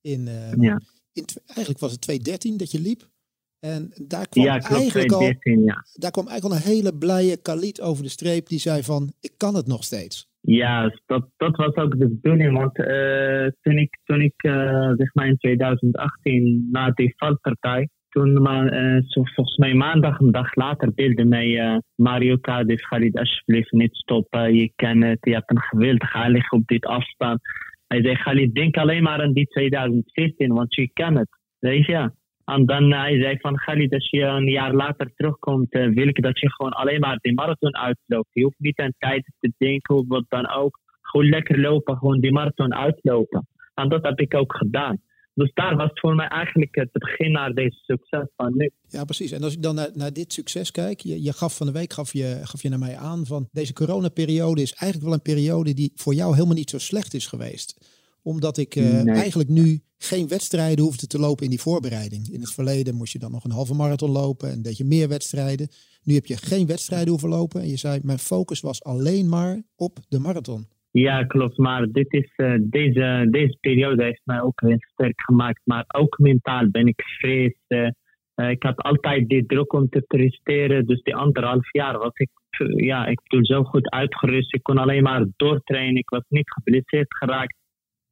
In, 0.00 0.20
uh, 0.20 0.52
ja. 0.52 0.80
in, 1.12 1.24
eigenlijk 1.46 1.78
was 1.78 1.92
het 1.92 2.00
2013 2.00 2.56
dat 2.56 2.70
je 2.70 2.80
liep. 2.80 3.10
En 3.58 3.92
daar 4.06 4.28
kwam, 4.28 4.44
ja, 4.44 4.58
klopt, 4.58 4.72
eigenlijk 4.72 5.08
2013, 5.08 5.56
al, 5.56 5.64
ja. 5.64 5.84
daar 5.92 6.10
kwam 6.10 6.28
eigenlijk 6.28 6.62
al 6.62 6.70
een 6.70 6.74
hele 6.74 6.94
blije 6.98 7.36
Khalid 7.36 7.80
over 7.80 8.02
de 8.02 8.08
streep. 8.08 8.48
Die 8.48 8.58
zei 8.58 8.82
van, 8.82 9.12
ik 9.20 9.32
kan 9.36 9.54
het 9.54 9.66
nog 9.66 9.84
steeds. 9.84 10.30
Ja, 10.44 10.92
dat, 11.06 11.28
dat 11.36 11.56
was 11.56 11.74
ook 11.74 11.98
de 11.98 12.08
bedoeling. 12.08 12.58
Want 12.58 12.78
uh, 12.78 13.46
toen 13.60 13.78
ik, 13.78 13.98
toen 14.04 14.20
ik 14.20 14.42
uh, 14.42 14.90
zeg 14.96 15.14
maar 15.14 15.26
in 15.26 15.36
2018 15.36 16.68
na 16.70 16.90
die 16.90 17.14
valpartij, 17.16 17.88
toen 18.08 18.28
uh, 18.28 18.98
volgens 19.34 19.56
mij 19.56 19.74
maandag, 19.74 20.18
een 20.18 20.32
dag 20.32 20.54
later, 20.54 20.94
deelde 20.94 21.24
mij 21.24 21.80
Mario 21.94 22.36
Kadis, 22.36 22.82
Khalid, 22.82 23.18
alsjeblieft 23.18 23.72
niet 23.72 23.96
stoppen. 23.96 24.54
Je 24.54 24.72
kan 24.76 25.02
het, 25.02 25.18
je 25.20 25.32
hebt 25.32 25.50
een 25.50 25.62
geweldig 25.62 26.14
aanleg 26.14 26.52
op 26.52 26.66
dit 26.66 26.86
afstand. 26.86 27.40
Hij 27.86 28.02
zei, 28.02 28.14
Khalid, 28.14 28.54
denk 28.54 28.76
alleen 28.76 29.02
maar 29.02 29.22
aan 29.22 29.32
die 29.32 29.46
2014, 29.46 30.52
want 30.52 30.74
je 30.74 30.90
kan 30.92 31.16
het. 31.16 31.28
Weet 31.58 31.86
je? 31.86 32.10
En 32.44 32.66
dan 32.66 32.92
hij 32.92 33.20
zei 33.20 33.38
van 33.38 33.56
Khalid, 33.56 33.92
als 33.92 34.10
je 34.10 34.20
een 34.20 34.50
jaar 34.50 34.74
later 34.74 35.12
terugkomt, 35.16 35.74
uh, 35.74 35.94
wil 35.94 36.08
ik 36.08 36.22
dat 36.22 36.40
je 36.40 36.50
gewoon 36.50 36.72
alleen 36.72 37.00
maar 37.00 37.18
die 37.20 37.34
marathon 37.34 37.76
uitloopt. 37.76 38.28
Je 38.32 38.42
hoeft 38.42 38.58
niet 38.58 38.78
aan 38.78 38.94
tijd 38.98 39.32
te 39.40 39.52
denken 39.58 39.94
of 39.94 40.04
wat 40.08 40.24
dan 40.28 40.50
ook. 40.50 40.78
Gewoon 41.00 41.28
lekker 41.28 41.60
lopen, 41.60 41.96
gewoon 41.96 42.20
die 42.20 42.32
marathon 42.32 42.74
uitlopen. 42.74 43.46
En 43.74 43.88
dat 43.88 44.02
heb 44.02 44.20
ik 44.20 44.34
ook 44.34 44.56
gedaan. 44.56 45.00
Dus 45.34 45.50
daar 45.54 45.76
was 45.76 45.90
voor 45.92 46.14
mij 46.14 46.28
eigenlijk 46.28 46.74
het 46.74 46.92
begin 46.92 47.32
naar 47.32 47.54
deze 47.54 47.76
succes 47.76 48.26
van 48.36 48.52
nu. 48.56 48.70
Ja, 48.88 49.04
precies. 49.04 49.32
En 49.32 49.42
als 49.42 49.54
ik 49.54 49.62
dan 49.62 49.74
naar, 49.74 49.90
naar 49.94 50.12
dit 50.12 50.32
succes 50.32 50.70
kijk, 50.70 51.00
je, 51.00 51.22
je 51.22 51.32
gaf 51.32 51.56
van 51.56 51.66
de 51.66 51.72
week 51.72 51.92
gaf 51.92 52.12
je, 52.12 52.40
gaf 52.42 52.62
je 52.62 52.68
naar 52.68 52.78
mij 52.78 52.96
aan 52.96 53.26
van 53.26 53.48
deze 53.52 53.72
coronaperiode 53.72 54.62
is 54.62 54.72
eigenlijk 54.72 55.02
wel 55.02 55.12
een 55.12 55.34
periode 55.34 55.74
die 55.74 55.92
voor 55.94 56.14
jou 56.14 56.34
helemaal 56.34 56.54
niet 56.54 56.70
zo 56.70 56.78
slecht 56.78 57.14
is 57.14 57.26
geweest 57.26 58.00
omdat 58.22 58.58
ik 58.58 58.76
uh, 58.76 59.02
nee. 59.02 59.14
eigenlijk 59.14 59.48
nu 59.48 59.80
geen 59.98 60.28
wedstrijden 60.28 60.84
hoefde 60.84 61.06
te 61.06 61.18
lopen 61.18 61.44
in 61.44 61.50
die 61.50 61.60
voorbereiding. 61.60 62.28
In 62.28 62.40
het 62.40 62.52
verleden 62.52 62.94
moest 62.94 63.12
je 63.12 63.18
dan 63.18 63.30
nog 63.30 63.44
een 63.44 63.50
halve 63.50 63.74
marathon 63.74 64.10
lopen 64.10 64.50
en 64.50 64.62
deed 64.62 64.76
je 64.76 64.84
meer 64.84 65.08
wedstrijden. 65.08 65.68
Nu 66.04 66.14
heb 66.14 66.26
je 66.26 66.36
geen 66.36 66.66
wedstrijden 66.66 67.08
hoeven 67.08 67.28
lopen. 67.28 67.60
En 67.60 67.68
je 67.68 67.76
zei, 67.76 68.00
mijn 68.02 68.18
focus 68.18 68.60
was 68.60 68.84
alleen 68.84 69.28
maar 69.28 69.62
op 69.76 69.98
de 70.08 70.18
marathon. 70.18 70.66
Ja, 70.90 71.24
klopt. 71.24 71.58
Maar 71.58 71.86
dit 71.86 72.12
is, 72.12 72.32
uh, 72.36 72.54
deze, 72.60 73.26
deze 73.30 73.56
periode 73.60 74.04
heeft 74.04 74.22
mij 74.24 74.42
ook 74.42 74.60
heel 74.60 74.76
sterk 74.78 75.20
gemaakt. 75.20 75.60
Maar 75.64 75.84
ook 75.88 76.18
mentaal 76.18 76.70
ben 76.70 76.86
ik 76.86 77.02
vrees. 77.18 77.54
Uh, 77.68 78.50
ik 78.50 78.62
had 78.62 78.76
altijd 78.76 79.28
die 79.28 79.46
druk 79.46 79.72
om 79.72 79.88
te 79.88 80.00
presteren. 80.00 80.86
Dus 80.86 81.02
die 81.02 81.16
anderhalf 81.16 81.72
jaar 81.72 81.98
was 81.98 82.14
ik, 82.14 82.30
ja, 82.76 83.06
ik 83.06 83.20
bedoel, 83.22 83.46
zo 83.46 83.64
goed 83.64 83.90
uitgerust. 83.90 84.54
Ik 84.54 84.62
kon 84.62 84.78
alleen 84.78 85.02
maar 85.02 85.26
doortrainen. 85.36 85.96
Ik 85.96 86.08
was 86.08 86.24
niet 86.28 86.50
geblesseerd 86.50 87.16
geraakt. 87.16 87.56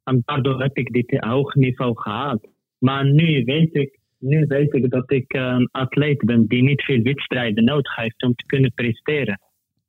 En 0.05 0.23
daardoor 0.25 0.63
heb 0.63 0.77
ik 0.77 0.93
dit 0.93 1.25
hoog 1.25 1.55
niveau 1.55 2.01
gehaald. 2.01 2.47
Maar 2.79 3.11
nu 3.11 3.45
weet 3.45 3.75
ik, 3.75 3.99
nu 4.19 4.47
weet 4.47 4.75
ik 4.75 4.91
dat 4.91 5.11
ik 5.11 5.33
een 5.33 5.69
atleet 5.71 6.25
ben 6.25 6.47
die 6.47 6.63
niet 6.63 6.83
veel 6.83 7.03
wedstrijden 7.03 7.65
nodig 7.65 7.97
heeft 7.97 8.23
om 8.23 8.35
te 8.35 8.47
kunnen 8.47 8.73
presteren. 8.75 9.41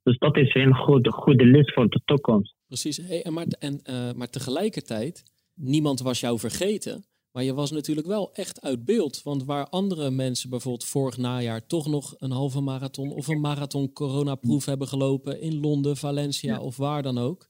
Dus 0.02 0.18
dat 0.18 0.36
is 0.36 0.54
een 0.54 0.74
goede, 0.74 1.10
goede 1.10 1.46
les 1.46 1.72
voor 1.72 1.88
de 1.88 2.00
toekomst. 2.04 2.54
Precies. 2.66 2.96
Hey, 2.96 3.22
en 3.22 3.32
maar, 3.32 3.46
en, 3.58 3.80
uh, 3.90 4.12
maar 4.12 4.30
tegelijkertijd, 4.30 5.22
niemand 5.54 6.00
was 6.00 6.20
jou 6.20 6.38
vergeten. 6.38 7.04
Maar 7.32 7.42
je 7.42 7.54
was 7.54 7.70
natuurlijk 7.70 8.06
wel 8.06 8.34
echt 8.34 8.60
uit 8.60 8.84
beeld. 8.84 9.22
Want 9.22 9.44
waar 9.44 9.68
andere 9.68 10.10
mensen 10.10 10.50
bijvoorbeeld 10.50 10.84
vorig 10.84 11.16
najaar 11.16 11.66
toch 11.66 11.86
nog 11.86 12.14
een 12.18 12.30
halve 12.30 12.60
marathon 12.60 13.12
of 13.12 13.28
een 13.28 13.40
marathon 13.40 13.92
coronaproef 13.92 14.64
hebben 14.64 14.88
gelopen 14.88 15.40
in 15.40 15.60
Londen, 15.60 15.96
Valencia 15.96 16.60
of 16.60 16.76
waar 16.76 17.02
dan 17.02 17.18
ook. 17.18 17.48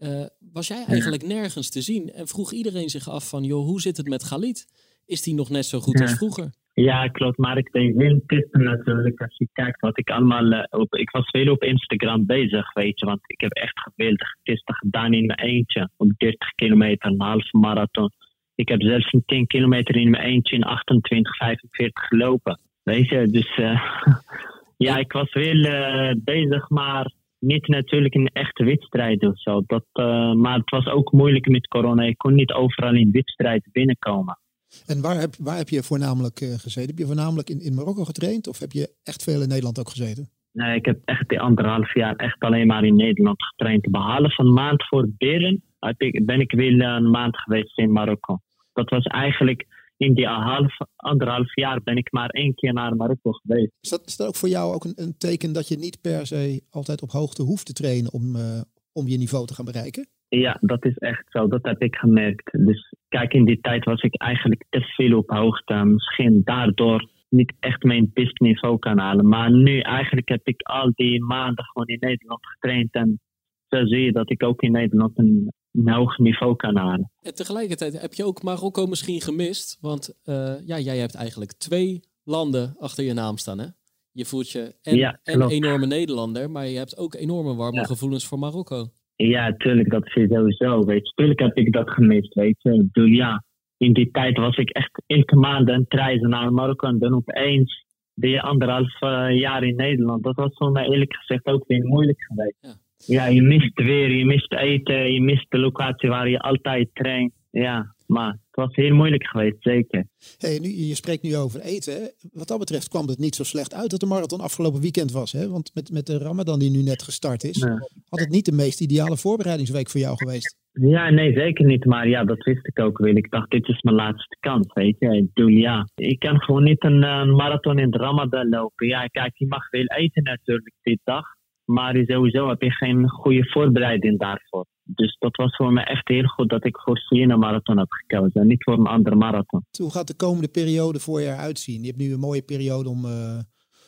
Eh, 0.00 0.24
was 0.52 0.68
jij 0.68 0.84
eigenlijk 0.88 1.26
nergens 1.26 1.70
te 1.70 1.80
zien 1.80 2.12
en 2.12 2.26
vroeg 2.28 2.52
iedereen 2.52 2.88
zich 2.88 3.08
af 3.08 3.28
van, 3.28 3.44
joh, 3.44 3.64
hoe 3.64 3.80
zit 3.80 3.96
het 3.96 4.08
met 4.08 4.24
Galit? 4.24 4.66
Is 5.06 5.22
die 5.22 5.34
nog 5.34 5.50
net 5.50 5.66
zo 5.66 5.78
goed 5.80 5.98
Ja. 5.98 6.04
als 6.04 6.14
vroeger? 6.14 6.50
Ja, 6.74 7.06
klopt. 7.08 7.38
Maar 7.38 7.58
ik 7.58 7.72
deed 7.72 7.94
veel 7.96 8.20
testen 8.26 8.62
natuurlijk. 8.62 9.20
Als 9.20 9.36
je 9.38 9.48
kijkt 9.52 9.80
wat 9.80 9.98
ik 9.98 10.10
allemaal... 10.10 10.50
eh, 10.52 10.80
op, 10.80 10.94
ik 10.94 11.10
was 11.10 11.30
veel 11.30 11.52
op 11.52 11.62
Instagram 11.62 12.26
bezig, 12.26 12.72
weet 12.72 13.00
je. 13.00 13.06
Want 13.06 13.20
ik 13.26 13.40
heb 13.40 13.52
echt 13.52 13.80
geweldige 13.80 14.36
testen 14.42 14.74
gedaan 14.74 15.12
in 15.12 15.26
mijn 15.26 15.38
eentje. 15.38 15.90
Op 15.96 16.12
30 16.16 16.48
kilometer, 16.54 17.10
een 17.10 17.20
halve 17.20 17.58
marathon. 17.58 18.10
Ik 18.54 18.68
heb 18.68 18.82
zelfs 18.82 19.12
een 19.12 19.22
10 19.26 19.46
kilometer 19.46 19.96
in 19.96 20.10
mijn 20.10 20.24
eentje 20.24 20.56
in 20.56 20.62
28, 20.62 21.36
45 21.36 22.04
gelopen. 22.06 22.60
Weet 22.82 23.08
je, 23.08 23.26
dus... 23.26 23.56
eh, 23.56 23.80
ja, 24.86 24.96
ik 24.96 25.12
was 25.12 25.30
eh, 25.30 26.12
bezig, 26.16 26.68
maar 26.68 27.12
niet 27.40 27.68
natuurlijk 27.68 28.14
in 28.14 28.26
echte 28.26 28.64
wedstrijden 28.64 29.30
of 29.30 29.40
zo. 29.40 29.62
Dat, 29.66 29.84
eh, 29.92 30.32
maar 30.32 30.58
het 30.58 30.70
was 30.70 30.86
ook 30.86 31.12
moeilijk 31.12 31.48
met 31.48 31.66
corona. 31.66 32.02
Ik 32.02 32.18
kon 32.18 32.34
niet 32.34 32.52
overal 32.52 32.94
in 32.94 33.10
wedstrijden 33.10 33.68
binnenkomen. 33.72 34.38
En 34.86 35.00
waar 35.00 35.20
heb, 35.20 35.34
waar 35.38 35.56
heb 35.56 35.68
je 35.68 35.82
voornamelijk 35.82 36.40
eh, 36.40 36.48
gezeten? 36.48 36.90
Heb 36.90 36.98
je 36.98 37.06
voornamelijk 37.06 37.50
in, 37.50 37.60
in 37.60 37.74
Marokko 37.74 38.04
getraind 38.04 38.48
of 38.48 38.58
heb 38.58 38.72
je 38.72 38.94
echt 39.02 39.24
veel 39.24 39.42
in 39.42 39.48
Nederland 39.48 39.78
ook 39.78 39.88
gezeten? 39.88 40.28
Nee, 40.52 40.76
ik 40.76 40.84
heb 40.84 40.98
echt 41.04 41.28
die 41.28 41.40
anderhalf 41.40 41.94
jaar 41.94 42.16
echt 42.16 42.40
alleen 42.40 42.66
maar 42.66 42.84
in 42.84 42.96
Nederland 42.96 43.44
getraind. 43.44 43.90
Behalve 43.90 44.42
een 44.42 44.52
maand 44.52 44.86
voor 44.88 45.08
Beren 45.18 45.62
heb 45.78 46.00
ik, 46.00 46.26
ben 46.26 46.40
ik 46.40 46.52
wel 46.52 46.80
een 46.80 47.10
maand 47.10 47.38
geweest 47.38 47.78
in 47.78 47.92
Marokko. 47.92 48.38
Dat 48.72 48.90
was 48.90 49.04
eigenlijk 49.04 49.66
in 50.00 50.14
die 50.14 50.26
half, 50.26 50.76
anderhalf 50.96 51.54
jaar 51.54 51.82
ben 51.82 51.96
ik 51.96 52.12
maar 52.12 52.28
één 52.28 52.54
keer 52.54 52.72
naar 52.72 52.96
Marokko 52.96 53.32
geweest. 53.32 53.72
Is 53.80 53.90
dat, 53.90 54.02
is 54.06 54.16
dat 54.16 54.26
ook 54.26 54.36
voor 54.36 54.48
jou 54.48 54.74
ook 54.74 54.84
een, 54.84 54.92
een 54.96 55.16
teken 55.18 55.52
dat 55.52 55.68
je 55.68 55.76
niet 55.76 56.00
per 56.00 56.26
se 56.26 56.62
altijd 56.70 57.02
op 57.02 57.10
hoogte 57.10 57.42
hoeft 57.42 57.66
te 57.66 57.72
trainen 57.72 58.12
om, 58.12 58.36
eh, 58.36 58.60
om 58.92 59.06
je 59.08 59.18
niveau 59.18 59.46
te 59.46 59.54
gaan 59.54 59.64
bereiken? 59.64 60.08
Ja, 60.28 60.58
dat 60.60 60.84
is 60.84 60.96
echt 60.96 61.24
zo. 61.28 61.48
Dat 61.48 61.64
heb 61.64 61.82
ik 61.82 61.96
gemerkt. 61.96 62.64
Dus 62.66 62.94
kijk, 63.08 63.32
in 63.32 63.44
die 63.44 63.60
tijd 63.60 63.84
was 63.84 64.00
ik 64.02 64.14
eigenlijk 64.20 64.64
te 64.68 64.80
veel 64.80 65.18
op 65.18 65.30
hoogte. 65.30 65.74
Misschien 65.74 66.40
daardoor 66.44 67.08
niet 67.28 67.52
echt 67.60 67.82
mijn 67.82 68.10
beste 68.12 68.44
niveau 68.44 68.78
kan 68.78 68.98
halen. 68.98 69.28
Maar 69.28 69.52
nu 69.52 69.80
eigenlijk 69.80 70.28
heb 70.28 70.46
ik 70.46 70.62
al 70.62 70.92
die 70.94 71.24
maanden 71.24 71.64
gewoon 71.64 71.88
in 71.88 71.98
Nederland 72.00 72.46
getraind. 72.46 72.92
En 72.92 73.20
zo 73.68 73.86
zie 73.86 74.04
je 74.04 74.12
dat 74.12 74.30
ik 74.30 74.42
ook 74.42 74.62
in 74.62 74.72
Nederland 74.72 75.18
een, 75.18 75.52
een 75.72 75.88
hoog 75.92 76.18
niveau 76.18 76.56
kan 76.56 76.76
halen. 76.76 77.10
En 77.22 77.34
tegelijkertijd 77.34 78.00
heb 78.00 78.12
je 78.14 78.24
ook 78.24 78.42
Marokko 78.42 78.86
misschien 78.86 79.20
gemist. 79.20 79.78
Want 79.80 80.18
eh, 80.24 80.54
ja, 80.66 80.78
jij 80.78 80.98
hebt 80.98 81.14
eigenlijk 81.14 81.52
twee 81.52 82.00
landen 82.24 82.74
achter 82.78 83.04
je 83.04 83.12
naam 83.12 83.36
staan. 83.36 83.58
Hè? 83.58 83.66
Je 84.12 84.24
voelt 84.24 84.50
je 84.50 84.74
en, 84.82 84.96
Ja, 84.96 85.20
en 85.22 85.34
klopt. 85.34 85.52
enorme 85.52 85.86
Nederlander, 85.86 86.50
maar 86.50 86.66
je 86.66 86.78
hebt 86.78 86.96
ook 86.96 87.14
enorme 87.14 87.54
warme 87.54 87.76
Ja. 87.80 87.84
gevoelens 87.84 88.26
voor 88.26 88.38
Marokko. 88.38 88.86
Ja, 89.16 89.54
tuurlijk, 89.56 89.90
dat 89.90 90.06
is 90.06 90.12
sowieso. 90.12 90.84
Weet 90.84 91.06
je. 91.08 91.12
Tuurlijk 91.14 91.40
heb 91.40 91.56
ik 91.56 91.72
dat 91.72 91.90
gemist, 91.90 92.34
weet 92.34 92.62
je. 92.62 92.70
Ik 92.72 92.92
bedoel, 92.92 93.08
ja, 93.08 93.44
in 93.76 93.92
die 93.92 94.10
tijd 94.10 94.36
was 94.38 94.56
ik 94.56 94.70
echt 94.70 95.02
elke 95.06 95.36
maand 95.36 95.68
aan 95.70 95.80
het 95.80 95.92
reizen 95.94 96.28
naar 96.28 96.52
Marokko. 96.52 96.86
En 96.86 96.98
dan 96.98 97.14
opeens 97.14 97.84
die 98.14 98.40
anderhalf 98.40 99.00
eh, 99.00 99.38
jaar 99.38 99.62
in 99.64 99.76
Nederland. 99.76 100.22
Dat 100.22 100.34
was 100.34 100.50
voor 100.56 100.70
mij 100.70 100.88
eerlijk 100.88 101.14
gezegd 101.14 101.46
ook 101.46 101.64
weer 101.66 101.84
moeilijk 101.86 102.22
geweest. 102.22 102.56
Ja. 102.60 102.74
Ja. 103.06 103.26
je 103.26 103.42
mist 103.42 103.70
weer, 103.74 104.10
je 104.10 104.24
mist 104.24 104.52
eten, 104.54 105.12
je 105.12 105.20
mist 105.20 105.46
de 105.48 105.58
locatie 105.58 106.08
waar 106.08 106.28
je 106.28 106.38
altijd 106.38 106.88
traint. 106.92 107.32
Ja, 107.50 107.94
maar 108.06 108.30
het 108.30 108.40
was 108.50 108.74
heel 108.74 108.94
moeilijk 108.94 109.26
geweest, 109.26 109.56
zeker. 109.60 110.06
Hey, 110.38 110.58
nu, 110.58 110.68
je 110.68 110.94
spreekt 110.94 111.22
nu 111.22 111.36
over 111.36 111.60
eten. 111.60 112.12
Wat 112.32 112.48
dat 112.48 112.58
betreft 112.58 112.88
kwam 112.88 113.08
het 113.08 113.18
niet 113.18 113.34
zo 113.34 113.44
slecht 113.44 113.74
uit 113.74 113.90
dat 113.90 114.00
de 114.00 114.06
marathon 114.06 114.40
afgelopen 114.40 114.80
weekend 114.80 115.12
was. 115.12 115.32
Hè? 115.32 115.48
Want 115.48 115.70
met, 115.74 115.90
met 115.92 116.06
de 116.06 116.18
Ramadan 116.18 116.58
die 116.58 116.70
nu 116.70 116.82
net 116.82 117.02
gestart 117.02 117.44
is, 117.44 117.58
Ja. 117.58 117.78
had 118.08 118.20
het 118.20 118.28
niet 118.30 118.44
de 118.44 118.52
meest 118.52 118.80
ideale 118.80 119.16
voorbereidingsweek 119.16 119.90
voor 119.90 120.00
jou 120.00 120.16
geweest. 120.16 120.58
Ja, 120.72 121.10
nee, 121.10 121.32
zeker 121.32 121.64
niet. 121.66 121.84
Maar 121.84 122.08
ja, 122.08 122.24
dat 122.24 122.44
wist 122.44 122.66
ik 122.66 122.78
ook 122.78 122.98
wel. 122.98 123.16
Ik 123.16 123.30
dacht, 123.30 123.50
dit 123.50 123.68
is 123.68 123.80
mijn 123.82 123.96
laatste 123.96 124.36
kans, 124.40 124.72
weet 124.72 124.96
je. 124.98 125.16
Ik 125.16 125.32
bedoel, 125.32 125.50
ja, 125.50 125.88
ik 125.94 126.18
kan 126.18 126.40
gewoon 126.40 126.62
niet 126.62 126.84
een, 126.84 127.02
eh, 127.02 127.24
marathon 127.24 127.78
in 127.78 127.90
de 127.90 127.98
Ramadan 127.98 128.48
lopen. 128.48 128.86
Ja, 128.86 129.06
kijk, 129.06 129.32
je 129.34 129.46
mag 129.46 129.68
veel 129.68 129.86
eten 129.86 130.22
natuurlijk 130.22 130.74
die 130.82 131.00
dag. 131.04 131.24
Maar 131.70 132.04
sowieso 132.06 132.48
heb 132.48 132.62
je 132.62 132.70
geen 132.70 133.08
goede 133.08 133.50
voorbereiding 133.50 134.18
daarvoor. 134.18 134.66
Dus 134.82 135.16
dat 135.18 135.36
was 135.36 135.56
voor 135.56 135.72
me 135.72 135.80
echt 135.80 136.08
heel 136.08 136.26
goed 136.26 136.48
dat 136.48 136.64
ik 136.64 136.78
voor 136.78 136.98
Siena 136.98 137.36
marathon 137.36 137.78
heb 137.78 137.90
gekozen. 137.90 138.40
En 138.40 138.46
niet 138.46 138.64
voor 138.64 138.78
een 138.78 138.86
andere 138.86 139.16
marathon. 139.16 139.64
Hoe 139.78 139.90
gaat 139.90 140.06
de 140.06 140.16
komende 140.16 140.48
periode 140.48 140.98
voor 141.00 141.20
je 141.20 141.26
eruit 141.26 141.58
zien? 141.58 141.80
Je 141.80 141.86
hebt 141.86 141.98
nu 141.98 142.12
een 142.12 142.20
mooie 142.20 142.42
periode 142.42 142.88
om, 142.88 143.04
eh, 143.04 143.38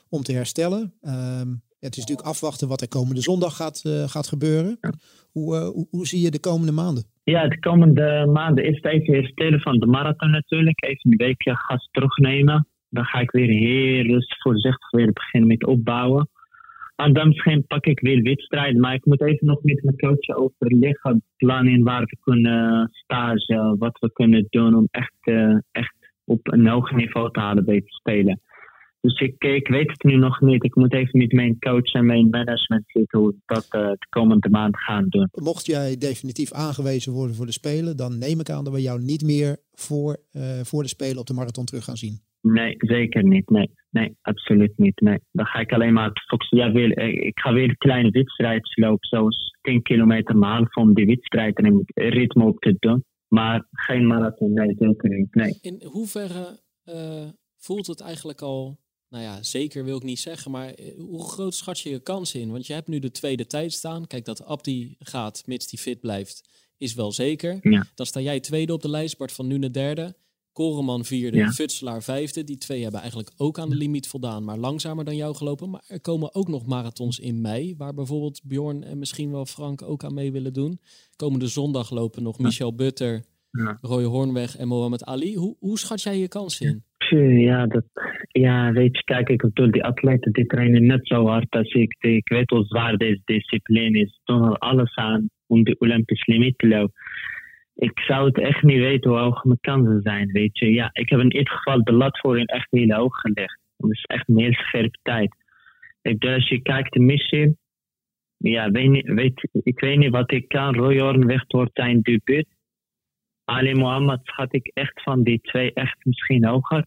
om 0.09 0.23
te 0.23 0.33
herstellen. 0.33 0.93
Ehm, 1.01 1.49
het 1.81 1.97
is 1.97 1.99
natuurlijk 1.99 2.29
afwachten 2.29 2.69
wat 2.69 2.81
er 2.81 2.89
komende 2.89 3.21
zondag 3.21 3.57
gaat, 3.57 3.83
eh, 3.85 4.09
gaat 4.09 4.29
gebeuren. 4.29 4.79
Hoe, 5.33 5.57
eh, 5.57 5.69
hoe, 5.69 5.87
hoe 5.91 6.07
zie 6.07 6.21
je 6.21 6.31
de 6.31 6.41
komende 6.41 6.73
maanden? 6.73 7.05
Ja, 7.25 7.49
de 7.49 7.59
komende 7.59 8.27
maanden 8.33 8.65
is 8.65 8.77
het 8.77 8.85
even 8.85 9.15
herstellen 9.15 9.61
van 9.61 9.79
de 9.79 9.87
marathon 9.87 10.31
natuurlijk. 10.31 10.85
Even 10.85 11.11
een 11.11 11.17
weekje 11.17 11.57
gas 11.57 11.89
terugnemen. 11.91 12.67
Dan 12.89 13.05
ga 13.05 13.19
ik 13.19 13.31
weer 13.31 13.49
heel 13.49 14.03
rustig 14.03 14.43
voorzichtig 14.43 14.91
weer 14.91 15.13
beginnen 15.13 15.49
met 15.49 15.67
opbouwen. 15.67 16.29
Dan 17.11 17.29
misschien 17.29 17.67
pak 17.67 17.85
ik 17.85 18.01
weer 18.01 18.23
wedstrijden. 18.23 18.81
Maar 18.81 18.95
ik 18.95 19.05
moet 19.05 19.23
even 19.23 19.47
nog 19.47 19.63
met 19.63 19.83
mijn 19.83 19.97
coach 19.97 20.37
overleggen. 20.37 21.23
Plannen 21.37 21.83
waar 21.83 22.05
we 22.05 22.17
kunnen 22.21 22.89
stage, 22.93 23.75
wat 23.79 23.99
we 23.99 24.13
kunnen 24.13 24.47
doen 24.51 24.75
om 24.75 24.89
echt, 24.91 25.17
eh, 25.21 25.57
echt 25.71 25.95
op 26.25 26.53
een 26.53 26.67
hoog 26.67 26.93
niveau 26.93 27.31
te 27.31 27.41
halen 27.41 27.65
bij 27.65 27.81
te 27.81 27.93
spelen. 27.93 28.41
Dus 29.03 29.21
ik, 29.21 29.45
ik 29.45 29.69
weet 29.69 29.91
het 29.91 30.03
nu 30.03 30.17
nog 30.17 30.41
niet. 30.41 30.65
Ik 30.65 30.75
moet 30.75 30.95
even 30.95 31.19
met 31.19 31.33
mijn 31.33 31.59
coach 31.59 31.93
en 31.93 32.07
mijn 32.07 32.29
management 32.31 32.85
zitten 32.87 33.19
hoe 33.19 33.29
we 33.29 33.37
dat 33.47 33.67
eh, 33.71 33.89
de 33.89 34.07
komende 34.09 34.49
maand 34.49 34.79
gaan 34.79 35.09
doen. 35.09 35.29
Mocht 35.33 35.67
jij 35.67 35.97
definitief 35.99 36.53
aangewezen 36.53 37.13
worden 37.13 37.37
voor 37.37 37.47
de 37.47 37.53
Spelen, 37.53 37.97
dan 37.97 38.19
neem 38.19 38.41
ik 38.41 38.51
aan 38.51 38.65
dat 38.65 38.73
we 38.73 38.83
jou 38.83 39.03
niet 39.03 39.23
meer 39.23 39.57
voor, 39.73 40.17
eh, 40.33 40.61
voor 40.63 40.83
de 40.83 40.89
Spelen 40.89 41.19
op 41.19 41.27
de 41.27 41.35
marathon 41.35 41.65
terug 41.65 41.85
gaan 41.85 41.97
zien. 41.97 42.21
Nee, 42.41 42.75
zeker 42.79 43.25
niet. 43.25 43.51
Nee, 43.51 43.71
nee 43.93 44.17
absoluut 44.23 44.73
niet. 44.77 45.01
Nee. 45.01 45.19
Dan 45.33 45.47
ga 45.47 45.59
ik 45.59 45.73
alleen 45.73 45.93
maar 45.93 46.11
focussen. 46.27 46.59
Ja, 46.59 46.73
eh, 46.73 47.27
ik 47.27 47.39
ga 47.39 47.53
weer 47.53 47.77
kleine 47.77 48.11
wedstrijdjes 48.11 48.77
lopen, 48.77 49.09
zoals 49.09 49.57
10 49.61 49.83
kilometer 49.83 50.37
half 50.37 50.77
om 50.77 50.95
die 50.95 51.07
wedstrijd 51.07 51.59
en 51.59 51.65
een 51.65 51.85
ritme 51.95 52.45
op 52.45 52.59
te 52.59 52.77
doen. 52.79 53.05
Maar 53.29 53.67
geen 53.71 54.07
marathon, 54.07 54.53
nee, 54.53 54.75
zeker 54.79 55.11
niet. 55.11 55.35
Nee. 55.35 55.59
In 55.61 55.83
hoeverre 55.85 56.61
eh, 56.85 57.29
voelt 57.59 57.87
het 57.87 58.01
eigenlijk 58.01 58.41
al, 58.41 58.79
nou 59.09 59.23
ja, 59.25 59.43
zeker 59.43 59.85
wil 59.85 59.97
ik 59.97 60.03
niet 60.03 60.19
zeggen, 60.19 60.51
maar 60.51 60.69
eh, 60.69 60.95
hoe 60.97 61.29
groot 61.29 61.55
schat 61.55 61.81
je 61.81 61.91
je 61.91 62.03
kans 62.03 62.35
in? 62.35 62.51
Want 62.51 62.67
je 62.67 62.73
hebt 62.73 62.89
nu 62.89 62.99
de 62.99 63.11
tweede 63.11 63.47
tijd 63.47 63.73
staan. 63.73 64.07
Kijk, 64.07 64.25
dat 64.25 64.45
Abdi 64.45 64.97
gaat, 64.99 65.43
mits 65.47 65.67
die 65.67 65.79
fit 65.79 66.01
blijft, 66.01 66.49
is 66.79 66.95
wel 66.95 67.13
zeker. 67.13 67.59
Ja. 67.61 67.87
Dan 67.95 68.07
sta 68.07 68.21
jij 68.21 68.41
tweede 68.41 68.73
op 68.73 68.83
de 68.83 68.91
lijst, 68.91 69.19
Bart 69.19 69.33
van 69.33 69.47
Nuenen 69.47 69.73
derde. 69.73 70.15
Koreman 70.53 71.05
vierde, 71.05 71.37
Ja. 71.37 71.51
Futselaar 71.51 72.03
vijfde. 72.03 72.45
Die 72.45 72.57
twee 72.59 72.83
hebben 72.83 73.01
eigenlijk 73.01 73.31
ook 73.37 73.59
aan 73.59 73.69
de 73.69 73.77
limiet 73.77 74.09
voldaan, 74.09 74.45
maar 74.45 74.59
langzamer 74.59 75.05
dan 75.05 75.17
jou 75.17 75.35
gelopen. 75.35 75.71
Maar 75.71 75.85
er 75.87 76.01
komen 76.01 76.35
ook 76.35 76.49
nog 76.49 76.67
marathons 76.67 77.19
in 77.19 77.41
mei, 77.41 77.75
waar 77.77 77.95
bijvoorbeeld 77.95 78.41
Bjorn 78.45 78.83
en 78.85 78.99
misschien 78.99 79.31
wel 79.31 79.47
Frank 79.47 79.83
ook 79.83 80.05
aan 80.05 80.15
mee 80.15 80.33
willen 80.33 80.53
doen. 80.53 80.79
Komende 81.17 81.47
zondag 81.47 81.91
lopen 81.91 82.23
nog 82.23 82.39
Michel 82.39 82.75
Butter, 82.75 83.25
Ja. 83.51 83.79
Roy 83.81 84.05
Hornweg 84.05 84.57
en 84.57 84.69
Mohamed 84.69 85.05
Ali. 85.05 85.37
Hoe, 85.37 85.57
hoe 85.59 85.79
schat 85.79 86.03
jij 86.03 86.19
je 86.19 86.29
kans 86.29 86.61
in? 86.61 86.83
Ja, 87.39 87.67
dat, 87.67 87.85
ja, 88.29 88.73
weet 88.73 88.97
je, 88.97 89.05
kijk, 89.05 89.29
ik 89.29 89.41
bedoel, 89.43 89.71
die 89.71 89.85
atleten 89.85 90.33
die 90.33 90.47
trainen 90.47 90.87
net 90.87 91.07
zo 91.07 91.27
hard 91.27 91.51
als 91.51 91.73
ik. 91.73 91.97
Ik 91.99 92.29
weet 92.29 92.51
hoe 92.51 92.65
zwaar 92.65 92.97
deze 92.97 93.21
discipline 93.25 93.99
is. 94.01 94.11
Ze 94.15 94.21
doen 94.33 94.43
er 94.43 94.59
alles 94.59 94.95
aan 94.95 95.31
om 95.47 95.65
de 95.65 95.77
Olympische 95.79 96.31
limiet 96.33 96.59
te 96.59 96.69
lopen. 96.69 96.93
Ik 97.75 98.01
zou 98.01 98.27
het 98.27 98.39
echt 98.39 98.63
niet 98.63 98.79
weten 98.79 99.11
hoe 99.11 99.19
hoog 99.19 99.45
mijn 99.45 99.61
kansen 99.61 100.01
zijn, 100.03 100.33
weet 100.33 100.59
je. 100.59 100.71
Ja, 100.71 100.91
ik 100.93 101.09
heb 101.09 101.21
in 101.21 101.37
ieder 101.37 101.53
geval 101.53 101.85
de 101.85 101.93
lat 101.93 102.19
voor 102.19 102.39
in 102.39 102.47
echt 102.47 102.67
heel 102.71 102.95
hoog 102.95 103.21
gelegd. 103.21 103.59
Dat 103.77 103.91
is 103.91 104.05
echt 104.05 104.29
een 104.29 104.39
heel 104.39 104.91
tijd. 105.03 105.37
Ik 106.03 106.25
als 106.25 106.49
je 106.49 106.63
kijkt 106.63 106.93
de 106.93 107.01
missie, 107.01 107.57
ja, 108.37 108.71
weet, 108.71 109.07
weet, 109.07 109.49
ik 109.53 109.81
weet 109.81 109.99
niet 109.99 110.11
wat 110.11 110.33
ik 110.33 110.49
kan. 110.49 110.75
Roy 110.75 110.99
Hornweg 110.99 111.45
wordt 111.47 111.71
zijn 111.75 112.01
debuut. 112.03 112.47
Ali 113.45 113.75
Mohammed 113.75 114.21
schat 114.23 114.55
ik 114.55 114.71
echt 114.75 115.03
van 115.03 115.23
die 115.23 115.41
twee 115.41 115.73
echt 115.73 116.05
misschien 116.05 116.45
hoger. 116.47 116.87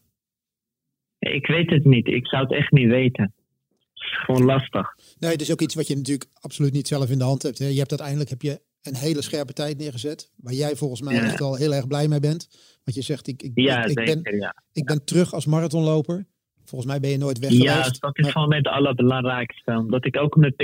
Ik 1.20 1.48
weet 1.48 1.70
het 1.70 1.86
niet. 1.86 2.08
Ik 2.08 2.28
zou 2.28 2.44
het 2.44 2.54
echt 2.54 2.72
niet 2.72 2.90
weten. 2.90 3.24
Het 3.24 4.04
is 4.04 4.18
gewoon 4.26 4.46
lastig. 4.46 4.96
Nee, 5.20 5.32
het 5.32 5.42
is 5.42 5.52
ook 5.52 5.62
iets 5.62 5.76
wat 5.76 5.88
je 5.88 5.96
natuurlijk 5.96 6.30
absoluut 6.40 6.74
niet 6.74 6.88
zelf 6.88 7.10
in 7.10 7.18
de 7.18 7.24
hand 7.24 7.42
hebt. 7.42 7.58
Je 7.58 7.64
hebt 7.64 7.90
uiteindelijk 7.90 8.30
heb 8.30 8.42
je 8.42 8.62
een 8.88 8.96
hele 8.96 9.22
scherpe 9.22 9.54
tijd 9.54 9.78
neergezet, 9.78 10.32
waar 10.36 10.54
jij 10.54 10.76
volgens 10.76 11.02
mij 11.02 11.16
Ja. 11.16 11.24
echt 11.24 11.40
wel 11.40 11.56
heel 11.56 11.74
erg 11.74 11.88
blij 11.88 12.08
mee 12.08 12.20
bent. 12.20 12.48
Want 12.84 12.98
je 12.98 13.02
zegt, 13.04 13.28
ik, 13.28 13.42
ik, 13.44 13.52
Ja, 13.56 13.84
ik, 13.84 13.90
ik 13.90 14.00
zeker. 14.00 14.22
ben, 14.22 14.38
ja. 14.38 14.56
ik 14.74 14.86
ben 14.86 15.06
terug 15.06 15.34
als 15.34 15.46
marathonloper. 15.46 16.26
Volgens 16.66 16.92
mij 16.92 17.00
ben 17.00 17.10
je 17.10 17.18
nooit 17.18 17.40
weg 17.40 17.52
ja, 17.52 17.74
geweest. 17.76 18.02
dat 18.02 18.18
is 18.18 18.24
Maar- 18.24 18.32
voor 18.34 18.48
mij 18.48 18.58
het 18.58 18.68
allerbelangrijkste. 18.68 19.72
Omdat 19.78 20.06
ik 20.06 20.18
ook 20.18 20.36
mijn 20.36 20.56
PR 20.56 20.64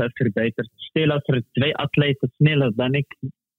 heb 0.00 0.10
verbeterd. 0.14 0.70
Stel 0.76 1.10
als 1.10 1.22
er 1.24 1.44
twee 1.52 1.76
atleten 1.76 2.32
sneller 2.36 2.72
dan 2.76 2.94
ik, 2.94 3.16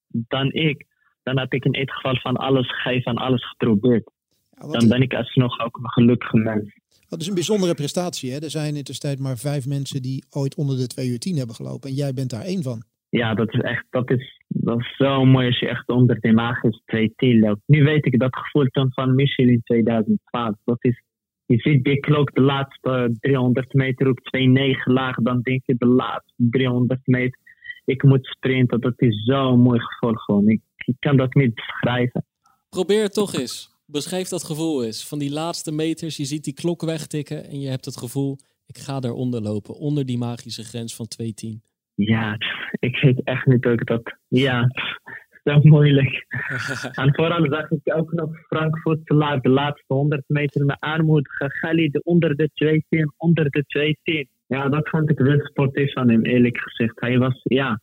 dan 0.07 0.51
ik, 0.53 0.85
dan 1.23 1.37
heb 1.39 1.53
ik 1.53 1.65
in 1.65 1.75
ieder 1.79 1.93
geval 1.95 2.15
van 2.15 2.35
alles 2.35 2.71
gegeven 2.73 3.11
en 3.11 3.17
alles 3.17 3.49
geprobeerd. 3.49 4.11
Wat, 4.49 4.79
Dan 4.79 4.87
ben 4.87 5.01
ik 5.01 5.13
alsnog 5.13 5.59
ook 5.59 5.77
een 5.77 5.89
gelukkige 5.89 6.37
mens. 6.37 6.73
dat 7.09 7.21
is 7.21 7.27
een 7.27 7.33
bijzondere 7.33 7.73
prestatie. 7.73 8.31
Hè? 8.31 8.39
Er 8.39 8.49
zijn 8.49 8.75
in 8.75 8.83
de 8.83 8.97
tijd 8.97 9.19
maar 9.19 9.37
vijf 9.37 9.65
mensen 9.67 10.01
die 10.01 10.23
ooit 10.29 10.55
onder 10.55 10.77
de 10.77 10.87
2 10.87 11.07
uur 11.07 11.19
10 11.19 11.37
hebben 11.37 11.55
gelopen. 11.55 11.89
En 11.89 11.95
jij 11.95 12.13
bent 12.13 12.29
daar 12.29 12.41
één 12.43 12.63
van. 12.63 12.83
Ja, 13.09 13.33
dat 13.33 13.53
is 13.53 13.59
echt, 13.59 13.85
dat 13.89 14.11
is, 14.11 14.41
dat 14.47 14.79
is 14.79 14.95
zo 14.95 15.25
mooi 15.25 15.47
als 15.47 15.59
je 15.59 15.67
echt 15.67 15.89
onder 15.89 16.19
de 16.19 16.31
magische 16.31 17.11
2 17.15 17.39
loopt. 17.39 17.61
Nu 17.65 17.83
weet 17.83 18.05
ik 18.05 18.19
dat 18.19 18.35
gevoel 18.37 18.67
van 18.71 19.15
Michel 19.15 19.47
in 19.47 19.61
2012. 19.63 20.55
Dat 20.65 20.77
is, 20.79 21.01
je 21.45 21.57
ziet 21.57 21.83
die 21.83 21.99
klok 21.99 22.35
de 22.35 22.41
laatste 22.41 23.15
300 23.19 23.73
meter 23.73 24.09
op 24.09 24.19
2,9 24.19 24.83
laag. 24.83 25.15
Dan 25.15 25.41
denk 25.41 25.61
je 25.65 25.75
de 25.77 25.85
laatste 25.85 26.33
300 26.35 26.99
meter. 27.03 27.39
Ik 27.85 28.03
moet 28.03 28.25
sprinten. 28.25 28.81
Dat 28.81 29.01
is 29.01 29.23
zo'n 29.23 29.59
mooi 29.59 29.79
gevoel 29.79 30.15
gewoon. 30.15 30.47
Ik, 30.47 30.61
ik 30.77 30.95
kan 30.99 31.17
dat 31.17 31.33
niet 31.33 31.53
beschrijven. 31.53 32.25
Probeer 32.69 33.01
het 33.01 33.13
toch 33.13 33.33
eens. 33.33 33.77
Beschrijf 33.85 34.27
dat 34.27 34.43
gevoel 34.43 34.83
eens. 34.83 35.07
Van 35.07 35.19
die 35.19 35.31
laatste 35.31 35.71
meters, 35.71 36.17
je 36.17 36.25
ziet 36.25 36.43
die 36.43 36.53
klok 36.53 36.81
wegtikken 36.81 37.45
en 37.45 37.59
je 37.59 37.67
hebt 37.67 37.85
het 37.85 37.97
gevoel, 37.97 38.37
ik 38.65 38.77
ga 38.77 38.99
daaronder 38.99 39.41
lopen, 39.41 39.75
onder 39.75 40.05
die 40.05 40.17
magische 40.17 40.63
grens 40.63 40.95
van 40.95 41.07
210. 41.07 41.61
Ja, 42.05 42.37
ik 42.79 42.99
weet 43.01 43.23
echt 43.23 43.45
niet 43.45 43.65
ook 43.65 43.85
dat. 43.85 44.17
Ja, 44.27 44.67
zo 45.43 45.59
moeilijk. 45.61 46.25
En 47.01 47.15
vooral 47.15 47.45
zag 47.49 47.69
ik 47.71 47.95
ook 47.95 48.11
nog 48.11 48.39
Frank 48.47 48.79
Voetselaar 48.79 49.41
de 49.41 49.49
laatste 49.49 49.93
100 49.93 50.23
meter 50.27 50.65
me 50.65 50.75
aanmoedigen. 50.79 51.49
Khalid 51.49 52.03
onder 52.03 52.35
de 52.35 52.49
210, 52.53 53.13
onder 53.17 53.49
de 53.49 53.63
210. 53.67 54.27
Ja, 54.47 54.69
dat 54.69 54.89
vond 54.89 55.09
ik 55.09 55.19
wel 55.19 55.39
sportief 55.39 55.93
van 55.93 56.09
hem, 56.09 56.21
eerlijk 56.21 56.57
gezegd. 56.57 56.99
Hij 56.99 57.17
was, 57.17 57.39
ja, 57.43 57.81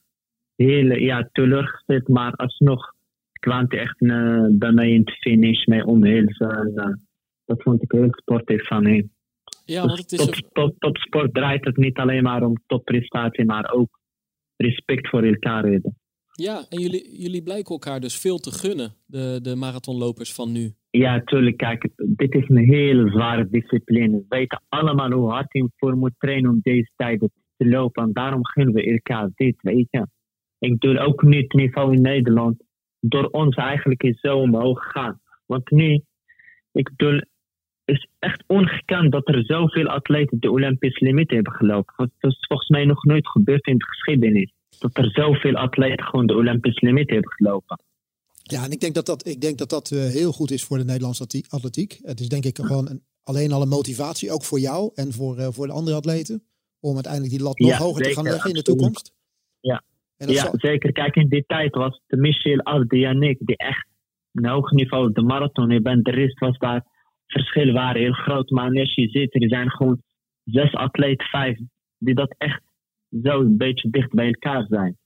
heel 0.57 0.93
ja, 0.93 1.29
teleurgesteld, 1.33 2.09
maar 2.09 2.33
alsnog 2.33 2.93
kwam 3.33 3.65
hij 3.69 3.79
echt 3.79 4.01
uh, 4.01 4.47
bij 4.51 4.73
mij 4.73 4.91
in 4.91 5.05
de 5.05 5.13
finish 5.13 5.65
mee 5.65 5.85
omhelzen. 5.87 6.51
En, 6.51 6.73
uh, 6.75 6.95
dat 7.45 7.63
vond 7.63 7.83
ik 7.83 7.93
heel 7.93 8.09
sportief 8.11 8.67
van 8.67 8.87
hem. 8.87 9.11
Ja, 9.65 9.87
want 9.87 9.99
het 9.99 10.13
is 10.13 10.19
top, 10.25 10.35
een- 10.35 10.49
top, 10.53 10.75
topsport 10.79 11.35
draait 11.35 11.65
het 11.65 11.77
niet 11.77 11.97
alleen 11.99 12.23
maar 12.23 12.43
om 12.43 12.63
topprestatie, 12.67 13.45
maar 13.45 13.71
ook 13.73 13.99
respect 14.57 15.09
voor 15.09 15.23
elkaar 15.23 15.63
hebben. 15.63 15.97
Ja, 16.33 16.65
en 16.69 16.81
jullie, 16.81 17.21
jullie 17.23 17.43
blijken 17.43 17.73
elkaar 17.73 18.01
dus 18.01 18.21
veel 18.21 18.39
te 18.39 18.51
gunnen, 18.53 18.95
de, 19.07 19.39
de 19.43 19.55
marathonlopers 19.57 20.35
van 20.35 20.53
nu. 20.53 20.75
Ja, 20.91 21.23
tuurlijk. 21.25 21.57
Kijk, 21.57 21.89
dit 21.97 22.35
is 22.35 22.49
een 22.49 22.65
hele 22.65 23.11
zware 23.11 23.49
discipline. 23.51 24.17
We 24.17 24.25
weten 24.29 24.63
allemaal 24.69 25.13
hoe 25.13 25.31
hard 25.31 25.53
je 25.53 25.71
voor 25.77 25.97
moet 25.97 26.15
trainen 26.19 26.51
om 26.51 26.59
deze 26.63 26.91
tijden 26.97 27.33
te 27.57 27.69
lopen. 27.69 28.03
En 28.03 28.13
daarom 28.13 28.47
gunnen 28.47 28.75
we 28.75 28.83
elkaar 28.83 29.31
dit, 29.35 29.57
weet 29.61 29.87
je. 29.91 30.07
Ik 30.59 30.79
bedoel 30.79 30.99
ook 30.99 31.23
nu 31.23 31.37
het 31.37 31.53
niveau 31.53 31.95
in 31.95 32.03
Nederland 32.03 32.65
door 33.01 33.29
ons 33.31 33.57
eigenlijk 33.57 34.03
is 34.03 34.21
zo 34.21 34.39
omhoog 34.39 34.83
gegaan. 34.83 35.21
Want 35.47 35.71
nu, 35.71 36.03
ik 36.73 36.91
bedoel, 36.97 37.21
is 37.87 38.07
echt 38.19 38.45
ongekend 38.47 39.13
dat 39.13 39.29
er 39.29 39.45
zoveel 39.45 39.87
atleten 39.87 40.41
de 40.41 40.51
Olympische 40.51 41.05
limiet 41.05 41.31
hebben 41.31 41.53
gelopen. 41.53 41.95
Want 41.97 42.11
Dat 42.21 42.31
is 42.31 42.47
volgens 42.49 42.69
mij 42.69 42.85
nog 42.85 43.05
nooit 43.05 43.29
gebeurd 43.29 43.67
in 43.67 43.79
de 43.79 43.85
geschiedenis. 43.87 44.53
Dat 44.79 44.97
er 44.97 45.11
zoveel 45.11 45.55
atleten 45.55 46.05
gewoon 46.07 46.27
de 46.27 46.35
Olympische 46.35 46.87
limiet 46.87 47.11
hebben 47.11 47.31
gelopen. 47.33 47.81
Ja, 48.43 48.65
en 48.65 48.71
ik 48.71 48.81
denk 48.81 48.95
dat 48.95 49.07
dat, 49.07 49.27
ik 49.27 49.41
denk 49.41 49.59
dat, 49.59 49.71
dat 49.71 49.91
eh, 49.91 49.99
heel 49.99 50.33
goed 50.33 50.51
is 50.51 50.65
voor 50.65 50.79
de 50.79 50.85
Nederlandse 50.85 51.45
atletiek-. 51.49 51.99
Het 52.03 52.21
is 52.21 52.29
denk 52.29 52.45
ik 52.45 52.57
gewoon 52.59 52.89
een, 52.89 53.03
alleen 53.23 53.53
al 53.53 53.63
een 53.63 53.69
motivatie, 53.69 54.31
ook 54.33 54.45
voor 54.45 54.59
jou 54.61 54.91
en 54.95 55.13
voor, 55.13 55.39
eh, 55.39 55.49
voor 55.51 55.67
de 55.67 55.73
andere 55.73 55.97
atleten. 55.97 56.43
Om 56.81 56.95
uiteindelijk 56.95 57.33
die 57.33 57.43
lat 57.43 57.59
nog 57.59 57.69
Ja, 57.71 57.77
hoger 57.77 58.03
te 58.03 58.13
gaan 58.13 58.25
leggen 58.25 58.51
in 58.51 58.57
de 58.57 58.63
toekomst. 58.63 59.13
Ja. 59.61 59.83
Ja, 60.17 60.33
zal- 60.33 60.53
zeker. 60.57 60.93
Kijk, 60.93 61.15
in 61.17 61.29
die 61.29 61.45
tijd 61.47 61.75
was 61.75 62.01
het 62.07 62.21
Michel 62.21 62.61
Aldi 62.61 63.05
en 63.05 63.23
ik 63.23 63.37
die 63.41 63.57
echt 63.57 63.87
een 64.33 64.47
hoog 64.47 64.71
niveau 64.71 65.13
de 65.13 65.23
marathon 65.23 65.71
hebben. 65.71 66.03
De 66.03 66.11
rest 66.11 66.39
was 66.39 66.59
daar, 66.59 66.85
verschillen 67.27 67.75
waren 67.75 68.01
heel 68.01 68.13
groot. 68.13 68.51
Maar 68.51 68.79
als 68.79 68.95
je 68.95 69.09
ziet, 69.09 69.35
er 69.35 69.49
zijn 69.49 69.71
gewoon 69.71 70.03
zes 70.45 70.75
atleten, 70.75 71.27
vijf, 71.27 71.59
die 71.99 72.15
dat 72.15 72.35
echt 72.39 72.63
zo 73.23 73.41
een 73.41 73.57
beetje 73.57 73.91
dicht 73.91 74.11
bij 74.11 74.27
elkaar 74.27 74.67
zijn. 74.69 74.99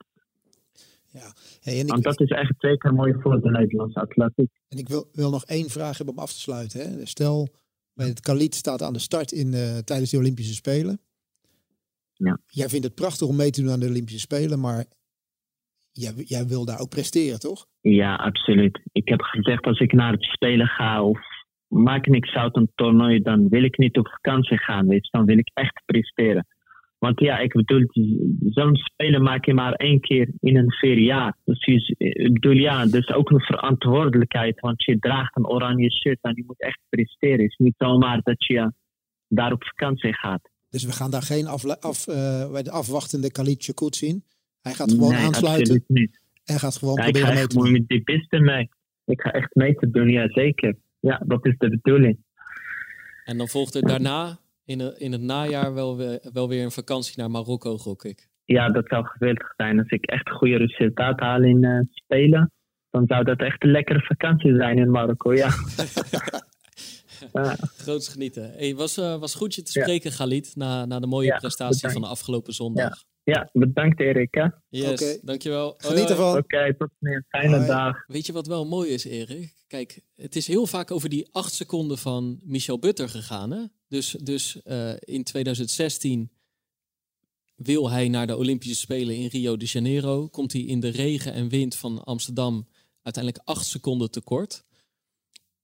ja. 1.12 1.32
Hey, 1.60 1.80
en 1.80 1.86
Want 1.86 2.02
dat 2.02 2.20
is 2.20 2.28
echt 2.28 2.54
zeker 2.58 2.94
mooi 2.94 3.14
voor 3.20 3.40
de 3.40 3.50
Nederlandse 3.50 4.00
atletiek. 4.00 4.50
en 4.68 4.78
ik 4.78 4.88
wil, 4.88 5.08
wil 5.12 5.30
nog 5.30 5.44
één 5.44 5.68
vraag 5.68 5.96
hebben 5.96 6.14
om 6.14 6.22
af 6.22 6.32
te 6.32 6.40
sluiten. 6.40 6.80
Hè. 6.80 7.06
Stel, 7.06 7.48
bij 7.94 8.06
het 8.06 8.20
Khalid 8.20 8.54
staat 8.54 8.82
aan 8.82 8.92
de 8.92 8.98
start 8.98 9.32
in, 9.32 9.54
eh, 9.54 9.78
tijdens 9.78 10.10
de 10.10 10.18
Olympische 10.18 10.54
Spelen. 10.54 11.00
Ja. 12.14 12.38
Jij 12.46 12.68
vindt 12.68 12.84
het 12.84 12.94
prachtig 12.94 13.26
om 13.26 13.36
mee 13.36 13.50
te 13.50 13.62
doen 13.62 13.70
aan 13.70 13.80
de 13.80 13.88
Olympische 13.88 14.20
Spelen, 14.20 14.60
maar 14.60 14.84
jij, 15.92 16.12
jij 16.16 16.46
wil 16.46 16.64
daar 16.64 16.80
ook 16.80 16.88
presteren, 16.88 17.40
toch? 17.40 17.66
Ja, 17.80 18.14
absoluut. 18.14 18.80
Ik 18.92 19.08
heb 19.08 19.20
gezegd, 19.20 19.64
als 19.64 19.78
ik 19.78 19.92
naar 19.92 20.12
het 20.12 20.22
spelen 20.22 20.66
ga 20.66 21.02
of 21.04 21.18
maak 21.70 22.06
niks 22.06 22.34
uit 22.34 22.56
een 22.56 22.70
toernooi, 22.74 23.20
dan 23.20 23.48
wil 23.48 23.64
ik 23.64 23.78
niet 23.78 23.98
op 23.98 24.08
vakantie 24.08 24.58
gaan. 24.58 24.86
Weet 24.86 25.04
je. 25.04 25.08
Dan 25.10 25.24
wil 25.24 25.38
ik 25.38 25.50
echt 25.54 25.82
presteren. 25.84 26.46
Want 26.98 27.20
ja, 27.20 27.38
ik 27.38 27.52
bedoel, 27.52 27.84
zo'n 28.40 28.76
spelen 28.76 29.22
maak 29.22 29.44
je 29.44 29.54
maar 29.54 29.72
één 29.72 30.00
keer 30.00 30.28
in 30.40 30.56
een 30.56 30.72
vier 30.72 30.98
jaar. 30.98 31.36
Dus 31.44 31.64
je, 31.64 31.94
ik 31.98 32.32
bedoel, 32.32 32.56
ja, 32.56 32.84
dat 32.84 32.94
is 32.94 33.08
ook 33.14 33.30
een 33.30 33.40
verantwoordelijkheid. 33.40 34.60
Want 34.60 34.84
je 34.84 34.98
draagt 34.98 35.36
een 35.36 35.46
oranje 35.48 35.92
shirt 35.92 36.18
en 36.22 36.32
je 36.34 36.44
moet 36.46 36.60
echt 36.60 36.80
presteren. 36.88 37.40
Het 37.40 37.50
is 37.50 37.56
niet 37.56 37.74
zomaar 37.78 38.20
dat 38.22 38.44
je 38.46 38.72
daar 39.28 39.52
op 39.52 39.64
vakantie 39.64 40.14
gaat. 40.14 40.50
Dus 40.70 40.84
we 40.84 40.92
gaan 40.92 41.10
daar 41.10 41.22
geen 41.22 41.46
afle- 41.46 41.80
af, 41.80 42.06
eh, 42.06 42.50
bij 42.52 42.62
de 42.62 42.70
afwachtende 42.70 43.32
Khalid 43.32 43.64
Chakut 43.64 43.96
zien. 43.96 44.24
Hij 44.62 44.72
gaat 44.72 44.90
gewoon 44.90 45.12
nee, 45.12 45.24
aansluiten 45.26 45.84
niet. 45.86 46.20
en 46.44 46.58
gaat 46.58 46.76
gewoon 46.76 46.94
Ja, 46.94 47.04
ik 47.04 47.12
proberen 47.12 47.34
mee 47.34 47.46
te 47.46 47.56
doen. 47.56 47.72
met 47.72 47.88
die 47.88 48.40
mee. 48.40 48.68
Ik 49.04 49.20
ga 49.20 49.30
echt 49.30 49.54
mee 49.54 49.74
te 49.74 49.90
doen, 49.90 50.08
ja 50.08 50.28
zeker. 50.28 50.76
Ja, 51.00 51.22
dat 51.26 51.46
is 51.46 51.54
de 51.58 51.70
bedoeling. 51.70 52.18
En 53.24 53.38
dan 53.38 53.48
volgt 53.48 53.74
er 53.74 53.82
daarna, 53.82 54.38
in, 54.64 54.78
het- 54.80 54.98
in 54.98 55.12
het 55.12 55.20
najaar, 55.20 55.74
wel 55.74 55.96
weer, 55.96 56.20
wel 56.32 56.48
weer 56.48 56.64
een 56.64 56.70
vakantie 56.70 57.14
naar 57.16 57.30
Marokko, 57.30 57.78
gok 57.78 58.04
ik. 58.04 58.28
Ja, 58.44 58.68
dat 58.70 58.88
zou 58.88 59.06
geweldig 59.06 59.52
zijn. 59.56 59.78
Als 59.78 59.88
ik 59.88 60.04
echt 60.06 60.30
goede 60.30 60.56
resultaten 60.56 61.26
haal 61.26 61.42
in 61.42 61.64
eh, 61.64 61.80
spelen, 61.90 62.52
dan 62.90 63.06
zou 63.06 63.24
dat 63.24 63.38
echt 63.40 63.62
een 63.64 63.70
lekkere 63.70 64.00
vakantie 64.00 64.54
zijn 64.56 64.78
in 64.78 64.90
Marokko. 64.90 65.34
Ja, 65.34 65.48
ja, 67.32 67.56
Groots 67.76 68.08
genieten. 68.08 68.50
Hey, 68.52 68.74
was, 68.74 68.96
eh, 68.96 69.18
was 69.18 69.34
goed 69.34 69.54
je 69.54 69.62
te 69.62 69.70
Ja. 69.78 69.82
spreken, 69.82 70.12
Galit, 70.12 70.52
na, 70.56 70.84
na 70.86 71.00
de 71.00 71.06
mooie 71.06 71.26
Ja, 71.26 71.36
prestatie 71.38 71.90
van 71.90 72.00
de 72.00 72.06
afgelopen 72.08 72.52
zondag. 72.52 73.04
Ja 73.24 73.50
bedankt 73.52 74.00
Erik. 74.00 74.34
hè. 74.34 74.44
Oké, 74.44 74.56
Yes, 74.68 74.90
Oké. 75.02 75.18
dankjewel. 75.22 75.74
Geniet 75.78 76.10
ervan. 76.10 76.34
tot 76.78 76.90
ziens. 77.00 77.22
Fijne 77.28 77.54
Hoi. 77.56 77.66
dag. 77.66 78.04
Weet 78.06 78.26
je 78.26 78.32
wat 78.32 78.46
wel 78.46 78.66
mooi 78.66 78.90
is, 78.90 79.04
Erik? 79.04 79.54
Kijk, 79.66 80.00
het 80.16 80.36
is 80.36 80.46
heel 80.46 80.66
vaak 80.66 80.90
over 80.90 81.08
die 81.08 81.28
acht 81.32 81.52
seconden 81.52 81.98
van 81.98 82.40
Michel 82.44 82.78
Butter 82.78 83.08
gegaan. 83.08 83.50
Hè? 83.50 83.62
Dus, 83.88 84.10
dus 84.22 84.62
eh, 84.62 84.92
in 85.00 85.24
2016 85.24 86.30
wil 87.54 87.90
hij 87.90 88.08
naar 88.08 88.26
de 88.26 88.36
Olympische 88.36 88.76
Spelen 88.76 89.16
in 89.16 89.26
Rio 89.26 89.56
de 89.56 89.64
Janeiro. 89.64 90.28
Komt 90.28 90.52
hij 90.52 90.62
in 90.62 90.80
de 90.80 90.88
regen 90.88 91.32
en 91.32 91.48
wind 91.48 91.74
van 91.76 92.04
Amsterdam 92.04 92.68
uiteindelijk 93.02 93.44
acht 93.48 93.66
seconden 93.66 94.10
tekort. 94.10 94.64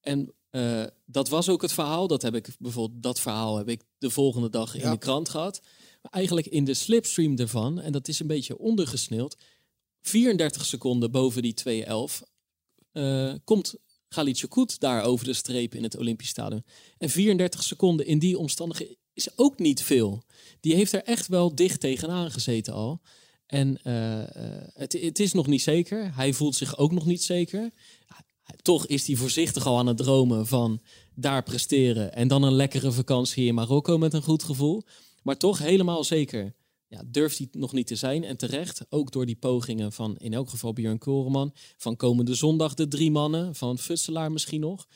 En 0.00 0.32
eh, 0.50 0.84
dat 1.04 1.28
was 1.28 1.48
ook 1.48 1.62
het 1.62 1.72
verhaal. 1.72 2.06
Dat 2.06 2.22
heb 2.22 2.34
ik 2.34 2.48
bijvoorbeeld, 2.58 3.02
dat 3.02 3.20
verhaal 3.20 3.56
heb 3.56 3.68
ik 3.68 3.82
de 3.98 4.10
volgende 4.10 4.48
dag 4.50 4.74
in 4.74 4.80
Ja. 4.80 4.90
de 4.90 4.98
krant 4.98 5.28
gehad. 5.28 5.62
Eigenlijk 6.10 6.46
in 6.46 6.64
de 6.64 6.74
slipstream 6.74 7.38
ervan, 7.38 7.80
en 7.80 7.92
dat 7.92 8.08
is 8.08 8.20
een 8.20 8.26
beetje 8.26 8.58
ondergesneeld, 8.58 9.36
34 10.00 10.64
seconden 10.64 11.10
boven 11.10 11.42
die 11.42 11.54
211 11.54 12.22
eh, 12.92 13.34
komt 13.44 13.74
Galit 14.08 14.38
Chakut 14.38 14.80
daar 14.80 15.02
over 15.02 15.24
de 15.24 15.32
streep 15.32 15.74
in 15.74 15.82
het 15.82 15.96
Olympisch 15.96 16.28
Stadion. 16.28 16.64
En 16.98 17.10
34 17.10 17.62
seconden 17.62 18.06
in 18.06 18.18
die 18.18 18.38
omstandigheden 18.38 18.96
is 19.12 19.38
ook 19.38 19.58
niet 19.58 19.82
veel. 19.82 20.22
Die 20.60 20.74
heeft 20.74 20.92
er 20.92 21.02
echt 21.02 21.26
wel 21.26 21.54
dicht 21.54 21.80
tegenaan 21.80 22.30
gezeten 22.30 22.72
al. 22.72 23.00
En 23.46 23.82
eh, 23.82 24.22
eh, 24.22 24.68
het, 24.72 24.92
het 24.92 25.18
is 25.18 25.32
nog 25.32 25.46
niet 25.46 25.62
zeker. 25.62 26.14
Hij 26.14 26.32
voelt 26.32 26.54
zich 26.54 26.76
ook 26.78 26.92
nog 26.92 27.06
niet 27.06 27.22
zeker. 27.22 27.70
Toch 28.62 28.86
is 28.86 29.06
hij 29.06 29.16
voorzichtig 29.16 29.66
al 29.66 29.78
aan 29.78 29.86
het 29.86 29.96
dromen 29.96 30.46
van 30.46 30.82
daar 31.14 31.42
presteren. 31.42 32.14
En 32.14 32.28
dan 32.28 32.42
een 32.42 32.52
lekkere 32.52 32.92
vakantie 32.92 33.46
in 33.46 33.54
Marokko 33.54 33.98
met 33.98 34.12
een 34.12 34.22
goed 34.22 34.42
gevoel. 34.42 34.82
Maar 35.26 35.36
toch 35.36 35.58
helemaal 35.58 36.04
zeker 36.04 36.54
ja, 36.86 37.02
durft 37.06 37.38
hij 37.38 37.48
nog 37.52 37.72
niet 37.72 37.86
te 37.86 37.96
zijn. 37.96 38.24
En 38.24 38.36
terecht, 38.36 38.86
ook 38.88 39.12
door 39.12 39.26
die 39.26 39.36
pogingen 39.36 39.92
van 39.92 40.16
in 40.16 40.32
elk 40.32 40.50
geval 40.50 40.72
Björn 40.72 40.98
Koreman. 40.98 41.54
Van 41.76 41.96
komende 41.96 42.34
zondag 42.34 42.74
de 42.74 42.88
drie 42.88 43.10
mannen, 43.10 43.54
van 43.54 43.78
Futselaar 43.78 44.32
misschien 44.32 44.60
nog. 44.60 44.86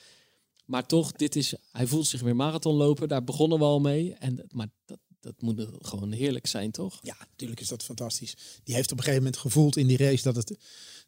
Maar 0.64 0.86
toch, 0.86 1.12
dit 1.12 1.36
is, 1.36 1.54
hij 1.72 1.86
voelt 1.86 2.06
zich 2.06 2.20
weer 2.20 2.36
marathonloper. 2.36 3.08
Daar 3.08 3.24
begonnen 3.24 3.58
we 3.58 3.64
al 3.64 3.80
mee. 3.80 4.14
En, 4.14 4.46
maar 4.50 4.68
dat, 4.84 4.98
dat 5.20 5.34
moet 5.42 5.68
gewoon 5.78 6.12
heerlijk 6.12 6.46
zijn, 6.46 6.70
toch? 6.70 6.98
Ja, 7.02 7.16
natuurlijk 7.30 7.60
is 7.60 7.68
dat 7.68 7.82
fantastisch. 7.82 8.36
Die 8.64 8.74
heeft 8.74 8.92
op 8.92 8.98
een 8.98 9.04
gegeven 9.04 9.24
moment 9.24 9.42
gevoeld 9.42 9.76
in 9.76 9.86
die 9.86 9.96
race 9.96 10.22
dat 10.22 10.36
het, 10.36 10.58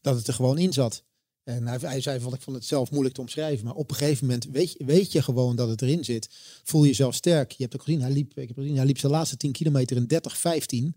dat 0.00 0.16
het 0.16 0.26
er 0.26 0.34
gewoon 0.34 0.58
in 0.58 0.72
zat. 0.72 1.04
En 1.44 1.66
hij, 1.66 1.78
hij 1.80 2.00
zei 2.00 2.20
van 2.20 2.34
ik 2.34 2.40
vond 2.42 2.56
het 2.56 2.66
zelf 2.66 2.90
moeilijk 2.90 3.14
te 3.14 3.20
omschrijven. 3.20 3.64
Maar 3.64 3.74
op 3.74 3.90
een 3.90 3.96
gegeven 3.96 4.26
moment 4.26 4.44
weet, 4.50 4.72
je- 4.78 4.84
weet 4.84 5.12
je 5.12 5.22
gewoon 5.22 5.56
dat 5.56 5.68
het 5.68 5.82
erin 5.82 6.04
zit. 6.04 6.28
Voel 6.64 6.82
je 6.82 6.88
jezelf 6.88 7.14
sterk. 7.14 7.50
Je 7.52 7.62
hebt 7.62 7.74
ook 7.74 7.82
gezien, 7.82 8.00
hij 8.00 8.10
liep, 8.10 8.38
ik 8.38 8.48
heb 8.48 8.56
gezien, 8.56 8.76
hij 8.76 8.86
liep 8.86 8.98
zijn 8.98 9.12
laatste 9.12 9.36
10 9.36 9.52
kilometer 9.52 9.96
in 9.96 10.06
30, 10.06 10.38
15. 10.38 10.96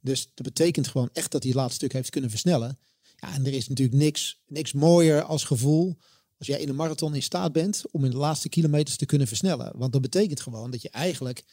Dus 0.00 0.28
dat 0.34 0.46
betekent 0.46 0.88
gewoon 0.88 1.08
echt 1.12 1.30
dat 1.30 1.42
hij 1.42 1.50
het 1.50 1.60
laatste 1.60 1.76
stuk 1.78 1.92
heeft 1.92 2.10
kunnen 2.10 2.30
versnellen. 2.30 2.78
Ja, 3.16 3.34
en 3.34 3.46
er 3.46 3.52
is 3.52 3.68
natuurlijk 3.68 3.98
niks, 3.98 4.40
niks 4.46 4.72
mooier 4.72 5.22
als 5.22 5.44
gevoel 5.44 5.96
als 6.38 6.48
jij 6.48 6.60
in 6.60 6.68
een 6.68 6.74
marathon 6.76 7.14
in 7.14 7.22
staat 7.22 7.52
bent 7.52 7.82
om 7.90 8.04
in 8.04 8.10
de 8.10 8.16
laatste 8.16 8.48
kilometers 8.48 8.96
te 8.96 9.06
kunnen 9.06 9.26
versnellen. 9.26 9.72
Want 9.76 9.92
dat 9.92 10.02
betekent 10.02 10.40
gewoon 10.40 10.70
dat 10.70 10.82
je 10.82 10.90
eigenlijk 10.90 11.44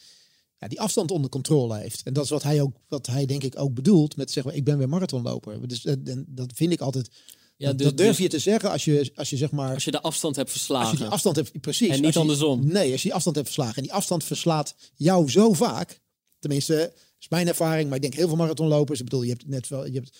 ja, 0.58 0.68
die 0.68 0.80
afstand 0.80 1.10
onder 1.10 1.30
controle 1.30 1.78
heeft. 1.78 2.02
En 2.02 2.12
dat 2.12 2.24
is 2.24 2.30
wat 2.30 2.42
hij 2.42 2.60
ook, 2.60 2.76
wat 2.88 3.06
hij 3.06 3.26
denk 3.26 3.42
ik 3.42 3.58
ook 3.58 3.74
bedoelt 3.74 4.16
met 4.16 4.30
zeggen, 4.30 4.54
ik 4.56 4.64
ben 4.64 4.78
weer 4.78 4.88
marathonloper. 4.88 5.68
Dus 5.68 5.82
dat, 5.82 5.98
dat 6.26 6.52
vind 6.54 6.72
ik 6.72 6.80
altijd. 6.80 7.10
Ja, 7.58 7.66
dat, 7.66 7.78
dus, 7.78 7.86
dat 7.86 7.96
durf 7.96 8.18
je 8.18 8.28
te 8.28 8.38
zeggen 8.38 8.70
als 8.70 8.84
je, 8.84 9.12
als 9.14 9.30
je 9.30 9.36
zeg 9.36 9.50
maar. 9.50 9.74
Als 9.74 9.84
je 9.84 9.90
de 9.90 10.00
afstand 10.00 10.36
hebt 10.36 10.50
verslagen. 10.50 10.88
Als 10.88 10.98
je 10.98 11.04
die 11.04 11.12
afstand 11.12 11.36
hebt, 11.36 11.60
precies. 11.60 11.88
En 11.88 12.00
niet 12.00 12.16
andersom. 12.16 12.66
Nee, 12.66 12.92
als 12.92 13.02
je 13.02 13.06
die 13.06 13.14
afstand 13.14 13.36
hebt 13.36 13.48
verslagen. 13.48 13.76
En 13.76 13.82
die 13.82 13.92
afstand 13.92 14.24
verslaat 14.24 14.74
jou 14.94 15.30
zo 15.30 15.52
vaak. 15.52 16.00
Tenminste, 16.38 16.92
is 17.20 17.28
mijn 17.28 17.48
ervaring. 17.48 17.86
Maar 17.86 17.96
ik 17.96 18.02
denk 18.02 18.14
heel 18.14 18.28
veel 18.28 18.36
marathonlopers. 18.36 18.98
Ik 18.98 19.04
bedoel, 19.04 19.22
je 19.22 19.30
hebt 19.30 19.46
net 19.46 19.68
wel. 19.68 19.86
Je 19.86 19.92
hebt 19.92 20.16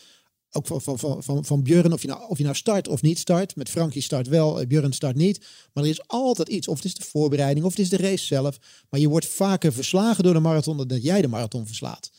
ook 0.51 0.67
van, 0.67 0.81
van, 0.81 0.99
van, 0.99 1.23
van, 1.25 1.45
van 1.45 1.63
Björn, 1.63 1.93
of 1.93 2.03
je, 2.03 2.09
nou, 2.09 2.29
of 2.29 2.39
je 2.39 2.45
nou 2.45 2.57
start 2.57 2.89
of 2.89 3.03
niet 3.03 3.19
start. 3.19 3.57
Met 3.57 3.69
Frankie 3.69 4.03
start 4.03 4.29
wel, 4.29 4.61
eh, 4.61 4.67
Björn 4.67 4.93
start 4.93 5.17
niet. 5.17 5.47
Maar 5.73 5.85
er 5.85 5.91
is 5.91 6.07
altijd 6.07 6.49
iets. 6.49 6.69
Of 6.69 6.77
het 6.77 6.85
is 6.85 6.95
de 6.95 7.05
voorbereiding, 7.05 7.65
of 7.65 7.71
het 7.71 7.81
is 7.81 7.89
de 7.89 7.97
race 7.97 8.25
zelf. 8.25 8.59
Maar 8.91 9.01
je 9.01 9.09
wordt 9.09 9.27
vaker 9.27 9.73
verslagen 9.73 10.25
door 10.25 10.35
de 10.35 10.41
marathon 10.41 10.77
dan 10.77 10.89
dat 10.89 11.03
jij 11.03 11.23
de 11.23 11.29
marathon 11.29 11.67
verslaat. 11.67 12.11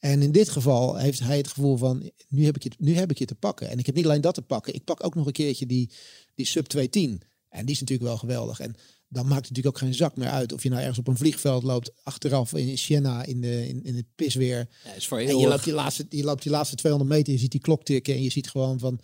En 0.00 0.22
in 0.22 0.32
dit 0.32 0.48
geval 0.48 0.96
heeft 0.96 1.20
hij 1.20 1.36
het 1.36 1.48
gevoel 1.48 1.76
van, 1.76 2.10
nu 2.28 2.44
heb 2.44 2.56
ik 2.56 2.62
je, 2.62 2.70
nu 2.78 2.94
heb 2.94 3.10
ik 3.10 3.18
je 3.18 3.24
te 3.24 3.34
pakken. 3.34 3.68
En 3.68 3.78
ik 3.78 3.86
heb 3.86 3.94
niet 3.94 4.04
alleen 4.04 4.20
dat 4.20 4.34
te 4.34 4.42
pakken, 4.42 4.74
ik 4.74 4.84
pak 4.84 5.04
ook 5.04 5.14
nog 5.14 5.26
een 5.26 5.32
keertje 5.32 5.66
die, 5.66 5.90
die 6.34 6.46
sub 6.46 6.66
210. 6.66 7.22
En 7.48 7.64
die 7.66 7.74
is 7.74 7.80
natuurlijk 7.80 8.08
wel 8.08 8.18
geweldig. 8.18 8.60
En 8.60 8.74
dan 9.08 9.26
maakt 9.26 9.46
het 9.46 9.48
natuurlijk 9.48 9.76
ook 9.76 9.82
geen 9.82 9.94
zak 9.94 10.16
meer 10.16 10.28
uit 10.28 10.52
of 10.52 10.62
je 10.62 10.68
nou 10.68 10.80
ergens 10.80 10.98
op 10.98 11.08
een 11.08 11.16
vliegveld 11.16 11.62
loopt, 11.62 11.90
achteraf 12.02 12.52
in 12.52 12.78
Siena 12.78 13.24
in, 13.24 13.40
de, 13.40 13.68
in, 13.68 13.84
in 13.84 13.96
het 13.96 14.06
pisweer. 14.14 14.68
Ja, 14.84 14.92
is 14.92 15.06
voor 15.06 15.18
en 15.18 15.38
je 15.38 15.48
loopt, 15.48 15.64
die 15.64 15.72
laatste, 15.72 16.06
je 16.08 16.24
loopt 16.24 16.42
die 16.42 16.52
laatste 16.52 16.76
200 16.76 17.12
meter, 17.12 17.32
je 17.32 17.38
ziet 17.38 17.50
die 17.50 17.60
klok 17.60 17.84
tikken 17.84 18.14
en 18.14 18.22
je 18.22 18.30
ziet 18.30 18.50
gewoon 18.50 18.78
van, 18.78 19.00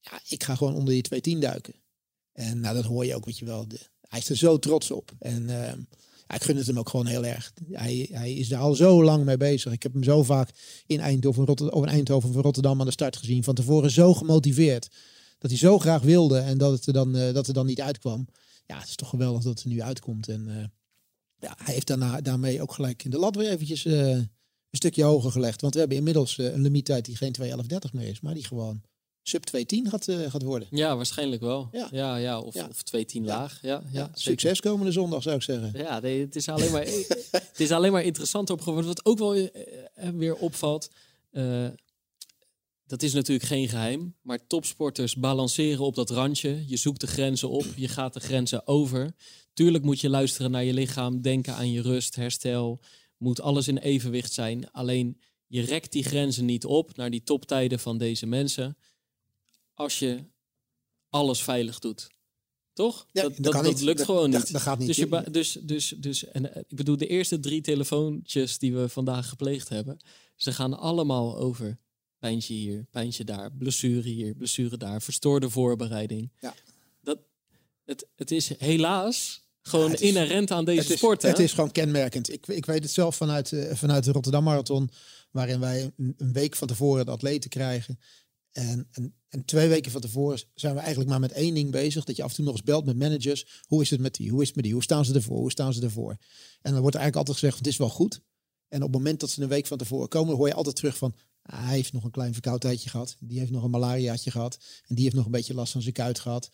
ja, 0.00 0.20
ik 0.28 0.42
ga 0.42 0.54
gewoon 0.54 0.74
onder 0.74 0.94
die 0.94 1.02
210 1.02 1.40
duiken. 1.40 1.74
En 2.32 2.60
nou, 2.60 2.74
dat 2.74 2.84
hoor 2.84 3.06
je 3.06 3.14
ook, 3.14 3.24
weet 3.24 3.38
je 3.38 3.44
wel. 3.44 3.68
De, 3.68 3.78
hij 4.08 4.18
is 4.18 4.28
er 4.28 4.36
zo 4.36 4.58
trots 4.58 4.90
op. 4.90 5.12
En 5.18 5.42
uh, 5.42 5.72
ik 6.34 6.42
gun 6.42 6.56
het 6.56 6.66
hem 6.66 6.78
ook 6.78 6.88
gewoon 6.88 7.06
heel 7.06 7.24
erg. 7.24 7.52
Hij, 7.70 8.08
hij 8.12 8.32
is 8.32 8.48
daar 8.48 8.60
al 8.60 8.74
zo 8.74 9.04
lang 9.04 9.24
mee 9.24 9.36
bezig. 9.36 9.72
Ik 9.72 9.82
heb 9.82 9.92
hem 9.92 10.02
zo 10.02 10.22
vaak 10.22 10.50
in 10.86 11.00
Eindhoven, 11.00 11.44
Rotterdam, 11.44 11.82
in 11.82 11.88
Eindhoven 11.88 12.32
van 12.32 12.42
Rotterdam 12.42 12.80
aan 12.80 12.86
de 12.86 12.92
start 12.92 13.16
gezien. 13.16 13.44
Van 13.44 13.54
tevoren 13.54 13.90
zo 13.90 14.14
gemotiveerd. 14.14 14.88
Dat 15.38 15.50
hij 15.50 15.58
zo 15.58 15.78
graag 15.78 16.02
wilde 16.02 16.38
en 16.38 16.58
dat 16.58 16.72
het 16.72 16.86
er 16.86 16.92
dan, 16.92 17.16
uh, 17.16 17.32
dat 17.32 17.46
er 17.46 17.54
dan 17.54 17.66
niet 17.66 17.80
uitkwam 17.80 18.26
ja, 18.68 18.78
het 18.78 18.88
is 18.88 18.96
toch 18.96 19.08
geweldig 19.08 19.42
dat 19.42 19.54
het 19.54 19.62
er 19.62 19.68
nu 19.68 19.82
uitkomt. 19.82 20.28
En 20.28 20.48
uh, 20.48 20.64
ja, 21.38 21.54
hij 21.64 21.74
heeft 21.74 21.86
daarna, 21.86 22.20
daarmee 22.20 22.62
ook 22.62 22.72
gelijk 22.72 23.04
in 23.04 23.10
de 23.10 23.18
lat 23.18 23.36
weer 23.36 23.50
eventjes 23.50 23.84
uh, 23.84 24.10
een 24.10 24.30
stukje 24.70 25.02
hoger 25.02 25.30
gelegd. 25.30 25.60
Want 25.60 25.72
we 25.74 25.80
hebben 25.80 25.98
inmiddels 25.98 26.38
een 26.38 26.60
limiettijd 26.60 27.04
die 27.04 27.16
geen 27.16 27.34
2.11.30 27.40 27.48
meer 27.92 28.08
is, 28.08 28.20
maar 28.20 28.34
die 28.34 28.46
gewoon 28.46 28.82
sub 29.28 29.44
2.10 29.56 29.90
gaat, 29.90 30.06
gaat 30.28 30.42
worden. 30.42 30.68
Ja, 30.70 30.96
waarschijnlijk 30.96 31.42
wel. 31.42 31.68
Ja, 31.72 31.88
ja, 31.90 32.16
ja 32.16 32.40
of, 32.40 32.54
ja. 32.54 32.68
of 32.68 32.82
2.10 32.96 33.22
laag. 33.22 33.58
Ja, 33.62 33.82
ja, 33.92 34.10
Succes 34.14 34.60
komende 34.60 34.92
zondag 34.92 35.22
zou 35.22 35.36
ik 35.36 35.42
zeggen. 35.42 35.70
Ja, 35.74 36.00
nee, 36.00 36.20
het, 36.20 36.36
is 36.36 36.48
alleen 36.48 36.72
maar, 36.72 36.86
het 37.30 37.60
is 37.60 37.70
alleen 37.70 37.92
maar 37.92 38.04
interessant 38.04 38.50
op 38.50 38.60
geworden. 38.60 38.90
Wat 38.90 39.04
ook 39.04 39.18
wel 39.18 39.48
weer 40.14 40.34
opvalt 40.34 40.90
dat 42.88 43.02
is 43.02 43.12
natuurlijk 43.12 43.48
geen 43.48 43.68
geheim, 43.68 44.14
maar 44.22 44.46
topsporters 44.46 45.16
balanceren 45.16 45.84
op 45.84 45.94
dat 45.94 46.10
randje. 46.10 46.64
Je 46.66 46.76
zoekt 46.76 47.00
de 47.00 47.06
grenzen 47.06 47.50
op, 47.50 47.64
je 47.76 47.88
gaat 47.88 48.14
de 48.14 48.20
grenzen 48.20 48.66
over. 48.66 49.14
Tuurlijk 49.52 49.84
moet 49.84 50.00
je 50.00 50.08
luisteren 50.08 50.50
naar 50.50 50.64
je 50.64 50.72
lichaam, 50.72 51.22
denken 51.22 51.54
aan 51.54 51.70
je 51.70 51.82
rust, 51.82 52.16
herstel. 52.16 52.80
Moet 53.16 53.40
alles 53.40 53.68
in 53.68 53.78
evenwicht 53.78 54.32
zijn. 54.32 54.70
Alleen 54.70 55.20
je 55.46 55.60
rekt 55.60 55.92
die 55.92 56.02
grenzen 56.02 56.44
niet 56.44 56.64
op 56.64 56.96
naar 56.96 57.10
die 57.10 57.22
toptijden 57.22 57.78
van 57.78 57.98
deze 57.98 58.26
mensen. 58.26 58.76
Als 59.78 59.98
je 59.98 60.24
alles 61.10 61.42
veilig 61.42 61.78
doet. 61.78 62.08
Toch? 62.72 63.06
Ja, 63.12 63.22
dat, 63.22 63.36
dat, 63.36 63.52
dat, 63.52 63.80
lukt 63.80 64.04
gewoon 64.04 64.30
niet. 64.30 64.52
Dat, 64.52 64.62
gaat 64.62 64.78
niet. 64.78 64.86
Dus, 64.86 64.96
je, 64.96 65.24
dus, 65.30 65.52
dus, 65.52 65.94
dus 65.96 66.24
en, 66.24 66.54
eh, 66.54 66.62
ik 66.68 66.76
bedoel, 66.76 66.96
de 66.96 67.06
eerste 67.06 67.40
drie 67.40 67.60
telefoontjes 67.60 68.58
die 68.58 68.74
we 68.74 68.88
vandaag 68.88 69.28
gepleegd 69.28 69.68
hebben, 69.68 69.98
ze 70.36 70.52
gaan 70.52 70.78
allemaal 70.78 71.36
over 71.36 71.78
Pijntje 72.18 72.54
hier, 72.54 72.86
pijntje 72.90 73.24
daar, 73.24 73.52
blessure 73.52 74.08
hier, 74.08 74.34
blessure 74.34 74.76
daar, 74.76 75.02
verstoorde 75.02 75.50
voorbereiding. 75.50 76.32
Ja. 76.40 76.54
Dat, 77.02 77.18
het, 77.84 78.06
het 78.14 78.30
is 78.30 78.58
helaas 78.58 79.42
gewoon 79.62 79.90
ja, 79.90 79.98
inherent 79.98 80.50
aan 80.50 80.64
deze 80.64 80.88
het 80.88 80.98
sport. 80.98 81.22
Het 81.22 81.38
is 81.38 81.52
gewoon 81.52 81.72
kenmerkend. 81.72 82.32
Ik, 82.32 82.46
ik 82.46 82.66
weet 82.66 82.82
het 82.82 82.92
zelf 82.92 83.16
vanuit, 83.16 83.50
uh, 83.50 83.74
vanuit 83.74 84.04
de 84.04 84.12
Rotterdam 84.12 84.44
Marathon, 84.44 84.90
waarin 85.30 85.60
wij 85.60 85.92
een, 85.96 86.14
een, 86.16 86.32
week 86.32 86.56
van 86.56 86.68
tevoren 86.68 87.06
de 87.06 87.10
atleten 87.10 87.50
krijgen. 87.50 87.98
En, 88.52 88.88
en, 88.90 89.14
en, 89.28 89.44
twee 89.44 89.68
weken 89.68 89.90
van 89.90 90.00
tevoren 90.00 90.42
zijn 90.54 90.74
we 90.74 90.80
eigenlijk 90.80 91.10
maar 91.10 91.20
met 91.20 91.32
één 91.32 91.54
ding 91.54 91.70
bezig. 91.70 92.04
Dat 92.04 92.16
je 92.16 92.22
af 92.22 92.30
en 92.30 92.36
toe 92.36 92.44
nog 92.44 92.54
eens 92.54 92.62
belt 92.62 92.84
met 92.84 92.96
managers. 92.96 93.62
Hoe 93.66 93.82
is 93.82 93.90
het 93.90 94.00
met 94.00 94.14
die? 94.14 94.30
Hoe 94.30 94.40
is 94.40 94.46
het 94.46 94.56
met 94.56 94.64
die? 94.64 94.74
Hoe 94.74 94.82
staan 94.82 95.04
ze 95.04 95.14
ervoor? 95.14 95.38
Hoe 95.38 95.50
staan 95.50 95.72
ze 95.72 95.82
ervoor? 95.82 96.16
En 96.60 96.72
dan 96.72 96.80
wordt 96.80 96.96
eigenlijk 96.96 97.16
altijd 97.16 97.38
gezegd, 97.38 97.58
het 97.58 97.66
is 97.66 97.76
wel 97.76 97.88
goed. 97.88 98.20
En 98.68 98.82
op 98.82 98.88
het 98.88 98.96
moment 98.96 99.20
dat 99.20 99.30
ze 99.30 99.42
een 99.42 99.48
week 99.48 99.66
van 99.66 99.78
tevoren 99.78 100.08
komen, 100.08 100.36
hoor 100.36 100.48
je 100.48 100.54
altijd 100.54 100.76
terug 100.76 100.96
van, 100.96 101.14
hij 101.42 101.74
heeft 101.74 101.92
nog 101.92 102.04
een 102.04 102.10
klein 102.10 102.32
verkoudheidje 102.32 102.90
gehad. 102.90 103.16
Die 103.20 103.38
heeft 103.38 103.50
nog 103.50 103.62
een 103.62 103.70
malariaatje 103.70 104.30
gehad. 104.30 104.58
En 104.86 104.94
die 104.94 105.04
heeft 105.04 105.16
nog 105.16 105.24
een 105.24 105.30
beetje 105.30 105.54
last 105.54 105.72
van 105.72 105.82
zijn 105.82 105.94
kuit 105.94 106.18
gehad. 106.18 106.50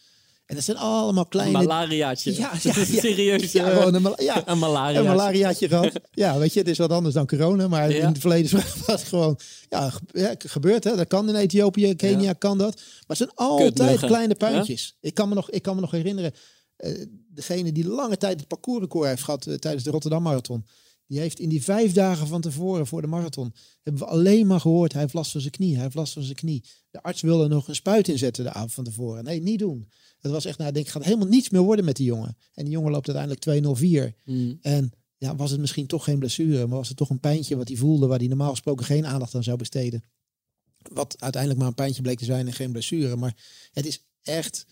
En 0.47 0.55
dat 0.55 0.65
zijn 0.65 0.77
allemaal 0.77 1.27
kleine... 1.27 1.59
Een 1.59 1.65
malariaatje. 1.65 2.37
Ja, 2.37 2.53
ja, 2.63 2.73
ja, 2.77 2.85
serieus. 2.85 3.53
Ja, 3.53 3.69
gewoon 3.69 3.95
een, 3.95 4.15
ja, 4.17 4.49
een 4.49 4.59
malariaatje. 4.59 4.99
Een 5.11 5.17
malariaatje 5.17 5.69
gehad. 5.69 5.93
Ja, 6.11 6.39
weet 6.39 6.53
je, 6.53 6.59
het 6.59 6.69
is 6.69 6.79
wat 6.79 6.91
anders 6.91 7.15
dan 7.15 7.27
corona. 7.27 7.69
Maar 7.69 7.91
in 7.91 8.07
het 8.07 8.19
verleden 8.19 8.51
was 8.87 9.01
het 9.01 9.09
gewoon... 9.09 9.39
Ja, 9.69 9.93
gebeurt 10.39 10.85
hè. 10.85 10.97
Dat 10.97 11.07
kan 11.07 11.29
in 11.29 11.35
Ethiopië, 11.35 11.95
Kenia 11.95 12.33
kan 12.33 12.59
dat. 12.59 12.75
Maar 12.75 13.05
het 13.07 13.17
zijn 13.17 13.35
altijd 13.35 13.99
kleine 13.99 14.35
puintjes. 14.35 14.97
Ik, 15.01 15.15
kan 15.15 15.29
me 15.29 15.35
nog, 15.35 15.51
ik 15.51 15.63
kan 15.63 15.75
me 15.75 15.81
nog 15.81 15.91
herinneren... 15.91 16.33
Uh, 16.79 17.05
degene 17.29 17.73
die 17.73 17.89
lange 17.89 18.17
tijd 18.17 18.39
het 18.39 18.49
parcoursrecord 18.49 19.09
heeft 19.09 19.23
gehad 19.23 19.47
uh, 19.47 19.55
tijdens 19.55 19.85
de 19.85 19.91
Rotterdam 19.91 20.23
Marathon. 20.23 20.67
Die 21.15 21.23
heeft 21.23 21.39
in 21.39 21.49
die 21.49 21.63
vijf 21.63 21.93
dagen 21.93 22.27
van 22.27 22.41
tevoren 22.41 22.87
voor 22.87 23.01
de 23.01 23.07
marathon, 23.07 23.55
hebben 23.83 24.03
we 24.03 24.09
alleen 24.09 24.47
maar 24.47 24.61
gehoord, 24.61 24.93
hij 24.93 25.01
heeft 25.01 25.15
last 25.15 25.31
van 25.31 25.41
zijn 25.41 25.53
knie, 25.53 25.75
hij 25.75 25.83
heeft 25.83 25.95
last 25.95 26.13
van 26.13 26.23
zijn 26.23 26.37
knie. 26.37 26.65
De 26.91 27.03
arts 27.03 27.21
wilde 27.21 27.49
nog 27.49 27.69
een 27.69 27.75
spuit 27.75 28.09
inzetten 28.09 28.45
de 28.45 28.51
avond 28.51 28.73
van 28.73 28.85
tevoren. 28.85 29.25
Nee, 29.25 29.43
niet 29.43 29.59
doen. 29.59 29.89
Het 30.19 30.33
was 30.33 30.45
echt, 30.45 30.59
nou, 30.59 30.69
ik 30.69 30.75
denk, 30.75 30.89
gaat 30.89 31.05
helemaal 31.05 31.29
niets 31.29 31.51
meer 31.51 31.61
worden 31.61 31.85
met 31.85 31.97
die 31.97 32.07
jongen. 32.07 32.37
En 32.55 32.65
die 32.65 32.73
jongen 32.73 32.91
loopt 32.91 33.15
uiteindelijk 33.15 34.15
2-0-4. 34.15 34.23
Mm. 34.25 34.59
En 34.61 34.93
ja, 35.17 35.37
was 35.37 35.51
het 35.51 35.61
misschien 35.61 35.87
toch 35.87 36.05
geen 36.05 36.19
blessure, 36.19 36.67
maar 36.67 36.79
was 36.79 36.89
het 36.89 36.97
toch 36.97 37.11
een 37.11 37.21
pijntje 37.21 37.57
wat 37.57 37.69
hij 37.69 37.77
voelde, 37.77 38.07
waar 38.07 38.19
hij 38.19 38.29
normaal 38.29 38.51
gesproken 38.51 38.85
geen 38.85 39.07
aandacht 39.07 39.35
aan 39.35 39.43
zou 39.43 39.57
besteden. 39.57 40.05
Wat 40.93 41.17
uiteindelijk 41.19 41.61
maar 41.61 41.71
een 41.71 41.77
pijntje 41.77 42.03
bleek 42.03 42.19
te 42.19 42.25
zijn 42.25 42.47
en 42.47 42.53
geen 42.53 42.73
blessure. 42.73 43.17
Maar 43.17 43.37
het 43.73 43.87
is 43.87 44.05
echt, 44.23 44.67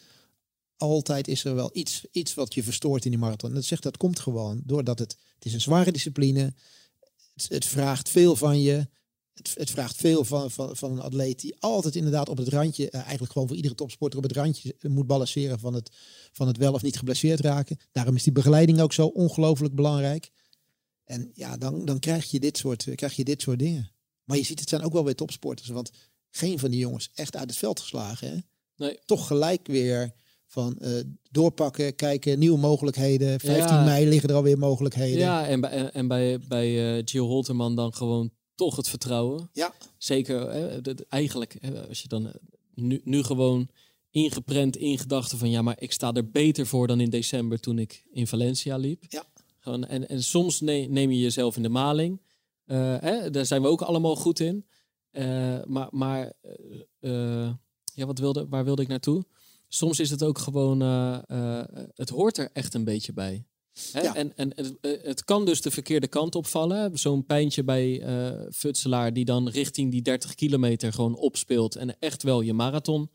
altijd 0.82 1.28
is 1.28 1.44
er 1.44 1.54
wel 1.54 1.70
iets, 1.72 2.04
iets 2.10 2.34
wat 2.34 2.54
je 2.54 2.62
verstoort 2.62 3.04
in 3.04 3.10
die 3.10 3.20
marathon. 3.20 3.48
En 3.48 3.54
dat 3.54 3.64
zegt, 3.64 3.82
dat 3.82 3.96
komt 3.96 4.18
gewoon 4.18 4.62
doordat 4.64 4.98
het, 4.98 5.16
het 5.34 5.44
is 5.44 5.52
een 5.52 5.60
zware 5.60 5.92
discipline. 5.92 6.54
Het, 7.34 7.48
het 7.48 7.64
vraagt 7.64 8.08
veel 8.08 8.36
van 8.36 8.60
je. 8.60 8.86
Het, 9.32 9.54
het, 9.54 9.70
vraagt 9.70 9.96
veel 9.96 10.24
van, 10.24 10.50
van, 10.50 10.76
van 10.76 10.92
een 10.92 11.00
atleet 11.00 11.40
die 11.40 11.56
altijd 11.58 11.96
inderdaad 11.96 12.28
op 12.28 12.36
het 12.36 12.48
randje, 12.48 12.86
uh, 12.86 13.00
eigenlijk 13.00 13.32
gewoon 13.32 13.48
voor 13.48 13.56
iedere 13.56 13.74
topsporter 13.74 14.18
op 14.18 14.24
het 14.24 14.36
randje 14.36 14.74
moet 14.80 15.06
balanceren 15.06 15.58
van 15.58 15.74
het, 15.74 15.90
van 16.32 16.46
het 16.46 16.56
wel 16.56 16.72
of 16.72 16.82
niet 16.82 16.98
geblesseerd 16.98 17.40
raken. 17.40 17.78
Daarom 17.92 18.14
is 18.14 18.22
die 18.22 18.32
begeleiding 18.32 18.80
ook 18.80 18.92
zo 18.92 19.06
ongelooflijk 19.06 19.74
belangrijk. 19.74 20.30
En 21.04 21.30
ja, 21.34 21.56
dan, 21.56 21.84
dan 21.84 21.98
krijg, 21.98 22.30
je 22.30 22.40
dit 22.40 22.58
soort, 22.58 22.88
krijg 22.94 23.16
je 23.16 23.24
dit 23.24 23.42
soort 23.42 23.58
dingen. 23.58 23.90
Maar 24.24 24.36
je 24.36 24.44
ziet, 24.44 24.60
het 24.60 24.68
zijn 24.68 24.82
ook 24.82 24.92
wel 24.92 25.04
weer 25.04 25.14
topsporters. 25.14 25.68
Want 25.68 25.90
geen 26.30 26.58
van 26.58 26.70
die 26.70 26.80
jongens 26.80 27.10
echt 27.14 27.36
uit 27.36 27.50
het 27.50 27.58
veld 27.58 27.80
geslagen. 27.80 28.28
Hè? 28.28 28.38
Nee. 28.76 28.98
Toch 29.04 29.26
gelijk 29.26 29.66
weer 29.66 30.14
van 30.52 30.78
uh, 30.80 31.00
doorpakken, 31.30 31.94
kijken, 31.94 32.38
nieuwe 32.38 32.58
mogelijkheden. 32.58 33.40
15 33.40 33.76
ja. 33.76 33.84
mei 33.84 34.06
liggen 34.08 34.28
er 34.28 34.34
alweer 34.34 34.58
mogelijkheden. 34.58 35.18
Ja, 35.18 35.46
en 35.46 35.60
bij, 35.60 35.90
en 35.90 36.08
bij, 36.08 36.38
bij 36.48 36.96
uh, 36.96 37.02
Gio 37.04 37.26
Holterman 37.26 37.76
dan 37.76 37.94
gewoon 37.94 38.30
toch 38.54 38.76
het 38.76 38.88
vertrouwen. 38.88 39.50
Ja. 39.52 39.74
Zeker, 39.98 40.50
hè, 40.50 40.80
dat, 40.80 41.00
eigenlijk, 41.00 41.56
hè, 41.60 41.88
als 41.88 42.02
je 42.02 42.08
dan 42.08 42.32
nu, 42.74 43.00
nu 43.04 43.22
gewoon 43.22 43.68
ingeprent 44.10 44.76
in 44.76 44.98
gedachten 44.98 45.38
van 45.38 45.50
ja, 45.50 45.62
maar 45.62 45.80
ik 45.80 45.92
sta 45.92 46.12
er 46.12 46.30
beter 46.30 46.66
voor 46.66 46.86
dan 46.86 47.00
in 47.00 47.10
december 47.10 47.60
toen 47.60 47.78
ik 47.78 48.04
in 48.10 48.26
Valencia 48.26 48.76
liep. 48.76 49.04
Ja. 49.08 49.24
Gewoon, 49.58 49.84
en, 49.84 50.08
en 50.08 50.22
soms 50.22 50.60
ne 50.60 50.86
neem 50.88 51.10
je 51.10 51.20
jezelf 51.20 51.56
in 51.56 51.62
de 51.62 51.68
maling. 51.68 52.20
Uh, 52.66 52.96
hè, 53.00 53.30
daar 53.30 53.46
zijn 53.46 53.62
we 53.62 53.68
ook 53.68 53.82
allemaal 53.82 54.16
goed 54.16 54.40
in. 54.40 54.66
maar 55.66 55.88
maar 55.90 56.32
ja, 57.94 58.06
wat 58.06 58.18
wilde, 58.18 58.46
waar 58.48 58.64
wilde 58.64 58.82
ik 58.82 58.88
naartoe? 58.88 59.24
Soms 59.74 60.00
is 60.00 60.10
het 60.10 60.22
ook 60.22 60.38
gewoon, 60.38 60.82
uh, 60.82 61.18
uh, 61.28 61.62
het 61.94 62.08
hoort 62.08 62.38
er 62.38 62.50
echt 62.52 62.74
een 62.74 62.84
beetje 62.84 63.12
bij. 63.12 63.44
Hè? 63.92 64.00
Ja. 64.00 64.14
En, 64.14 64.36
en 64.36 64.52
het, 64.54 64.74
het, 65.02 65.24
kan 65.24 65.44
dus 65.44 65.62
de 65.62 65.70
verkeerde 65.70 66.08
kant 66.08 66.34
opvallen. 66.34 66.98
Zo'n 66.98 67.26
pijntje 67.26 67.64
bij 67.64 68.00
uh, 68.00 68.40
Futselaar 68.50 69.12
die 69.12 69.24
dan 69.24 69.48
richting 69.48 69.90
die 69.90 70.02
30 70.02 70.34
kilometer 70.34 70.92
gewoon 70.92 71.16
opspeelt 71.16 71.76
en 71.76 71.98
echt 71.98 72.22
wel 72.22 72.40
je 72.40 72.52
marathon 72.52 73.10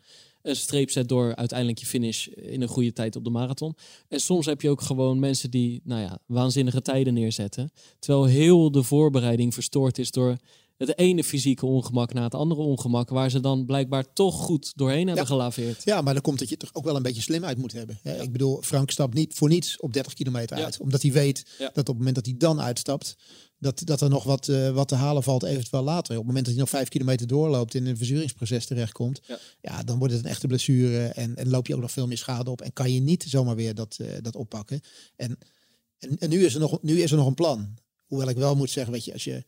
een 0.47 0.55
streep 0.55 0.89
zet 0.89 1.09
door 1.09 1.35
uiteindelijk 1.35 1.79
je 1.79 1.85
finish 1.85 2.27
in 2.27 2.61
een 2.61 2.67
goede 2.67 2.93
tijd 2.93 3.15
op 3.15 3.23
de 3.23 3.29
marathon. 3.29 3.75
En 4.07 4.19
soms 4.19 4.45
heb 4.45 4.61
je 4.61 4.69
ook 4.69 4.81
gewoon 4.81 5.19
mensen 5.19 5.51
die, 5.51 5.81
nou 5.83 6.01
ja, 6.01 6.19
waanzinnige 6.25 6.81
tijden 6.81 7.13
neerzetten. 7.13 7.71
Terwijl 7.99 8.25
heel 8.25 8.71
de 8.71 8.83
voorbereiding 8.83 9.53
verstoord 9.53 9.97
is 9.97 10.11
door 10.11 10.37
het 10.77 10.97
ene 10.97 11.23
fysieke 11.23 11.65
ongemak 11.65 12.13
na 12.13 12.23
het 12.23 12.35
andere 12.35 12.61
ongemak, 12.61 13.09
waar 13.09 13.29
ze 13.29 13.39
dan 13.39 13.65
blijkbaar 13.65 14.13
toch 14.13 14.35
goed 14.35 14.71
doorheen 14.75 15.07
hebben 15.07 15.27
gelaveerd. 15.27 15.83
Ja, 15.83 16.01
maar 16.01 16.13
dan 16.13 16.21
komt 16.21 16.39
dat 16.39 16.49
je 16.49 16.57
toch 16.57 16.69
ook 16.73 16.83
wel 16.83 16.95
een 16.95 17.01
beetje 17.03 17.21
slim 17.21 17.45
uit 17.45 17.57
moet 17.57 17.71
hebben. 17.71 17.99
Hè? 18.01 18.21
Ik 18.21 18.31
bedoel, 18.31 18.61
Frank 18.61 18.91
stapt 18.91 19.13
niet 19.13 19.33
voor 19.33 19.49
niets 19.49 19.79
op 19.79 19.93
30 19.93 20.13
kilometer 20.13 20.57
Ja. 20.57 20.63
uit. 20.63 20.79
Omdat 20.79 21.01
hij 21.01 21.11
weet 21.11 21.45
dat 21.59 21.77
op 21.77 21.87
het 21.87 21.97
moment 21.97 22.15
dat 22.15 22.25
hij 22.25 22.35
dan 22.37 22.61
uitstapt, 22.61 23.15
dat, 23.59 23.81
dat 23.85 24.01
er 24.01 24.09
nog 24.09 24.23
wat, 24.23 24.47
eh, 24.47 24.71
wat 24.71 24.87
te 24.87 24.95
halen 24.95 25.23
valt, 25.23 25.43
eventueel 25.43 25.83
later. 25.83 26.11
Op 26.11 26.17
het 26.17 26.25
moment 26.27 26.45
dat 26.45 26.53
hij 26.53 26.63
nog 26.63 26.69
vijf 26.71 26.87
kilometer 26.89 27.27
doorloopt 27.27 27.75
en 27.75 27.81
in 27.83 27.87
een 27.89 27.97
verzuringsproces 27.97 28.65
terechtkomt, 28.65 29.21
Ja. 29.27 29.39
ja. 29.61 29.83
dan 29.83 29.97
wordt 29.99 30.13
het 30.13 30.23
een 30.23 30.29
echte 30.29 30.47
blessure 30.47 31.05
en, 31.07 31.35
en 31.35 31.49
loop 31.49 31.67
je 31.67 31.75
ook 31.75 31.81
nog 31.81 31.91
veel 31.91 32.07
meer 32.07 32.17
schade 32.17 32.49
op. 32.49 32.61
En 32.61 32.73
kan 32.73 32.91
je 32.93 32.99
niet 32.99 33.23
zomaar 33.27 33.55
weer 33.55 33.75
dat, 33.75 33.97
eh, 33.99 34.07
dat 34.21 34.35
oppakken. 34.35 34.81
En, 35.15 35.37
en, 35.97 36.17
en 36.17 36.29
nu, 36.29 36.45
is 36.45 36.53
er 36.53 36.59
nog, 36.59 36.81
nu 36.81 37.01
is 37.01 37.11
er 37.11 37.17
nog 37.17 37.27
een 37.27 37.33
plan. 37.33 37.73
Hoewel 38.05 38.29
ik 38.29 38.37
wel 38.37 38.55
moet 38.55 38.69
zeggen, 38.69 38.93
weet 38.93 39.05
je, 39.05 39.13
als 39.13 39.23
je 39.23 39.45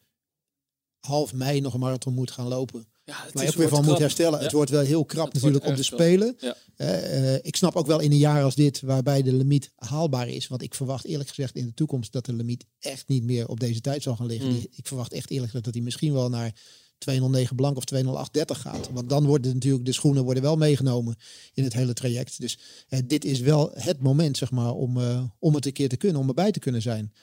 half 1.00 1.34
mei 1.34 1.62
nog 1.62 1.74
een 1.74 1.80
marathon 1.80 2.14
moet 2.14 2.32
gaan 2.32 2.48
lopen, 2.48 2.88
Ja, 3.06 3.14
het 3.24 3.34
waar 3.34 3.44
je 3.44 3.50
is- 3.50 3.56
ook 3.56 3.60
weer 3.62 3.70
van 3.70 3.86
moet 3.86 3.98
herstellen. 3.98 4.38
Ja. 4.38 4.44
Het 4.44 4.54
wordt 4.54 4.72
wel 4.72 4.82
heel 4.82 5.06
krap 5.06 5.26
Het 5.26 5.34
natuurlijk 5.34 5.66
om 5.66 5.74
wordt 5.76 5.90
te 5.90 5.96
erg 5.96 6.08
krap. 6.10 6.30
spelen. 6.30 6.36
Ja. 6.40 6.56
Eh, 6.76 7.36
ik 7.42 7.56
snap 7.56 7.76
ook 7.76 7.88
wel 7.88 8.00
in 8.00 8.12
een 8.12 8.18
jaar 8.18 8.44
als 8.44 8.56
dit, 8.56 8.82
waarbij 8.82 9.22
de 9.22 9.34
limiet 9.34 9.72
haalbaar 9.76 10.28
is. 10.28 10.48
Want 10.48 10.62
ik 10.62 10.76
verwacht 10.76 11.06
eerlijk 11.06 11.30
gezegd 11.30 11.56
in 11.56 11.66
de 11.66 11.74
toekomst 11.74 12.12
dat 12.12 12.26
de 12.26 12.34
limiet 12.34 12.66
echt 12.80 13.08
niet 13.08 13.24
meer 13.24 13.48
op 13.48 13.60
deze 13.60 13.82
tijd 13.82 14.04
zal 14.04 14.16
gaan 14.16 14.26
liggen. 14.28 14.50
Mm. 14.50 14.66
Ik 14.72 14.88
verwacht 14.88 15.14
echt 15.14 15.30
eerlijk 15.30 15.46
gezegd 15.46 15.66
dat 15.66 15.74
hij 15.74 15.84
misschien 15.84 16.14
wel 16.14 16.30
naar 16.30 16.54
209 16.98 17.56
blank 17.56 17.78
of 17.78 17.84
20830 17.86 18.62
gaat. 18.62 18.90
Want 18.94 19.10
dan 19.10 19.26
worden 19.26 19.54
natuurlijk 19.54 19.86
de 19.86 19.92
schoenen 19.92 20.24
worden 20.24 20.44
wel 20.44 20.56
meegenomen 20.56 21.16
in 21.54 21.64
het 21.64 21.74
hele 21.74 21.94
traject. 21.94 22.40
Dus 22.42 22.58
eh, 22.90 23.00
dit 23.06 23.26
is 23.26 23.40
wel 23.40 23.72
het 23.74 24.02
moment, 24.02 24.38
zeg 24.38 24.52
maar, 24.52 24.72
om, 24.74 24.98
eh, 25.02 25.24
om 25.40 25.56
het 25.56 25.66
een 25.66 25.74
keer 25.74 25.90
te 25.90 25.98
kunnen, 25.98 26.22
om 26.22 26.28
erbij 26.28 26.52
te 26.52 26.60
kunnen 26.60 26.82
zijn. 26.82 27.14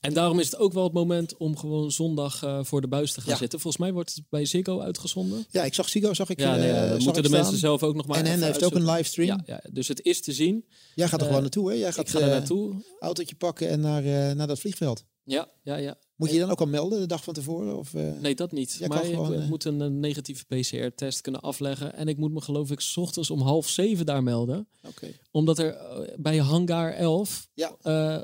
En 0.00 0.12
daarom 0.12 0.38
is 0.38 0.46
het 0.46 0.56
ook 0.58 0.72
wel 0.72 0.84
het 0.84 0.92
moment 0.92 1.36
om 1.36 1.56
gewoon 1.56 1.90
zondag 1.90 2.42
eh, 2.42 2.58
voor 2.62 2.80
de 2.80 2.88
buis 2.88 3.12
te 3.12 3.20
gaan 3.20 3.30
Ja. 3.32 3.36
zitten. 3.36 3.60
Volgens 3.60 3.82
mij 3.82 3.92
wordt 3.92 4.14
het 4.14 4.24
bij 4.30 4.44
Ziggo 4.44 4.80
uitgezonden. 4.80 5.46
Ja, 5.50 5.64
ik 5.64 5.74
zag 5.74 5.88
Sigo, 5.88 6.14
zag 6.14 6.28
ik. 6.30 6.40
Ja, 6.40 6.56
nee, 6.56 6.68
eh, 6.70 6.74
ja, 6.74 6.88
dat 6.88 7.00
moeten 7.00 7.22
de 7.22 7.28
mensen 7.28 7.56
zelf 7.58 7.82
ook 7.82 7.94
nog 7.94 8.06
maar 8.06 8.18
En 8.18 8.26
even 8.26 8.42
heeft 8.42 8.64
ook 8.64 8.74
een 8.74 8.90
livestream. 8.90 9.42
Ja, 9.46 9.60
ja, 9.62 9.70
dus 9.72 9.88
het 9.88 10.02
is 10.02 10.22
te 10.22 10.32
zien. 10.32 10.64
Jij 10.94 11.08
gaat 11.08 11.14
er 11.14 11.20
Eh, 11.20 11.26
gewoon 11.26 11.42
naartoe, 11.42 11.70
hè? 11.70 11.76
Jij 11.76 11.92
gaat 11.92 12.04
Ik 12.04 12.10
ga 12.10 12.18
er 12.18 12.24
eh, 12.24 12.30
naartoe. 12.30 12.82
autootje 13.00 13.34
pakken 13.34 13.68
en 13.68 13.80
naar, 13.80 14.04
eh, 14.04 14.34
naar 14.36 14.46
dat 14.46 14.58
vliegveld. 14.60 15.04
Ja, 15.24 15.48
ja, 15.62 15.76
ja. 15.76 15.96
Moet 16.22 16.30
je 16.30 16.34
je 16.40 16.40
dan 16.46 16.50
ook 16.50 16.60
al 16.60 16.66
melden 16.66 17.00
de 17.00 17.06
dag 17.06 17.24
van 17.24 17.34
tevoren? 17.34 17.76
Of, 17.76 17.94
eh? 17.94 18.12
Nee, 18.20 18.34
dat 18.34 18.52
niet. 18.52 18.72
Jij 18.72 18.88
maar 18.88 19.04
ik 19.04 19.12
eh, 19.12 19.42
eh, 19.42 19.48
moet 19.48 19.64
een, 19.64 20.00
negatieve 20.00 20.44
PCR-test 20.44 21.20
kunnen 21.20 21.40
afleggen. 21.40 21.94
En 21.94 22.08
ik 22.08 22.16
moet 22.16 22.32
me 22.32 22.40
geloof 22.40 22.70
ik 22.70 22.80
's 22.80 22.96
ochtends 22.96 23.30
om 23.30 23.40
half 23.40 23.68
zeven 23.68 24.06
daar 24.06 24.22
melden. 24.22 24.68
Oké. 24.88 25.12
Omdat 25.30 25.58
er 25.58 25.76
bij 26.16 26.38
hangar 26.38 26.92
11, 26.94 27.48
Ja, 27.54 27.76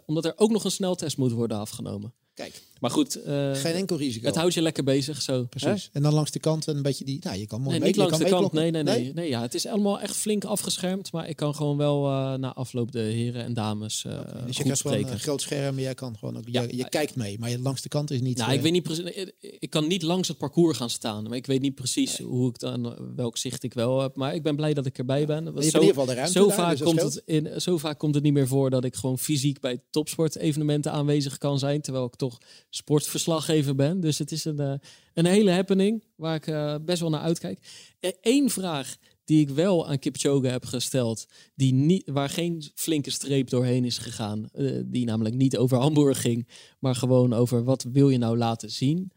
omdat 0.07 0.25
er 0.25 0.33
ook 0.37 0.51
nog 0.51 0.65
een 0.65 0.71
sneltest 0.71 1.17
moet 1.17 1.33
worden 1.33 1.59
afgenomen. 1.59 2.13
kijk. 2.35 2.63
Maar 2.81 2.91
goed, 2.91 3.23
eh, 3.23 3.55
Geen 3.55 3.75
enkel 3.75 3.97
risico. 3.97 4.27
het 4.27 4.37
houdt 4.37 4.55
je 4.55 4.63
lekker 4.63 4.85
bezig 4.85 5.23
zo. 5.23 5.33
hè? 5.33 5.47
Precies. 5.47 5.91
En 5.93 6.03
dan 6.03 6.15
langs 6.15 6.31
de 6.31 6.39
kant 6.39 6.67
een 6.67 6.83
beetje 6.83 7.05
die... 7.05 7.19
Nou, 7.23 7.39
je 7.39 7.47
kan 7.47 7.61
mooi 7.61 7.71
Nee, 7.71 7.79
mee- 7.79 7.89
niet 7.89 7.97
je 7.97 8.03
langs 8.03 8.19
kan 8.19 8.27
de 8.27 8.35
kant. 8.35 8.53
Nee, 8.53 8.71
nee, 8.71 8.83
nee. 8.83 9.13
nee 9.13 9.29
ja, 9.29 9.41
het 9.41 9.55
is 9.55 9.67
allemaal 9.67 10.01
echt 10.01 10.17
flink 10.17 10.45
afgeschermd. 10.45 11.13
Maar 11.13 11.29
ik 11.29 11.37
kan 11.37 11.55
gewoon 11.55 11.77
wel 11.77 12.07
eh, 12.07 12.35
na 12.35 12.55
afloop 12.55 12.93
de 12.93 12.99
heren 13.01 13.45
en 13.45 13.55
dames 13.55 14.05
eh 14.05 14.13
Dus 14.47 14.57
je 14.57 14.63
krijgt 14.63 14.81
gewoon 14.81 14.99
een 15.07 15.19
groot 15.19 15.41
scherm 15.43 15.79
jij 15.79 15.95
kan 15.95 16.17
gewoon 16.19 16.37
ook... 16.37 16.43
Ja. 16.47 16.63
je, 16.63 16.77
je 16.77 16.89
kijkt 16.89 17.17
mee, 17.17 17.39
maar 17.39 17.51
je 17.51 17.59
langs 17.59 17.83
de 17.83 17.89
kant 17.89 18.11
is 18.11 18.21
niet... 18.21 18.37
Nou, 18.39 18.53
ik 18.53 18.61
weet 18.61 18.73
niet 18.73 18.83
precies. 18.83 19.05
Ik 19.41 19.71
kan 19.71 19.87
niet 19.87 20.03
langs 20.03 20.29
het 20.29 20.39
parcours 20.39 20.77
gaan 20.77 20.91
staan. 20.91 21.23
Maar 21.23 21.37
ik 21.37 21.47
weet 21.47 21.61
niet 21.61 21.75
precies 21.75 22.19
hoe 22.19 22.49
ik 22.49 22.59
dan, 22.59 22.97
welk 23.17 23.37
zicht 23.37 23.63
ik 23.63 23.75
wel 23.75 24.01
heb. 24.01 24.17
Maar 24.17 24.35
ik 24.35 24.43
ben 24.43 24.57
blij 24.57 24.75
dat 24.75 24.87
ik 24.87 24.99
erbij 24.99 25.27
ben. 25.27 25.45
hebt 25.45 25.57
zo, 25.57 25.61
in 25.61 25.65
ieder 25.67 25.89
geval 25.89 26.07
de 26.07 26.15
ruimte 26.15 26.33
zo, 26.33 26.47
daar, 26.47 26.57
vaak 26.57 26.71
dus 26.71 26.81
komt 26.87 27.03
het 27.03 27.23
in, 27.25 27.61
zo 27.61 27.79
vaak 27.79 27.99
komt 27.99 28.15
het 28.15 28.25
niet 28.25 28.33
meer 28.33 28.47
voor 28.49 28.71
dat 28.71 28.85
ik 28.85 28.97
gewoon 28.97 29.19
fysiek 29.19 29.61
bij 29.61 29.81
topsportevenementen 29.91 30.93
aanwezig 30.93 31.39
kan 31.39 31.59
zijn. 31.59 31.81
Terwijl 31.81 32.05
ik 32.05 32.15
toch 32.17 32.39
sportverslaggever 32.71 33.75
ben. 33.75 34.01
Dus 34.01 34.19
het 34.19 34.33
is 34.33 34.45
een, 34.45 34.59
eh, 34.59 34.75
een 35.15 35.27
hele 35.27 35.51
happening 35.51 36.05
waar 36.17 36.35
ik 36.35 36.47
eh, 36.47 36.75
best 36.85 37.01
wel 37.01 37.11
naar 37.11 37.21
uitkijk. 37.21 37.59
Eén 38.21 38.51
vraag 38.51 38.97
die 39.25 39.41
ik 39.41 39.51
wel 39.51 39.89
aan 39.89 39.99
Kipchoge 39.99 40.47
heb 40.47 40.65
gesteld, 40.65 41.27
die 41.55 41.73
niet, 41.73 42.11
waar 42.11 42.29
geen 42.29 42.71
flinke 42.75 43.11
streep 43.11 43.51
doorheen 43.51 43.85
is 43.85 43.99
gegaan, 43.99 44.49
eh, 44.53 44.81
die 44.87 45.05
namelijk 45.05 45.35
niet 45.35 45.57
over 45.57 45.79
Hamburg 45.79 46.21
ging, 46.21 46.49
maar 46.79 46.95
gewoon 46.95 47.33
over 47.33 47.65
wat 47.65 47.87
wil 47.93 48.09
je 48.09 48.19
nou 48.19 48.37
laten 48.37 48.71
zien. 48.71 49.13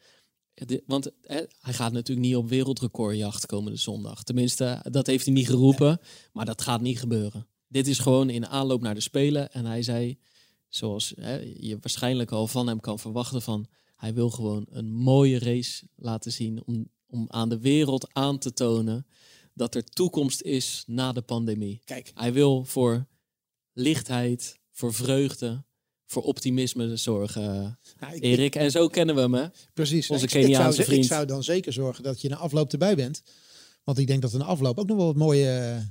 Want 0.85 1.11
hij 1.59 1.73
gaat 1.73 1.91
natuurlijk 1.91 2.27
niet 2.27 2.35
op 2.35 2.49
wereldrecordjacht 2.49 3.45
komende 3.45 3.77
zondag. 3.77 4.23
Tenminste, 4.23 4.85
dat 4.89 5.07
heeft 5.07 5.25
hij 5.25 5.33
niet 5.33 5.47
geroepen, 5.47 5.99
maar 6.33 6.45
dat 6.45 6.61
gaat 6.61 6.81
niet 6.81 6.99
gebeuren. 6.99 7.47
Dit 7.67 7.87
is 7.87 7.99
gewoon 7.99 8.29
in 8.29 8.47
aanloop 8.47 8.81
naar 8.81 8.93
de 8.93 9.01
Spelen. 9.01 9.51
En 9.51 9.65
hij 9.65 9.83
zei, 9.83 10.17
zoals 10.71 11.13
hè, 11.19 11.35
je 11.59 11.77
waarschijnlijk 11.81 12.31
al 12.31 12.47
van 12.47 12.67
hem 12.67 12.79
kan 12.79 12.99
verwachten, 12.99 13.41
van 13.41 13.67
hij 13.95 14.13
wil 14.13 14.29
gewoon 14.29 14.65
een 14.69 14.91
mooie 14.93 15.39
race 15.39 15.87
laten 15.95 16.31
zien 16.31 16.63
om, 16.65 16.89
om 17.07 17.25
aan 17.29 17.49
de 17.49 17.59
wereld 17.59 18.13
aan 18.13 18.37
te 18.39 18.53
tonen 18.53 19.05
dat 19.53 19.75
er 19.75 19.83
toekomst 19.83 20.41
is 20.41 20.83
na 20.87 21.11
de 21.11 21.21
pandemie. 21.21 21.81
Kijk, 21.85 22.11
Hij 22.15 22.33
wil 22.33 22.65
voor 22.65 23.07
lichtheid, 23.73 24.59
voor 24.71 24.93
vreugde, 24.93 25.63
voor 26.05 26.23
optimisme 26.23 26.95
zorgen, 26.97 27.79
nou, 27.99 28.15
ik- 28.15 28.23
Erik. 28.23 28.55
En 28.55 28.71
zo 28.71 28.87
kennen 28.87 29.15
we 29.15 29.21
hem, 29.21 29.33
hè? 29.33 29.45
precies. 29.73 30.09
onze 30.09 30.25
Ik- 30.25 30.31
ik, 30.33 30.41
Keniaanse 30.41 30.73
zou, 30.75 30.87
vriend. 30.87 31.03
Ik 31.05 31.11
zou 31.11 31.25
dan 31.25 31.43
zeker 31.43 31.73
zorgen 31.73 32.03
dat 32.03 32.21
je 32.21 32.29
na 32.29 32.35
afloop 32.35 32.71
erbij 32.71 32.95
bent. 32.95 33.23
Want 33.83 33.97
ik 33.97 34.07
denk 34.07 34.21
dat 34.21 34.33
na 34.33 34.45
afloop 34.45 34.79
ook 34.79 34.87
nog 34.87 34.97
wel 34.97 35.05
wat 35.05 35.15
mooie, 35.15 35.81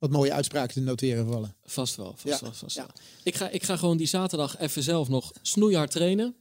wat 0.00 0.10
mooie 0.10 0.32
uitspraken 0.32 0.74
te 0.74 0.80
noteren 0.80 1.26
vallen. 1.26 1.56
Vast 1.64 1.96
wel, 1.96 2.12
vast 2.16 2.24
Ja, 2.24 2.38
wel, 2.40 2.52
vast 2.52 2.76
ja. 2.76 2.82
wel. 2.82 2.94
Ik 3.22 3.34
ga, 3.36 3.48
ik 3.48 3.62
ga 3.62 3.76
gewoon 3.76 3.96
die 3.96 4.06
zaterdag 4.06 4.58
even 4.58 4.82
zelf 4.82 5.08
nog 5.08 5.32
snoeihard 5.42 5.90
trainen. 5.90 6.34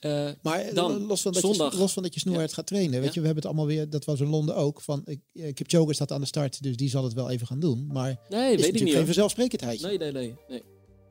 Eh, 0.00 0.28
Maar 0.42 0.58
eh, 0.60 0.74
Dan, 0.74 1.06
los, 1.06 1.22
van 1.22 1.32
dat 1.32 1.42
zondag. 1.42 1.72
je, 1.72 1.78
los 1.78 1.92
van 1.92 2.02
dat 2.02 2.14
je 2.14 2.20
snoerhard 2.20 2.52
gaat 2.52 2.66
trainen. 2.66 3.00
Weet 3.00 3.08
Ja. 3.08 3.14
je, 3.14 3.20
we 3.20 3.26
hebben 3.26 3.36
het 3.36 3.46
allemaal 3.46 3.66
weer, 3.66 3.90
dat 3.90 4.04
was 4.04 4.20
in 4.20 4.26
Londen 4.28 4.56
ook. 4.56 4.80
Van, 4.80 5.02
ik, 5.04 5.20
eh, 5.32 5.54
Kipchoge 5.54 5.92
staat 5.94 6.12
aan 6.12 6.20
de 6.20 6.26
start, 6.26 6.62
dus 6.62 6.76
die 6.76 6.88
zal 6.88 7.04
het 7.04 7.12
wel 7.12 7.30
even 7.30 7.46
gaan 7.46 7.60
doen. 7.60 7.86
Maar 7.86 8.18
nee, 8.28 8.54
is 8.54 8.60
weet 8.60 8.74
ik 8.74 8.82
niet. 8.84 8.94
geen 8.94 9.04
vanzelfsprekendheid. 9.04 9.80
Nee, 9.80 9.98
nee, 9.98 10.12
nee, 10.12 10.34
nee. 10.48 10.62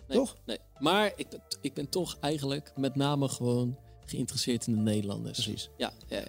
Nee, 0.08 0.18
Toch? 0.18 0.36
Nee. 0.46 0.58
Maar 0.80 1.14
ik 1.16 1.30
ben, 1.30 1.42
ik 1.62 1.74
ben 1.74 1.90
toch 1.90 2.18
eigenlijk 2.22 2.72
met 2.76 2.96
name 2.96 3.30
gewoon 3.30 3.78
geïnteresseerd 4.06 4.68
in 4.68 4.74
de 4.76 4.80
Nederlanders. 4.82 5.44
Precies. 5.44 5.70
Ja, 5.78 5.94
ja, 6.08 6.18
ja. 6.18 6.26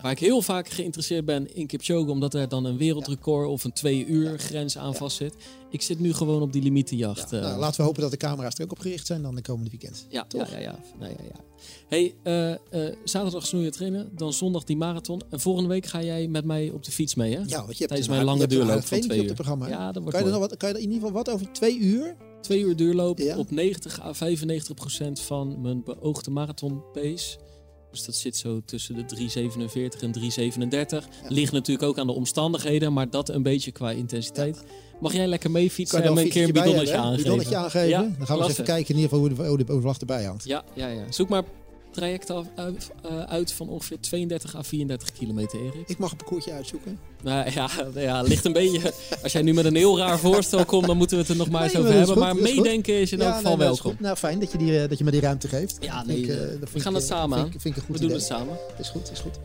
Waar 0.00 0.12
ik 0.12 0.18
heel 0.18 0.42
vaak 0.42 0.68
geïnteresseerd 0.68 1.24
ben 1.24 1.54
in 1.54 1.66
Kipchoge, 1.66 2.10
omdat 2.10 2.34
er 2.34 2.48
dan 2.48 2.64
een 2.64 2.76
wereldrecord 2.76 3.48
of 3.48 3.64
een 3.64 3.72
twee 3.72 4.06
uur 4.06 4.38
grens 4.38 4.78
aan 4.78 4.94
vast 4.94 5.16
zit. 5.16 5.34
Ik 5.70 5.82
zit 5.82 5.98
nu 5.98 6.12
gewoon 6.12 6.42
op 6.42 6.52
die 6.52 6.62
limietenjacht. 6.62 7.30
Ja, 7.30 7.36
eh. 7.36 7.42
nou, 7.42 7.58
laten 7.58 7.80
we 7.80 7.86
hopen 7.86 8.02
dat 8.02 8.10
de 8.10 8.16
camera's 8.16 8.54
er 8.54 8.64
ook 8.64 8.70
op 8.70 8.78
gericht 8.78 9.06
zijn 9.06 9.22
dan 9.22 9.34
de 9.34 9.42
komende 9.42 9.70
weekend. 9.70 10.06
Ja, 10.08 10.24
Toch? 10.24 10.50
ja, 10.50 10.58
ja, 10.58 10.62
ja. 10.62 10.78
Nee, 10.98 11.10
ja, 11.10 11.24
ja. 11.24 11.40
Hey, 11.88 12.14
eh, 12.22 12.52
eh, 12.52 12.96
zaterdag 13.04 13.46
snoeien 13.46 13.72
trainen, 13.72 14.10
dan 14.16 14.32
zondag 14.32 14.64
die 14.64 14.76
marathon. 14.76 15.22
En 15.30 15.40
volgende 15.40 15.68
week 15.68 15.86
ga 15.86 16.02
jij 16.02 16.28
met 16.28 16.44
mij 16.44 16.70
op 16.70 16.82
de 16.84 16.92
fiets 16.92 17.14
mee, 17.14 17.32
hè? 17.34 17.40
Ja, 17.46 17.56
want 17.56 17.78
je 17.78 17.84
hebt 17.84 17.88
Tijdens 17.88 18.06
een 18.06 18.14
mijn 18.14 18.24
lange 18.24 18.46
duurloop 18.46 18.84
van 18.84 19.00
twee 19.00 19.18
op 19.18 19.22
uur. 19.22 19.24
het 19.24 19.34
programma. 19.34 19.68
Ja, 19.68 19.92
dat 19.92 20.02
wordt 20.02 20.16
kan, 20.16 20.26
je 20.26 20.32
er 20.32 20.38
nog 20.38 20.48
wat, 20.48 20.56
kan 20.56 20.68
je 20.68 20.74
er 20.74 20.80
in 20.80 20.90
ieder 20.90 21.06
geval 21.06 21.24
wat 21.24 21.34
over 21.34 21.52
twee 21.52 21.78
uur? 21.78 22.16
Twee 22.40 22.60
uur 22.60 22.76
duurloop 22.76 23.20
op 23.36 23.50
90 23.50 24.00
à 24.00 24.12
95 24.12 24.74
procent 24.74 25.20
van 25.20 25.60
mijn 25.60 25.82
beoogde 25.84 26.30
marathon 26.30 26.82
pace. 26.92 27.38
Dus 27.92 28.04
dat 28.04 28.14
zit 28.14 28.36
zo 28.36 28.62
tussen 28.64 28.94
de 28.94 29.04
3,47 29.92 30.00
en 30.00 31.02
3,37. 31.02 31.08
Ligt 31.28 31.52
natuurlijk 31.52 31.88
ook 31.88 31.98
aan 31.98 32.06
de 32.06 32.12
omstandigheden, 32.12 32.92
maar 32.92 33.10
dat 33.10 33.28
een 33.28 33.42
beetje 33.42 33.70
qua 33.70 33.90
intensiteit. 33.90 34.64
Mag 35.00 35.12
jij 35.12 35.26
lekker 35.26 35.50
mee 35.50 35.66
Kan 35.66 35.74
fietsen 35.74 36.02
en 36.02 36.16
een 36.16 36.28
keer 36.28 36.46
een 36.46 36.52
bidonnetje 36.52 36.96
aangeven? 36.96 37.22
Bidonnetje 37.22 37.56
aangeven. 37.56 37.88
Ja, 37.88 38.00
dan 38.18 38.26
gaan 38.26 38.36
we 38.36 38.42
eens 38.42 38.52
even 38.52 38.64
kijken 38.64 38.94
in 38.94 39.00
ieder 39.00 39.10
geval 39.10 39.28
hoe 39.28 39.36
de, 39.36 39.48
hoe 39.48 39.64
de 39.64 39.72
overlast 39.72 40.00
erbij 40.00 40.24
hangt. 40.24 40.44
Ja, 40.44 40.64
ja, 40.74 40.88
ja. 40.88 41.12
Zoek 41.12 41.28
maar 41.28 41.42
trajecten 41.92 42.34
af- 42.36 42.46
uit, 42.54 42.90
eh, 43.50 43.56
van 43.56 43.68
ongeveer 43.68 44.00
32 44.00 44.56
à 44.56 44.62
34 44.62 45.12
kilometer, 45.12 45.58
Erik. 45.60 45.88
Ik 45.88 45.98
mag 45.98 46.10
een 46.10 46.16
parcoursje 46.16 46.52
uitzoeken. 46.52 46.98
Nou 47.22 47.50
ja, 47.50 47.68
ja, 47.94 48.22
ligt 48.22 48.44
een 48.44 48.52
beetje. 48.52 48.92
Als 49.22 49.32
jij 49.32 49.42
nu 49.42 49.54
met 49.54 49.64
een 49.64 49.74
heel 49.76 49.98
raar 49.98 50.18
voorstel 50.18 50.64
komt, 50.64 50.86
dan 50.86 50.96
moeten 50.96 51.16
we 51.16 51.22
het 51.22 51.32
er 51.32 51.38
nog 51.38 51.50
maar 51.50 51.62
eens 51.62 51.72
Nee, 51.72 51.82
over 51.82 51.94
hebben. 51.94 52.14
goed, 52.14 52.24
Maar 52.24 52.36
is 52.36 52.54
meedenken 52.54 52.94
is 53.00 53.12
in 53.12 53.20
elk 53.20 53.34
geval 53.34 53.56
nee, 53.56 53.66
welkom. 53.66 53.90
goed. 53.90 54.00
Nou, 54.00 54.16
fijn 54.16 54.38
dat 54.40 54.52
je, 54.52 54.58
die, 54.58 54.78
eh, 54.82 54.88
dat 54.88 54.98
je 54.98 55.04
me 55.04 55.10
die 55.10 55.20
ruimte 55.20 55.48
geeft. 55.48 55.76
Ja, 55.80 56.04
nee, 56.04 56.16
vind 56.16 56.28
ik, 56.28 56.34
eh, 56.34 56.60
dat 56.60 56.72
we 56.72 56.80
gaan 56.80 56.92
ik, 56.94 56.98
het 56.98 57.06
samen 57.08 57.36
Vind 57.38 57.48
aan. 57.48 57.54
ik, 57.54 57.60
vind 57.60 57.76
ik 57.76 57.80
een 57.82 57.86
goed 57.86 57.98
We 57.98 58.06
doen 58.06 58.14
het 58.16 58.22
samen. 58.26 58.56
Is 58.78 58.88
goed, 58.88 59.10
is 59.12 59.20
goed. 59.20 59.38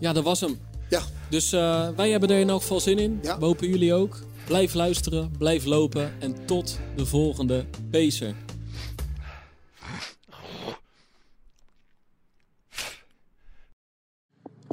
Ja, 0.00 0.12
dat 0.12 0.24
was 0.24 0.40
hem. 0.40 0.58
Ja. 0.90 1.02
Dus 1.30 1.50
wij 1.96 2.10
hebben 2.10 2.30
er 2.30 2.38
in 2.40 2.48
elk 2.50 2.60
geval 2.60 2.80
zin 2.80 2.98
in. 2.98 3.18
Ja. 3.22 3.38
We 3.38 3.44
hopen 3.44 3.68
jullie 3.68 3.94
ook. 3.94 4.18
Blijf 4.46 4.74
luisteren, 4.74 5.30
blijf 5.38 5.64
lopen 5.64 6.12
en 6.18 6.36
tot 6.46 6.78
de 6.96 7.06
volgende 7.06 7.64
Pacer. 7.90 8.34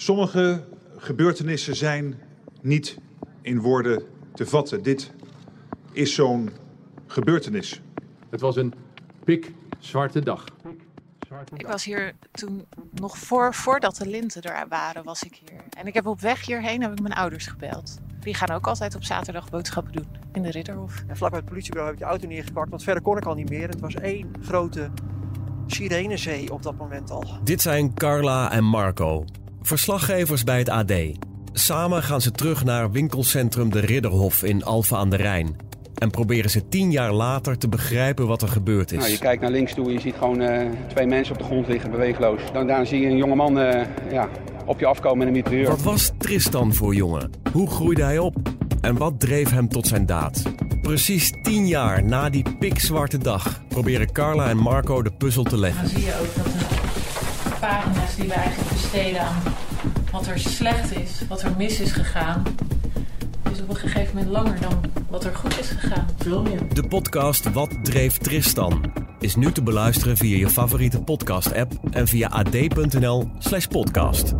Sommige 0.01 0.63
gebeurtenissen 0.97 1.75
zijn 1.75 2.19
niet 2.61 2.97
in 3.41 3.59
woorden 3.59 4.03
te 4.33 4.45
vatten. 4.45 4.83
Dit 4.83 5.11
is 5.91 6.13
zo'n 6.13 6.49
gebeurtenis. 7.07 7.81
Het 8.29 8.41
was 8.41 8.55
een 8.55 8.73
pikzwarte 9.23 10.23
dag. 10.23 10.45
Ik 11.55 11.67
was 11.67 11.83
hier 11.83 12.13
toen 12.31 12.65
nog 12.91 13.17
voor, 13.17 13.53
voordat 13.53 13.95
de 13.95 14.07
linten 14.07 14.41
er 14.41 14.67
waren, 14.67 15.03
was 15.03 15.23
ik 15.23 15.41
hier. 15.49 15.63
En 15.77 15.87
ik 15.87 15.93
heb 15.93 16.05
op 16.05 16.19
weg 16.19 16.45
hierheen 16.45 16.81
heb 16.81 16.91
ik 16.91 17.01
mijn 17.01 17.13
ouders 17.13 17.47
gebeld. 17.47 17.97
Die 18.19 18.33
gaan 18.33 18.49
ook 18.49 18.67
altijd 18.67 18.95
op 18.95 19.03
zaterdag 19.03 19.49
boodschappen 19.49 19.93
doen 19.93 20.07
in 20.31 20.41
de 20.41 20.51
Ridderhof. 20.51 21.03
En 21.07 21.17
vlak 21.17 21.29
bij 21.29 21.39
het 21.39 21.49
politiebureau 21.49 21.91
heb 21.91 21.99
ik 21.99 22.05
de 22.05 22.11
auto 22.11 22.27
neergepakt, 22.27 22.69
want 22.69 22.83
verder 22.83 23.03
kon 23.03 23.17
ik 23.17 23.25
al 23.25 23.35
niet 23.35 23.49
meer. 23.49 23.69
Het 23.69 23.79
was 23.79 23.93
één 23.93 24.33
grote 24.41 24.89
Sirenezee 25.67 26.53
op 26.53 26.63
dat 26.63 26.77
moment 26.77 27.11
al. 27.11 27.23
Dit 27.43 27.61
zijn 27.61 27.93
Carla 27.93 28.51
en 28.51 28.63
Marco, 28.63 29.25
verslaggevers 29.69 30.43
bij 30.43 30.57
het 30.57 30.69
AD. 30.69 30.93
Samen 31.53 32.03
gaan 32.03 32.21
ze 32.21 32.31
terug 32.31 32.63
naar 32.63 32.91
winkelcentrum 32.91 33.71
De 33.71 33.79
Ridderhof 33.79 34.43
in 34.43 34.63
Alphen 34.63 34.97
aan 34.97 35.09
de 35.09 35.15
Rijn. 35.15 35.55
En 35.95 36.09
proberen 36.09 36.49
ze 36.49 36.67
tien 36.69 36.91
jaar 36.91 37.11
later 37.11 37.57
te 37.57 37.67
begrijpen 37.67 38.27
wat 38.27 38.41
er 38.41 38.47
gebeurd 38.47 38.91
is. 38.91 38.97
Nou, 38.97 39.11
je 39.11 39.17
kijkt 39.17 39.41
naar 39.41 39.51
links 39.51 39.73
toe 39.73 39.85
en 39.85 39.93
je 39.93 39.99
ziet 39.99 40.15
gewoon 40.17 40.41
uh, 40.41 40.61
twee 40.87 41.07
mensen 41.07 41.33
op 41.33 41.39
de 41.39 41.45
grond 41.45 41.67
liggen, 41.67 41.91
beweegloos. 41.91 42.41
Dan 42.53 42.67
daar 42.67 42.85
zie 42.85 42.99
je 42.99 43.07
een 43.07 43.17
jonge 43.17 43.35
man 43.35 43.59
uh, 43.59 43.81
ja, 44.11 44.29
op 44.65 44.79
je 44.79 44.85
afkomen 44.85 45.17
met 45.17 45.27
een 45.27 45.33
mitrailleur. 45.33 45.69
Wat 45.69 45.81
was 45.81 46.11
Tristan 46.17 46.73
voor 46.73 46.95
jongen? 46.95 47.31
Hoe 47.51 47.69
groeide 47.69 48.03
hij 48.03 48.17
op? 48.17 48.35
En 48.81 48.97
wat 48.97 49.19
dreef 49.19 49.49
hem 49.49 49.69
tot 49.69 49.87
zijn 49.87 50.05
daad? 50.05 50.43
Precies 50.81 51.31
tien 51.41 51.67
jaar 51.67 52.03
na 52.03 52.29
die 52.29 52.45
pikzwarte 52.59 53.17
dag 53.17 53.61
proberen 53.67 54.11
Carla 54.11 54.49
en 54.49 54.57
Marco 54.57 55.01
de 55.01 55.11
puzzel 55.11 55.43
te 55.43 55.57
leggen. 55.57 55.81
Dan 55.81 55.91
zie 55.91 56.05
je 56.05 56.19
ook 56.21 56.35
dat 56.35 56.53
de 56.53 57.55
pagina's 57.59 58.15
die 58.15 58.27
we 58.27 58.33
eigenlijk 58.33 58.78
besteden 58.91 59.21
aan 59.21 59.41
wat 60.11 60.27
er 60.27 60.39
slecht 60.39 60.97
is, 60.97 61.21
wat 61.27 61.41
er 61.41 61.51
mis 61.57 61.79
is 61.79 61.91
gegaan, 61.91 62.43
is 63.51 63.61
op 63.61 63.69
een 63.69 63.75
gegeven 63.75 64.15
moment 64.15 64.31
langer 64.31 64.61
dan 64.61 64.81
wat 65.09 65.25
er 65.25 65.35
goed 65.35 65.59
is 65.59 65.69
gegaan. 65.69 66.07
Veel 66.17 66.41
meer. 66.41 66.73
De 66.73 66.87
podcast 66.87 67.51
Wat 67.51 67.83
dreef 67.83 68.17
Tristan 68.17 68.91
is 69.19 69.35
nu 69.35 69.51
te 69.51 69.63
beluisteren 69.63 70.17
via 70.17 70.37
je 70.37 70.49
favoriete 70.49 71.01
podcast-app 71.01 71.73
en 71.91 72.07
via 72.07 72.27
ad.nl/podcast. 72.27 74.33